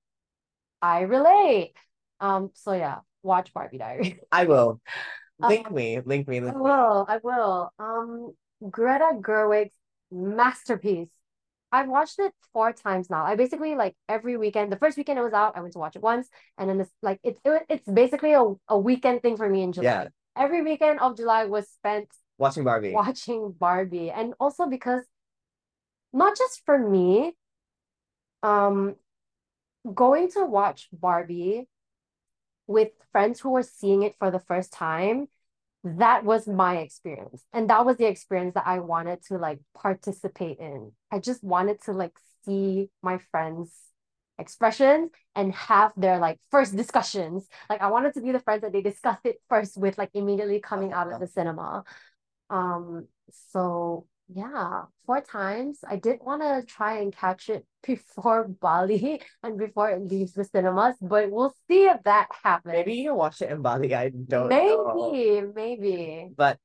I 0.83 1.01
relate. 1.03 1.75
Um, 2.21 2.51
so 2.55 2.73
yeah, 2.73 3.01
watch 3.23 3.53
Barbie 3.55 3.79
Diary. 3.79 4.21
I 4.33 4.45
will. 4.47 4.81
Link 5.39 5.67
Um, 5.67 5.75
me. 5.75 6.01
Link 6.05 6.29
me. 6.29 6.41
I 6.47 6.53
Link 6.53 6.57
me. 6.63 6.63
will, 6.63 7.07
I 7.09 7.19
will. 7.23 7.73
Um, 7.79 8.35
Greta 8.71 9.13
Gerwig's 9.21 9.75
masterpiece. 10.11 11.09
I've 11.71 11.89
watched 11.89 12.19
it 12.19 12.33
four 12.53 12.73
times 12.73 13.11
now. 13.11 13.25
I 13.25 13.37
basically 13.37 13.75
like 13.75 13.95
every 14.09 14.37
weekend. 14.39 14.73
The 14.73 14.77
first 14.79 14.97
weekend 14.97 15.19
it 15.19 15.23
was 15.23 15.35
out, 15.35 15.57
I 15.57 15.61
went 15.61 15.75
to 15.75 15.79
watch 15.79 15.97
it 15.97 16.03
once, 16.03 16.29
and 16.59 16.69
then 16.69 16.81
it's 16.81 16.91
like 17.03 17.21
it's 17.23 17.41
it, 17.45 17.67
it's 17.69 17.87
basically 17.89 18.33
a, 18.35 18.45
a 18.69 18.79
weekend 18.79 19.23
thing 19.23 19.37
for 19.37 19.49
me 19.49 19.63
in 19.63 19.73
July. 19.73 19.85
Yeah. 19.85 20.09
Every 20.39 20.63
weekend 20.63 21.01
of 21.01 21.17
July 21.17 21.45
was 21.45 21.69
spent 21.69 22.09
Watching 22.39 22.65
Barbie. 22.65 22.93
watching 22.93 23.53
Barbie, 23.59 24.11
and 24.11 24.35
also 24.39 24.67
because 24.67 25.03
not 26.13 26.37
just 26.39 26.63
for 26.65 26.79
me, 26.79 27.33
um, 28.43 28.95
going 29.93 30.31
to 30.33 30.45
watch 30.45 30.89
Barbie 30.93 31.69
with 32.69 32.91
friends 33.11 33.41
who 33.41 33.51
were 33.51 33.63
seeing 33.63 34.03
it 34.03 34.15
for 34.19 34.31
the 34.31 34.39
first 34.39 34.73
time, 34.73 35.27
that 35.83 36.25
was 36.25 36.47
my 36.47 36.79
experience. 36.79 37.45
And 37.53 37.69
that 37.71 37.85
was 37.85 37.97
the 37.97 38.07
experience 38.07 38.55
that 38.55 38.67
I 38.67 38.79
wanted 38.79 39.25
to 39.27 39.39
like 39.39 39.59
participate 39.75 40.59
in. 40.59 40.93
I 41.11 41.19
just 41.19 41.43
wanted 41.43 41.83
to 41.83 41.93
like 41.93 42.17
see 42.45 42.91
my 43.03 43.19
friends' 43.31 43.73
expressions 44.39 45.11
and 45.35 45.55
have 45.55 45.93
their 45.97 46.19
like 46.19 46.39
first 46.51 46.77
discussions. 46.77 47.49
Like 47.69 47.81
I 47.83 47.89
wanted 47.91 48.15
to 48.15 48.21
be 48.21 48.33
the 48.33 48.41
friends 48.41 48.63
that 48.63 48.73
they 48.73 48.83
discussed 48.83 49.25
it 49.25 49.41
first 49.49 49.77
with, 49.77 49.99
like 49.99 50.11
immediately 50.15 50.61
coming 50.61 50.93
out 50.93 51.13
of 51.13 51.21
the 51.21 51.27
cinema. 51.27 51.85
Um, 52.51 53.07
so 53.53 54.07
Yeah, 54.29 54.85
four 55.07 55.23
times. 55.23 55.81
I 55.89 55.97
did 55.97 56.21
want 56.21 56.43
to 56.43 56.63
try 56.67 56.99
and 57.01 57.15
catch 57.15 57.49
it 57.49 57.65
before 57.87 58.47
Bali 58.47 59.23
and 59.43 59.59
before 59.59 59.89
it 59.91 60.03
leaves 60.05 60.35
the 60.35 60.45
cinemas, 60.45 60.97
but 61.01 61.31
we'll 61.31 61.55
see 61.67 61.89
if 61.89 62.03
that 62.05 62.29
happens. 62.45 62.75
Maybe 62.75 62.95
you 62.95 63.11
can 63.11 63.17
watch 63.17 63.41
it 63.41 63.51
in 63.51 63.63
Bali. 63.63 63.95
I 63.95 64.11
don't 64.11 64.51
know. 64.51 65.11
Maybe, 65.13 65.47
maybe. 65.55 66.29
But 66.37 66.59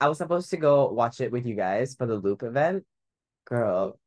I 0.00 0.08
was 0.08 0.18
supposed 0.18 0.50
to 0.50 0.56
go 0.56 0.90
watch 0.92 1.20
it 1.20 1.32
with 1.32 1.44
you 1.44 1.56
guys 1.56 1.96
for 1.96 2.06
the 2.06 2.16
Loop 2.16 2.42
event. 2.42 2.84
Girl, 3.46 3.98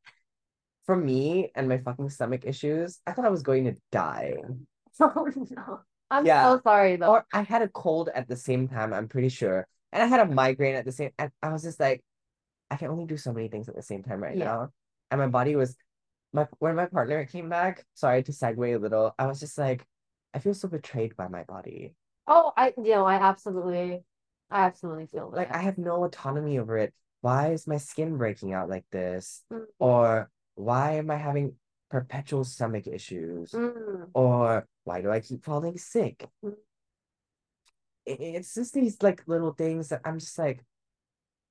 for 0.86 0.96
me 0.96 1.52
and 1.56 1.68
my 1.68 1.78
fucking 1.80 2.10
stomach 2.10 2.44
issues, 2.46 3.00
I 3.08 3.12
thought 3.12 3.26
I 3.26 3.30
was 3.30 3.42
going 3.44 3.66
to 3.66 3.76
die. 3.92 4.36
Oh 5.00 5.28
no. 5.50 5.80
I'm 6.12 6.26
Yeah. 6.26 6.44
so 6.46 6.62
sorry 6.64 6.96
though. 6.98 7.08
Or 7.08 7.26
I 7.34 7.42
had 7.42 7.62
a 7.62 7.68
cold 7.68 8.10
at 8.14 8.28
the 8.28 8.36
same 8.36 8.68
time, 8.68 8.94
I'm 8.94 9.08
pretty 9.08 9.30
sure. 9.30 9.68
And 9.92 10.04
I 10.04 10.06
had 10.06 10.20
a 10.20 10.26
migraine 10.26 10.76
at 10.76 10.86
the 10.86 10.92
same 10.92 11.12
and 11.18 11.32
I 11.42 11.50
was 11.50 11.64
just 11.64 11.80
like, 11.80 12.04
I 12.70 12.76
can 12.78 12.90
only 12.90 13.06
do 13.06 13.18
so 13.18 13.34
many 13.34 13.48
things 13.48 13.70
at 13.70 13.76
the 13.76 13.82
same 13.82 14.04
time 14.04 14.22
right 14.22 14.38
Yeah. 14.38 14.46
now. 14.46 14.70
And 15.12 15.20
my 15.20 15.28
body 15.28 15.56
was 15.56 15.76
my 16.34 16.48
when 16.60 16.76
my 16.76 16.86
partner 16.86 17.26
came 17.26 17.50
back, 17.50 17.86
sorry 17.94 18.24
to 18.24 18.32
segue 18.32 18.76
a 18.76 18.80
little, 18.80 19.14
I 19.18 19.28
was 19.28 19.40
just 19.40 19.58
like, 19.58 19.86
I 20.34 20.40
feel 20.40 20.54
so 20.54 20.68
betrayed 20.68 21.16
by 21.16 21.28
my 21.28 21.44
body. 21.44 21.94
Oh, 22.28 22.54
I 22.58 22.74
you 22.78 22.92
know, 22.92 23.06
I 23.06 23.16
absolutely 23.16 24.04
I 24.52 24.66
absolutely 24.66 25.08
feel 25.08 25.32
Like 25.32 25.50
that. 25.50 25.58
I 25.58 25.62
have 25.62 25.78
no 25.78 26.04
autonomy 26.04 26.60
over 26.60 26.78
it. 26.78 26.94
Why 27.22 27.52
is 27.54 27.68
my 27.68 27.78
skin 27.78 28.18
breaking 28.18 28.54
out 28.54 28.70
like 28.70 28.86
this? 28.92 29.44
Mm. 29.52 29.66
Or 29.80 30.30
why 30.56 30.94
am 30.94 31.12
I 31.12 31.18
having 31.18 31.54
perpetual 31.90 32.44
stomach 32.44 32.88
issues? 32.88 33.52
Mm. 33.52 34.10
Or 34.14 34.68
why 34.84 35.02
do 35.02 35.12
I 35.12 35.20
keep 35.20 35.44
falling 35.44 35.78
sick? 35.78 36.28
Mm. 36.44 36.56
It's 38.06 38.54
just 38.54 38.74
these 38.74 39.02
like 39.02 39.24
little 39.28 39.52
things 39.54 39.90
that 39.90 40.02
I'm 40.06 40.20
just 40.20 40.38
like, 40.38 40.64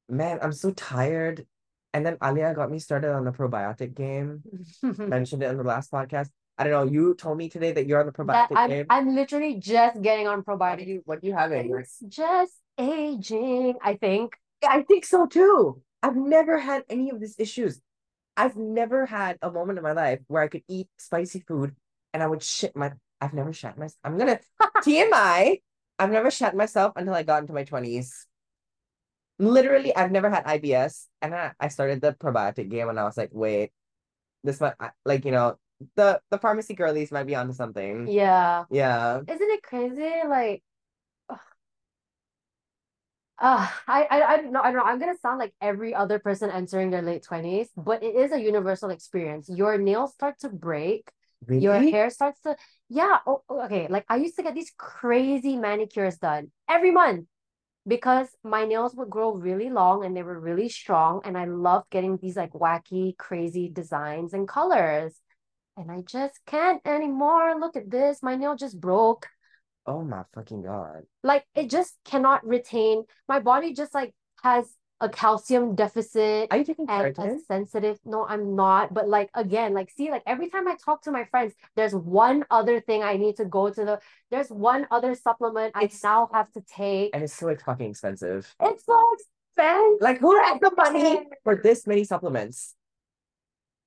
man, 0.09 0.39
I'm 0.43 0.52
so 0.52 0.70
tired. 0.70 1.47
And 1.93 2.05
then 2.05 2.16
Alia 2.22 2.55
got 2.55 2.70
me 2.70 2.78
started 2.78 3.12
on 3.12 3.24
the 3.24 3.32
probiotic 3.32 3.94
game. 3.94 4.43
Mentioned 4.82 5.43
it 5.43 5.51
in 5.51 5.56
the 5.56 5.64
last 5.64 5.90
podcast. 5.90 6.28
I 6.56 6.64
don't 6.64 6.72
know. 6.72 6.93
You 6.93 7.14
told 7.14 7.39
me 7.39 7.48
today 7.48 7.72
that 7.72 7.86
you're 7.86 8.01
on 8.01 8.06
the 8.06 8.12
That 8.24 8.51
probiotic 8.51 8.56
I'm 8.56 8.70
game. 8.70 8.86
I'm 8.90 9.14
literally 9.14 9.56
just 9.59 10.01
getting 10.02 10.28
on 10.28 10.43
What 10.43 10.48
are 10.62 10.76
probiotics. 10.76 10.86
you 10.86 11.02
what 11.05 11.18
are 11.18 11.26
you 11.26 11.35
having? 11.35 11.74
It's 11.76 11.98
just 12.09 12.52
aging, 12.78 13.74
I 13.82 13.94
think. 13.94 14.35
I 14.66 14.82
think 14.82 15.05
so 15.05 15.26
too. 15.26 15.82
I've 16.02 16.16
never 16.16 16.59
had 16.59 16.85
any 16.89 17.10
of 17.10 17.20
these 17.20 17.35
issues. 17.39 17.81
I've 18.36 18.56
never 18.56 19.06
had 19.06 19.39
a 19.43 19.51
moment 19.51 19.78
in 19.78 19.85
my 19.85 19.93
life 19.93 20.20
where 20.27 20.43
I 20.43 20.48
could 20.48 20.62
eat 20.69 20.89
spicy 20.98 21.40
food 21.47 21.74
and 22.12 22.23
I 22.23 22.27
would 22.27 22.43
shit 22.43 22.74
my. 22.77 22.93
I've 23.20 23.32
never 23.32 23.52
shat 23.52 23.78
myself. 23.78 23.98
I'm 24.05 24.19
gonna 24.19 24.39
TMI. 24.78 25.61
I've 25.98 26.11
never 26.11 26.31
shat 26.31 26.56
myself 26.56 26.93
until 26.97 27.15
I 27.15 27.23
got 27.23 27.43
into 27.43 27.52
my 27.52 27.65
20s. 27.65 28.27
Literally, 29.39 29.94
I've 29.94 30.12
never 30.12 30.31
had 30.31 30.44
IBS, 30.44 31.06
and 31.20 31.35
I, 31.35 31.52
I 31.59 31.69
started 31.69 32.01
the 32.01 32.12
probiotic 32.12 32.70
game, 32.70 32.89
and 32.89 32.98
I 32.98 33.05
was 33.05 33.16
like, 33.16 33.31
wait, 33.32 33.73
this 34.44 34.61
might 34.61 34.74
like 35.05 35.24
you 35.24 35.32
know 35.32 35.56
the 35.97 36.20
the 36.31 36.39
pharmacy 36.39 36.74
girlies 36.74 37.11
might 37.11 37.27
be 37.27 37.35
onto 37.35 37.52
something. 37.52 38.09
Yeah. 38.09 38.65
Yeah. 38.70 39.20
Isn't 39.27 39.51
it 39.51 39.62
crazy? 39.62 40.12
Like. 40.28 40.62
Uh, 43.39 43.66
I, 43.89 44.05
I, 44.11 44.23
I 44.23 44.36
don't 44.36 44.52
know. 44.52 44.61
I 44.61 44.70
don't 44.70 44.77
know. 44.77 44.85
I'm 44.85 44.98
gonna 44.98 45.19
sound 45.20 45.39
like 45.39 45.52
every 45.61 45.94
other 45.94 46.19
person 46.19 46.51
entering 46.51 46.90
their 46.90 47.02
late 47.02 47.24
20s, 47.24 47.69
but 47.77 48.02
it 48.02 48.15
is 48.15 48.32
a 48.32 48.40
universal 48.40 48.90
experience. 48.90 49.48
Your 49.48 49.77
nails 49.78 50.12
start 50.15 50.39
to 50.40 50.48
break, 50.48 51.11
your 51.56 51.81
hair 51.81 52.11
starts 52.11 52.40
to, 52.43 52.56
yeah. 52.89 53.19
Oh, 53.27 53.43
oh, 53.48 53.65
okay. 53.65 53.89
Like, 53.89 54.05
I 54.09 54.16
used 54.16 54.36
to 54.36 54.43
get 54.43 54.55
these 54.55 54.73
crazy 54.77 55.56
manicures 55.56 56.19
done 56.19 56.52
every 56.69 56.90
month 56.93 57.27
because 57.86 58.28
my 58.44 58.65
nails 58.65 58.94
would 58.94 59.11
grow 59.11 59.32
really 59.35 59.69
long 59.70 60.05
and 60.05 60.16
they 60.16 60.23
were 60.23 60.39
really 60.39 60.69
strong, 60.69 61.20
and 61.24 61.36
I 61.36 61.44
loved 61.47 61.90
getting 61.90 62.16
these 62.16 62.36
like 62.36 62.52
wacky, 62.52 63.16
crazy 63.16 63.69
designs 63.69 64.32
and 64.32 64.48
colors. 64.48 65.20
And 65.77 65.90
I 65.90 66.02
just 66.02 66.39
can't 66.47 66.81
anymore. 66.86 67.59
Look 67.59 67.77
at 67.77 67.90
this. 67.90 68.23
My 68.23 68.36
nail 68.36 68.55
just 68.55 68.81
broke 68.81 69.27
Oh 69.86 70.02
my 70.02 70.23
fucking 70.35 70.62
god. 70.62 71.02
like 71.23 71.44
it 71.55 71.69
just 71.70 71.94
cannot 72.05 72.47
retain 72.47 73.05
my 73.28 73.39
body 73.40 73.74
just 73.74 73.93
like 73.94 74.15
has 74.43 74.65
a 75.01 75.09
calcium 75.09 75.74
deficit 75.74 76.48
Are 76.51 76.59
you 76.59 76.65
taking 76.65 76.86
and 76.89 77.19
a 77.19 77.39
sensitive 77.47 77.98
no 78.05 78.24
I'm 78.27 78.55
not 78.56 78.94
but 78.94 79.09
like 79.09 79.28
again 79.35 79.74
like 79.74 79.90
see 79.90 80.11
like 80.11 80.23
every 80.27 80.48
time 80.48 80.66
I 80.69 80.77
talk 80.82 81.02
to 81.02 81.11
my 81.11 81.24
friends 81.24 81.52
there's 81.77 81.94
one 81.94 82.44
other 82.51 82.81
thing 82.81 83.02
I 83.02 83.16
need 83.16 83.36
to 83.36 83.44
go 83.44 83.69
to 83.69 83.85
the 83.85 84.01
there's 84.31 84.48
one 84.48 84.86
other 84.90 85.15
supplement 85.15 85.73
I 85.74 85.90
now 86.02 86.31
have 86.32 86.51
to 86.52 86.62
take 86.62 87.11
And 87.15 87.24
it's 87.24 87.35
so 87.35 87.47
like 87.47 87.61
fucking 87.62 87.90
expensive. 87.90 88.55
it's 88.61 88.86
so 88.86 88.98
expensive 89.15 90.01
Like, 90.01 90.20
who 90.20 90.40
has 90.40 90.61
the 90.61 90.73
money 90.77 91.20
for 91.44 91.56
this 91.56 91.86
many 91.86 92.05
supplements? 92.05 92.74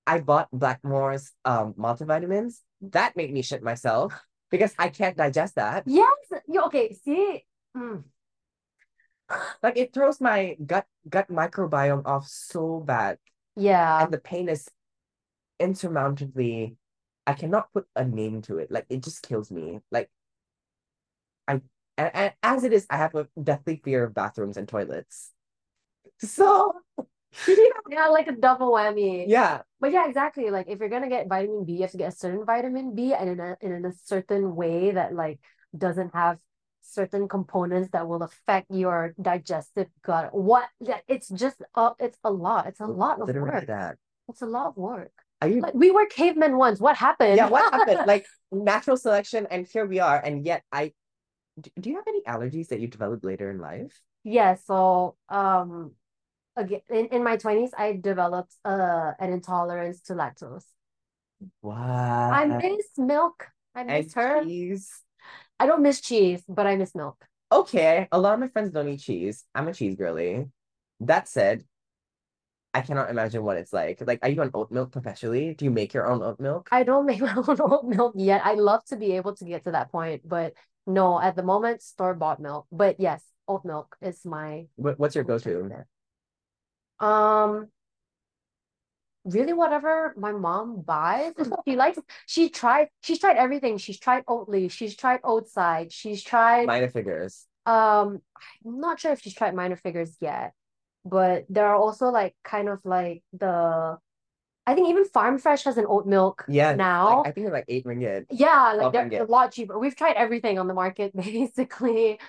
I 0.06 0.20
bought 0.20 0.50
Blackmore's 0.52 1.32
um 1.46 1.74
multivitamins. 1.74 2.60
That 2.82 3.16
made 3.16 3.32
me 3.34 3.42
shit 3.42 3.64
myself 3.64 4.14
because 4.50 4.74
I 4.80 4.90
can't 4.90 5.18
digest 5.18 5.56
that. 5.56 5.84
yes 5.86 6.18
you 6.48 6.62
okay 6.64 6.94
see 6.94 7.44
Mm. 7.76 8.06
Like 9.62 9.78
it 9.78 9.94
throws 9.94 10.20
my 10.22 10.56
gut 10.66 10.88
gut 11.10 11.30
microbiome 11.30 12.06
off 12.06 12.28
so 12.28 12.80
bad. 12.80 13.20
yeah 13.56 14.02
And 14.04 14.12
the 14.14 14.18
pain 14.20 14.50
is 14.50 14.68
insurmountably 15.60 16.76
I 17.28 17.34
cannot 17.34 17.74
put 17.74 17.86
a 17.96 18.06
name 18.06 18.42
to 18.44 18.58
it. 18.58 18.72
Like 18.72 18.86
it 18.90 19.04
just 19.04 19.22
kills 19.22 19.52
me. 19.52 19.82
Like 19.92 20.10
I 21.48 21.62
and, 21.98 22.12
and 22.16 22.34
as 22.42 22.64
it 22.64 22.72
is, 22.74 22.88
I 22.90 22.98
have 22.98 23.16
a 23.16 23.28
deathly 23.42 23.82
fear 23.84 24.06
of 24.06 24.14
bathrooms 24.14 24.58
and 24.58 24.68
toilets. 24.68 25.32
So 26.20 26.74
yeah 27.90 28.08
like 28.08 28.28
a 28.28 28.34
double 28.34 28.72
whammy 28.72 29.26
yeah. 29.28 29.62
But 29.80 29.92
yeah, 29.92 30.08
exactly. 30.08 30.50
Like 30.50 30.68
if 30.70 30.80
you're 30.80 30.90
gonna 30.90 31.10
get 31.10 31.28
vitamin 31.30 31.64
B, 31.66 31.74
you 31.74 31.82
have 31.82 31.92
to 31.92 31.98
get 31.98 32.14
a 32.14 32.16
certain 32.16 32.46
vitamin 32.46 32.96
B 32.96 33.14
and 33.14 33.30
in 33.30 33.40
a 33.40 33.58
in 33.62 33.86
a 33.86 33.94
certain 34.06 34.56
way 34.56 34.92
that 34.92 35.14
like 35.14 35.40
doesn't 35.78 36.14
have 36.16 36.40
certain 36.82 37.28
components 37.28 37.90
that 37.92 38.08
will 38.08 38.24
affect 38.24 38.68
your 38.72 39.14
digestive 39.22 39.88
gut. 40.04 40.34
What 40.34 40.66
yeah, 40.80 41.00
it's 41.08 41.30
just 41.30 41.62
uh 41.76 41.94
it's 42.00 42.18
a 42.24 42.32
lot. 42.32 42.66
It's 42.66 42.80
a 42.80 42.88
lot 42.88 43.22
of 43.22 43.28
Literally 43.28 43.52
work. 43.52 43.68
that. 43.68 43.98
It's 44.30 44.42
a 44.42 44.46
lot 44.48 44.68
of 44.74 44.78
work. 44.78 45.12
Are 45.42 45.48
you 45.48 45.62
Like 45.62 45.76
we 45.76 45.92
were 45.92 46.08
cavemen 46.08 46.58
once. 46.58 46.80
What 46.80 46.96
happened? 46.98 47.38
yeah, 47.38 47.50
what 47.50 47.72
happened? 47.72 48.02
Like 48.08 48.26
natural 48.52 48.98
selection, 48.98 49.46
and 49.52 49.68
here 49.68 49.86
we 49.86 50.00
are. 50.00 50.18
And 50.18 50.46
yet, 50.46 50.64
I 50.72 50.94
do, 51.60 51.70
do 51.80 51.90
you 51.92 51.96
have 51.98 52.08
any 52.08 52.22
allergies 52.24 52.70
that 52.70 52.80
you 52.80 52.88
developed 52.88 53.24
later 53.24 53.52
in 53.52 53.60
life? 53.60 54.02
Yeah, 54.24 54.56
so 54.56 55.16
um 55.30 55.92
again 56.58 56.82
in, 56.90 57.06
in 57.08 57.24
my 57.24 57.38
20s 57.38 57.72
I 57.78 57.94
developed 57.94 58.54
uh 58.66 59.14
an 59.20 59.32
intolerance 59.32 60.02
to 60.08 60.14
lactose. 60.14 60.66
What? 61.62 61.78
I 61.78 62.46
miss 62.46 62.88
milk. 62.98 63.48
I 63.76 63.82
and 63.82 64.06
miss 64.06 64.14
her. 64.16 64.44
cheese. 64.44 64.92
I 65.60 65.66
don't 65.66 65.82
miss 65.82 66.02
cheese, 66.02 66.44
but 66.50 66.68
I 66.68 66.76
miss 66.76 66.94
milk. 66.96 67.24
Okay, 67.52 68.08
a 68.12 68.20
lot 68.20 68.34
of 68.34 68.40
my 68.40 68.48
friends 68.50 68.72
don't 68.72 68.90
eat 68.90 69.00
cheese. 69.00 69.46
I'm 69.56 69.68
a 69.68 69.74
cheese 69.74 69.96
girly. 69.96 70.48
That 71.00 71.30
said, 71.30 71.64
I 72.74 72.82
cannot 72.82 73.10
imagine 73.10 73.44
what 73.44 73.58
it's 73.58 73.74
like. 73.74 74.04
Like, 74.06 74.20
are 74.22 74.30
you 74.30 74.42
on 74.42 74.52
oat 74.54 74.72
milk 74.72 74.92
professionally? 74.92 75.56
Do 75.56 75.66
you 75.66 75.72
make 75.72 75.94
your 75.94 76.08
own 76.08 76.22
oat 76.22 76.40
milk? 76.40 76.70
I 76.72 76.84
don't 76.84 77.06
make 77.06 77.22
my 77.28 77.34
own 77.36 77.58
oat 77.62 77.86
milk 77.86 78.14
yet. 78.16 78.42
I 78.44 78.54
love 78.54 78.84
to 78.86 78.98
be 78.98 79.14
able 79.14 79.36
to 79.36 79.46
get 79.46 79.64
to 79.64 79.72
that 79.72 79.92
point, 79.92 80.28
but 80.28 80.54
no, 80.86 81.20
at 81.20 81.36
the 81.36 81.44
moment, 81.44 81.82
store-bought 81.82 82.40
milk. 82.40 82.68
But 82.72 83.00
yes, 83.00 83.24
oat 83.48 83.66
milk 83.66 83.96
is 84.02 84.26
my 84.26 84.68
What, 84.76 85.00
what's 85.00 85.16
your 85.16 85.24
go-to? 85.24 85.86
Um 87.00 87.68
really 89.26 89.54
whatever 89.54 90.14
my 90.18 90.32
mom 90.32 90.82
buys. 90.82 91.34
She 91.68 91.76
likes 91.76 92.00
she 92.26 92.50
tried 92.50 92.90
she's 93.02 93.20
tried 93.20 93.38
everything. 93.38 93.78
She's 93.78 94.00
tried 94.00 94.26
Oatly, 94.26 94.72
she's 94.72 94.96
tried 94.96 95.22
Oatside, 95.22 95.92
she's 95.92 96.24
tried 96.24 96.66
Minor 96.68 96.90
figures. 96.90 97.46
um 97.66 98.22
I'm 98.66 98.80
not 98.80 99.00
sure 99.00 99.12
if 99.12 99.22
she's 99.22 99.34
tried 99.34 99.54
minor 99.56 99.76
figures 99.76 100.16
yet, 100.22 100.54
but 101.06 101.46
there 101.50 101.68
are 101.68 101.76
also 101.76 102.10
like 102.10 102.36
kind 102.44 102.70
of 102.70 102.80
like 102.86 103.24
the 103.34 103.98
I 104.66 104.76
think 104.76 104.90
even 104.90 105.06
Farm 105.06 105.38
Fresh 105.38 105.64
has 105.64 105.78
an 105.78 105.86
oat 105.88 106.06
milk 106.06 106.44
Yeah, 106.50 106.76
now. 106.76 107.20
Like, 107.20 107.28
I 107.28 107.32
think 107.32 107.46
they're 107.48 107.54
like 107.54 107.66
eight 107.70 107.86
ringgit. 107.86 108.26
Yeah, 108.30 108.74
like 108.74 108.92
they're 108.92 109.08
yeah. 109.12 109.24
a 109.24 109.26
lot 109.26 109.54
cheaper. 109.54 109.80
We've 109.80 109.96
tried 109.96 110.18
everything 110.18 110.60
on 110.60 110.68
the 110.68 110.74
market 110.74 111.16
basically. 111.16 112.20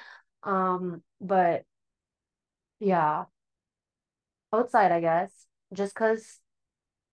Um, 0.44 1.02
but 1.20 1.64
yeah. 2.78 3.24
Oatside, 4.52 4.92
I 4.92 5.00
guess. 5.00 5.30
Just 5.72 5.94
because 5.94 6.40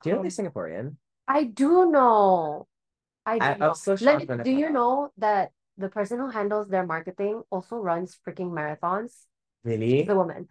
Do 0.04 0.10
you 0.10 0.16
know 0.16 0.22
um, 0.22 0.28
they're 0.28 0.32
Singaporean? 0.32 0.96
I 1.28 1.44
do 1.44 1.92
know. 1.92 2.68
I 3.26 3.40
do 3.40 3.46
I, 3.46 3.54
I 3.54 3.58
know. 3.58 3.70
was 3.70 3.82
so 3.82 3.98
Let 4.02 4.20
me- 4.28 4.44
do 4.44 4.52
you 4.52 4.68
out. 4.68 4.74
know 4.74 5.12
that 5.18 5.52
the 5.78 5.90
person 5.90 6.20
who 6.20 6.30
handles 6.30 6.68
their 6.70 6.86
marketing 6.86 7.42
also 7.50 7.78
runs 7.78 8.18
freaking 8.26 8.52
marathons? 8.52 9.12
Really? 9.64 10.04
The 10.04 10.16
woman. 10.16 10.48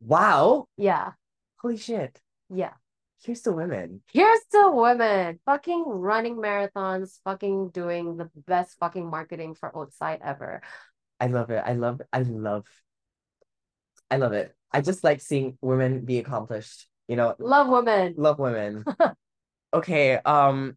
Wow. 0.00 0.68
Yeah. 0.76 1.12
Holy 1.58 1.76
shit. 1.76 2.20
Yeah. 2.48 2.72
Here's 3.24 3.42
the 3.42 3.52
women. 3.52 4.02
Here's 4.12 4.40
to 4.50 4.70
women 4.72 5.38
fucking 5.46 5.84
running 5.86 6.36
marathons, 6.36 7.20
fucking 7.22 7.70
doing 7.70 8.16
the 8.16 8.30
best 8.46 8.78
fucking 8.80 9.08
marketing 9.08 9.54
for 9.54 9.70
Oatside 9.70 10.18
ever. 10.24 10.60
I 11.20 11.26
love 11.28 11.50
it. 11.50 11.62
I 11.64 11.74
love 11.74 12.00
I 12.12 12.22
love 12.22 12.66
I 14.10 14.16
love 14.16 14.32
it. 14.32 14.56
I 14.72 14.80
just 14.80 15.04
like 15.04 15.20
seeing 15.20 15.58
women 15.60 16.04
be 16.04 16.18
accomplished. 16.18 16.88
you 17.08 17.16
know, 17.16 17.34
Love 17.38 17.68
women. 17.68 18.14
love 18.16 18.38
women. 18.38 18.84
Okay, 19.74 20.16
um, 20.16 20.76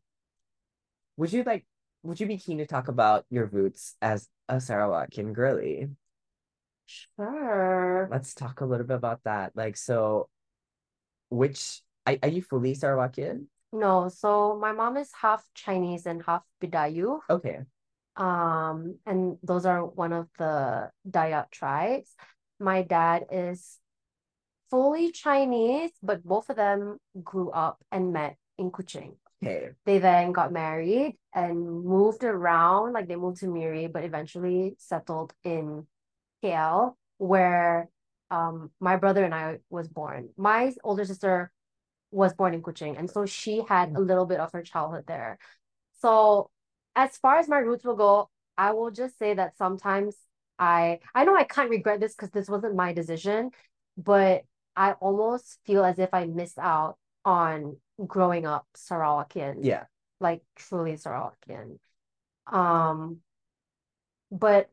would 1.17 1.33
you 1.33 1.43
like 1.43 1.65
would 2.03 2.19
you 2.21 2.27
be 2.27 2.37
keen 2.37 2.59
to 2.59 2.65
talk 2.65 2.87
about 2.87 3.25
your 3.29 3.45
roots 3.45 3.95
as 4.01 4.29
a 4.47 4.55
Sarawakian 4.55 5.33
girly? 5.33 5.89
Sure. 6.85 8.07
Let's 8.11 8.33
talk 8.33 8.61
a 8.61 8.65
little 8.65 8.85
bit 8.85 8.95
about 8.95 9.19
that. 9.25 9.51
Like, 9.55 9.75
so 9.75 10.29
which 11.29 11.81
are, 12.05 12.15
are 12.23 12.29
you 12.29 12.41
fully 12.41 12.73
Sarawakian? 12.75 13.47
No, 13.73 14.07
so 14.07 14.57
my 14.61 14.71
mom 14.71 14.95
is 14.97 15.11
half 15.19 15.43
Chinese 15.53 16.05
and 16.05 16.23
half 16.23 16.43
Bidayuh. 16.63 17.19
Okay. 17.29 17.59
Um, 18.15 18.99
and 19.05 19.37
those 19.43 19.65
are 19.65 19.83
one 19.85 20.13
of 20.13 20.29
the 20.37 20.89
Dayak 21.09 21.51
tribes. 21.51 22.15
My 22.59 22.83
dad 22.83 23.25
is 23.31 23.77
fully 24.69 25.11
Chinese, 25.11 25.91
but 26.01 26.23
both 26.23 26.49
of 26.49 26.55
them 26.55 26.97
grew 27.23 27.51
up 27.51 27.79
and 27.91 28.13
met 28.13 28.37
in 28.57 28.71
Kuching. 28.71 29.15
Okay. 29.43 29.69
They 29.85 29.99
then 29.99 30.31
got 30.31 30.51
married 30.51 31.17
and 31.33 31.83
moved 31.83 32.23
around, 32.23 32.93
like 32.93 33.07
they 33.07 33.15
moved 33.15 33.39
to 33.41 33.47
Miri, 33.47 33.87
but 33.87 34.03
eventually 34.03 34.75
settled 34.77 35.33
in 35.43 35.85
KL, 36.43 36.97
where 37.17 37.89
um 38.31 38.71
my 38.79 38.95
brother 38.95 39.23
and 39.23 39.35
I 39.35 39.59
was 39.69 39.87
born. 39.87 40.29
My 40.37 40.73
older 40.83 41.05
sister 41.05 41.51
was 42.11 42.33
born 42.33 42.53
in 42.53 42.61
Kuching, 42.61 42.97
and 42.97 43.09
so 43.09 43.25
she 43.25 43.61
had 43.67 43.91
a 43.95 43.99
little 43.99 44.25
bit 44.25 44.39
of 44.39 44.51
her 44.53 44.63
childhood 44.63 45.05
there. 45.07 45.37
So 46.01 46.49
as 46.95 47.17
far 47.17 47.37
as 47.37 47.47
my 47.47 47.59
roots 47.59 47.83
will 47.83 47.95
go, 47.95 48.29
I 48.57 48.71
will 48.71 48.91
just 48.91 49.17
say 49.19 49.33
that 49.33 49.57
sometimes 49.57 50.15
I 50.57 50.99
I 51.13 51.25
know 51.25 51.35
I 51.35 51.43
can't 51.43 51.69
regret 51.69 51.99
this 51.99 52.15
because 52.15 52.31
this 52.31 52.49
wasn't 52.49 52.75
my 52.75 52.93
decision, 52.93 53.51
but 53.97 54.43
I 54.75 54.93
almost 54.93 55.59
feel 55.65 55.83
as 55.85 55.99
if 55.99 56.09
I 56.13 56.25
missed 56.25 56.59
out 56.59 56.97
on 57.23 57.77
growing 58.05 58.45
up 58.45 58.67
Sarawakian 58.75 59.59
Yeah. 59.61 59.85
like 60.19 60.43
truly 60.55 60.93
Sarawakian. 60.93 61.79
Um, 62.47 63.21
but 64.31 64.69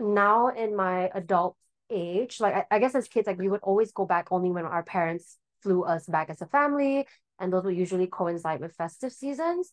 now 0.00 0.48
in 0.48 0.76
my 0.76 1.10
adult 1.14 1.56
age, 1.90 2.40
like 2.40 2.54
I, 2.54 2.76
I 2.76 2.78
guess 2.78 2.94
as 2.94 3.08
kids, 3.08 3.26
like 3.26 3.38
we 3.38 3.48
would 3.48 3.62
always 3.62 3.92
go 3.92 4.04
back 4.04 4.28
only 4.30 4.50
when 4.50 4.64
our 4.66 4.82
parents 4.82 5.38
flew 5.62 5.84
us 5.84 6.06
back 6.06 6.30
as 6.30 6.42
a 6.42 6.46
family, 6.46 7.06
and 7.38 7.52
those 7.52 7.64
would 7.64 7.76
usually 7.76 8.06
coincide 8.06 8.60
with 8.60 8.74
festive 8.74 9.12
seasons. 9.12 9.70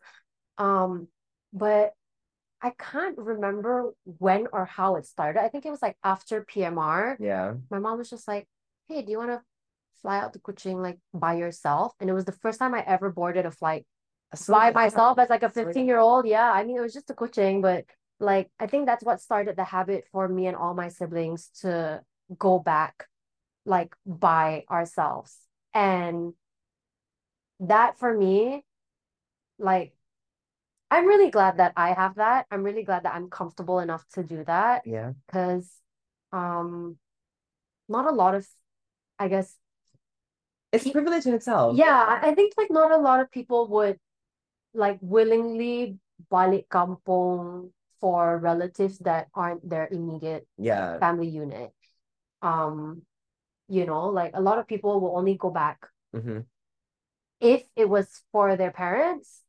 Um, 0.58 1.08
but 1.52 1.94
I 2.62 2.72
can't 2.78 3.18
remember 3.18 3.94
when 4.06 4.48
or 4.54 4.66
how 4.66 4.96
it 4.96 5.06
started. 5.06 5.42
I 5.42 5.50
think 5.50 5.66
it 5.66 5.72
was 5.72 5.82
like 5.82 5.98
after 6.04 6.46
PMR. 6.46 7.18
Yeah. 7.20 7.54
My 7.70 7.80
mom 7.80 7.98
was 7.98 8.10
just 8.10 8.28
like, 8.28 8.48
"Hey, 8.88 9.02
do 9.02 9.12
you 9.12 9.18
want 9.18 9.32
to 9.32 9.42
fly 10.04 10.20
out 10.20 10.34
to 10.34 10.40
Kuching 10.40 10.84
like 10.84 11.00
by 11.14 11.34
yourself?" 11.36 11.94
And 12.00 12.10
it 12.10 12.14
was 12.14 12.26
the 12.26 12.32
first 12.44 12.60
time 12.60 12.76
I 12.76 12.84
ever 12.86 13.10
boarded 13.12 13.48
a 13.48 13.52
flight 13.52 13.88
by 14.48 14.72
myself 14.72 15.18
as 15.20 15.30
like 15.30 15.44
a 15.44 15.50
15 15.50 15.88
year 15.88 16.00
old. 16.00 16.28
Yeah, 16.28 16.52
I 16.52 16.64
mean, 16.64 16.78
it 16.78 16.82
was 16.82 16.94
just 16.94 17.10
a 17.10 17.16
Kuching, 17.16 17.62
but 17.62 17.86
like 18.20 18.52
I 18.60 18.68
think 18.68 18.86
that's 18.86 19.04
what 19.04 19.22
started 19.22 19.56
the 19.56 19.64
habit 19.64 20.06
for 20.12 20.28
me 20.28 20.48
and 20.48 20.56
all 20.56 20.76
my 20.76 20.90
siblings 20.90 21.50
to 21.62 22.02
go 22.38 22.60
back 22.60 23.08
like 23.66 23.96
by 24.06 24.66
ourselves. 24.70 25.38
And 25.74 26.34
that 27.60 27.98
for 27.98 28.16
me, 28.16 28.64
like, 29.58 29.94
I'm 30.92 31.08
really 31.08 31.32
glad 31.32 31.58
that 31.58 31.74
I 31.76 31.94
have 31.94 32.16
that. 32.16 32.46
I'm 32.52 32.64
really 32.64 32.84
glad 32.84 33.04
that 33.04 33.16
I'm 33.16 33.30
comfortable 33.30 33.80
enough 33.80 34.06
to 34.14 34.24
do 34.24 34.44
that 34.46 34.86
Yeah. 34.86 35.14
because 35.26 35.72
um 36.32 36.98
not 37.88 38.06
a 38.06 38.12
lot 38.12 38.36
of 38.36 38.48
I 39.18 39.28
guess 39.28 39.56
It's 40.74 40.86
a 40.86 40.92
privilege 40.92 41.26
in 41.26 41.34
itself. 41.34 41.78
yeah, 41.78 42.20
I 42.22 42.34
think 42.34 42.54
like 42.58 42.72
not 42.72 42.92
a 42.92 42.98
lot 42.98 43.22
of 43.22 43.30
people 43.32 43.68
would 43.70 44.00
like 44.74 44.98
willingly 45.02 45.98
balik 46.34 46.68
kampung 46.68 47.70
for 48.02 48.38
relatives 48.42 48.98
that 49.06 49.30
aren't 49.34 49.62
their 49.70 49.88
immediate 49.88 50.48
Yeah. 50.58 50.98
family 51.00 51.30
unit. 51.30 51.72
Um, 52.42 53.04
you 53.70 53.86
know, 53.86 54.10
like 54.10 54.34
a 54.34 54.42
lot 54.42 54.60
of 54.60 54.68
people 54.68 55.00
will 55.00 55.16
only 55.16 55.38
go 55.38 55.50
back 55.50 55.88
hmm 56.14 56.42
if 57.40 57.64
it 57.76 57.90
was 57.90 58.24
for 58.32 58.56
their 58.56 58.72
parents 58.72 59.44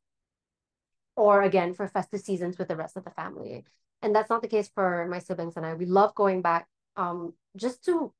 or 1.15 1.41
again 1.41 1.73
for 1.73 1.87
festive 1.87 2.21
seasons 2.21 2.57
with 2.57 2.67
the 2.67 2.75
rest 2.75 2.97
of 2.97 3.03
the 3.03 3.11
family. 3.11 3.63
And 4.01 4.15
that's 4.15 4.29
not 4.29 4.41
the 4.41 4.47
case 4.47 4.69
for 4.73 5.07
my 5.09 5.19
siblings 5.19 5.57
and 5.57 5.65
I. 5.65 5.73
We 5.73 5.85
love 5.85 6.13
going 6.15 6.41
back 6.41 6.67
um 6.97 7.33
just 7.55 7.83
to 7.85 8.13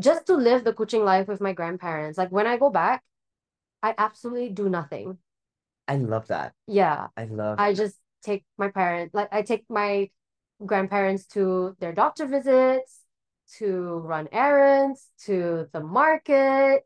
just 0.00 0.26
to 0.26 0.34
live 0.34 0.64
the 0.64 0.72
Kuching 0.72 1.04
life 1.04 1.28
with 1.28 1.40
my 1.40 1.52
grandparents. 1.52 2.18
Like 2.18 2.32
when 2.32 2.46
I 2.46 2.56
go 2.56 2.70
back, 2.70 3.02
I 3.82 3.94
absolutely 3.98 4.50
do 4.50 4.68
nothing. 4.68 5.18
I 5.88 5.96
love 5.96 6.28
that. 6.28 6.54
Yeah. 6.66 7.08
I 7.16 7.24
love 7.24 7.58
I 7.58 7.74
just 7.74 7.96
take 8.22 8.44
my 8.58 8.68
parents, 8.68 9.14
like 9.14 9.28
I 9.32 9.42
take 9.42 9.64
my 9.68 10.10
grandparents 10.64 11.26
to 11.28 11.76
their 11.80 11.92
doctor 11.92 12.26
visits, 12.26 13.00
to 13.58 13.98
run 14.04 14.28
errands, 14.32 15.08
to 15.24 15.68
the 15.72 15.80
market. 15.80 16.82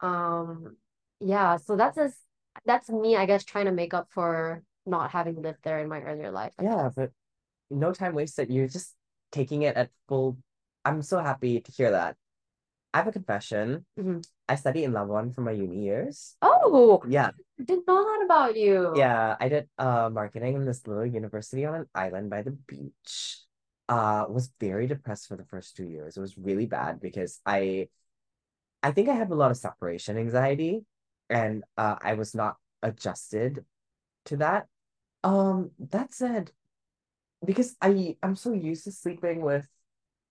Um, 0.00 0.76
yeah, 1.20 1.56
so 1.56 1.76
that's 1.76 1.98
as 1.98 2.16
that's 2.64 2.88
me, 2.88 3.16
I 3.16 3.26
guess, 3.26 3.44
trying 3.44 3.66
to 3.66 3.72
make 3.72 3.94
up 3.94 4.08
for 4.10 4.62
not 4.86 5.10
having 5.10 5.42
lived 5.42 5.60
there 5.62 5.78
in 5.80 5.88
my 5.88 6.00
earlier 6.02 6.30
life. 6.30 6.52
I 6.58 6.64
Yeah, 6.64 6.84
guess. 6.84 6.94
but 6.94 7.12
no 7.70 7.92
time 7.92 8.14
wasted. 8.14 8.50
You're 8.50 8.68
just 8.68 8.94
taking 9.32 9.62
it 9.62 9.76
at 9.76 9.90
full. 10.08 10.38
I'm 10.86 11.02
so 11.02 11.18
happy 11.18 11.60
to 11.60 11.72
hear 11.72 11.90
that. 11.90 12.16
I 12.94 12.98
have 12.98 13.08
a 13.08 13.12
confession. 13.12 13.84
Mhm. 13.98 14.24
I 14.48 14.54
studied 14.54 14.84
in 14.84 14.92
Labuan 14.92 15.34
for 15.34 15.42
my 15.42 15.50
uni 15.50 15.82
years. 15.84 16.36
Oh, 16.40 17.02
Yeah, 17.08 17.32
didn't 17.58 17.86
know 17.86 18.04
that 18.04 18.22
about 18.24 18.56
you. 18.56 18.94
yeah. 18.96 19.36
I 19.40 19.48
did 19.48 19.68
uh 19.76 20.08
marketing 20.08 20.54
in 20.54 20.64
this 20.64 20.86
little 20.86 21.04
university 21.04 21.66
on 21.66 21.74
an 21.74 21.86
island 21.94 22.30
by 22.30 22.42
the 22.42 22.52
beach. 22.52 23.42
Uh, 23.88 24.26
was 24.28 24.50
very 24.58 24.86
depressed 24.86 25.28
for 25.28 25.36
the 25.36 25.44
first 25.44 25.76
two 25.76 25.84
years. 25.86 26.16
It 26.16 26.20
was 26.20 26.36
really 26.38 26.66
bad 26.66 26.98
because 27.00 27.38
I, 27.46 27.88
I 28.82 28.90
think 28.90 29.08
I 29.08 29.14
have 29.14 29.30
a 29.30 29.36
lot 29.36 29.52
of 29.52 29.56
separation 29.56 30.18
anxiety, 30.18 30.84
and 31.30 31.62
uh, 31.78 31.94
I 32.02 32.14
was 32.14 32.34
not 32.34 32.56
adjusted 32.82 33.64
to 34.26 34.38
that. 34.38 34.66
Um, 35.22 35.70
that 35.78 36.12
said, 36.14 36.50
because 37.44 37.76
I 37.80 38.16
I'm 38.22 38.36
so 38.36 38.52
used 38.52 38.84
to 38.84 38.92
sleeping 38.92 39.40
with 39.42 39.68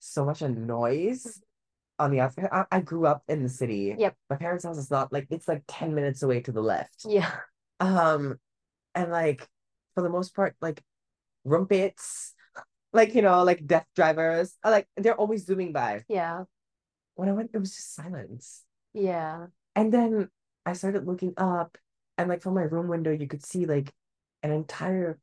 so 0.06 0.26
much 0.26 0.42
noise 0.42 1.42
on 2.00 2.12
the 2.12 2.20
outside. 2.20 2.50
I, 2.52 2.66
I 2.72 2.82
grew 2.82 3.06
up 3.06 3.24
in 3.28 3.44
the 3.44 3.50
city. 3.50 3.96
Yep. 3.98 4.16
My 4.30 4.36
parents' 4.36 4.66
house 4.66 4.78
is 4.78 4.92
not 4.92 5.12
like 5.12 5.28
it's 5.30 5.48
like 5.48 5.64
10 5.68 5.96
minutes 5.96 6.24
away 6.24 6.42
to 6.42 6.52
the 6.52 6.62
left. 6.62 7.06
Yeah. 7.08 7.32
Um, 7.80 8.40
and 8.94 9.12
like 9.12 9.48
for 9.96 10.02
the 10.02 10.10
most 10.10 10.36
part, 10.36 10.56
like 10.62 10.82
rempits, 11.46 12.32
like 12.94 13.16
you 13.16 13.22
know, 13.22 13.44
like 13.44 13.66
death 13.66 13.88
drivers, 13.96 14.56
are 14.64 14.72
like 14.72 14.88
they're 14.96 15.20
always 15.20 15.46
zooming 15.46 15.74
by. 15.74 16.04
Yeah. 16.08 16.44
When 17.16 17.30
I 17.30 17.34
went, 17.34 17.52
it 17.54 17.60
was 17.60 17.76
just 17.76 17.96
silence. 17.96 18.64
Yeah. 18.94 19.48
And 19.76 19.94
then 19.94 20.30
I 20.66 20.74
started 20.74 21.06
looking 21.06 21.34
up, 21.38 21.78
and 22.18 22.30
like 22.30 22.42
from 22.42 22.56
my 22.56 22.64
room 22.64 22.88
window, 22.88 23.12
you 23.12 23.28
could 23.28 23.44
see 23.46 23.66
like 23.66 23.92
an 24.44 24.52
entire 24.52 25.20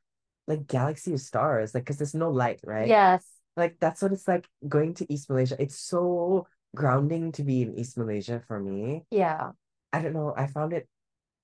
like 0.47 0.67
galaxy 0.67 1.15
of 1.15 1.21
stars, 1.21 1.75
like 1.75 1.85
because 1.85 1.99
there's 1.99 2.15
no 2.15 2.31
light, 2.31 2.61
right? 2.65 2.89
Yes. 2.89 3.25
Like 3.57 3.77
that's 3.81 4.03
what 4.03 4.13
it's 4.13 4.27
like 4.29 4.49
going 4.69 4.95
to 4.95 5.13
East 5.13 5.29
Malaysia. 5.29 5.57
It's 5.61 5.79
so 5.79 6.47
grounding 6.75 7.33
to 7.33 7.43
be 7.43 7.63
in 7.63 7.79
East 7.79 7.99
Malaysia 7.99 8.41
for 8.47 8.59
me. 8.59 9.05
Yeah. 9.11 9.53
I 9.93 10.01
don't 10.01 10.15
know. 10.15 10.33
I 10.37 10.47
found 10.47 10.73
it, 10.73 10.89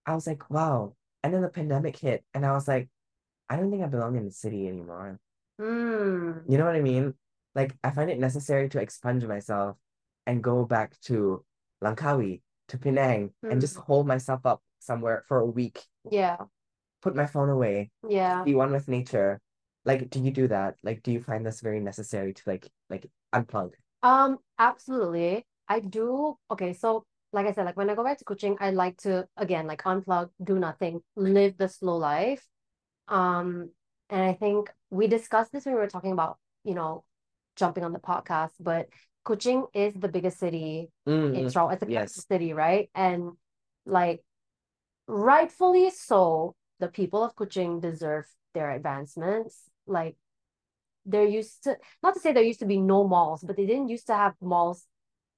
I 0.06 0.14
was 0.14 0.26
like, 0.26 0.48
wow. 0.50 0.94
And 1.22 1.34
then 1.34 1.42
the 1.42 1.48
pandemic 1.48 1.98
hit, 1.98 2.24
and 2.32 2.46
I 2.46 2.52
was 2.52 2.66
like, 2.68 2.88
I 3.50 3.56
don't 3.56 3.70
think 3.70 3.82
I 3.82 3.86
belong 3.86 4.16
in 4.16 4.24
the 4.24 4.30
city 4.30 4.68
anymore. 4.68 5.18
Mm. 5.60 6.44
You 6.48 6.56
know 6.56 6.64
what 6.64 6.76
I 6.76 6.80
mean? 6.80 7.14
Like 7.54 7.76
I 7.82 7.90
find 7.90 8.08
it 8.10 8.18
necessary 8.18 8.68
to 8.70 8.80
expunge 8.80 9.24
myself 9.24 9.76
and 10.26 10.42
go 10.42 10.64
back 10.64 10.98
to 11.02 11.44
Langkawi, 11.82 12.40
to 12.68 12.78
Penang, 12.78 13.32
and 13.42 13.60
just 13.60 13.76
hold 13.76 14.06
myself 14.06 14.46
up 14.46 14.62
somewhere 14.78 15.24
for 15.26 15.40
a 15.40 15.46
week, 15.46 15.82
Yeah. 16.10 16.36
put 17.02 17.16
my 17.16 17.26
phone 17.26 17.48
away, 17.48 17.90
Yeah. 18.08 18.44
be 18.44 18.54
one 18.54 18.72
with 18.72 18.88
nature. 18.88 19.40
Like, 19.84 20.10
do 20.10 20.20
you 20.20 20.30
do 20.30 20.48
that? 20.48 20.76
Like, 20.82 21.02
do 21.02 21.12
you 21.12 21.20
find 21.20 21.44
this 21.44 21.60
very 21.60 21.80
necessary 21.80 22.34
to 22.34 22.42
like 22.46 22.68
like 22.90 23.10
unplug? 23.34 23.72
Um, 24.02 24.38
absolutely. 24.58 25.46
I 25.68 25.80
do. 25.80 26.36
Okay, 26.50 26.72
so 26.72 27.04
like 27.32 27.46
I 27.46 27.52
said, 27.52 27.64
like 27.66 27.76
when 27.76 27.90
I 27.90 27.94
go 27.94 28.04
back 28.04 28.18
to 28.18 28.24
Kuching, 28.24 28.56
I 28.60 28.70
like 28.70 28.96
to 28.98 29.26
again 29.36 29.66
like 29.66 29.82
unplug, 29.82 30.30
do 30.42 30.58
nothing, 30.58 31.00
live 31.16 31.56
the 31.56 31.68
slow 31.68 31.96
life. 31.96 32.46
Um, 33.08 33.70
and 34.10 34.22
I 34.22 34.34
think 34.34 34.70
we 34.90 35.06
discussed 35.06 35.52
this 35.52 35.66
when 35.66 35.74
we 35.74 35.80
were 35.80 35.88
talking 35.88 36.12
about, 36.12 36.38
you 36.64 36.74
know, 36.74 37.04
jumping 37.56 37.84
on 37.84 37.92
the 37.92 37.98
podcast, 37.98 38.52
but 38.60 38.88
Kuching 39.24 39.66
is 39.74 39.94
the 39.94 40.08
biggest 40.08 40.38
city 40.38 40.90
in 41.06 41.44
Mm, 41.44 41.52
Sarawak. 41.52 41.74
It's 41.74 41.82
a 41.82 41.90
yes. 41.90 42.26
city, 42.26 42.52
right? 42.52 42.88
And 42.94 43.32
like 43.84 44.22
rightfully 45.06 45.90
so, 45.90 46.54
the 46.80 46.88
people 46.88 47.22
of 47.22 47.34
Kuching 47.34 47.80
deserve 47.80 48.26
their 48.58 48.70
advancements. 48.80 49.54
Like 49.86 50.16
there 51.12 51.24
used 51.24 51.64
to 51.64 51.76
not 52.02 52.14
to 52.14 52.20
say 52.20 52.32
there 52.32 52.42
used 52.52 52.60
to 52.66 52.70
be 52.74 52.80
no 52.94 53.06
malls, 53.14 53.40
but 53.46 53.56
they 53.56 53.66
didn't 53.70 53.88
used 53.96 54.08
to 54.08 54.14
have 54.24 54.34
malls 54.40 54.86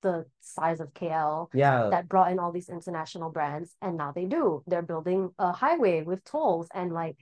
the 0.02 0.24
size 0.40 0.80
of 0.80 0.88
KL 0.94 1.48
Yeah. 1.52 1.88
that 1.90 2.08
brought 2.08 2.32
in 2.32 2.38
all 2.38 2.52
these 2.52 2.70
international 2.78 3.30
brands 3.30 3.76
and 3.82 3.92
now 4.02 4.10
they 4.16 4.24
do 4.24 4.62
they're 4.66 4.88
building 4.92 5.20
a 5.38 5.52
highway 5.52 5.96
with 6.02 6.24
tolls 6.24 6.68
and 6.72 6.88
like 6.92 7.16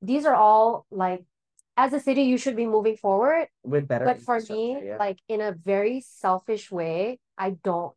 these 0.00 0.24
are 0.24 0.34
all 0.34 0.86
like 0.90 1.22
as 1.76 1.92
a 1.92 2.00
city 2.00 2.22
you 2.22 2.38
should 2.38 2.56
be 2.56 2.66
moving 2.76 2.96
forward 2.96 3.48
With 3.62 3.86
better 3.88 4.06
but 4.08 4.20
for 4.28 4.38
me 4.52 4.62
yeah. 4.88 4.96
like 4.96 5.18
in 5.28 5.40
a 5.40 5.52
very 5.52 6.00
selfish 6.00 6.70
way 6.70 7.18
i 7.36 7.50
don't 7.50 7.94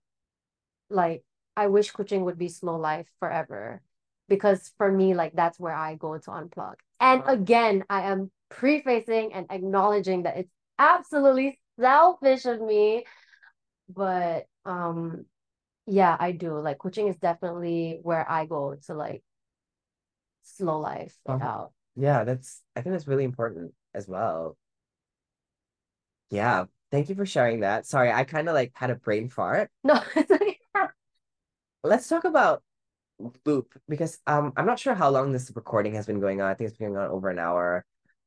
like 0.89 1.23
i 1.55 1.67
wish 1.67 1.91
kuching 1.91 2.23
would 2.25 2.39
be 2.45 2.49
slow 2.49 2.77
life 2.91 3.09
forever 3.21 3.81
because 4.27 4.71
for 4.77 4.91
me 4.91 5.13
like 5.21 5.33
that's 5.41 5.59
where 5.59 5.77
i 5.87 5.95
go 5.95 6.17
to 6.17 6.29
unplug 6.39 6.75
and 6.99 7.23
again 7.27 7.83
i 7.89 8.01
am 8.03 8.31
prefacing 8.49 9.33
and 9.33 9.45
acknowledging 9.49 10.23
that 10.23 10.37
it's 10.37 10.51
absolutely 10.79 11.59
selfish 11.79 12.45
of 12.45 12.61
me 12.61 13.05
but 13.89 14.45
um 14.65 15.25
yeah 15.87 16.15
i 16.19 16.31
do 16.31 16.59
like 16.59 16.77
Kuching 16.79 17.09
is 17.09 17.17
definitely 17.17 17.99
where 18.03 18.29
i 18.29 18.45
go 18.45 18.75
to 18.87 18.93
like 18.93 19.23
slow 20.43 20.79
life 20.79 21.15
it 21.25 21.31
Uh-huh. 21.31 21.45
out 21.45 21.71
Yeah, 21.95 22.23
that's 22.23 22.61
I 22.75 22.81
think 22.81 22.93
that's 22.93 23.07
really 23.07 23.23
important 23.23 23.73
as 23.93 24.07
well. 24.07 24.57
Yeah, 26.29 26.65
thank 26.91 27.09
you 27.09 27.15
for 27.15 27.25
sharing 27.25 27.61
that. 27.61 27.85
Sorry, 27.85 28.11
I 28.11 28.23
kind 28.23 28.49
of 28.49 28.53
like 28.53 28.71
had 28.75 28.89
a 28.89 28.95
brain 28.95 29.29
fart. 29.29 29.71
no 29.83 30.01
it's 30.15 30.31
Let's 31.83 32.07
talk 32.07 32.23
about 32.23 32.63
Loop 33.45 33.73
because 33.89 34.19
um 34.27 34.53
I'm 34.55 34.65
not 34.67 34.79
sure 34.79 34.93
how 34.93 35.09
long 35.09 35.31
this 35.31 35.51
recording 35.55 35.95
has 35.95 36.05
been 36.05 36.19
going 36.19 36.39
on. 36.41 36.49
I 36.49 36.53
think 36.53 36.69
it's 36.69 36.77
been 36.77 36.93
going 36.93 37.03
on 37.05 37.09
over 37.11 37.29
an 37.29 37.39
hour. 37.39 37.83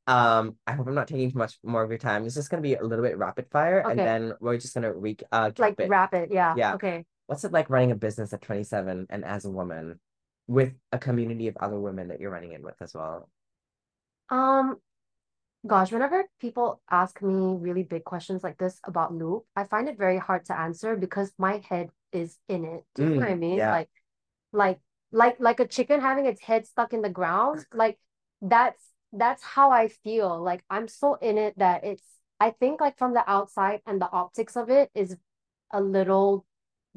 Um, 0.07 0.57
I 0.67 0.73
hope 0.73 0.87
I'm 0.87 0.95
not 0.95 1.07
taking 1.07 1.31
too 1.31 1.37
much 1.37 1.57
more 1.63 1.83
of 1.83 1.89
your 1.89 1.99
time. 1.99 2.23
This 2.25 2.35
is 2.35 2.49
gonna 2.49 2.61
be 2.61 2.75
a 2.75 2.83
little 2.83 3.05
bit 3.05 3.17
rapid 3.17 3.47
fire, 3.51 3.79
and 3.79 3.99
then 3.99 4.33
we're 4.41 4.57
just 4.57 4.73
gonna 4.73 4.91
re 4.93 5.15
uh 5.31 5.51
like 5.57 5.79
it. 5.79 5.89
rapid 5.89 6.31
yeah 6.31 6.55
Yeah. 6.57 6.73
okay 6.75 7.05
What's 7.27 7.45
it 7.45 7.53
like 7.53 7.69
running 7.69 7.91
a 7.91 7.95
business 7.95 8.33
at 8.33 8.41
27 8.41 9.07
and 9.09 9.23
as 9.23 9.45
a 9.45 9.49
woman 9.49 9.99
with 10.47 10.73
a 10.91 10.99
community 10.99 11.47
of 11.47 11.55
other 11.57 11.79
women 11.79 12.09
that 12.09 12.19
you're 12.19 12.31
running 12.31 12.51
in 12.51 12.61
with 12.61 12.75
as 12.81 12.93
well? 12.93 13.29
Um, 14.29 14.77
gosh, 15.65 15.91
whenever 15.91 16.25
people 16.39 16.81
ask 16.89 17.21
me 17.21 17.55
really 17.57 17.83
big 17.83 18.03
questions 18.03 18.43
like 18.43 18.57
this 18.57 18.79
about 18.83 19.13
Loop, 19.13 19.45
I 19.55 19.63
find 19.63 19.87
it 19.87 19.97
very 19.97 20.17
hard 20.17 20.45
to 20.45 20.59
answer 20.59 20.95
because 20.97 21.31
my 21.37 21.61
head 21.69 21.89
is 22.11 22.37
in 22.49 22.65
it. 22.65 22.83
Do 22.95 23.03
you 23.03 23.09
know 23.11 23.21
what 23.27 23.31
I 23.31 23.35
Mm, 23.35 23.39
mean? 23.39 23.57
yeah. 23.59 23.71
Like, 23.71 23.89
like, 24.51 24.79
like, 25.11 25.39
like 25.39 25.59
a 25.59 25.67
chicken 25.67 26.01
having 26.01 26.25
its 26.25 26.41
head 26.41 26.65
stuck 26.65 26.93
in 26.93 27.01
the 27.01 27.09
ground. 27.09 27.65
Like, 27.73 27.99
that's 28.41 28.81
that's 29.13 29.43
how 29.43 29.71
I 29.71 29.89
feel. 29.89 30.41
Like, 30.41 30.63
I'm 30.69 30.87
so 30.87 31.15
in 31.15 31.37
it 31.37 31.57
that 31.59 31.83
it's. 31.83 32.03
I 32.39 32.51
think 32.51 32.81
like 32.81 32.97
from 32.97 33.13
the 33.13 33.29
outside 33.29 33.81
and 33.85 34.01
the 34.01 34.09
optics 34.09 34.55
of 34.57 34.69
it 34.69 34.89
is 34.95 35.15
a 35.71 35.79
little 35.79 36.45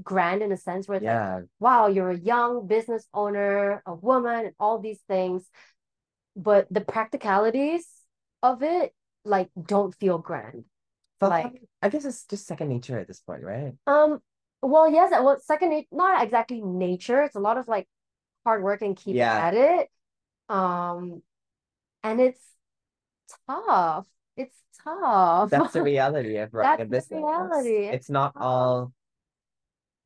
grand 0.02 0.42
in 0.42 0.50
a 0.52 0.56
sense 0.56 0.88
where 0.88 0.96
it's 0.96 1.04
like, 1.04 1.12
Yeah, 1.12 1.40
wow, 1.60 1.86
you're 1.88 2.10
a 2.10 2.18
young 2.18 2.66
business 2.66 3.06
owner, 3.12 3.82
a 3.84 3.94
woman, 3.94 4.46
and 4.46 4.54
all 4.58 4.78
these 4.78 5.00
things. 5.06 5.48
But 6.34 6.66
the 6.70 6.80
practicalities 6.80 7.86
of 8.42 8.62
it, 8.62 8.94
like, 9.24 9.50
don't 9.60 9.94
feel 9.94 10.18
grand. 10.18 10.64
But 11.20 11.30
Like- 11.30 11.62
I 11.82 11.88
guess 11.90 12.04
it's 12.04 12.24
just 12.24 12.46
second 12.46 12.68
nature 12.70 12.98
at 12.98 13.06
this 13.06 13.20
point, 13.20 13.42
right? 13.42 13.74
Um, 13.86 14.20
well, 14.68 14.90
yes, 14.90 15.10
well, 15.12 15.38
second 15.40 15.84
not 15.92 16.22
exactly 16.22 16.60
nature. 16.60 17.22
It's 17.22 17.36
a 17.36 17.40
lot 17.40 17.58
of 17.58 17.68
like 17.68 17.86
hard 18.44 18.62
work 18.62 18.82
and 18.82 18.96
keep 18.96 19.16
Yeah. 19.16 19.36
at 19.36 19.54
it. 19.54 19.88
Um, 20.48 21.22
and 22.02 22.20
it's 22.20 22.40
tough. 23.48 24.06
It's 24.36 24.56
tough. 24.82 25.50
That's 25.50 25.72
the 25.72 25.82
reality 25.92 26.36
of 26.36 26.52
running 26.54 26.88
That's 26.88 27.06
the 27.08 27.16
reality. 27.16 27.86
It's 27.86 28.10
not 28.10 28.34
tough. 28.34 28.42
all, 28.42 28.92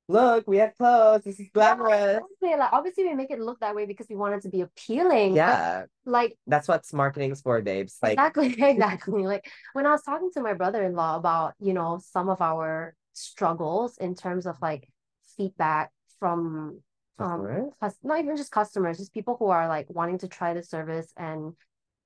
look, 0.08 0.46
we 0.46 0.58
have 0.58 0.76
clothes, 0.76 1.24
this 1.24 1.40
is 1.40 1.48
glamorous. 1.52 2.20
Obviously, 2.22 2.58
like 2.58 2.72
obviously 2.72 3.04
we 3.04 3.14
make 3.14 3.30
it 3.30 3.40
look 3.40 3.60
that 3.60 3.74
way 3.74 3.86
because 3.86 4.06
we 4.08 4.16
want 4.16 4.34
it 4.34 4.42
to 4.42 4.48
be 4.48 4.62
appealing. 4.62 5.34
Yeah, 5.34 5.84
like 6.04 6.36
that's 6.46 6.68
what 6.68 6.84
marketing's 6.92 7.40
for, 7.40 7.60
babes. 7.62 7.98
Like, 8.02 8.12
Exactly, 8.12 8.46
exactly. 8.58 9.22
Like 9.24 9.50
when 9.72 9.86
I 9.86 9.90
was 9.90 10.02
talking 10.02 10.30
to 10.34 10.40
my 10.40 10.54
brother-in-law 10.54 11.16
about, 11.16 11.54
you 11.60 11.72
know, 11.74 12.00
some 12.02 12.28
of 12.28 12.40
our 12.40 12.94
struggles 13.18 13.96
in 13.98 14.14
terms 14.14 14.46
of 14.46 14.56
like 14.62 14.88
feedback 15.36 15.90
from 16.18 16.80
um 17.18 17.70
not 18.02 18.20
even 18.20 18.36
just 18.36 18.52
customers, 18.52 18.98
just 18.98 19.14
people 19.14 19.36
who 19.38 19.46
are 19.48 19.68
like 19.68 19.86
wanting 19.88 20.18
to 20.18 20.28
try 20.28 20.54
the 20.54 20.62
service 20.62 21.12
and 21.16 21.54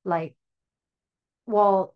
like 0.05 0.35
well 1.47 1.95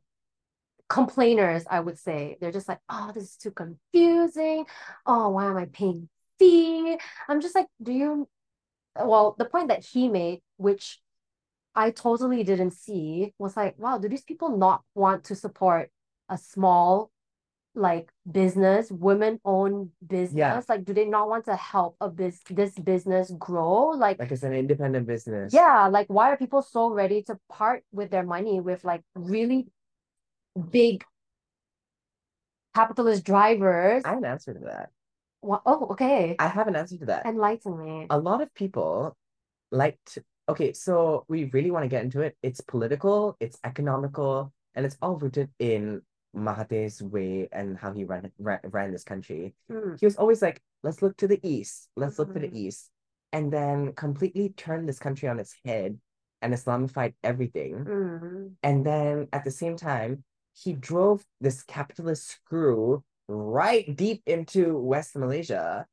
complainers, 0.89 1.65
I 1.69 1.81
would 1.81 1.99
say. 1.99 2.37
They're 2.41 2.53
just 2.53 2.69
like, 2.69 2.81
oh, 2.89 3.11
this 3.15 3.25
is 3.25 3.37
too 3.37 3.51
confusing. 3.51 4.67
Oh, 5.05 5.31
why 5.31 5.47
am 5.47 5.57
I 5.57 5.67
paying 5.67 6.09
fee? 6.39 6.99
I'm 7.29 7.41
just 7.41 7.55
like, 7.55 7.67
do 7.83 7.93
you 7.93 8.29
well, 8.99 9.35
the 9.39 9.45
point 9.45 9.69
that 9.69 9.85
he 9.85 10.09
made, 10.09 10.41
which 10.57 11.01
I 11.75 11.91
totally 11.91 12.43
didn't 12.45 12.73
see, 12.73 13.35
was 13.39 13.57
like, 13.57 13.79
wow, 13.79 13.99
do 13.99 14.09
these 14.09 14.25
people 14.25 14.57
not 14.57 14.83
want 14.95 15.25
to 15.25 15.35
support 15.35 15.91
a 16.29 16.39
small 16.39 17.11
like 17.75 18.11
business, 18.31 18.91
women-owned 18.91 19.91
business? 20.07 20.69
Like, 20.69 20.85
do 20.85 20.93
they 20.93 21.05
not 21.05 21.29
want 21.29 21.45
to 21.47 21.57
help 21.57 21.97
a 22.01 22.09
biz 22.09 22.41
this 22.51 22.75
business 22.79 23.33
grow? 23.39 23.91
Like, 23.91 24.19
Like 24.19 24.33
it's 24.33 24.43
an 24.43 24.53
independent 24.53 25.07
business. 25.07 25.53
yeah, 25.53 25.89
like 25.89 26.09
why 26.09 26.31
are 26.31 26.37
people 26.37 26.63
so 26.63 26.91
ready 26.91 27.23
to 27.25 27.39
part 27.49 27.85
with 27.93 28.11
their 28.11 28.25
money 28.25 28.61
with 28.61 28.85
like 28.85 29.03
really 29.15 29.69
big 30.71 31.05
capitalist 32.75 33.25
drivers? 33.25 34.03
I 34.05 34.09
have 34.11 34.19
an 34.19 34.25
answer 34.25 34.55
to 34.55 34.61
that. 34.67 34.91
Oh, 35.43 35.89
okay. 35.93 36.35
I 36.39 36.49
have 36.49 36.67
an 36.67 36.77
answer 36.77 36.99
to 36.99 37.07
that. 37.07 37.27
Enlighten 37.27 37.79
me. 37.79 38.07
A 38.11 38.19
lot 38.19 38.41
of 38.43 38.53
people 38.55 39.17
like 39.71 39.99
to, 40.07 40.25
okay, 40.49 40.73
so 40.73 41.25
we 41.29 41.45
really 41.53 41.71
want 41.71 41.85
to 41.85 41.89
get 41.89 42.03
into 42.03 42.21
it. 42.21 42.37
It's 42.43 42.61
political, 42.61 43.37
it's 43.39 43.59
economical, 43.63 44.53
and 44.75 44.85
it's 44.85 44.97
all 45.01 45.17
rooted 45.17 45.51
in 45.59 46.03
Mahathir's 46.37 47.03
way 47.03 47.49
and 47.53 47.79
how 47.79 47.93
he 47.93 48.05
ran, 48.05 48.31
ran 48.39 48.61
ran 48.65 48.93
this 48.93 49.05
country. 49.05 49.55
Mm, 49.71 49.99
He 49.99 50.07
was 50.07 50.17
always 50.17 50.43
like, 50.43 50.61
let's 50.83 51.03
look 51.03 51.17
to 51.19 51.29
the 51.29 51.41
east, 51.43 51.89
let's 51.97 52.19
look 52.19 52.33
to 52.35 52.39
the 52.39 52.49
Mhm. 52.49 52.57
east, 52.57 52.91
and 53.33 53.53
then 53.53 53.93
completely 53.95 54.51
turn 54.51 54.87
this 54.87 54.99
country 54.99 55.29
on 55.29 55.39
its 55.41 55.57
head 55.65 55.99
and 56.43 56.53
Islamified 56.53 57.15
everything. 57.25 57.85
mm, 57.85 58.57
And 58.63 58.85
then 58.85 59.29
at 59.33 59.45
the 59.45 59.51
same 59.51 59.77
time, 59.77 60.25
he 60.55 60.73
drove 60.73 61.27
this 61.41 61.63
capitalist 61.63 62.27
screw 62.27 63.05
right 63.29 63.95
deep 63.97 64.23
into 64.27 64.79
West 64.79 65.17
Malaysia 65.17 65.87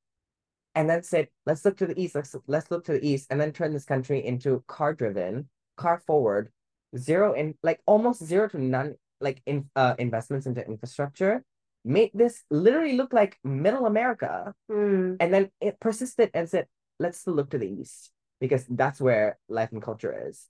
and 0.76 0.90
then 0.90 1.04
said, 1.04 1.28
let's 1.46 1.64
look 1.66 1.78
to 1.78 1.86
the 1.88 2.00
east, 2.00 2.16
let's 2.16 2.36
let's 2.48 2.72
look 2.72 2.86
to 2.86 2.94
the 2.94 3.06
east, 3.06 3.28
and 3.30 3.40
then 3.40 3.52
turn 3.52 3.74
this 3.74 3.86
country 3.86 4.26
into 4.26 4.64
car 4.68 4.94
driven, 4.94 5.50
car 5.78 6.00
forward, 6.00 6.52
zero 6.98 7.34
in 7.34 7.56
like 7.64 7.82
almost 7.86 8.24
zero 8.24 8.48
to 8.50 8.58
none 8.58 8.96
like 9.24 9.42
in 9.46 9.70
uh 9.76 9.96
investments 9.98 10.46
into 10.46 10.66
infrastructure, 10.68 11.44
made 11.86 12.12
this 12.14 12.44
literally 12.52 12.94
look 13.00 13.14
like 13.14 13.40
middle 13.44 13.86
America. 13.86 14.54
mm. 14.70 15.18
And 15.20 15.34
then 15.34 15.50
it 15.60 15.80
persisted 15.80 16.30
and 16.34 16.48
said, 16.48 16.68
let's 17.00 17.20
still 17.20 17.34
look 17.34 17.50
to 17.52 17.58
the 17.58 17.68
east 17.68 18.12
because 18.40 18.66
that's 18.70 19.00
where 19.02 19.40
life 19.48 19.72
and 19.72 19.82
culture 19.82 20.14
is. 20.28 20.48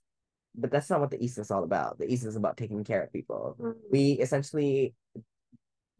But 0.54 0.70
that's 0.70 0.90
not 0.90 1.00
what 1.00 1.10
the 1.10 1.22
east 1.22 1.38
is 1.38 1.50
all 1.50 1.64
about. 1.64 1.98
The 1.98 2.06
east 2.06 2.24
is 2.24 2.36
about 2.36 2.56
taking 2.56 2.84
care 2.84 3.02
of 3.02 3.12
people. 3.12 3.56
Mm. 3.58 3.74
We 3.90 4.12
essentially 4.12 4.94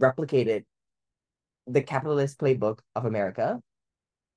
replicated 0.01 0.65
the 1.67 1.83
capitalist 1.83 2.39
playbook 2.39 2.81
of 2.95 3.05
America, 3.05 3.61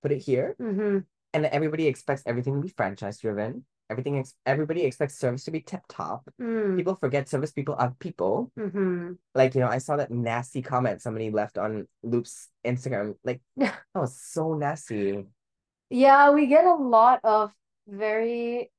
put 0.02 0.12
it 0.12 0.20
here, 0.20 0.56
Mhm. 0.60 1.06
and 1.34 1.46
everybody 1.46 1.88
expects 1.88 2.24
everything 2.26 2.56
to 2.56 2.62
be 2.62 2.70
franchise 2.70 3.20
driven. 3.20 3.66
Everything 3.90 4.20
ex- 4.20 4.34
everybody 4.46 4.84
expects 4.84 5.18
service 5.18 5.46
to 5.46 5.52
be 5.52 5.62
tip 5.62 5.82
top. 5.88 6.28
Mm. 6.42 6.76
People 6.76 6.96
forget 6.96 7.30
service 7.30 7.52
people 7.54 7.76
are 7.78 7.96
people. 8.00 8.52
Mhm. 8.60 9.18
Like, 9.34 9.56
you 9.56 9.62
know, 9.62 9.70
I 9.70 9.78
saw 9.78 9.96
that 9.96 10.12
nasty 10.12 10.62
comment 10.62 11.02
somebody 11.02 11.32
left 11.32 11.58
on 11.58 11.88
Loop's 12.04 12.50
Instagram. 12.66 13.16
Like, 13.24 13.42
that 13.58 13.80
was 13.96 14.20
so 14.20 14.54
nasty. 14.56 15.26
Yeah, 15.90 16.32
we 16.32 16.48
get 16.48 16.66
a 16.66 16.76
lot 16.76 17.22
of 17.24 17.54
very, 17.88 18.72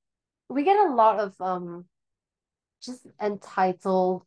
we 0.50 0.62
get 0.64 0.76
a 0.76 0.92
lot 0.92 1.18
of 1.20 1.34
um, 1.40 1.86
just 2.82 3.06
entitled 3.20 4.24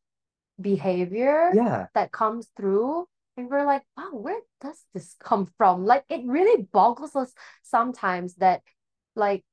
behavior 0.60 1.52
Yeah. 1.54 1.88
that 1.94 2.12
comes 2.12 2.48
through, 2.58 3.08
and 3.38 3.50
we're 3.50 3.66
like, 3.66 3.84
wow, 3.96 4.10
where 4.14 4.40
does 4.62 4.84
this 4.96 5.16
come 5.20 5.46
from? 5.58 5.86
Like, 5.86 6.06
it 6.10 6.26
really 6.26 6.64
boggles 6.64 7.16
us 7.16 7.34
sometimes 7.62 8.36
that, 8.36 8.62
like, 9.16 9.44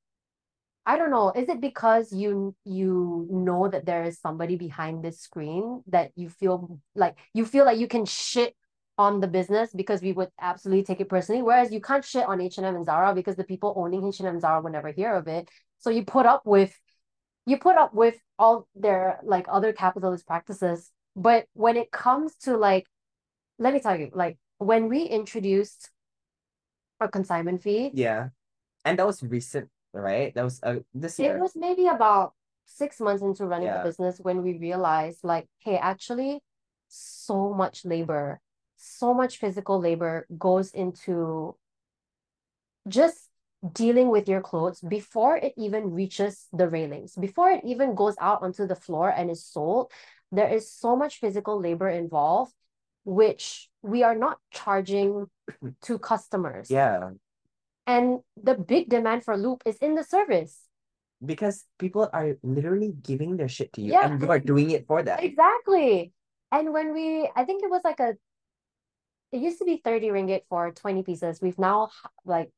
I 0.89 0.97
don't 0.97 1.11
know, 1.11 1.31
is 1.35 1.47
it 1.47 1.61
because 1.61 2.11
you 2.11 2.55
you 2.65 3.27
know 3.29 3.67
that 3.69 3.85
there 3.85 4.03
is 4.05 4.19
somebody 4.19 4.55
behind 4.55 5.03
this 5.03 5.19
screen 5.19 5.83
that 5.87 6.11
you 6.15 6.29
feel 6.29 6.79
like 6.95 7.15
you 7.35 7.45
feel 7.45 7.63
like 7.63 7.77
you 7.77 7.87
can 7.87 8.05
shit 8.05 8.55
on 8.97 9.19
the 9.19 9.27
business 9.27 9.69
because 9.71 10.01
we 10.01 10.13
would 10.13 10.29
absolutely 10.41 10.83
take 10.83 10.99
it 10.99 11.07
personally, 11.07 11.43
whereas 11.43 11.71
you 11.71 11.79
can't 11.79 12.03
shit 12.03 12.25
on 12.25 12.41
H&M 12.41 12.75
and 12.75 12.85
Zara 12.85 13.13
because 13.13 13.35
the 13.35 13.43
people 13.43 13.71
owning 13.77 14.03
H&M 14.07 14.25
and 14.25 14.41
Zara 14.41 14.61
would 14.61 14.73
never 14.73 14.91
hear 14.91 15.13
of 15.13 15.27
it. 15.27 15.47
So 15.77 15.91
you 15.91 16.03
put 16.03 16.25
up 16.25 16.41
with 16.45 16.73
you 17.45 17.57
put 17.59 17.77
up 17.77 17.93
with 17.93 18.17
all 18.39 18.67
their 18.73 19.19
like 19.23 19.45
other 19.47 19.73
capitalist 19.73 20.25
practices. 20.25 20.91
But 21.15 21.45
when 21.53 21.77
it 21.77 21.91
comes 21.91 22.35
to 22.45 22.57
like, 22.57 22.87
let 23.59 23.75
me 23.75 23.79
tell 23.79 23.95
you, 23.99 24.09
like 24.13 24.39
when 24.57 24.89
we 24.89 25.03
introduced 25.03 25.91
a 26.99 27.07
consignment 27.07 27.61
fee, 27.61 27.91
Yeah. 27.93 28.29
And 28.83 28.97
that 28.97 29.05
was 29.05 29.21
recent, 29.21 29.69
right? 29.93 30.33
That 30.35 30.43
was 30.43 30.59
uh 30.63 30.79
this 30.93 31.19
it 31.19 31.35
was 31.35 31.53
maybe 31.55 31.87
about 31.87 32.33
six 32.65 32.99
months 32.99 33.21
into 33.21 33.45
running 33.45 33.71
the 33.73 33.79
business 33.79 34.19
when 34.19 34.43
we 34.43 34.57
realized, 34.57 35.19
like, 35.23 35.47
hey, 35.59 35.77
actually, 35.77 36.39
so 36.87 37.53
much 37.53 37.85
labor, 37.85 38.39
so 38.77 39.13
much 39.13 39.37
physical 39.37 39.79
labor 39.79 40.27
goes 40.37 40.71
into 40.71 41.55
just 42.87 43.29
dealing 43.73 44.09
with 44.09 44.29
your 44.29 44.41
clothes 44.41 44.79
before 44.81 45.35
it 45.35 45.53
even 45.57 45.91
reaches 45.91 46.47
the 46.53 46.67
railings, 46.69 47.15
before 47.15 47.51
it 47.51 47.61
even 47.65 47.93
goes 47.95 48.15
out 48.21 48.41
onto 48.41 48.65
the 48.65 48.75
floor 48.75 49.09
and 49.09 49.29
is 49.29 49.43
sold. 49.45 49.91
There 50.31 50.47
is 50.47 50.71
so 50.71 50.95
much 50.95 51.19
physical 51.19 51.59
labor 51.59 51.89
involved, 51.89 52.53
which 53.03 53.69
we 53.81 54.03
are 54.03 54.15
not 54.15 54.37
charging 54.51 55.27
to 55.81 55.99
customers. 55.99 56.69
Yeah. 56.69 57.11
And 57.89 58.19
the 58.37 58.53
big 58.53 58.87
demand 58.89 59.25
for 59.25 59.35
Loop 59.35 59.63
is 59.65 59.77
in 59.77 59.95
the 59.95 60.03
service. 60.03 60.61
Because 61.25 61.65
people 61.79 62.07
are 62.13 62.37
literally 62.43 62.93
giving 63.01 63.35
their 63.35 63.49
shit 63.49 63.73
to 63.73 63.81
you 63.81 63.93
Yeah. 63.93 64.05
and 64.05 64.21
you 64.21 64.29
are 64.29 64.39
doing 64.39 64.69
it 64.69 64.85
for 64.85 65.01
them. 65.01 65.17
Exactly. 65.19 66.13
And 66.51 66.71
when 66.71 66.93
we, 66.93 67.27
I 67.35 67.43
think 67.45 67.63
it 67.63 67.69
was 67.69 67.81
like 67.83 67.99
a, 67.99 68.13
it 69.31 69.41
used 69.41 69.57
to 69.57 69.65
be 69.65 69.81
30 69.83 70.09
ringgit 70.09 70.41
for 70.49 70.71
20 70.71 71.01
pieces. 71.01 71.41
We've 71.41 71.57
now 71.57 71.89
like 72.25 72.51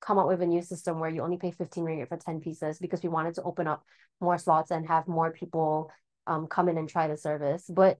come 0.00 0.16
up 0.18 0.28
with 0.28 0.42
a 0.42 0.46
new 0.46 0.62
system 0.62 1.00
where 1.00 1.10
you 1.10 1.22
only 1.22 1.38
pay 1.38 1.50
15 1.50 1.84
ringgit 1.84 2.08
for 2.08 2.16
10 2.16 2.40
pieces 2.40 2.78
because 2.78 3.02
we 3.02 3.08
wanted 3.08 3.34
to 3.34 3.42
open 3.42 3.66
up 3.66 3.82
more 4.20 4.38
slots 4.38 4.70
and 4.70 4.86
have 4.86 5.08
more 5.08 5.32
people 5.32 5.90
um 6.26 6.46
come 6.46 6.68
in 6.68 6.78
and 6.78 6.88
try 6.88 7.08
the 7.08 7.16
service. 7.16 7.64
But 7.68 7.98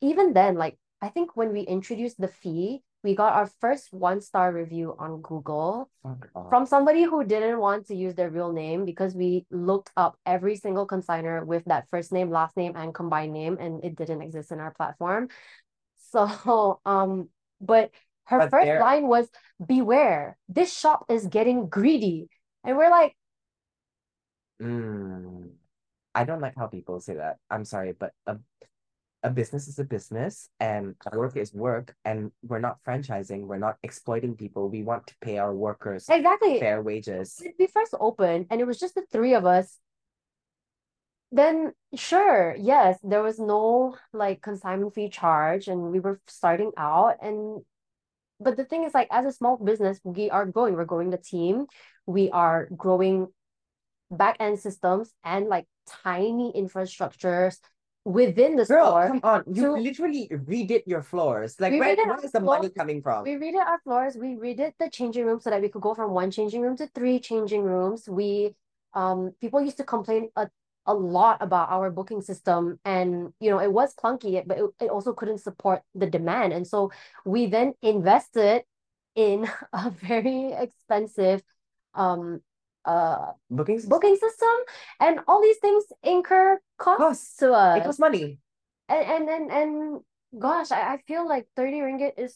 even 0.00 0.34
then, 0.34 0.54
like 0.54 0.78
I 1.02 1.08
think 1.08 1.36
when 1.36 1.52
we 1.52 1.62
introduced 1.62 2.20
the 2.20 2.28
fee, 2.28 2.82
we 3.06 3.14
got 3.14 3.34
our 3.38 3.46
first 3.62 3.94
one 3.94 4.20
star 4.20 4.50
review 4.52 4.96
on 4.98 5.22
Google 5.22 5.88
Fuck 6.02 6.50
from 6.50 6.66
somebody 6.66 7.04
who 7.04 7.22
didn't 7.22 7.60
want 7.62 7.86
to 7.86 7.94
use 7.94 8.14
their 8.18 8.30
real 8.30 8.50
name 8.50 8.84
because 8.84 9.14
we 9.14 9.46
looked 9.50 9.90
up 9.96 10.18
every 10.26 10.56
single 10.56 10.86
consigner 10.86 11.46
with 11.46 11.62
that 11.66 11.86
first 11.88 12.10
name, 12.10 12.30
last 12.30 12.56
name, 12.56 12.74
and 12.74 12.92
combined 12.92 13.32
name, 13.32 13.56
and 13.60 13.84
it 13.86 13.94
didn't 13.94 14.22
exist 14.22 14.50
in 14.50 14.58
our 14.60 14.74
platform. 14.74 15.28
So, 16.12 16.80
um, 16.86 17.28
but 17.60 17.90
her 18.30 18.38
But 18.38 18.50
first 18.50 18.66
there- 18.66 18.80
line 18.80 19.06
was, 19.08 19.26
"Beware, 19.58 20.38
this 20.48 20.70
shop 20.72 21.06
is 21.10 21.26
getting 21.26 21.68
greedy," 21.68 22.28
and 22.64 22.76
we're 22.76 22.90
like, 22.90 23.14
Mm. 24.62 25.50
I 26.14 26.24
don't 26.24 26.40
like 26.40 26.56
how 26.56 26.66
people 26.66 27.00
say 27.00 27.14
that. 27.20 27.36
I'm 27.50 27.64
sorry, 27.66 27.92
but 27.92 28.12
a, 28.26 28.38
a 29.26 29.30
business 29.30 29.66
is 29.66 29.78
a 29.80 29.84
business 29.84 30.48
and 30.60 30.94
work 31.12 31.36
is 31.36 31.52
work, 31.52 31.94
and 32.04 32.30
we're 32.42 32.60
not 32.60 32.78
franchising, 32.86 33.42
we're 33.42 33.58
not 33.58 33.76
exploiting 33.82 34.36
people. 34.36 34.68
We 34.68 34.84
want 34.84 35.08
to 35.08 35.14
pay 35.20 35.38
our 35.38 35.52
workers 35.52 36.06
exactly. 36.08 36.60
fair 36.60 36.80
wages. 36.80 37.34
When 37.42 37.54
we 37.58 37.66
first 37.66 37.92
opened, 37.98 38.46
and 38.50 38.60
it 38.60 38.66
was 38.66 38.78
just 38.78 38.94
the 38.94 39.02
three 39.10 39.34
of 39.34 39.44
us. 39.44 39.78
Then 41.32 41.72
sure, 41.96 42.54
yes, 42.56 43.00
there 43.02 43.22
was 43.22 43.40
no 43.40 43.96
like 44.12 44.42
consignment 44.42 44.94
fee 44.94 45.08
charge, 45.08 45.66
and 45.66 45.90
we 45.90 45.98
were 45.98 46.20
starting 46.28 46.70
out, 46.78 47.16
and 47.20 47.62
but 48.38 48.56
the 48.56 48.64
thing 48.64 48.84
is 48.84 48.94
like 48.94 49.08
as 49.10 49.26
a 49.26 49.32
small 49.32 49.56
business 49.56 49.98
we 50.04 50.30
are 50.30 50.44
growing 50.44 50.74
we're 50.74 50.84
growing 50.84 51.08
the 51.08 51.16
team 51.16 51.64
we 52.04 52.28
are 52.30 52.68
growing 52.76 53.28
back 54.10 54.36
end 54.40 54.58
systems 54.60 55.10
and 55.24 55.48
like 55.48 55.64
tiny 56.04 56.52
infrastructures 56.52 57.56
within 58.06 58.54
the 58.54 58.64
Girl, 58.64 58.86
store 58.92 59.08
come 59.08 59.20
on. 59.24 59.42
You 59.52 59.62
to- 59.62 59.72
literally 59.72 60.28
redid 60.30 60.82
your 60.86 61.02
floors. 61.02 61.58
Like 61.58 61.72
where, 61.72 61.96
where 61.96 62.24
is 62.24 62.30
the 62.30 62.40
money 62.40 62.70
coming 62.70 63.02
from? 63.02 63.24
we 63.24 63.34
redid 63.34 63.66
our 63.66 63.80
floors 63.82 64.16
we 64.16 64.36
redid 64.36 64.72
the 64.78 64.88
changing 64.88 65.26
room 65.26 65.40
so 65.40 65.50
that 65.50 65.60
we 65.60 65.68
could 65.68 65.82
go 65.82 65.94
from 65.94 66.12
one 66.12 66.30
changing 66.30 66.62
room 66.62 66.76
to 66.76 66.86
three 66.94 67.18
changing 67.18 67.62
rooms 67.62 68.08
we 68.08 68.54
um 68.94 69.32
people 69.40 69.60
used 69.60 69.76
to 69.76 69.84
complain 69.84 70.30
a, 70.36 70.48
a 70.86 70.94
lot 70.94 71.42
about 71.42 71.68
our 71.70 71.90
booking 71.90 72.22
system 72.22 72.78
and 72.84 73.32
you 73.40 73.50
know 73.50 73.58
it 73.58 73.72
was 73.72 73.94
clunky 73.94 74.40
but 74.46 74.58
it, 74.58 74.64
it 74.80 74.90
also 74.90 75.12
couldn't 75.12 75.38
support 75.38 75.82
the 75.94 76.06
demand 76.06 76.52
and 76.52 76.66
so 76.66 76.92
we 77.24 77.46
then 77.46 77.74
invested 77.82 78.62
in 79.16 79.48
a 79.72 79.90
very 79.90 80.52
expensive 80.52 81.42
um 81.94 82.40
uh 82.86 83.32
Bookings? 83.50 83.84
booking 83.86 84.16
system 84.16 84.56
and 85.00 85.20
all 85.28 85.42
these 85.42 85.58
things 85.58 85.84
incur 86.02 86.58
costs 86.78 87.02
Costs. 87.02 87.36
to 87.38 87.52
us 87.52 87.78
It 87.78 87.84
costs 87.84 88.00
money. 88.00 88.38
and 88.88 89.04
and 89.04 89.28
and, 89.28 89.50
and 89.50 90.00
gosh 90.38 90.70
I, 90.72 90.94
I 90.94 90.96
feel 91.06 91.26
like 91.28 91.46
30 91.56 91.80
ringgit 91.80 92.12
is 92.18 92.34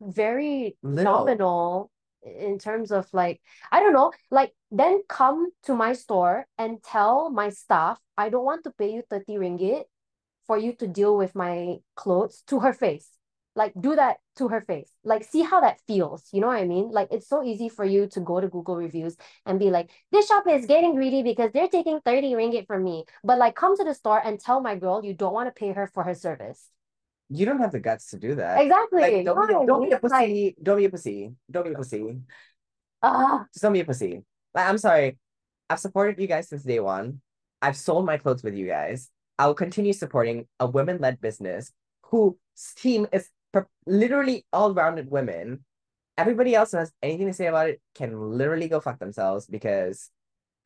very 0.00 0.76
Little. 0.82 1.04
nominal 1.26 1.90
in 2.22 2.58
terms 2.58 2.90
of 2.90 3.06
like 3.12 3.40
I 3.72 3.80
don't 3.80 3.92
know 3.92 4.12
like 4.30 4.52
then 4.70 5.02
come 5.08 5.50
to 5.64 5.74
my 5.74 5.92
store 5.92 6.46
and 6.58 6.82
tell 6.82 7.30
my 7.30 7.50
staff 7.50 7.98
I 8.16 8.28
don't 8.28 8.44
want 8.44 8.64
to 8.64 8.70
pay 8.72 8.92
you 8.92 9.02
30 9.08 9.34
ringgit 9.38 9.84
for 10.46 10.58
you 10.58 10.72
to 10.74 10.86
deal 10.86 11.16
with 11.16 11.34
my 11.34 11.78
clothes 11.94 12.42
to 12.48 12.60
her 12.60 12.72
face 12.72 13.10
like 13.60 13.72
do 13.86 13.94
that 13.96 14.16
to 14.38 14.48
her 14.48 14.60
face 14.70 14.90
like 15.04 15.24
see 15.24 15.42
how 15.42 15.60
that 15.60 15.80
feels 15.88 16.28
you 16.32 16.40
know 16.40 16.46
what 16.48 16.58
I 16.62 16.64
mean 16.64 16.90
like 16.98 17.08
it's 17.10 17.28
so 17.28 17.42
easy 17.42 17.68
for 17.68 17.84
you 17.84 18.06
to 18.14 18.20
go 18.20 18.40
to 18.40 18.48
Google 18.48 18.76
reviews 18.76 19.16
and 19.46 19.58
be 19.58 19.70
like 19.70 19.90
this 20.12 20.28
shop 20.28 20.44
is 20.48 20.66
getting 20.66 20.94
greedy 20.94 21.22
because 21.22 21.50
they're 21.52 21.68
taking 21.68 22.00
30 22.04 22.32
ringgit 22.40 22.66
from 22.66 22.84
me 22.84 23.04
but 23.24 23.38
like 23.38 23.54
come 23.56 23.76
to 23.76 23.84
the 23.84 23.94
store 23.94 24.20
and 24.24 24.38
tell 24.40 24.60
my 24.60 24.76
girl 24.76 25.04
you 25.04 25.14
don't 25.14 25.34
want 25.34 25.48
to 25.48 25.58
pay 25.58 25.72
her 25.72 25.86
for 25.94 26.02
her 26.04 26.14
service 26.14 26.70
You 27.30 27.44
don't 27.46 27.60
have 27.60 27.72
the 27.72 27.80
guts 27.80 28.10
to 28.10 28.16
do 28.16 28.34
that. 28.36 28.56
exactly 28.64 29.00
Like, 29.02 29.24
don't 29.24 29.48
be, 29.48 29.54
I 29.54 29.66
don't 29.66 29.82
be 29.84 29.92
a 29.92 30.00
mean? 30.00 30.00
Like, 30.02 30.28
pussy. 30.28 30.56
Don't 30.62 30.78
be 30.78 30.86
a 30.86 30.90
pussy. 30.90 31.18
Don't 31.50 31.64
be 31.68 31.72
a 31.72 31.74
pussy. 31.74 32.02
ah, 33.02 33.44
Just 33.52 33.62
don't 33.62 33.72
be 33.72 33.80
a 33.80 33.84
pussy. 33.84 34.22
Like, 34.54 34.66
I'm 34.68 34.78
sorry. 34.78 35.18
I've 35.70 35.80
supported 35.80 36.18
you 36.20 36.26
guys 36.26 36.48
since 36.48 36.62
day 36.62 36.80
one. 36.80 37.20
I've 37.60 37.76
sold 37.76 38.06
my 38.06 38.16
clothes 38.16 38.42
with 38.42 38.54
you 38.54 38.66
guys. 38.66 39.10
I'll 39.38 39.54
continue 39.54 39.92
supporting 39.92 40.46
a 40.58 40.66
women-led 40.66 41.20
business 41.20 41.72
who 42.04 42.38
team 42.76 43.06
is 43.12 43.28
literally 43.86 44.44
all-rounded 44.52 45.10
women. 45.10 45.64
Everybody 46.16 46.54
else 46.54 46.72
who 46.72 46.78
has 46.78 46.92
anything 47.02 47.26
to 47.28 47.32
say 47.32 47.46
about 47.46 47.68
it 47.68 47.80
can 47.94 48.18
literally 48.18 48.68
go 48.68 48.80
fuck 48.80 48.98
themselves 48.98 49.46
because 49.46 50.10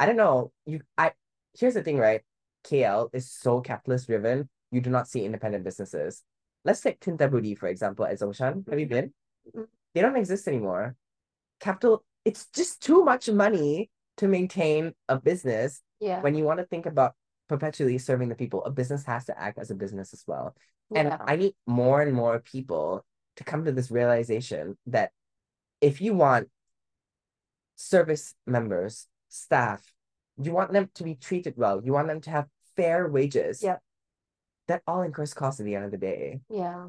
I 0.01 0.07
don't 0.07 0.17
know. 0.17 0.51
You 0.67 0.81
I 0.97 1.13
here's 1.59 1.75
the 1.75 1.83
thing, 1.83 1.99
right? 1.99 2.23
KL 2.65 3.11
is 3.13 3.31
so 3.31 3.61
capitalist 3.61 4.07
driven. 4.07 4.49
You 4.71 4.81
do 4.81 4.91
not 4.91 5.09
see 5.09 5.25
independent 5.25 5.65
businesses. 5.65 6.23
Let's 6.65 6.81
take 6.81 7.01
Tinta 7.01 7.29
Budi, 7.29 7.59
for 7.59 7.69
example, 7.69 8.07
at 8.07 8.19
Zhongshan. 8.19 8.69
Have 8.69 8.81
you 8.81 8.87
been? 8.87 9.13
They 9.95 10.01
don't 10.01 10.17
exist 10.17 10.49
anymore. 10.49 10.97
Capital, 11.61 12.05
it's 12.25 12.47
just 12.55 12.83
too 12.83 13.05
much 13.05 13.29
money 13.29 13.91
to 14.17 14.29
maintain 14.29 14.93
a 15.09 15.19
business 15.19 15.83
yeah 16.01 16.21
when 16.21 16.35
you 16.35 16.45
want 16.45 16.59
to 16.59 16.67
think 16.67 16.87
about 16.87 17.15
perpetually 17.49 17.99
serving 17.99 18.29
the 18.29 18.35
people. 18.35 18.65
A 18.65 18.71
business 18.71 19.05
has 19.05 19.27
to 19.27 19.39
act 19.39 19.59
as 19.59 19.71
a 19.71 19.75
business 19.75 20.13
as 20.13 20.25
well. 20.27 20.57
And 20.95 21.09
yeah 21.09 21.19
I 21.27 21.37
need 21.37 21.55
more 21.67 22.01
and 22.03 22.13
more 22.15 22.39
people 22.41 23.05
to 23.37 23.45
come 23.45 23.65
to 23.65 23.73
this 23.73 23.91
realization 23.91 24.77
that 24.87 25.11
if 25.81 26.01
you 26.01 26.15
want 26.15 26.49
service 27.77 28.35
members, 28.47 29.07
staff, 29.29 29.83
you 30.41 30.53
want 30.53 30.73
them 30.73 30.91
to 30.95 31.05
be 31.05 31.15
treated 31.15 31.55
well, 31.57 31.81
you 31.85 31.93
want 31.93 32.09
them 32.09 32.21
to 32.23 32.31
have 32.31 32.47
fair 32.77 33.09
wages. 33.09 33.63
Yep. 33.63 33.81
That 34.69 34.83
all 34.87 35.03
incurs 35.03 35.35
cost 35.35 35.61
at 35.61 35.67
the 35.67 35.75
end 35.75 35.85
of 35.87 35.91
the 35.91 35.99
day. 35.99 36.41
yeah 36.49 36.87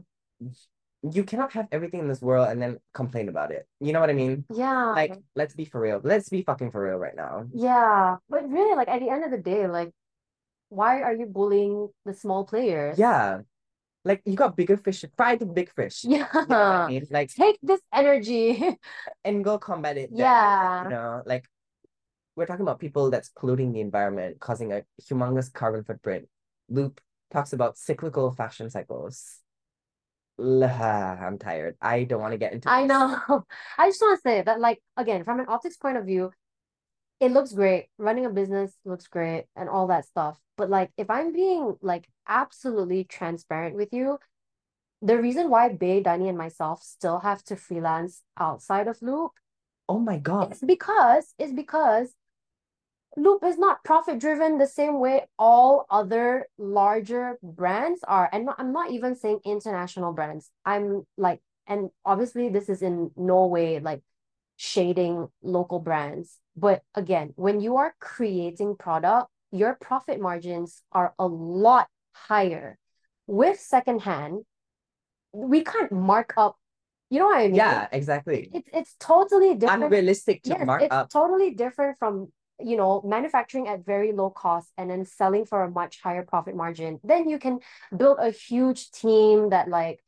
You 1.01 1.23
cannot 1.23 1.51
have 1.53 1.67
everything 1.71 1.99
in 2.01 2.07
this 2.07 2.21
world 2.21 2.47
and 2.49 2.61
then 2.61 2.77
complain 2.93 3.27
about 3.29 3.51
it. 3.51 3.67
You 3.79 3.91
know 3.93 3.99
what 3.99 4.09
I 4.09 4.13
mean? 4.13 4.45
yeah 4.53 4.93
Like, 4.93 5.17
let's 5.35 5.55
be 5.55 5.65
for 5.65 5.81
real. 5.81 5.99
Let's 6.03 6.29
be 6.29 6.43
fucking 6.43 6.71
for 6.71 6.83
real 6.83 6.97
right 6.97 7.15
now. 7.15 7.45
yeah 7.53 8.17
but 8.29 8.47
really 8.49 8.75
like 8.75 8.87
at 8.87 8.99
the 8.99 9.09
end 9.09 9.23
of 9.23 9.31
the 9.31 9.37
day 9.39 9.67
like 9.67 9.91
why 10.69 11.01
are 11.01 11.13
you 11.13 11.25
bullying 11.25 11.89
the 12.05 12.13
small 12.13 12.45
players 12.45 12.97
Yeah. 12.97 13.41
Like 14.05 14.21
you 14.25 14.35
got 14.35 14.57
bigger 14.57 14.77
fish, 14.77 15.05
fry 15.15 15.35
the 15.37 15.45
big 15.45 15.71
fish. 15.73 16.03
You 16.03 16.19
know 16.19 16.27
I 16.49 16.49
yeah 16.49 16.87
mean? 16.87 17.07
Like 17.09 17.33
take 17.33 17.59
this 17.63 17.81
energy 17.93 18.77
and 19.23 19.43
go 19.43 19.57
combat 19.57 19.97
it. 19.97 20.11
yeah 20.11 20.83
you 20.83 20.89
know, 20.89 21.23
like 21.25 21.45
we're 22.35 22.45
talking 22.45 22.63
about 22.63 22.79
people 22.79 23.09
that's 23.11 23.29
polluting 23.29 23.71
the 23.73 23.79
environment, 23.81 24.39
causing 24.39 24.73
a 24.73 24.83
humongous 25.01 25.51
carbon 25.53 25.83
footprint. 25.83 26.27
Loop 26.69 26.99
talks 27.31 27.53
about 27.53 27.77
cyclical 27.77 28.31
fashion 28.31 28.69
cycles. 28.69 29.39
I'm 30.39 31.37
tired. 31.37 31.75
I 31.81 32.03
don't 32.03 32.21
want 32.21 32.33
to 32.33 32.37
get 32.37 32.53
into 32.53 32.69
I 32.69 32.81
this. 32.81 32.87
know. 32.87 33.45
I 33.77 33.89
just 33.89 34.01
want 34.01 34.17
to 34.17 34.21
say 34.21 34.41
that, 34.41 34.59
like, 34.59 34.81
again, 34.97 35.23
from 35.23 35.39
an 35.39 35.45
optics 35.47 35.77
point 35.77 35.97
of 35.97 36.05
view, 36.05 36.31
it 37.19 37.31
looks 37.31 37.53
great. 37.53 37.87
Running 37.97 38.25
a 38.25 38.29
business 38.29 38.75
looks 38.85 39.07
great 39.07 39.45
and 39.55 39.69
all 39.69 39.87
that 39.87 40.05
stuff. 40.05 40.39
But, 40.57 40.69
like, 40.69 40.91
if 40.97 41.09
I'm 41.09 41.33
being, 41.33 41.77
like, 41.81 42.07
absolutely 42.27 43.03
transparent 43.05 43.75
with 43.75 43.93
you, 43.93 44.19
the 45.01 45.17
reason 45.17 45.49
why 45.49 45.69
Bay, 45.69 46.01
Danny, 46.01 46.29
and 46.29 46.37
myself 46.37 46.81
still 46.81 47.19
have 47.19 47.43
to 47.45 47.55
freelance 47.55 48.21
outside 48.39 48.87
of 48.87 49.01
Loop 49.01 49.31
Oh 49.89 49.99
my 49.99 50.17
god. 50.17 50.53
is 50.53 50.61
because, 50.61 51.33
it's 51.37 51.51
because 51.51 52.13
Loop 53.15 53.43
is 53.43 53.57
not 53.57 53.83
profit 53.83 54.19
driven 54.19 54.57
the 54.57 54.67
same 54.67 54.99
way 54.99 55.27
all 55.37 55.85
other 55.89 56.47
larger 56.57 57.37
brands 57.43 58.01
are. 58.07 58.29
And 58.31 58.49
I'm 58.57 58.73
not 58.73 58.91
even 58.91 59.15
saying 59.15 59.41
international 59.45 60.13
brands. 60.13 60.49
I'm 60.65 61.05
like 61.17 61.41
and 61.67 61.89
obviously 62.05 62.49
this 62.49 62.69
is 62.69 62.81
in 62.81 63.11
no 63.15 63.45
way 63.45 63.79
like 63.79 64.01
shading 64.57 65.27
local 65.41 65.79
brands. 65.79 66.39
But 66.55 66.83
again, 66.95 67.33
when 67.35 67.59
you 67.59 67.77
are 67.77 67.93
creating 67.99 68.75
product, 68.77 69.29
your 69.51 69.75
profit 69.75 70.19
margins 70.19 70.81
are 70.91 71.13
a 71.17 71.27
lot 71.27 71.87
higher. 72.13 72.77
With 73.27 73.59
secondhand, 73.59 74.45
we 75.31 75.63
can't 75.63 75.91
mark 75.91 76.33
up. 76.37 76.57
You 77.09 77.19
know 77.19 77.25
what 77.25 77.37
I 77.37 77.47
mean? 77.47 77.55
Yeah, 77.55 77.87
exactly. 77.91 78.49
It's 78.53 78.69
it's 78.73 78.95
totally 78.99 79.55
different. 79.55 79.83
Unrealistic 79.83 80.43
to 80.43 80.49
Yes, 80.49 80.65
mark 80.65 80.81
it's 80.83 80.93
up. 80.93 81.09
totally 81.09 81.53
different 81.53 81.97
from 81.99 82.31
you 82.59 82.77
know 82.77 83.01
manufacturing 83.05 83.67
at 83.67 83.85
very 83.85 84.11
low 84.13 84.29
cost 84.29 84.69
and 84.77 84.89
then 84.89 85.05
selling 85.05 85.45
for 85.45 85.63
a 85.63 85.69
much 85.69 86.01
higher 86.01 86.23
profit 86.23 86.55
margin. 86.55 86.99
Then 87.03 87.29
you 87.29 87.39
can 87.39 87.59
build 87.95 88.17
a 88.19 88.31
huge 88.31 88.91
team 88.91 89.49
that 89.49 89.69
like 89.69 90.03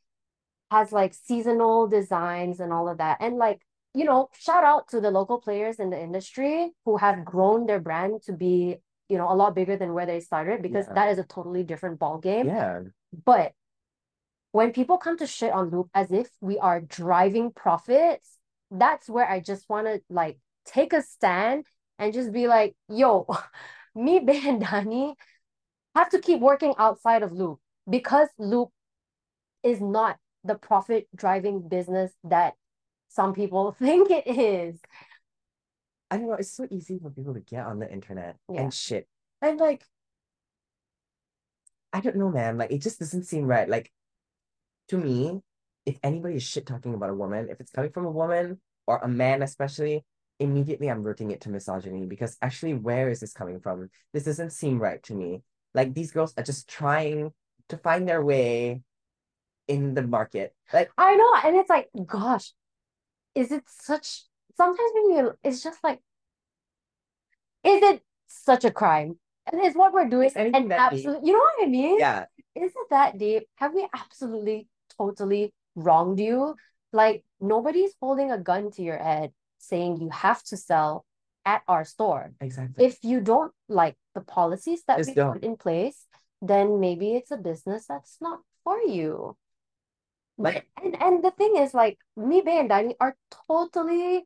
has 0.71 0.91
like 0.91 1.13
seasonal 1.13 1.87
designs 1.87 2.59
and 2.59 2.73
all 2.73 2.89
of 2.89 2.97
that. 2.97 3.17
And 3.19 3.37
like 3.37 3.61
you 3.95 4.03
know, 4.05 4.29
shout 4.37 4.63
out 4.63 4.89
to 4.89 4.99
the 5.01 5.09
local 5.11 5.39
players 5.39 5.79
in 5.79 5.89
the 5.89 5.99
industry 5.99 6.71
who 6.85 6.97
have 6.97 7.23
grown 7.25 7.65
their 7.65 7.79
brand 7.79 8.21
to 8.23 8.33
be 8.33 8.77
you 9.09 9.17
know 9.17 9.31
a 9.31 9.35
lot 9.35 9.53
bigger 9.55 9.77
than 9.77 9.93
where 9.93 10.05
they 10.05 10.19
started 10.19 10.61
because 10.61 10.87
Yeah. 10.87 10.93
that 10.93 11.09
is 11.11 11.19
a 11.19 11.23
totally 11.23 11.63
different 11.63 11.99
ball 11.99 12.17
game. 12.17 12.47
Yeah. 12.47 12.81
But 13.25 13.53
when 14.51 14.71
people 14.71 14.97
come 14.97 15.17
to 15.17 15.27
shit 15.27 15.51
on 15.51 15.69
Loop 15.69 15.89
as 15.93 16.11
if 16.11 16.29
we 16.41 16.57
are 16.59 16.81
driving 16.81 17.51
profits, 17.51 18.37
that's 18.71 19.09
where 19.09 19.29
I 19.29 19.39
just 19.39 19.69
want 19.69 19.87
to 19.87 20.01
like 20.09 20.37
take 20.65 20.93
a 20.93 21.01
stand 21.01 21.65
and 21.99 22.13
just 22.13 22.31
be 22.31 22.47
like, 22.47 22.75
yo, 22.89 23.27
me, 23.95 24.19
Bay, 24.19 24.41
and 24.45 24.61
Dani 24.61 25.13
have 25.95 26.09
to 26.09 26.19
keep 26.19 26.39
working 26.39 26.73
outside 26.77 27.23
of 27.23 27.31
Loop 27.31 27.59
because 27.89 28.27
Loop 28.37 28.69
is 29.63 29.79
not 29.81 30.17
the 30.43 30.55
profit 30.55 31.07
driving 31.15 31.67
business 31.67 32.11
that 32.23 32.53
some 33.15 33.33
people 33.33 33.71
think 33.79 34.11
it 34.11 34.27
is. 34.27 34.79
I 36.11 36.17
don't 36.17 36.27
know, 36.27 36.33
it's 36.33 36.51
so 36.51 36.67
easy 36.69 36.99
for 36.99 37.09
people 37.09 37.33
to 37.33 37.39
get 37.39 37.65
on 37.65 37.79
the 37.79 37.91
internet 37.91 38.35
Yeah. 38.51 38.61
and 38.61 38.73
shit. 38.73 39.07
And 39.41 39.59
like, 39.59 39.83
I 41.93 42.01
don't 42.01 42.17
know, 42.17 42.29
man. 42.29 42.57
Like, 42.57 42.71
it 42.71 42.81
just 42.81 42.99
doesn't 42.99 43.23
seem 43.23 43.45
right. 43.45 43.67
Like, 43.67 43.91
to 44.89 44.97
me, 44.97 45.39
if 45.85 45.97
anybody 46.03 46.35
is 46.35 46.43
shit 46.43 46.65
talking 46.65 46.93
about 46.93 47.09
a 47.09 47.13
woman, 47.15 47.47
if 47.49 47.59
it's 47.59 47.71
coming 47.71 47.91
from 47.91 48.05
a 48.05 48.11
woman 48.11 48.59
or 48.85 48.97
a 48.97 49.07
man, 49.07 49.41
especially, 49.41 50.03
immediately 50.39 50.89
I'm 50.91 51.03
rooting 51.03 51.31
it 51.31 51.41
to 51.41 51.49
misogyny 51.49 52.05
because 52.05 52.37
actually, 52.41 52.73
where 52.73 53.09
is 53.09 53.21
this 53.21 53.33
coming 53.33 53.59
from? 53.61 53.89
This 54.13 54.25
doesn't 54.25 54.51
seem 54.51 54.77
right 54.79 55.01
to 55.03 55.15
me. 55.15 55.41
Like, 55.73 55.93
these 55.93 56.11
girls 56.11 56.33
are 56.37 56.43
just 56.43 56.67
trying 56.67 57.31
to 57.69 57.77
find 57.77 58.07
their 58.07 58.23
way 58.23 58.81
in 59.67 59.93
the 59.93 60.03
market. 60.03 60.53
Like, 60.73 60.91
I 60.97 61.15
know, 61.15 61.33
and 61.45 61.55
it's 61.55 61.69
like, 61.69 61.89
gosh, 62.05 62.53
is 63.35 63.51
it 63.51 63.63
such 63.67 64.23
sometimes 64.55 64.91
when 64.93 65.17
you 65.17 65.31
it's 65.43 65.61
just 65.63 65.83
like, 65.83 65.99
is 67.63 67.81
it 67.83 68.01
such 68.27 68.65
a 68.65 68.71
crime? 68.71 69.17
And 69.51 69.61
it's 69.63 69.75
what 69.75 69.93
we're 69.93 70.09
doing. 70.09 70.27
Is 70.27 70.35
anything 70.35 70.63
And 70.63 70.71
absolutely, 70.73 71.27
you 71.27 71.33
know 71.33 71.39
what 71.39 71.67
I 71.67 71.69
mean? 71.69 71.99
yeah, 71.99 72.25
Is 72.55 72.71
it 72.71 72.87
that 72.89 73.17
deep? 73.17 73.43
Have 73.55 73.73
we 73.73 73.87
absolutely, 73.93 74.67
totally 74.97 75.53
wronged 75.75 76.19
you? 76.19 76.55
Like, 76.91 77.23
nobody's 77.39 77.93
holding 78.01 78.31
a 78.31 78.37
gun 78.39 78.71
to 78.71 78.81
your 78.81 78.97
head 78.97 79.31
saying 79.59 79.97
you 80.01 80.09
have 80.09 80.41
to 80.45 80.57
sell 80.57 81.05
at 81.45 81.61
our 81.67 81.85
store. 81.85 82.31
exactly. 82.41 82.85
If 82.85 82.97
you 83.03 83.19
don't 83.21 83.51
like 83.67 83.95
the 84.15 84.21
policies 84.21 84.83
that 84.87 84.97
Just 84.97 85.09
we 85.09 85.15
don't. 85.15 85.33
put 85.33 85.43
in 85.43 85.57
place, 85.57 86.07
then 86.41 86.79
maybe 86.79 87.15
it's 87.15 87.31
a 87.31 87.37
business 87.37 87.85
that's 87.87 88.17
not 88.21 88.39
for 88.63 88.79
you. 88.79 89.35
Like- 90.37 90.67
and 90.83 91.01
and 91.01 91.23
the 91.23 91.31
thing 91.31 91.55
is, 91.57 91.73
like 91.73 91.97
me, 92.15 92.41
Bay, 92.41 92.59
and 92.59 92.69
Dani 92.69 92.95
are 92.99 93.15
totally, 93.47 94.25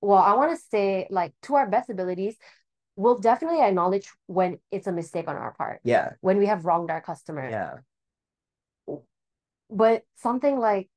well, 0.00 0.18
I 0.18 0.34
want 0.34 0.56
to 0.56 0.64
say, 0.70 1.06
like, 1.10 1.32
to 1.42 1.54
our 1.56 1.68
best 1.68 1.90
abilities, 1.90 2.36
we'll 2.96 3.18
definitely 3.18 3.60
acknowledge 3.60 4.10
when 4.26 4.58
it's 4.70 4.86
a 4.86 4.92
mistake 4.92 5.28
on 5.28 5.36
our 5.36 5.52
part, 5.54 5.80
Yeah, 5.84 6.12
when 6.20 6.38
we 6.38 6.46
have 6.46 6.64
wronged 6.64 6.90
our 6.90 7.00
customer. 7.00 7.48
yeah. 7.48 7.74
But 9.70 10.04
something 10.16 10.58
like 10.58 10.88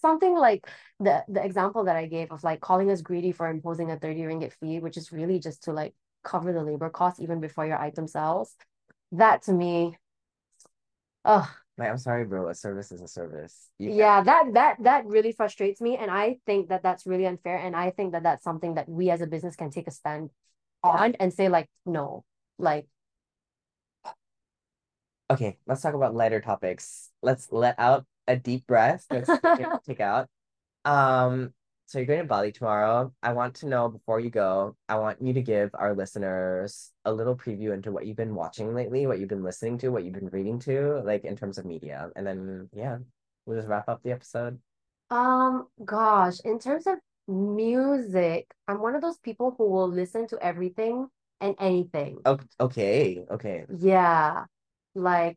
something 0.00 0.34
like 0.36 0.66
the 1.00 1.24
the 1.28 1.42
example 1.44 1.84
that 1.84 1.96
I 1.96 2.06
gave 2.06 2.30
of 2.30 2.44
like 2.44 2.60
calling 2.60 2.90
us 2.90 3.00
greedy 3.02 3.32
for 3.32 3.48
imposing 3.48 3.90
a 3.90 3.98
30 3.98 4.20
ringgit 4.20 4.52
fee, 4.60 4.80
which 4.80 4.96
is 4.96 5.12
really 5.12 5.38
just 5.38 5.64
to 5.64 5.72
like 5.72 5.94
cover 6.22 6.52
the 6.52 6.62
labor 6.62 6.90
cost 6.90 7.20
even 7.20 7.40
before 7.40 7.66
your 7.66 7.78
item 7.78 8.06
sells. 8.06 8.54
That 9.12 9.42
to 9.42 9.52
me, 9.52 9.96
oh 11.24 11.48
Like, 11.76 11.90
I'm 11.90 11.98
sorry, 11.98 12.24
bro. 12.24 12.48
A 12.48 12.54
service 12.54 12.92
is 12.92 13.00
a 13.00 13.08
service. 13.08 13.68
You 13.78 13.88
can't- 13.88 13.98
yeah, 13.98 14.22
that 14.22 14.44
that 14.54 14.76
that 14.82 15.06
really 15.06 15.32
frustrates 15.32 15.80
me, 15.80 15.96
and 15.96 16.10
I 16.10 16.38
think 16.46 16.68
that 16.68 16.82
that's 16.82 17.06
really 17.06 17.26
unfair, 17.26 17.58
and 17.58 17.74
I 17.76 17.90
think 17.90 18.12
that 18.12 18.22
that's 18.22 18.44
something 18.44 18.74
that 18.74 18.88
we 18.88 19.10
as 19.10 19.20
a 19.20 19.26
business 19.26 19.56
can 19.56 19.70
take 19.70 19.88
a 19.88 19.90
stand 19.90 20.30
on 20.82 21.14
and 21.16 21.32
say 21.32 21.48
like 21.48 21.68
no, 21.84 22.24
like 22.58 22.86
Okay, 25.30 25.58
let's 25.66 25.80
talk 25.80 25.94
about 25.94 26.14
lighter 26.14 26.40
topics. 26.40 27.10
Let's 27.22 27.50
let 27.50 27.76
out 27.78 28.04
a 28.28 28.36
deep 28.36 28.66
breath. 28.66 29.06
Let's 29.10 29.30
take 29.86 30.00
out. 30.00 30.28
Um, 30.84 31.54
so 31.86 31.98
you're 31.98 32.06
going 32.06 32.20
to 32.20 32.24
Bali 32.24 32.52
tomorrow. 32.52 33.12
I 33.22 33.32
want 33.32 33.56
to 33.56 33.68
know 33.68 33.88
before 33.88 34.18
you 34.18 34.30
go, 34.30 34.76
I 34.88 34.96
want 34.96 35.20
you 35.20 35.32
to 35.34 35.42
give 35.42 35.70
our 35.74 35.94
listeners 35.94 36.90
a 37.04 37.12
little 37.12 37.36
preview 37.36 37.74
into 37.74 37.92
what 37.92 38.06
you've 38.06 38.16
been 38.16 38.34
watching 38.34 38.74
lately, 38.74 39.06
what 39.06 39.18
you've 39.18 39.28
been 39.28 39.44
listening 39.44 39.78
to, 39.78 39.90
what 39.90 40.04
you've 40.04 40.14
been 40.14 40.30
reading 40.30 40.58
to, 40.60 41.02
like 41.04 41.24
in 41.24 41.36
terms 41.36 41.58
of 41.58 41.64
media. 41.64 42.10
And 42.16 42.26
then 42.26 42.68
yeah, 42.72 42.98
we'll 43.46 43.58
just 43.58 43.68
wrap 43.68 43.88
up 43.88 44.02
the 44.02 44.12
episode. 44.12 44.58
Um, 45.10 45.66
gosh, 45.84 46.40
in 46.44 46.58
terms 46.58 46.86
of 46.86 46.98
music, 47.28 48.46
I'm 48.66 48.80
one 48.80 48.94
of 48.94 49.02
those 49.02 49.18
people 49.18 49.54
who 49.56 49.70
will 49.70 49.88
listen 49.88 50.26
to 50.28 50.38
everything 50.42 51.08
and 51.40 51.54
anything. 51.60 52.18
Oh, 52.24 52.38
okay, 52.60 53.24
okay. 53.30 53.66
Yeah, 53.76 54.44
like 54.94 55.36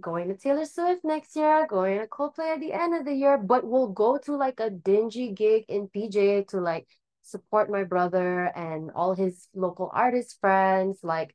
going 0.00 0.28
to 0.28 0.36
Taylor 0.36 0.64
Swift 0.64 1.04
next 1.04 1.36
year, 1.36 1.66
going 1.66 1.98
to 2.00 2.06
Coldplay 2.06 2.54
at 2.54 2.60
the 2.60 2.72
end 2.72 2.94
of 2.94 3.04
the 3.04 3.14
year, 3.14 3.38
but 3.38 3.66
we'll 3.66 3.88
go 3.88 4.18
to 4.18 4.36
like 4.36 4.60
a 4.60 4.70
dingy 4.70 5.32
gig 5.32 5.64
in 5.68 5.88
PJ 5.88 6.48
to 6.48 6.60
like 6.60 6.86
support 7.22 7.70
my 7.70 7.84
brother 7.84 8.44
and 8.56 8.90
all 8.94 9.14
his 9.14 9.48
local 9.54 9.90
artist 9.92 10.38
friends. 10.40 10.98
Like, 11.02 11.34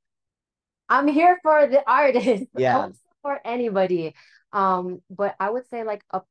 I'm 0.90 1.08
here 1.08 1.40
for 1.44 1.68
the 1.68 1.84
artist. 1.90 2.46
Yeah. 2.58 2.90
Support 3.18 3.42
anybody. 3.46 4.16
Um, 4.52 5.02
but 5.10 5.36
I 5.40 5.50
would 5.50 5.68
say 5.70 5.84
like 5.84 6.04
a 6.12 6.22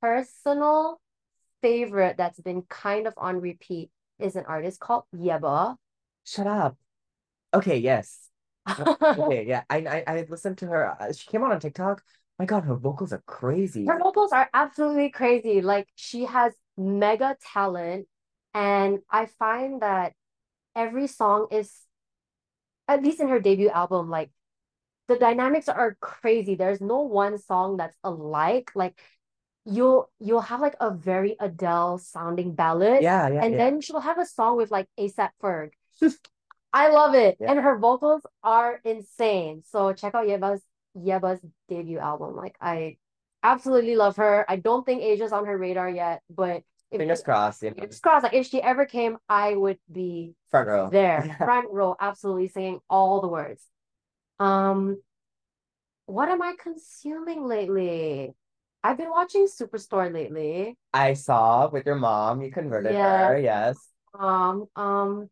personal 0.00 1.00
favorite 1.62 2.16
that's 2.16 2.40
been 2.40 2.62
kind 2.62 3.06
of 3.06 3.14
on 3.16 3.40
repeat 3.40 3.90
is 4.18 4.36
an 4.36 4.44
artist 4.46 4.80
called 4.80 5.04
Yebba. 5.14 5.76
Shut 6.24 6.46
up. 6.46 6.76
Okay, 7.52 7.78
yes. 7.78 8.30
Okay, 9.18 9.44
yeah. 9.46 9.62
I 9.70 9.78
I, 9.78 10.04
I 10.18 10.26
listened 10.28 10.58
to 10.58 10.66
her. 10.66 11.00
uh, 11.00 11.12
She 11.12 11.28
came 11.28 11.42
on 11.42 11.52
on 11.52 11.60
TikTok. 11.60 12.02
My 12.38 12.46
God, 12.46 12.64
her 12.64 12.74
vocals 12.76 13.12
are 13.12 13.22
crazy. 13.26 13.84
Her 13.86 13.98
vocals 13.98 14.32
are 14.32 14.48
absolutely 14.54 15.10
crazy. 15.10 15.60
Like 15.60 15.88
she 15.94 16.24
has 16.24 16.54
mega 16.76 17.36
talent, 17.52 18.08
and 18.54 19.00
I 19.10 19.26
find 19.26 19.82
that 19.82 20.14
every 20.76 21.06
song 21.08 21.48
is, 21.50 21.72
at 22.88 23.02
least 23.02 23.20
in 23.20 23.28
her 23.28 23.40
debut 23.40 23.68
album, 23.70 24.10
like 24.10 24.30
the 25.08 25.16
dynamics 25.16 25.68
are 25.68 25.96
crazy. 26.00 26.54
There's 26.56 26.80
no 26.80 27.00
one 27.02 27.38
song 27.38 27.76
that's 27.78 27.96
alike. 28.04 28.72
Like 28.74 28.98
you'll 29.66 30.10
you'll 30.20 30.42
have 30.42 30.60
like 30.60 30.76
a 30.80 30.90
very 30.92 31.36
Adele 31.40 31.98
sounding 31.98 32.54
ballad, 32.54 33.02
Yeah, 33.02 33.28
yeah, 33.28 33.42
and 33.42 33.54
yeah. 33.54 33.58
then 33.60 33.80
she'll 33.80 34.00
have 34.00 34.18
a 34.18 34.26
song 34.26 34.56
with 34.56 34.70
like 34.70 34.88
ASAP 34.98 35.30
Ferg. 35.42 35.70
I 36.74 36.88
love 36.90 37.14
it. 37.14 37.38
Yeah. 37.40 37.52
And 37.52 37.60
her 37.60 37.78
vocals 37.78 38.22
are 38.42 38.80
insane. 38.84 39.62
So 39.64 39.92
check 39.94 40.14
out 40.14 40.26
Yebba's 40.26 40.60
Yebba's 40.96 41.40
debut 41.68 41.98
album. 41.98 42.34
Like 42.36 42.56
I 42.60 42.96
absolutely 43.42 43.94
love 43.96 44.16
her. 44.16 44.44
I 44.48 44.56
don't 44.56 44.84
think 44.84 45.00
Asia's 45.02 45.32
on 45.32 45.46
her 45.46 45.56
radar 45.56 45.88
yet, 45.88 46.22
but 46.28 46.62
if 46.90 46.98
Fingers 46.98 47.22
crossed. 47.22 47.62
Yeah. 47.62 47.70
fingers 47.74 48.00
crossed, 48.00 48.24
like 48.24 48.34
if 48.34 48.46
she 48.46 48.60
ever 48.60 48.86
came, 48.86 49.18
I 49.28 49.54
would 49.56 49.78
be 49.90 50.34
Front 50.50 50.68
row. 50.68 50.90
there, 50.90 51.22
front 51.38 51.70
row, 51.70 51.96
absolutely 52.00 52.48
singing 52.48 52.80
all 52.90 53.20
the 53.20 53.28
words. 53.28 53.62
Um, 54.38 55.00
what 56.06 56.28
am 56.28 56.42
I 56.42 56.54
consuming 56.58 57.44
lately? 57.46 58.34
I've 58.82 58.98
been 58.98 59.10
watching 59.10 59.46
Superstore 59.46 60.12
lately. 60.12 60.76
I 60.92 61.14
saw 61.14 61.68
with 61.70 61.86
your 61.86 61.96
mom, 61.96 62.42
you 62.42 62.50
converted 62.52 62.92
Yeah. 62.92 63.28
her. 63.28 63.38
Yes. 63.38 63.78
Um, 64.18 64.66
um, 64.76 65.30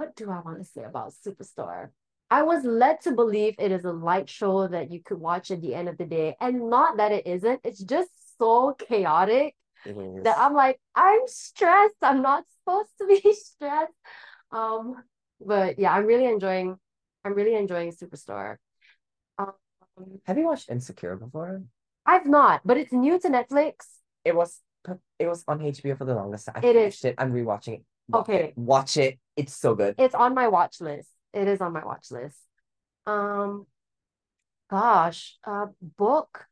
what 0.00 0.16
do 0.16 0.30
I 0.30 0.40
want 0.40 0.56
to 0.56 0.64
say 0.64 0.82
about 0.82 1.12
Superstore? 1.12 1.90
I 2.30 2.42
was 2.42 2.64
led 2.64 3.02
to 3.02 3.12
believe 3.12 3.54
it 3.58 3.70
is 3.70 3.84
a 3.84 3.92
light 3.92 4.30
show 4.30 4.66
that 4.66 4.90
you 4.90 5.02
could 5.02 5.18
watch 5.20 5.50
at 5.50 5.60
the 5.60 5.74
end 5.74 5.90
of 5.90 5.98
the 5.98 6.06
day, 6.06 6.36
and 6.40 6.70
not 6.70 6.96
that 6.96 7.12
it 7.12 7.26
isn't. 7.26 7.60
It's 7.64 7.82
just 7.82 8.08
so 8.38 8.74
chaotic 8.78 9.54
that 9.84 10.38
I'm 10.38 10.54
like, 10.54 10.80
I'm 10.94 11.20
stressed. 11.26 12.00
I'm 12.00 12.22
not 12.22 12.44
supposed 12.56 12.88
to 12.98 13.06
be 13.08 13.20
stressed. 13.34 13.92
Um, 14.50 14.94
but 15.38 15.78
yeah, 15.78 15.92
I'm 15.92 16.06
really 16.06 16.24
enjoying. 16.24 16.78
I'm 17.22 17.34
really 17.34 17.54
enjoying 17.54 17.92
Superstore. 17.92 18.56
Um, 19.38 19.52
Have 20.24 20.38
you 20.38 20.46
watched 20.46 20.70
Insecure 20.70 21.16
before? 21.16 21.62
I've 22.06 22.26
not, 22.26 22.62
but 22.64 22.78
it's 22.78 22.92
new 22.92 23.18
to 23.20 23.28
Netflix. 23.28 23.84
It 24.24 24.34
was 24.34 24.60
it 25.18 25.26
was 25.26 25.44
on 25.46 25.60
HBO 25.60 25.94
for 25.98 26.06
the 26.06 26.14
longest 26.14 26.46
time. 26.46 26.54
I 26.56 26.66
It 26.66 26.74
is. 26.76 26.82
finished 26.96 27.04
it. 27.04 27.14
I'm 27.18 27.34
rewatching 27.34 27.74
it. 27.74 27.84
Watch 28.08 28.28
Okay. 28.28 28.44
it. 28.44 28.52
Watch 28.56 28.96
it. 28.96 29.18
It's 29.40 29.56
so 29.56 29.74
good. 29.74 29.94
It's 29.98 30.14
on 30.14 30.34
my 30.34 30.48
watch 30.48 30.80
list. 30.80 31.08
It 31.32 31.48
is 31.48 31.60
on 31.60 31.72
my 31.72 31.84
watch 31.84 32.10
list. 32.10 32.38
Um, 33.06 33.66
gosh, 34.70 35.36
a 35.44 35.66
book. 35.96 36.46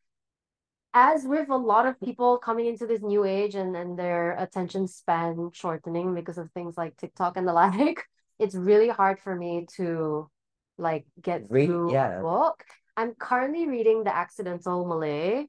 As 0.95 1.25
with 1.25 1.49
a 1.51 1.57
lot 1.57 1.87
of 1.87 2.01
people 2.01 2.39
coming 2.39 2.67
into 2.67 2.87
this 2.87 3.03
new 3.03 3.25
age 3.25 3.55
and, 3.55 3.77
and 3.77 3.99
their 3.99 4.33
attention 4.33 4.89
span 4.89 5.51
shortening 5.53 6.15
because 6.15 6.39
of 6.39 6.51
things 6.53 6.77
like 6.77 6.97
TikTok 6.97 7.37
and 7.37 7.47
the 7.47 7.53
like, 7.65 8.05
it's 8.39 8.55
really 8.55 8.89
hard 8.89 9.21
for 9.21 9.35
me 9.35 9.67
to 9.77 10.31
like 10.79 11.07
get 11.21 11.45
Read- 11.51 11.67
through 11.67 11.93
yeah. 11.93 12.19
a 12.19 12.23
book. 12.23 12.65
I'm 12.97 13.15
currently 13.15 13.69
reading 13.69 14.03
The 14.03 14.15
Accidental 14.15 14.85
Malay. 14.87 15.47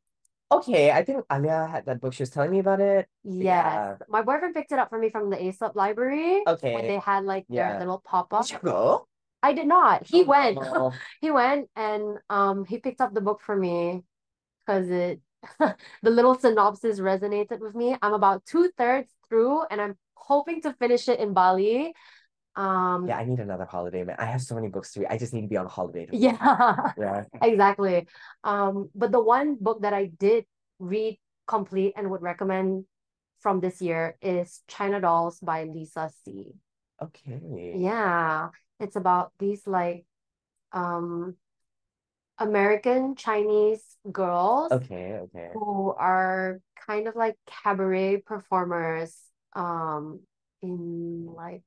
Okay, 0.51 0.91
I 0.91 1.03
think 1.03 1.25
Alia 1.31 1.67
had 1.69 1.85
that 1.85 2.01
book. 2.01 2.13
She 2.13 2.23
was 2.23 2.31
telling 2.31 2.49
me 2.49 2.59
about 2.59 2.79
it. 2.81 3.07
Yes. 3.23 3.45
Yeah. 3.45 3.95
My 4.09 4.23
boyfriend 4.23 4.55
picked 4.55 4.71
it 4.71 4.79
up 4.79 4.89
for 4.89 4.97
me 4.97 5.09
from 5.09 5.29
the 5.29 5.41
Aesop 5.41 5.75
library 5.75 6.41
when 6.41 6.55
Okay. 6.55 6.87
they 6.87 6.97
had 6.97 7.25
like 7.25 7.45
their 7.47 7.69
Yeah. 7.69 7.79
little 7.79 8.01
pop-up. 8.03 8.45
Did 8.47 8.53
you 8.53 8.59
go? 8.63 9.07
I 9.43 9.53
did 9.53 9.67
not. 9.67 10.07
He 10.07 10.21
Oh, 10.21 10.25
went. 10.25 10.55
no. 10.61 10.93
He 11.21 11.29
went 11.31 11.69
and 11.75 12.17
um 12.29 12.65
he 12.65 12.79
picked 12.79 12.99
up 12.99 13.13
the 13.13 13.21
book 13.21 13.41
for 13.41 13.55
me 13.55 14.03
because 14.65 14.89
it 14.89 15.21
the 15.59 16.09
little 16.09 16.35
synopsis 16.35 16.99
resonated 16.99 17.59
with 17.59 17.75
me. 17.75 17.95
I'm 18.01 18.13
about 18.13 18.45
two-thirds 18.45 19.09
through 19.29 19.63
and 19.69 19.79
I'm 19.79 19.97
hoping 20.15 20.61
to 20.63 20.73
finish 20.73 21.07
it 21.07 21.19
in 21.19 21.33
Bali. 21.33 21.93
Um 22.55 23.07
Yeah, 23.07 23.17
I 23.17 23.25
need 23.25 23.39
another 23.39 23.65
holiday, 23.65 24.03
man. 24.03 24.15
I 24.19 24.25
have 24.25 24.41
so 24.41 24.55
many 24.55 24.67
books 24.69 24.93
to 24.93 25.01
read. 25.01 25.09
I 25.09 25.17
just 25.17 25.33
need 25.33 25.41
to 25.41 25.47
be 25.47 25.57
on 25.57 25.65
a 25.65 25.69
holiday. 25.69 26.05
to 26.07 26.15
yeah, 26.17 26.93
Yeah. 26.97 27.23
exactly. 27.41 28.07
Um 28.43 28.89
but 28.95 29.11
the 29.11 29.21
one 29.21 29.55
book 29.55 29.81
that 29.81 29.93
I 29.93 30.05
did 30.07 30.45
read 30.79 31.19
complete 31.47 31.93
and 31.95 32.09
would 32.11 32.21
recommend 32.21 32.85
from 33.39 33.59
this 33.59 33.81
year 33.81 34.17
is 34.21 34.61
China 34.67 34.99
Dolls 34.99 35.39
by 35.39 35.63
Lisa 35.63 36.11
See. 36.25 36.53
Okay. 37.01 37.39
Yeah, 37.75 38.49
it's 38.79 38.95
about 38.95 39.31
these 39.39 39.65
like 39.65 40.05
um 40.73 41.35
American 42.37 43.15
Chinese 43.15 43.83
girls 44.11 44.71
Okay, 44.71 45.19
okay. 45.23 45.51
who 45.53 45.91
are 45.91 46.59
kind 46.87 47.07
of 47.07 47.15
like 47.15 47.35
cabaret 47.45 48.17
performers 48.17 49.15
um 49.53 50.21
in 50.61 51.25
like 51.35 51.63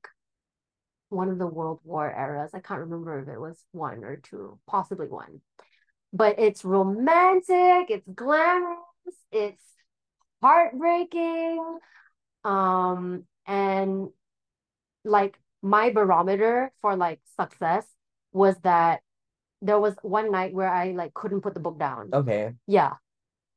one 1.13 1.29
of 1.29 1.37
the 1.39 1.47
World 1.47 1.79
War 1.83 2.09
eras. 2.09 2.51
I 2.53 2.59
can't 2.59 2.81
remember 2.81 3.19
if 3.19 3.27
it 3.27 3.39
was 3.39 3.63
one 3.71 4.03
or 4.03 4.17
two, 4.17 4.59
possibly 4.67 5.07
one. 5.07 5.41
But 6.11 6.39
it's 6.39 6.63
romantic, 6.65 7.89
it's 7.89 8.07
glamorous, 8.13 8.79
it's 9.31 9.63
heartbreaking. 10.41 11.79
Um, 12.43 13.23
and 13.47 14.09
like 15.05 15.39
my 15.61 15.91
barometer 15.91 16.71
for 16.81 16.95
like 16.95 17.19
success 17.39 17.85
was 18.31 18.55
that 18.63 19.01
there 19.61 19.79
was 19.79 19.95
one 20.01 20.31
night 20.31 20.53
where 20.53 20.69
I 20.69 20.91
like 20.91 21.13
couldn't 21.13 21.41
put 21.41 21.53
the 21.53 21.59
book 21.59 21.79
down. 21.79 22.09
Okay. 22.13 22.53
Yeah. 22.67 22.93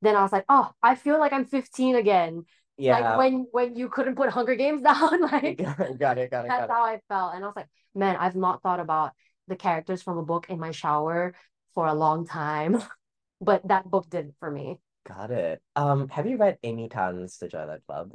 Then 0.02 0.14
I 0.14 0.22
was 0.22 0.32
like, 0.32 0.44
oh, 0.48 0.70
I 0.82 0.94
feel 0.94 1.18
like 1.18 1.32
I'm 1.32 1.46
15 1.46 1.96
again. 1.96 2.44
Like 2.78 3.02
Yeah. 3.02 3.16
when 3.16 3.46
when 3.52 3.76
you 3.76 3.88
couldn't 3.88 4.16
put 4.16 4.30
Hunger 4.30 4.54
Games 4.54 4.82
down, 4.90 5.22
like 5.22 5.58
Got 5.58 5.80
it, 5.80 5.98
got 5.98 6.18
it, 6.18 6.30
got 6.30 6.44
it, 6.46 6.50
it. 6.50 6.70
how 6.70 6.84
I 6.84 7.00
felt. 7.08 7.34
And 7.34 7.44
I 7.44 7.46
was 7.46 7.56
like, 7.56 7.68
man, 7.94 8.16
I've 8.16 8.36
not 8.36 8.62
thought 8.62 8.80
about 8.80 9.12
the 9.48 9.56
characters 9.56 10.02
from 10.02 10.18
a 10.18 10.22
book 10.24 10.46
in 10.50 10.58
my 10.58 10.70
shower 10.72 11.34
for 11.74 11.86
a 11.86 11.94
long 11.94 12.26
time. 12.26 12.82
But 13.38 13.68
that 13.68 13.84
book 13.90 14.08
did 14.08 14.34
for 14.40 14.50
me. 14.50 14.78
Got 15.06 15.30
it. 15.30 15.60
Um, 15.76 16.08
have 16.08 16.26
you 16.26 16.38
read 16.38 16.58
Amy 16.62 16.88
Tan's 16.88 17.36
The 17.36 17.48
Joy 17.48 17.66
Luck 17.66 17.80
Club? 17.86 18.12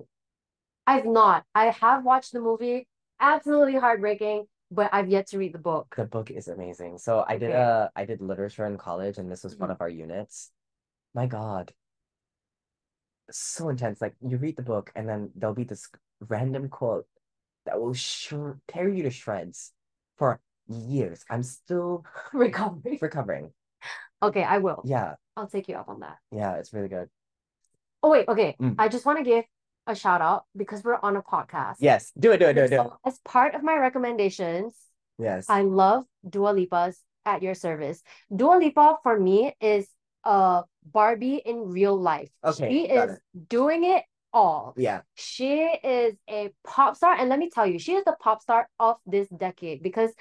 I've 0.88 1.06
not. 1.06 1.46
I 1.54 1.66
have 1.68 2.04
watched 2.04 2.34
the 2.34 2.42
movie, 2.42 2.88
absolutely 3.20 3.76
heartbreaking, 3.76 4.48
but 4.72 4.90
I've 4.92 5.08
yet 5.10 5.28
to 5.28 5.38
read 5.38 5.54
the 5.54 5.60
book. 5.60 5.94
The 5.96 6.06
book 6.06 6.32
is 6.32 6.48
amazing. 6.48 6.98
So 6.98 7.24
I 7.28 7.38
did 7.38 7.52
a 7.52 7.92
I 7.96 8.06
did 8.06 8.20
literature 8.22 8.66
in 8.66 8.78
college, 8.78 9.18
and 9.18 9.32
this 9.32 9.44
was 9.44 9.56
one 9.56 9.70
Mhm. 9.70 9.74
of 9.74 9.82
our 9.82 9.90
units. 9.90 10.52
My 11.14 11.28
God. 11.28 11.74
So 13.32 13.70
intense. 13.70 14.02
Like 14.02 14.16
you 14.22 14.38
read 14.38 14.56
the 14.58 14.64
book, 14.64 14.92
and 14.96 15.08
then 15.08 15.32
there'll 15.36 15.56
be 15.56 15.64
this 15.64 15.90
random 16.28 16.70
quote 16.70 17.06
that 17.66 17.80
will 17.80 17.94
sh 17.94 18.34
tear 18.68 18.90
you 18.90 19.04
to 19.04 19.10
shreds 19.10 19.72
for 20.18 20.40
years. 20.68 21.24
I'm 21.30 21.44
still 21.44 22.06
Recovery. 22.34 22.98
recovering. 23.02 23.52
Okay, 24.24 24.44
I 24.44 24.60
will. 24.60 24.82
Yeah, 24.86 25.16
I'll 25.36 25.48
take 25.48 25.68
you 25.68 25.76
up 25.76 25.90
on 25.90 26.00
that. 26.02 26.18
yeah, 26.32 26.54
it's 26.56 26.74
really 26.74 26.88
good. 26.90 27.10
Oh, 28.04 28.10
wait, 28.10 28.28
okay. 28.28 28.56
Mm. 28.62 28.76
I 28.80 28.88
just 28.88 29.06
want 29.06 29.18
to 29.20 29.24
give 29.24 29.46
a 29.88 29.96
shout 29.96 30.22
out 30.22 30.46
because 30.56 30.84
we're 30.84 31.00
on 31.02 31.16
a 31.16 31.22
podcast. 31.22 31.76
Yes, 31.80 32.12
do 32.18 32.32
it, 32.32 32.38
do 32.38 32.46
it, 32.48 32.54
do 32.54 32.62
it, 32.64 32.70
do 32.70 32.76
it. 32.76 32.78
So, 32.78 32.98
as 33.06 33.20
part 33.26 33.56
of 33.56 33.64
my 33.64 33.76
recommendations, 33.78 34.76
Yes. 35.20 35.46
I 35.50 35.62
love 35.62 36.06
Dua 36.28 36.50
Lipa's 36.52 37.00
At 37.26 37.44
Your 37.44 37.54
Service. 37.54 38.02
Dua 38.36 38.58
Lipa 38.58 38.98
for 39.04 39.20
me 39.20 39.54
is 39.62 39.88
a 40.24 40.64
Barbie 40.86 41.42
in 41.46 41.70
real 41.70 41.96
life. 41.96 42.30
Okay, 42.44 42.70
She 42.70 42.88
is 42.90 43.18
doing 43.50 43.84
it 43.84 44.04
all. 44.34 44.74
Yeah, 44.78 45.02
She 45.16 45.60
is 45.84 46.16
a 46.30 46.52
pop 46.66 46.96
star, 46.96 47.14
and 47.14 47.30
let 47.30 47.40
me 47.40 47.50
tell 47.50 47.68
you, 47.68 47.80
she 47.80 47.94
is 47.94 48.06
the 48.06 48.16
pop 48.20 48.42
star 48.42 48.68
of 48.80 48.98
this 49.06 49.28
decade 49.30 49.84
because, 49.84 50.12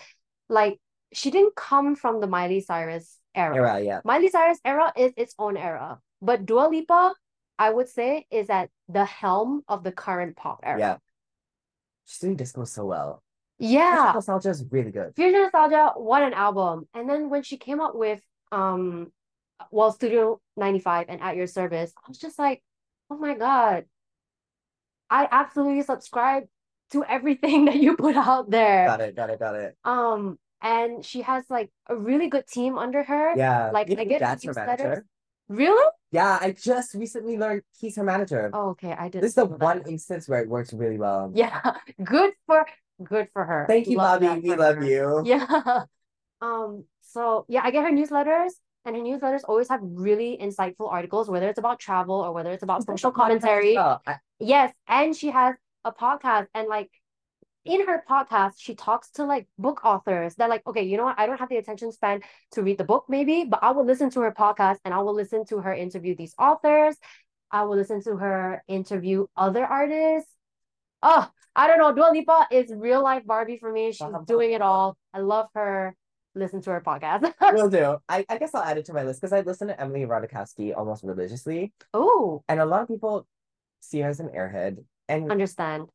like, 0.48 0.78
she 1.12 1.30
didn't 1.30 1.54
come 1.56 1.96
from 1.96 2.20
the 2.20 2.26
Miley 2.26 2.60
Cyrus 2.60 3.18
era. 3.34 3.54
era, 3.56 3.80
yeah. 3.80 4.00
Miley 4.04 4.28
Cyrus 4.28 4.58
era 4.64 4.92
is 4.96 5.12
its 5.16 5.34
own 5.38 5.56
era, 5.56 5.98
but 6.20 6.46
Dua 6.46 6.68
Lipa, 6.68 7.14
I 7.58 7.70
would 7.70 7.88
say, 7.88 8.26
is 8.30 8.48
at 8.50 8.70
the 8.88 9.04
helm 9.04 9.62
of 9.68 9.84
the 9.84 9.92
current 9.92 10.36
pop 10.36 10.60
era. 10.62 10.78
Yeah. 10.78 10.96
She's 12.06 12.18
doing 12.18 12.36
disco 12.36 12.64
so 12.64 12.86
well. 12.86 13.22
Yeah. 13.58 14.12
Nostalgia 14.14 14.50
is 14.50 14.64
really 14.70 14.90
good. 14.90 15.14
Future 15.14 15.42
Nostalgia, 15.42 15.92
what 15.96 16.22
an 16.22 16.32
album. 16.32 16.88
And 16.94 17.08
then 17.08 17.28
when 17.30 17.42
she 17.42 17.56
came 17.56 17.80
up 17.80 17.94
with 17.94 18.20
um 18.50 19.12
well 19.70 19.92
Studio 19.92 20.40
95 20.56 21.06
and 21.08 21.20
At 21.20 21.36
Your 21.36 21.46
Service, 21.46 21.92
I 21.96 22.08
was 22.08 22.18
just 22.18 22.38
like, 22.38 22.62
oh 23.10 23.18
my 23.18 23.34
God. 23.34 23.84
I 25.08 25.26
absolutely 25.30 25.82
subscribe 25.82 26.44
to 26.92 27.04
everything 27.04 27.64
that 27.66 27.76
you 27.76 27.96
put 27.96 28.16
out 28.16 28.50
there. 28.50 28.86
Got 28.86 29.00
it, 29.00 29.16
got 29.16 29.30
it, 29.30 29.38
got 29.38 29.54
it. 29.56 29.76
Um, 29.84 30.38
and 30.62 31.04
she 31.04 31.22
has 31.22 31.44
like 31.50 31.70
a 31.88 31.96
really 31.96 32.28
good 32.28 32.46
team 32.46 32.78
under 32.78 33.02
her. 33.02 33.34
Yeah. 33.36 33.70
Like, 33.72 33.90
I 33.90 34.04
get 34.04 34.20
that's 34.20 34.44
her 34.44 34.52
manager. 34.54 35.04
Really? 35.48 35.90
Yeah, 36.12 36.38
I 36.40 36.52
just 36.52 36.94
recently 36.94 37.36
learned 37.36 37.62
he's 37.78 37.96
her 37.96 38.04
manager. 38.04 38.50
Oh, 38.52 38.70
okay, 38.70 38.92
I 38.92 39.08
didn't 39.08 39.22
This 39.22 39.30
is 39.30 39.34
the 39.36 39.48
that. 39.48 39.58
one 39.58 39.82
instance 39.88 40.28
where 40.28 40.40
it 40.40 40.48
works 40.48 40.72
really 40.72 40.98
well. 40.98 41.32
Yeah, 41.34 41.60
good 42.04 42.32
for 42.46 42.66
good 43.02 43.28
for 43.32 43.44
her. 43.44 43.64
Thank 43.68 43.88
you, 43.88 43.96
Love 43.96 44.20
Bobby. 44.20 44.40
We 44.48 44.54
love 44.54 44.76
her. 44.76 44.84
you. 44.84 45.22
Yeah. 45.24 45.84
Um, 46.42 46.84
so 47.02 47.44
yeah, 47.48 47.60
I 47.62 47.70
get 47.70 47.84
her 47.84 47.90
newsletters, 47.90 48.52
and 48.84 48.96
her 48.96 49.02
newsletters 49.02 49.42
always 49.46 49.68
have 49.68 49.80
really 49.82 50.38
insightful 50.40 50.90
articles, 50.90 51.28
whether 51.28 51.48
it's 51.48 51.58
about 51.58 51.78
travel 51.78 52.16
or 52.16 52.32
whether 52.32 52.52
it's 52.52 52.62
about 52.62 52.84
social 52.84 53.10
commentary. 53.12 53.76
I- 54.06 54.18
Yes, 54.38 54.72
and 54.88 55.14
she 55.14 55.30
has 55.30 55.54
a 55.84 55.92
podcast, 55.92 56.46
and 56.54 56.66
like 56.68 56.90
in 57.64 57.86
her 57.86 58.02
podcast, 58.08 58.54
she 58.56 58.74
talks 58.74 59.10
to 59.12 59.24
like 59.24 59.46
book 59.58 59.84
authors 59.84 60.34
that 60.36 60.48
like, 60.48 60.66
okay, 60.66 60.82
you 60.82 60.96
know 60.96 61.04
what? 61.04 61.18
I 61.18 61.26
don't 61.26 61.38
have 61.38 61.50
the 61.50 61.58
attention 61.58 61.92
span 61.92 62.22
to 62.52 62.62
read 62.62 62.78
the 62.78 62.84
book, 62.84 63.04
maybe, 63.08 63.44
but 63.44 63.60
I 63.62 63.72
will 63.72 63.84
listen 63.84 64.08
to 64.10 64.20
her 64.22 64.32
podcast 64.32 64.78
and 64.84 64.94
I 64.94 64.98
will 65.00 65.14
listen 65.14 65.44
to 65.46 65.58
her 65.58 65.74
interview 65.74 66.16
these 66.16 66.34
authors. 66.38 66.96
I 67.50 67.64
will 67.64 67.76
listen 67.76 68.02
to 68.04 68.16
her 68.16 68.62
interview 68.66 69.26
other 69.36 69.64
artists. 69.66 70.32
Oh, 71.02 71.28
I 71.54 71.66
don't 71.66 71.78
know. 71.78 71.92
Dua 71.92 72.10
Lipa 72.12 72.46
is 72.50 72.72
real 72.74 73.02
life 73.02 73.26
Barbie 73.26 73.58
for 73.58 73.70
me. 73.70 73.92
She's 73.92 74.00
doing 74.26 74.52
it 74.52 74.62
all. 74.62 74.96
I 75.12 75.18
love 75.20 75.48
her. 75.54 75.94
Listen 76.34 76.60
to 76.62 76.70
her 76.70 76.80
podcast. 76.80 77.32
Will 77.54 77.68
do. 77.68 77.96
I, 78.08 78.24
I 78.28 78.38
guess 78.38 78.54
I'll 78.54 78.62
add 78.62 78.78
it 78.78 78.84
to 78.86 78.92
my 78.92 79.02
list 79.02 79.20
because 79.20 79.32
I 79.32 79.40
listen 79.40 79.68
to 79.68 79.80
Emily 79.80 80.02
Ratajkowski 80.06 80.76
almost 80.76 81.02
religiously, 81.02 81.72
oh, 81.92 82.44
and 82.48 82.60
a 82.60 82.64
lot 82.66 82.82
of 82.82 82.88
people 82.88 83.26
see 83.80 84.00
her 84.00 84.08
as 84.08 84.20
an 84.20 84.28
airhead. 84.28 84.84
And 85.08 85.30
understand. 85.30 85.88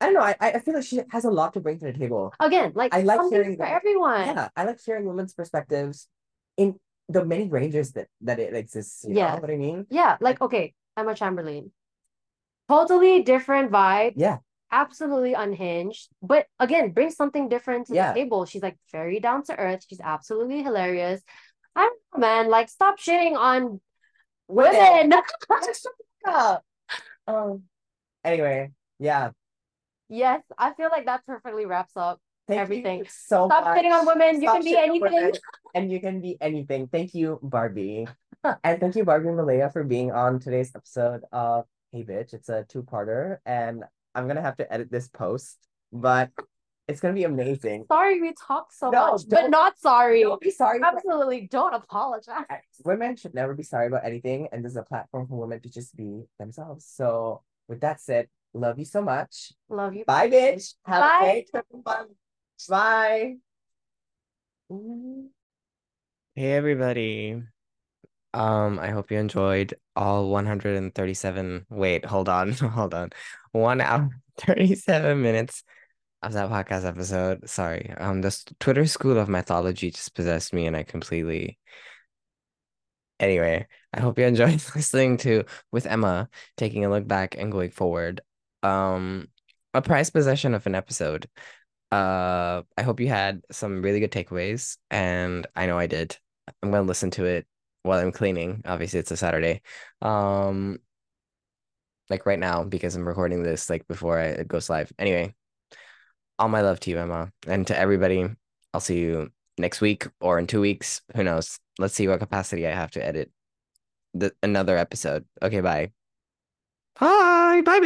I 0.00 0.06
don't 0.06 0.14
know, 0.14 0.20
I, 0.20 0.36
I 0.40 0.58
feel 0.60 0.74
like 0.74 0.84
she 0.84 1.00
has 1.10 1.24
a 1.24 1.30
lot 1.30 1.54
to 1.54 1.60
bring 1.60 1.78
to 1.78 1.86
the 1.86 1.92
table. 1.92 2.32
Again, 2.40 2.72
like 2.74 2.94
I 2.94 3.00
like 3.00 3.20
hearing 3.30 3.56
for 3.56 3.64
everyone. 3.66 4.26
Yeah, 4.26 4.48
I 4.56 4.64
like 4.64 4.78
hearing 4.84 5.04
women's 5.06 5.34
perspectives 5.34 6.08
in 6.56 6.78
the 7.08 7.24
many 7.24 7.48
ranges 7.48 7.92
that 7.92 8.08
that 8.22 8.38
it 8.38 8.54
exists. 8.54 9.04
You 9.08 9.16
Yeah. 9.16 9.34
know 9.34 9.40
what 9.40 9.50
I 9.50 9.56
mean? 9.56 9.86
Yeah, 9.90 10.16
like 10.20 10.40
okay, 10.40 10.74
Emma 10.96 11.14
Chamberlain. 11.14 11.70
Totally 12.68 13.22
different 13.22 13.70
vibe. 13.70 14.14
Yeah. 14.16 14.38
Absolutely 14.72 15.34
unhinged. 15.34 16.08
But 16.22 16.46
again, 16.58 16.90
brings 16.90 17.16
something 17.16 17.48
different 17.48 17.86
to 17.88 17.94
Yeah. 17.94 18.12
the 18.12 18.20
table. 18.20 18.44
She's 18.46 18.62
like 18.62 18.78
very 18.92 19.20
down 19.20 19.42
to 19.44 19.56
earth. 19.58 19.84
She's 19.88 20.00
absolutely 20.00 20.62
hilarious. 20.62 21.22
I 21.74 21.82
don't 21.82 22.00
know, 22.14 22.20
man. 22.26 22.48
Like, 22.50 22.68
stop 22.68 22.98
shitting 22.98 23.36
on 23.36 23.80
women. 24.48 25.12
Um. 27.28 27.62
Anyway, 28.24 28.70
yeah. 28.98 29.30
yes, 30.08 30.42
I 30.58 30.72
feel 30.74 30.88
like 30.90 31.06
that 31.06 31.24
perfectly 31.26 31.66
wraps 31.66 31.92
up. 31.96 32.20
Thank 32.48 32.60
Everything. 32.60 32.98
you 33.00 33.04
so 33.08 33.48
Stop 33.48 33.64
much. 33.64 33.78
shitting 33.78 33.90
on 33.92 34.06
women. 34.06 34.40
You 34.40 34.48
can 34.50 34.62
be 34.62 34.76
anything. 34.76 35.32
and 35.74 35.90
you 35.90 36.00
can 36.00 36.20
be 36.20 36.36
anything. 36.40 36.86
Thank 36.86 37.14
you, 37.14 37.40
Barbie. 37.42 38.06
And 38.62 38.78
thank 38.78 38.94
you, 38.94 39.04
Barbie 39.04 39.26
and 39.28 39.36
Malaya, 39.36 39.70
for 39.70 39.82
being 39.82 40.12
on 40.12 40.38
today's 40.38 40.70
episode 40.76 41.22
of 41.32 41.64
Hey 41.90 42.04
Bitch. 42.04 42.32
It's 42.34 42.48
a 42.48 42.64
two-parter, 42.68 43.38
and 43.44 43.82
I'm 44.16 44.26
gonna 44.26 44.42
have 44.42 44.56
to 44.56 44.72
edit 44.72 44.90
this 44.90 45.08
post, 45.08 45.58
but 45.92 46.30
it's 46.88 47.00
gonna 47.00 47.14
be 47.14 47.24
amazing. 47.24 47.84
Sorry, 47.88 48.20
we 48.20 48.32
talked 48.32 48.72
so 48.74 48.90
No, 48.90 49.12
much, 49.12 49.22
but 49.28 49.50
don't- 49.50 49.78
sorry. 49.78 50.22
Don't 50.22 50.40
be 50.40 50.50
sorry. 50.50 50.78
for- 50.78 50.86
Absolutely, 50.86 51.46
don't 51.48 51.74
apologize. 51.74 52.44
Women 52.84 53.16
should 53.16 53.34
never 53.34 53.54
be 53.54 53.62
sorry 53.62 53.88
about 53.88 54.04
anything, 54.04 54.48
and 54.52 54.64
this 54.64 54.72
is 54.72 54.76
a 54.78 54.82
platform 54.82 55.26
for 55.28 55.36
women 55.36 55.60
to 55.60 55.68
just 55.70 55.94
be 55.96 56.24
themselves. 56.38 56.86
So, 56.86 57.42
with 57.68 57.80
that 57.82 58.00
said, 58.00 58.28
love 58.54 58.78
you 58.78 58.84
so 58.84 59.02
much. 59.02 59.52
Love 59.68 59.94
you. 59.94 60.04
Bye, 60.04 60.30
bitch. 60.30 60.74
Have 60.86 61.02
Bye. 61.02 61.18
a 61.18 61.24
great 61.32 61.50
trip 61.50 61.66
and 61.72 61.84
fun. 61.84 62.06
Bye. 62.68 63.36
Ooh. 64.72 65.30
Hey 66.34 66.52
everybody. 66.52 67.42
Um, 68.36 68.78
I 68.78 68.90
hope 68.90 69.10
you 69.10 69.18
enjoyed 69.18 69.74
all 69.96 70.28
137. 70.28 71.66
Wait, 71.70 72.04
hold 72.04 72.28
on, 72.28 72.52
hold 72.52 72.92
on. 72.92 73.10
One 73.52 73.80
hour, 73.80 74.10
37 74.36 75.22
minutes 75.22 75.64
of 76.22 76.34
that 76.34 76.50
podcast 76.50 76.84
episode. 76.84 77.48
Sorry. 77.48 77.94
Um, 77.96 78.20
this 78.20 78.44
Twitter 78.60 78.86
school 78.86 79.18
of 79.18 79.30
mythology 79.30 79.90
just 79.90 80.14
possessed 80.14 80.52
me 80.52 80.66
and 80.66 80.76
I 80.76 80.82
completely 80.82 81.58
Anyway, 83.18 83.66
I 83.94 84.00
hope 84.00 84.18
you 84.18 84.26
enjoyed 84.26 84.62
listening 84.74 85.16
to 85.18 85.44
with 85.72 85.86
Emma 85.86 86.28
taking 86.58 86.84
a 86.84 86.90
look 86.90 87.08
back 87.08 87.36
and 87.38 87.50
going 87.50 87.70
forward. 87.70 88.20
Um, 88.62 89.28
a 89.72 89.80
prized 89.80 90.12
possession 90.12 90.52
of 90.52 90.66
an 90.66 90.74
episode. 90.74 91.26
Uh, 91.90 92.62
I 92.76 92.82
hope 92.82 93.00
you 93.00 93.08
had 93.08 93.42
some 93.50 93.80
really 93.80 94.00
good 94.00 94.12
takeaways, 94.12 94.76
and 94.90 95.46
I 95.56 95.66
know 95.66 95.78
I 95.78 95.86
did. 95.86 96.18
I'm 96.62 96.70
gonna 96.70 96.82
listen 96.82 97.10
to 97.12 97.24
it 97.24 97.46
while 97.86 98.00
I'm 98.00 98.12
cleaning. 98.12 98.62
Obviously, 98.64 99.00
it's 99.00 99.10
a 99.10 99.16
Saturday. 99.16 99.62
Um, 100.02 100.78
like 102.08 102.26
right 102.26 102.38
now 102.38 102.64
because 102.64 102.94
I'm 102.94 103.06
recording 103.06 103.42
this 103.42 103.68
like 103.68 103.86
before 103.88 104.18
I, 104.18 104.26
it 104.26 104.48
goes 104.48 104.70
live. 104.70 104.92
Anyway, 104.98 105.34
all 106.38 106.48
my 106.48 106.60
love 106.60 106.80
to 106.80 106.90
you, 106.90 106.98
Emma, 106.98 107.32
and 107.46 107.66
to 107.66 107.78
everybody. 107.78 108.28
I'll 108.74 108.80
see 108.80 108.98
you 108.98 109.30
next 109.58 109.80
week 109.80 110.06
or 110.20 110.38
in 110.38 110.46
two 110.46 110.60
weeks. 110.60 111.00
Who 111.14 111.24
knows? 111.24 111.58
Let's 111.78 111.94
see 111.94 112.08
what 112.08 112.20
capacity 112.20 112.66
I 112.66 112.72
have 112.72 112.90
to 112.92 113.04
edit 113.04 113.30
the 114.14 114.32
another 114.42 114.76
episode. 114.76 115.24
Okay, 115.42 115.60
bye. 115.60 115.92
Bye, 116.98 117.62
bye, 117.64 117.80
babe. 117.80 117.84